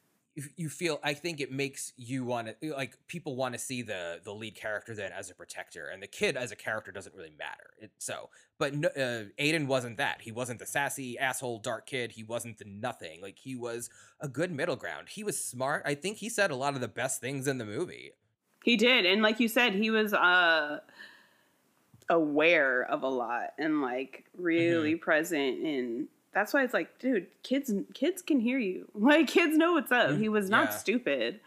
you, 0.56 0.70
feel. 0.70 1.00
I 1.04 1.14
think 1.14 1.40
it 1.40 1.52
makes 1.52 1.94
you 1.96 2.26
want 2.26 2.50
to 2.62 2.74
like 2.74 2.98
people 3.08 3.36
want 3.36 3.54
to 3.54 3.60
see 3.60 3.82
the 3.82 4.20
the 4.24 4.34
lead 4.34 4.56
character 4.56 4.96
then 4.96 5.12
as 5.12 5.30
a 5.30 5.36
protector, 5.36 5.88
and 5.88 6.02
the 6.02 6.08
kid 6.08 6.36
as 6.36 6.52
a 6.52 6.56
character 6.56 6.92
doesn't 6.92 7.16
really 7.16 7.34
matter. 7.38 7.70
It, 7.80 7.92
so, 8.00 8.30
but 8.58 8.74
no, 8.74 8.88
uh, 8.90 9.26
Aiden 9.40 9.68
wasn't 9.68 9.98
that. 9.98 10.22
He 10.22 10.32
wasn't 10.32 10.60
the 10.60 10.66
sassy 10.66 11.20
asshole 11.20 11.60
dark 11.60 11.86
kid. 11.86 12.14
He 12.14 12.24
wasn't 12.24 12.58
the 12.58 12.66
nothing. 12.66 13.22
Like 13.22 13.38
he 13.38 13.56
was 13.56 13.90
a 14.20 14.28
good 14.28 14.52
middle 14.52 14.76
ground. 14.76 15.10
He 15.10 15.24
was 15.24 15.38
smart. 15.44 15.84
I 15.86 15.94
think 15.94 16.18
he 16.18 16.30
said 16.30 16.50
a 16.50 16.56
lot 16.56 16.74
of 16.74 16.82
the 16.82 16.88
best 16.88 17.22
things 17.22 17.48
in 17.48 17.60
the 17.60 17.66
movie. 17.66 18.12
He 18.64 18.76
did, 18.76 19.06
and 19.06 19.22
like 19.22 19.40
you 19.40 19.48
said, 19.48 19.76
he 19.76 19.92
was 19.92 20.14
uh 20.14 20.80
aware 22.10 22.84
of 22.84 23.04
a 23.04 23.08
lot 23.08 23.54
and 23.58 23.82
like 23.82 24.26
really 24.38 24.96
present 24.96 25.66
and 25.66 26.08
that's 26.34 26.54
why 26.54 26.64
it's 26.64 26.74
like, 26.74 27.00
dude, 27.00 27.28
kids 27.44 27.72
kids 27.94 28.22
can 28.22 28.40
hear 28.40 28.60
you. 28.60 28.88
Like 28.96 29.28
kids 29.28 29.56
know 29.58 29.74
what's 29.74 29.92
up. 29.92 30.18
He 30.18 30.30
was 30.30 30.50
not 30.50 30.70
Yeah. 30.70 30.78
stupid 30.78 31.40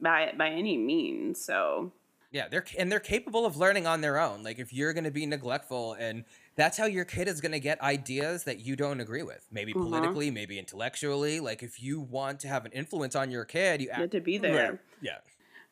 by 0.00 0.32
by 0.36 0.48
any 0.48 0.76
means. 0.76 1.40
So 1.44 1.92
Yeah, 2.30 2.48
they're 2.48 2.64
and 2.78 2.90
they're 2.90 3.00
capable 3.00 3.44
of 3.46 3.56
learning 3.56 3.86
on 3.86 4.00
their 4.00 4.18
own. 4.18 4.42
Like 4.42 4.58
if 4.58 4.72
you're 4.72 4.92
going 4.92 5.04
to 5.04 5.10
be 5.10 5.26
neglectful 5.26 5.94
and 5.94 6.24
that's 6.56 6.76
how 6.76 6.84
your 6.86 7.04
kid 7.04 7.28
is 7.28 7.40
going 7.40 7.52
to 7.52 7.60
get 7.60 7.80
ideas 7.80 8.44
that 8.44 8.58
you 8.60 8.76
don't 8.76 9.00
agree 9.00 9.22
with. 9.22 9.46
Maybe 9.50 9.72
Mhm. 9.72 9.82
politically, 9.82 10.30
maybe 10.30 10.58
intellectually. 10.58 11.40
Like 11.40 11.62
if 11.62 11.82
you 11.82 12.00
want 12.00 12.40
to 12.40 12.48
have 12.48 12.64
an 12.66 12.72
influence 12.72 13.14
on 13.16 13.30
your 13.30 13.44
kid, 13.44 13.80
you 13.80 13.86
you 13.88 13.92
had 13.94 14.10
to 14.12 14.20
be 14.20 14.38
there. 14.38 14.80
Yeah. 15.00 15.18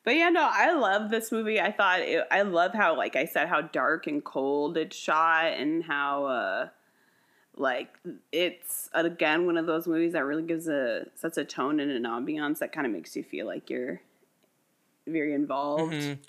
But 0.03 0.15
yeah, 0.15 0.29
no, 0.29 0.49
I 0.51 0.71
love 0.73 1.11
this 1.11 1.31
movie. 1.31 1.61
I 1.61 1.71
thought 1.71 1.99
it, 2.01 2.25
I 2.31 2.41
love 2.41 2.73
how, 2.73 2.97
like 2.97 3.15
I 3.15 3.25
said, 3.25 3.47
how 3.47 3.61
dark 3.61 4.07
and 4.07 4.23
cold 4.23 4.75
it's 4.77 4.95
shot, 4.97 5.45
and 5.53 5.83
how 5.83 6.25
uh 6.25 6.69
like 7.57 7.97
it's 8.31 8.89
again 8.93 9.45
one 9.45 9.57
of 9.57 9.65
those 9.65 9.87
movies 9.87 10.13
that 10.13 10.23
really 10.25 10.43
gives 10.43 10.67
a 10.67 11.05
sets 11.15 11.37
a 11.37 11.45
tone 11.45 11.79
and 11.79 11.91
an 11.91 12.03
ambiance 12.03 12.59
that 12.59 12.71
kind 12.71 12.87
of 12.87 12.93
makes 12.93 13.15
you 13.15 13.23
feel 13.23 13.45
like 13.45 13.69
you're 13.69 14.01
very 15.07 15.33
involved. 15.33 15.93
Mhm. 15.93 16.19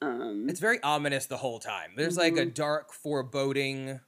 Um, 0.00 0.48
It's 0.48 0.60
very 0.60 0.80
ominous 0.82 1.26
the 1.26 1.38
whole 1.38 1.58
time. 1.58 1.92
There's 1.96 2.16
like 2.16 2.36
a 2.36 2.46
Mhm. 2.46 2.54
dark 2.54 2.92
foreboding 2.92 4.00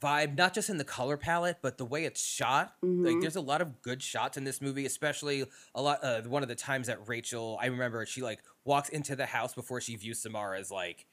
vibe, 0.00 0.36
not 0.36 0.52
just 0.52 0.68
in 0.68 0.78
the 0.78 0.84
color 0.84 1.16
palette, 1.16 1.58
but 1.62 1.78
the 1.78 1.84
way 1.84 2.04
it's 2.04 2.20
shot. 2.24 2.76
Like 2.82 3.16
Mhm. 3.16 3.20
there's 3.20 3.36
a 3.36 3.40
lot 3.40 3.60
of 3.60 3.82
good 3.82 4.02
shots 4.02 4.36
in 4.36 4.42
this 4.44 4.60
movie, 4.60 4.84
especially 4.84 5.44
a 5.74 5.82
lot 5.82 6.02
uh, 6.02 6.22
one 6.22 6.42
of 6.42 6.48
the 6.48 6.56
times 6.56 6.88
that 6.88 7.06
Rachel, 7.08 7.56
I 7.60 7.66
remember 7.66 8.04
she 8.06 8.20
like 8.22 8.42
walks 8.64 8.88
into 8.88 9.14
the 9.14 9.26
house 9.26 9.54
before 9.54 9.80
she 9.80 9.94
views 9.96 10.20
Samara's 10.20 10.70
like 10.72 11.06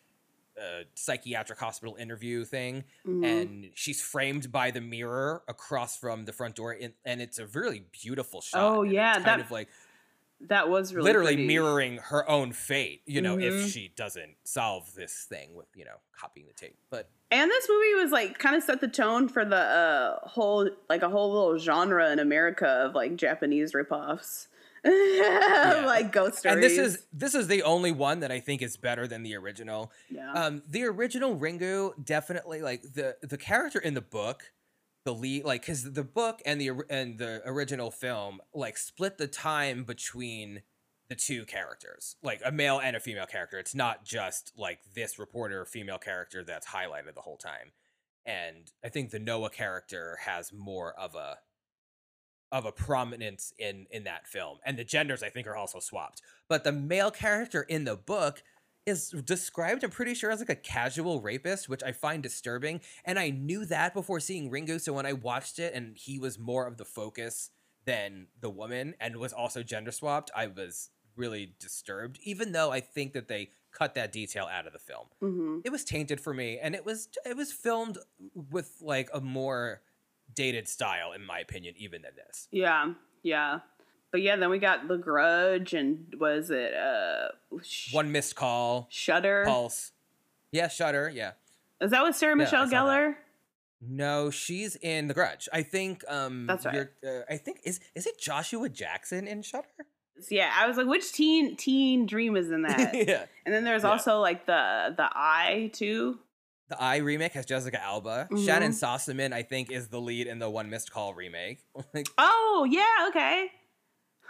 uh, 0.59 0.83
psychiatric 0.95 1.57
hospital 1.59 1.95
interview 1.95 2.43
thing 2.43 2.83
mhm. 3.07 3.25
and 3.25 3.69
she's 3.75 4.01
framed 4.01 4.51
by 4.51 4.71
the 4.71 4.81
mirror 4.81 5.41
across 5.47 5.95
from 5.97 6.25
the 6.25 6.33
front 6.33 6.55
door 6.55 6.75
and, 6.79 6.93
and 7.05 7.21
it's 7.21 7.39
a 7.39 7.45
really 7.47 7.85
beautiful 7.91 8.41
shot. 8.41 8.61
Oh, 8.61 8.83
yeah, 8.83 9.13
kind 9.13 9.25
that- 9.25 9.39
of 9.39 9.51
like 9.51 9.69
that 10.47 10.69
was 10.69 10.93
really 10.93 11.03
literally 11.05 11.33
pretty. 11.33 11.47
mirroring 11.47 11.97
her 11.97 12.27
own 12.29 12.53
fate, 12.53 13.01
you 13.05 13.19
know, 13.21 13.35
Mhm. 13.35 13.65
if 13.65 13.71
she 13.71 13.91
doesn't 13.95 14.37
solve 14.45 14.95
this 14.95 15.25
thing 15.27 15.53
with, 15.53 15.67
you 15.75 15.83
know, 15.83 15.97
copying 16.17 16.47
the 16.47 16.53
tape. 16.53 16.77
But 16.89 17.09
And 17.29 17.51
this 17.51 17.67
movie 17.69 18.01
was 18.01 18.11
like 18.11 18.39
kind 18.39 18.55
of 18.55 18.63
set 18.63 18.79
the 18.79 18.87
tone 18.87 19.27
for 19.27 19.43
the 19.43 19.57
uh, 19.57 20.19
whole 20.27 20.69
like 20.89 21.01
a 21.01 21.09
whole 21.09 21.31
little 21.33 21.57
genre 21.57 22.09
in 22.11 22.19
America 22.19 22.65
of 22.67 22.95
like 22.95 23.17
Japanese 23.17 23.73
ripoffs, 23.73 24.47
like 24.85 26.11
ghost 26.11 26.39
stories. 26.39 26.55
and 26.55 26.63
this 26.63 26.77
is 26.77 27.05
this 27.11 27.35
is 27.35 27.47
the 27.47 27.63
only 27.63 27.91
one 27.91 28.21
that 28.21 28.31
I 28.31 28.39
think 28.39 28.61
is 28.61 28.77
better 28.77 29.07
than 29.07 29.23
the 29.23 29.35
original. 29.35 29.91
yeah. 30.09 30.31
Um 30.33 30.63
the 30.67 30.83
original 30.85 31.37
Ringu 31.37 31.93
definitely 32.03 32.61
like 32.61 32.81
the 32.81 33.17
the 33.21 33.37
character 33.37 33.79
in 33.79 33.93
the 33.93 34.01
book 34.01 34.51
the 35.05 35.13
lead 35.13 35.45
like 35.45 35.65
cuz 35.65 35.83
the 35.83 36.03
book 36.03 36.41
and 36.45 36.59
the 36.59 36.71
and 36.89 37.17
the 37.17 37.41
original 37.45 37.91
film 37.91 38.41
like 38.53 38.77
split 38.77 39.17
the 39.17 39.27
time 39.27 39.83
between 39.83 40.63
the 41.09 41.15
two 41.15 41.45
characters 41.45 42.15
like 42.21 42.41
a 42.45 42.51
male 42.51 42.79
and 42.79 42.95
a 42.95 42.99
female 42.99 43.25
character 43.25 43.57
it's 43.57 43.73
not 43.73 44.05
just 44.05 44.51
like 44.55 44.79
this 44.93 45.17
reporter 45.17 45.65
female 45.65 45.97
character 45.97 46.43
that's 46.43 46.67
highlighted 46.67 47.15
the 47.15 47.21
whole 47.21 47.37
time 47.37 47.71
and 48.25 48.71
I 48.83 48.89
think 48.89 49.09
the 49.09 49.17
Noah 49.19 49.49
character 49.49 50.19
has 50.25 50.53
more 50.53 50.93
of 50.93 51.15
a 51.15 51.39
of 52.51 52.65
a 52.65 52.71
prominence 52.71 53.53
in 53.57 53.85
in 53.91 54.03
that 54.05 54.27
film, 54.27 54.57
and 54.65 54.77
the 54.77 54.83
genders 54.83 55.23
I 55.23 55.29
think 55.29 55.47
are 55.47 55.55
also 55.55 55.79
swapped. 55.79 56.21
But 56.47 56.63
the 56.63 56.71
male 56.71 57.11
character 57.11 57.61
in 57.63 57.83
the 57.83 57.95
book 57.95 58.43
is 58.85 59.09
described, 59.23 59.83
I'm 59.83 59.91
pretty 59.91 60.15
sure, 60.15 60.31
as 60.31 60.39
like 60.39 60.49
a 60.49 60.55
casual 60.55 61.21
rapist, 61.21 61.69
which 61.69 61.83
I 61.83 61.91
find 61.91 62.23
disturbing. 62.23 62.81
And 63.05 63.19
I 63.19 63.29
knew 63.29 63.65
that 63.65 63.93
before 63.93 64.19
seeing 64.19 64.49
Ringu 64.49 64.81
so 64.81 64.93
when 64.93 65.05
I 65.05 65.13
watched 65.13 65.59
it 65.59 65.73
and 65.73 65.95
he 65.97 66.17
was 66.17 66.39
more 66.39 66.65
of 66.65 66.77
the 66.77 66.85
focus 66.85 67.51
than 67.85 68.27
the 68.39 68.49
woman 68.49 68.95
and 68.99 69.17
was 69.17 69.33
also 69.33 69.63
gender 69.63 69.91
swapped, 69.91 70.31
I 70.35 70.47
was 70.47 70.89
really 71.15 71.55
disturbed, 71.59 72.19
even 72.23 72.51
though 72.51 72.71
I 72.71 72.79
think 72.79 73.13
that 73.13 73.27
they 73.27 73.49
cut 73.71 73.93
that 73.95 74.11
detail 74.11 74.45
out 74.45 74.65
of 74.65 74.73
the 74.73 74.79
film. 74.79 75.07
hmm 75.19 75.59
It 75.63 75.71
was 75.71 75.83
tainted 75.83 76.19
for 76.19 76.33
me, 76.33 76.57
and 76.59 76.73
it 76.73 76.85
was 76.85 77.09
it 77.25 77.35
was 77.37 77.51
filmed 77.51 77.97
with 78.33 78.77
like 78.81 79.09
a 79.13 79.21
more 79.21 79.81
dated 80.39 80.67
style, 80.69 81.11
in 81.11 81.23
my 81.25 81.39
opinion, 81.39 81.73
even 81.77 82.01
than 82.01 82.11
this. 82.15 82.47
Yeah, 82.51 82.93
yeah. 83.23 83.59
But 84.11 84.21
yeah, 84.21 84.37
then 84.37 84.49
we 84.49 84.57
got 84.57 84.87
The 84.87 84.97
Grudge 84.97 85.73
and 85.73 86.15
was 86.19 86.49
it 86.49 86.73
uh 86.73 87.27
Sh- 87.61 87.93
One 87.93 88.11
missed 88.11 88.35
call, 88.35 88.87
Shutter? 88.89 89.43
pulse. 89.45 89.91
Yeah, 90.51 90.67
Shutter. 90.69 91.11
Yeah. 91.13 91.33
Is 91.81 91.91
that 91.91 92.03
with 92.03 92.15
Sarah 92.15 92.31
Yeah, 92.31 92.43
Michelle. 92.43 92.67
Gellar? 92.67 93.15
No, 93.81 94.29
she's 94.31 94.75
in 94.77 95.07
The 95.07 95.13
Grudge. 95.13 95.47
I 95.53 95.61
think. 95.63 96.03
Um, 96.07 96.47
That's 96.47 96.65
right. 96.65 96.87
Uh, 97.05 97.21
I 97.29 97.37
think 97.37 97.59
is 97.65 97.79
is 97.95 98.07
it 98.07 98.19
Joshua 98.19 98.67
Jackson 98.69 99.27
in 99.27 99.41
Shutter? 99.41 99.67
Yeah, 100.29 100.51
I 100.53 100.67
was 100.67 100.75
like, 100.75 100.87
which 100.87 101.11
teen 101.13 101.55
teen 101.55 102.05
dream 102.05 102.35
is 102.35 102.49
in 102.51 102.63
that? 102.63 102.93
yeah. 103.07 103.25
and 103.45 103.53
then 103.53 103.63
there's 103.63 103.83
Yeah. 103.83 103.91
also 103.91 104.19
like 104.19 104.45
the 104.45 104.93
the 104.97 105.07
Eye 105.13 105.69
too. 105.73 106.17
The 106.69 106.81
Eye 106.81 106.97
remake 106.97 107.33
has 107.33 107.45
Jessica 107.45 107.81
Alba. 107.83 108.27
Mhm. 108.31 108.45
Shannyn 108.45 108.71
Sossamon, 108.71 109.33
I 109.33 109.41
think, 109.43 109.71
is 109.71 109.87
the 109.87 109.99
lead 109.99 110.27
in 110.27 110.39
the 110.39 110.49
One 110.49 110.69
Missed 110.69 110.91
Call 110.91 111.13
remake. 111.13 111.59
like, 111.93 112.07
Oh 112.17 112.65
yeah, 112.69 113.07
okay. 113.09 113.51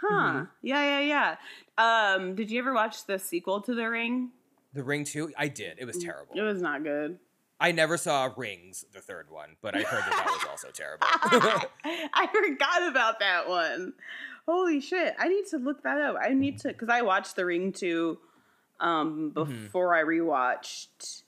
Huh. 0.00 0.08
Mhm. 0.32 0.48
Yeah, 0.62 1.00
yeah, 1.00 1.36
yeah. 1.76 2.14
Um, 2.16 2.34
did 2.34 2.50
you 2.50 2.58
ever 2.58 2.72
watch 2.72 3.04
the 3.06 3.18
sequel 3.18 3.60
to 3.62 3.74
The 3.74 3.88
Ring? 3.88 4.30
the 4.72 4.82
Ring 4.84 5.04
Two, 5.04 5.32
I 5.36 5.48
did. 5.48 5.78
It 5.78 5.84
was 5.84 5.98
terrible. 5.98 6.34
It 6.34 6.42
was 6.42 6.62
not 6.62 6.82
good. 6.84 7.18
I 7.62 7.72
never 7.72 7.98
saw 7.98 8.30
Rings, 8.36 8.86
the 8.92 9.00
third 9.02 9.28
one, 9.30 9.56
but 9.60 9.74
I 9.76 9.80
heard 9.82 10.00
that 10.04 10.10
that 10.12 10.26
was 10.26 10.44
also 10.48 10.68
terrible. 10.70 11.06
I 12.14 12.26
forgot 12.32 12.88
about 12.88 13.18
that 13.20 13.48
one. 13.48 13.92
Holy 14.46 14.80
shit! 14.80 15.14
I 15.18 15.28
need 15.28 15.44
to 15.48 15.58
look 15.58 15.82
that 15.82 16.00
up. 16.00 16.16
I 16.22 16.30
need 16.30 16.58
to 16.60 16.68
because 16.68 16.88
I 16.88 17.02
watched 17.02 17.36
The 17.36 17.44
Ring 17.44 17.72
two 17.72 18.18
um, 18.80 19.32
Mhm. 19.34 19.64
before 19.64 19.94
I 19.94 20.02
rewatched 20.04 21.22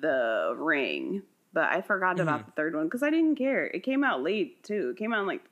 The 0.00 0.54
Ring, 0.56 1.22
but 1.52 1.64
I 1.64 1.80
forgot 1.82 2.16
Mm-hmm. 2.16 2.22
about 2.28 2.46
the 2.46 2.52
third 2.52 2.74
one 2.74 2.84
because 2.86 3.02
I 3.02 3.10
didn't 3.10 3.36
care. 3.36 3.66
It 3.66 3.82
came 3.82 4.02
out 4.04 4.22
late 4.22 4.62
too. 4.64 4.90
It 4.90 4.98
came 4.98 5.12
out 5.12 5.26
like 5.26 5.42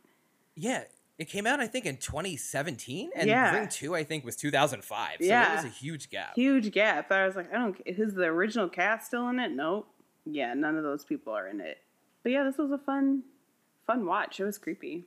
yeah, 0.57 0.85
it 1.19 1.27
came 1.27 1.47
out 1.47 1.61
I 1.61 1.67
think 1.67 1.85
in 1.87 1.97
2017, 1.99 3.11
and 3.15 3.29
Yeah. 3.29 3.55
Ring 3.59 3.69
Two 3.69 3.95
I 3.95 4.05
think 4.05 4.25
was 4.25 4.37
2005. 4.37 5.17
So 5.21 5.25
Yeah. 5.27 5.53
it 5.53 5.57
was 5.57 5.65
a 5.65 5.69
huge 5.69 6.11
gap. 6.11 6.35
huge 6.35 6.73
gap. 6.73 7.11
I 7.13 7.27
was 7.27 7.37
like, 7.37 7.53
I 7.53 7.59
don't. 7.59 7.77
Is 7.87 8.15
the 8.15 8.25
original 8.25 8.69
cast 8.69 9.07
still 9.09 9.29
in 9.29 9.39
it? 9.39 9.51
Nope. 9.53 9.89
Yeah, 10.25 10.55
none 10.55 10.77
of 10.77 10.83
those 10.83 11.05
people 11.05 11.33
are 11.33 11.47
in 11.49 11.61
it. 11.61 11.79
But 12.23 12.33
yeah, 12.33 12.45
this 12.45 12.59
was 12.59 12.71
a 12.71 12.79
fun, 12.79 13.23
fun 13.87 14.05
watch. 14.07 14.41
It 14.41 14.45
was 14.45 14.59
creepy. 14.59 15.05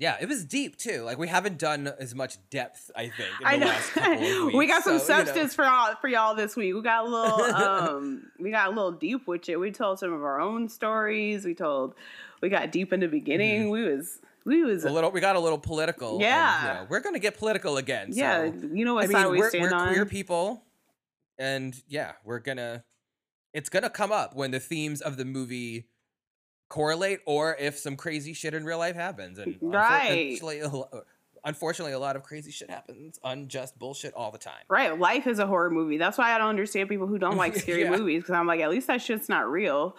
Yeah, 0.00 0.16
it 0.20 0.28
was 0.28 0.44
deep 0.46 0.76
too. 0.76 1.02
Like 1.02 1.18
we 1.18 1.28
haven't 1.28 1.58
done 1.58 1.86
as 2.00 2.14
much 2.14 2.38
depth, 2.50 2.90
I 2.96 3.02
think, 3.10 3.28
in 3.40 3.46
I 3.46 3.52
the 3.58 3.60
know. 3.60 3.66
last 3.66 3.90
couple 3.90 4.12
of 4.14 4.20
weeks. 4.46 4.56
we 4.56 4.66
got 4.66 4.82
some 4.82 4.98
so, 4.98 5.12
you 5.12 5.18
know. 5.20 5.24
substance 5.26 5.54
for 5.54 5.64
y'all 5.64 5.94
for 6.00 6.08
y'all 6.08 6.34
this 6.34 6.56
week. 6.56 6.74
We 6.74 6.80
got 6.82 7.04
a 7.04 7.08
little 7.08 7.40
um 7.54 8.30
we 8.40 8.50
got 8.50 8.68
a 8.68 8.70
little 8.70 8.92
deep 8.92 9.26
with 9.28 9.48
it. 9.48 9.60
We 9.60 9.70
told 9.70 9.98
some 9.98 10.12
of 10.12 10.22
our 10.24 10.40
own 10.40 10.68
stories. 10.70 11.44
We 11.44 11.54
told 11.54 11.94
we 12.40 12.48
got 12.48 12.72
deep 12.72 12.92
in 12.94 13.00
the 13.00 13.08
beginning. 13.08 13.64
Mm-hmm. 13.64 13.70
We 13.70 13.84
was 13.84 14.18
we 14.46 14.62
was 14.64 14.84
a 14.84 14.90
little. 14.90 15.10
We 15.10 15.20
got 15.20 15.36
a 15.36 15.40
little 15.40 15.58
political. 15.58 16.12
and, 16.14 16.22
Yeah. 16.22 16.60
you 16.62 16.74
know, 16.80 16.86
we're 16.88 17.00
gonna 17.00 17.18
get 17.18 17.36
political 17.36 17.76
again. 17.76 18.08
yeah, 18.12 18.44
you 18.72 18.86
know 18.86 18.94
what 18.94 19.04
I 19.04 19.12
side 19.12 19.22
mean, 19.24 19.32
we 19.32 19.38
we're, 19.38 19.50
stand 19.50 19.64
we're 19.70 19.74
on. 19.76 19.88
queer 19.92 20.06
people, 20.06 20.64
and 21.38 21.74
yeah, 21.88 22.12
we're 22.24 22.38
gonna. 22.38 22.82
It's 23.52 23.68
gonna 23.68 23.90
come 23.90 24.12
up 24.12 24.34
when 24.34 24.50
the 24.50 24.60
themes 24.60 25.02
of 25.02 25.18
the 25.18 25.26
movie 25.26 25.89
correlate, 26.70 27.20
or 27.26 27.54
if 27.60 27.78
some 27.78 27.96
crazy 27.96 28.32
shit 28.32 28.54
in 28.54 28.64
real 28.64 28.78
life 28.78 28.96
happens. 28.96 29.38
And 29.38 29.58
Right. 29.60 30.30
unfortunately, 30.40 30.60
a 30.60 31.02
unfortunately, 31.44 31.92
a 31.92 31.98
lot 31.98 32.16
of 32.16 32.22
crazy 32.22 32.50
shit 32.50 32.70
happens, 32.70 33.18
unjust 33.24 33.78
bullshit 33.78 34.12
all 34.14 34.30
the 34.30 34.38
time. 34.38 34.62
Right, 34.68 34.98
life 34.98 35.26
is 35.26 35.38
a 35.38 35.46
horror 35.46 35.70
movie. 35.70 35.96
That's 35.98 36.16
why 36.18 36.32
I 36.34 36.38
don't 36.38 36.48
understand 36.48 36.88
people 36.88 37.06
who 37.06 37.18
don't 37.18 37.36
like 37.36 37.54
scary 37.64 37.82
Yeah. 37.82 37.90
movies 37.90 38.22
because 38.22 38.34
I'm 38.34 38.46
like, 38.46 38.60
at 38.60 38.70
least 38.70 38.86
that 38.86 39.02
shit's 39.02 39.28
not 39.28 39.50
real. 39.50 39.96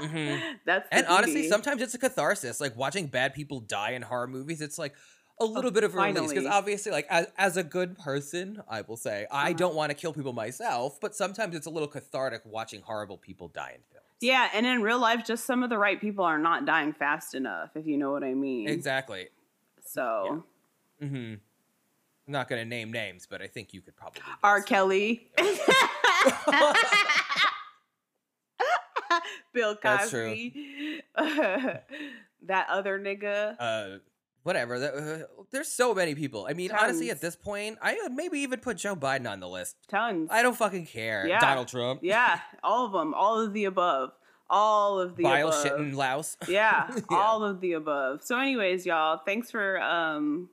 Mhm. 0.00 0.40
That's 0.64 0.88
And 0.90 1.06
honestly, 1.06 1.48
sometimes 1.48 1.82
it's 1.82 1.94
a 1.94 1.98
catharsis. 1.98 2.60
Like 2.60 2.76
watching 2.76 3.06
bad 3.06 3.34
people 3.34 3.60
die 3.60 3.90
in 3.90 4.02
horror 4.02 4.26
movies, 4.26 4.60
it's 4.60 4.78
like 4.78 4.94
a 5.40 5.44
little 5.44 5.70
bit 5.70 5.84
of 5.84 5.94
a 5.94 5.98
release. 5.98 6.30
Because 6.32 6.46
obviously, 6.46 6.92
like 6.92 7.06
as, 7.10 7.26
as 7.36 7.56
a 7.56 7.62
good 7.64 7.98
person, 7.98 8.62
I 8.68 8.82
will 8.82 8.96
say 8.96 9.26
I 9.30 9.46
Uh-huh. 9.50 9.52
don't 9.54 9.74
want 9.74 9.90
to 9.90 9.94
kill 9.94 10.12
people 10.12 10.32
myself, 10.32 11.00
but 11.00 11.14
sometimes 11.14 11.54
it's 11.56 11.66
a 11.66 11.70
little 11.70 11.88
cathartic 11.88 12.42
watching 12.44 12.80
horrible 12.82 13.18
people 13.18 13.48
die 13.48 13.72
in 13.74 13.82
films. 13.92 14.01
Yeah, 14.22 14.48
and 14.54 14.66
in 14.66 14.82
real 14.82 15.00
life, 15.00 15.24
just 15.24 15.44
some 15.44 15.62
of 15.62 15.70
the 15.70 15.78
right 15.78 16.00
people 16.00 16.24
are 16.24 16.38
not 16.38 16.64
dying 16.64 16.92
fast 16.92 17.34
enough, 17.34 17.70
if 17.74 17.86
you 17.86 17.98
know 17.98 18.12
what 18.12 18.24
I 18.24 18.34
mean. 18.34 18.68
Exactly. 18.68 19.28
So, 19.84 20.44
mm-hmm 21.02 21.34
I'm 22.26 22.32
not 22.32 22.48
gonna 22.48 22.64
name 22.64 22.92
names, 22.92 23.26
but 23.28 23.42
I 23.42 23.48
think 23.48 23.74
you 23.74 23.80
could 23.80 23.96
probably. 23.96 24.22
R. 24.42 24.62
Kelly. 24.62 25.28
Bill 29.52 29.76
That's 29.82 30.08
true. 30.08 30.28
Cosby. 30.30 31.02
that 31.16 32.66
other 32.70 32.98
nigga. 32.98 33.56
Uh, 33.58 33.98
whatever. 34.42 34.74
uh, 34.76 35.42
there's 35.50 35.68
so 35.68 35.94
many 35.94 36.14
people. 36.14 36.46
I 36.48 36.54
mean, 36.54 36.70
honestly, 36.72 37.10
at 37.10 37.20
this 37.20 37.36
point, 37.36 37.78
I 37.82 37.98
would 38.02 38.12
maybe 38.12 38.38
even 38.40 38.60
put 38.60 38.76
Joe 38.78 38.96
Biden 38.96 39.30
on 39.30 39.40
the 39.40 39.48
list. 39.48 39.76
Tons. 39.88 40.28
I 40.32 40.42
don't 40.42 40.56
fucking 40.56 40.86
care. 40.86 41.26
Yeah. 41.26 41.40
Donald 41.40 41.68
Trump. 41.68 42.00
yeah, 42.02 42.40
all 42.62 42.86
of 42.86 42.92
them. 42.92 43.14
All 43.14 43.40
of 43.40 43.52
the 43.52 43.64
above. 43.64 44.10
All 44.50 45.00
of 45.00 45.16
the 45.16 45.22
Bile 45.22 45.48
above. 45.48 45.64
shitting 45.64 45.94
louse. 45.94 46.36
yeah, 46.48 46.90
Yeah. 46.94 47.00
all 47.10 47.42
of 47.42 47.60
the 47.60 47.72
above. 47.72 48.22
So, 48.22 48.38
anyways, 48.38 48.84
y'all, 48.84 49.20
thanks 49.24 49.50
for 49.50 49.80
um 49.80 50.50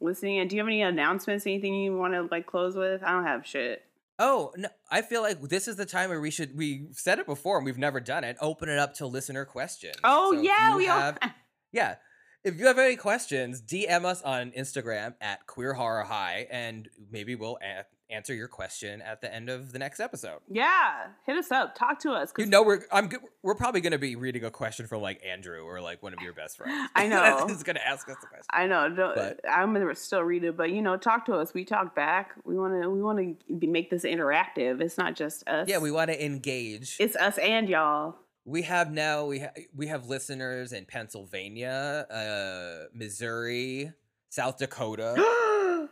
listening. 0.00 0.38
And 0.40 0.50
do 0.50 0.56
you 0.56 0.60
have 0.60 0.66
any 0.68 0.82
announcements? 0.82 1.46
Anything 1.46 1.74
you 1.74 1.96
want 1.96 2.14
to 2.14 2.22
like 2.30 2.46
close 2.46 2.74
with? 2.74 3.02
I 3.02 3.12
don't 3.12 3.24
have 3.24 3.46
shit. 3.46 3.82
Oh, 4.18 4.50
no, 4.56 4.68
I 4.90 5.02
feel 5.02 5.20
like 5.20 5.40
this 5.42 5.68
is 5.68 5.76
the 5.76 5.84
time 5.84 6.08
where 6.08 6.20
we 6.20 6.30
should. 6.30 6.56
We 6.56 6.86
said 6.92 7.18
it 7.18 7.26
before 7.26 7.58
and 7.58 7.66
we've 7.66 7.76
never 7.78 8.00
done 8.00 8.24
it. 8.24 8.36
Open 8.40 8.68
it 8.70 8.78
up 8.78 8.94
to 8.94 9.06
listener 9.06 9.44
questions. 9.44 9.94
Oh 10.02 10.32
So 10.34 10.40
yeah, 10.40 10.74
we 10.76 10.88
all. 10.88 10.98
have. 10.98 11.18
Yeah, 11.72 11.96
if 12.44 12.58
you 12.58 12.66
have 12.66 12.78
any 12.78 12.96
questions, 12.96 13.60
DM 13.62 14.04
us 14.04 14.22
on 14.22 14.52
Instagram 14.52 15.14
at 15.20 15.46
Queer 15.46 15.74
Horror 15.74 16.04
High, 16.04 16.46
and 16.50 16.88
maybe 17.10 17.34
we'll 17.34 17.58
a- 17.62 17.84
answer 18.08 18.32
your 18.32 18.46
question 18.46 19.02
at 19.02 19.20
the 19.20 19.34
end 19.34 19.50
of 19.50 19.72
the 19.72 19.80
next 19.80 19.98
episode. 19.98 20.38
yeah, 20.48 21.08
hit 21.26 21.36
us 21.36 21.50
up. 21.50 21.74
Talk 21.74 21.98
to 22.00 22.12
us. 22.12 22.32
You 22.38 22.46
know, 22.46 22.62
we're 22.62 22.82
I'm 22.92 23.10
we're 23.42 23.56
probably 23.56 23.80
gonna 23.80 23.98
be 23.98 24.14
reading 24.14 24.44
a 24.44 24.50
question 24.52 24.86
from 24.86 25.02
like 25.02 25.20
Andrew 25.26 25.62
or 25.64 25.80
like 25.80 26.04
one 26.04 26.12
of 26.12 26.20
your 26.22 26.32
best 26.32 26.56
friends. 26.56 26.88
I 26.94 27.08
know. 27.08 27.46
Who's 27.48 27.64
gonna 27.64 27.80
ask 27.84 28.08
us 28.08 28.16
the 28.20 28.28
question? 28.28 28.46
I 28.50 28.66
know. 28.68 28.88
Don't, 28.94 29.16
But- 29.16 29.40
I'm 29.50 29.72
gonna 29.72 29.92
still 29.96 30.22
read 30.22 30.44
it, 30.44 30.56
but 30.56 30.70
you 30.70 30.82
know, 30.82 30.96
talk 30.96 31.26
to 31.26 31.34
us. 31.34 31.52
We 31.52 31.64
talk 31.64 31.96
back. 31.96 32.30
We 32.44 32.56
want 32.56 32.80
to. 32.80 32.88
We 32.90 33.02
want 33.02 33.18
to 33.18 33.66
make 33.66 33.90
this 33.90 34.04
interactive. 34.04 34.80
It's 34.80 34.96
not 34.98 35.16
just 35.16 35.46
us. 35.48 35.66
Yeah, 35.68 35.78
we 35.78 35.90
want 35.90 36.10
to 36.12 36.24
engage. 36.24 36.96
It's 37.00 37.16
us 37.16 37.38
and 37.38 37.68
y'all. 37.68 38.14
We 38.48 38.62
have 38.62 38.92
now 38.92 39.26
we 39.26 39.40
ha- 39.40 39.50
we 39.74 39.88
have 39.88 40.06
listeners 40.06 40.72
in 40.72 40.84
Pennsylvania, 40.84 42.06
uh, 42.08 42.86
Missouri, 42.94 43.92
South 44.30 44.56
Dakota, 44.58 45.16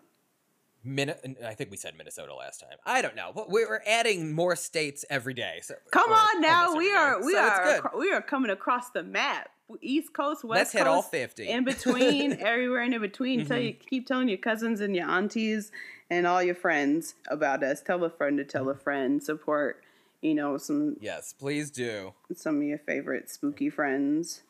Min- 0.85 1.15
I 1.45 1.55
think 1.55 1.71
we 1.71 1.77
said 1.77 1.95
Minnesota 1.97 2.35
last 2.35 2.61
time. 2.61 2.77
I 2.87 3.03
don't 3.03 3.17
know, 3.17 3.33
but 3.35 3.51
we're 3.51 3.83
adding 3.87 4.33
more 4.33 4.55
states 4.55 5.05
every 5.11 5.35
day. 5.35 5.61
So 5.63 5.75
Come 5.91 6.13
on 6.13 6.41
now, 6.43 6.77
we 6.77 6.95
are 6.95 7.19
day. 7.21 7.27
we 7.27 7.33
So 7.33 7.39
are 7.39 7.91
we 7.99 8.13
are 8.13 8.23
coming 8.23 8.51
across 8.51 8.91
the 8.91 9.03
map. 9.03 9.49
East 9.81 10.13
Coast, 10.13 10.45
West 10.45 10.59
Let's 10.59 10.73
Coast, 10.73 10.79
hit 10.79 10.87
all 10.87 11.03
fifty. 11.03 11.49
in 11.49 11.65
between, 11.65 12.33
everywhere 12.41 12.83
in 12.83 13.01
between. 13.01 13.47
Tell 13.47 13.57
Mhm. 13.59 13.65
you, 13.67 13.73
keep 13.73 14.07
telling 14.07 14.29
your 14.29 14.39
cousins 14.39 14.81
and 14.81 14.95
your 14.95 15.09
aunties 15.09 15.73
and 16.11 16.27
all 16.27 16.43
your 16.43 16.55
friends 16.55 17.15
about 17.29 17.65
us. 17.65 17.81
Tell 17.81 18.05
a 18.05 18.11
friend 18.11 18.37
to 18.39 18.45
tell 18.45 18.69
a 18.69 18.75
friend. 18.77 19.23
Support, 19.23 19.83
you 20.25 20.35
know, 20.35 20.57
some 20.57 20.97
yes, 21.01 21.33
please 21.33 21.71
do. 21.71 22.15
some 22.35 22.57
of 22.57 22.63
your 22.65 22.79
favorite 22.79 23.31
spooky 23.31 23.69
friends. 23.71 24.43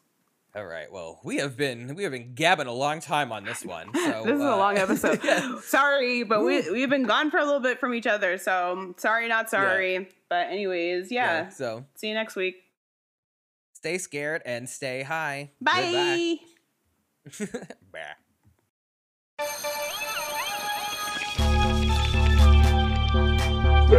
All 0.56 0.64
right. 0.64 0.90
Well, 0.92 1.18
we 1.24 1.38
have 1.38 1.56
been 1.56 1.96
we 1.96 2.04
have 2.04 2.12
been 2.12 2.34
gabbing 2.34 2.68
a 2.68 2.72
long 2.72 3.00
time 3.00 3.32
on 3.32 3.44
this 3.44 3.64
one. 3.64 3.88
So 3.94 4.22
this 4.24 4.36
is 4.36 4.40
a 4.40 4.52
uh, 4.52 4.56
long 4.56 4.78
episode. 4.86 5.20
yeah. 5.24 5.58
Sorry, 5.62 6.22
but 6.22 6.44
we 6.44 6.70
we've 6.70 6.88
been 6.88 7.06
gone 7.06 7.30
for 7.32 7.38
a 7.38 7.44
little 7.44 7.58
bit 7.60 7.80
from 7.80 7.92
each 7.92 8.06
other. 8.06 8.38
So 8.38 8.94
sorry, 8.98 9.26
not 9.28 9.50
sorry. 9.50 10.08
But 10.28 10.46
anyways, 10.48 11.10
yeah. 11.10 11.48
So 11.48 11.84
See 11.96 12.06
you 12.08 12.14
next 12.14 12.36
week. 12.36 12.62
stay 13.72 13.98
scared 13.98 14.42
and 14.46 14.68
stay 14.68 15.02
high. 15.02 15.50
Bye. 15.60 16.36
Bye. 19.38 19.64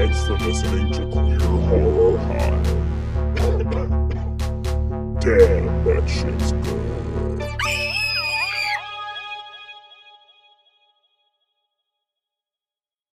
Thanks 0.05 0.27
for 0.27 0.37
listening 0.37 0.91
to 0.91 1.07
Queer 1.07 1.39
Horror 1.39 2.17
High. 2.19 2.61
Damn, 5.19 5.83
that 5.83 6.07
shit's 6.07 6.51
good. 6.51 7.04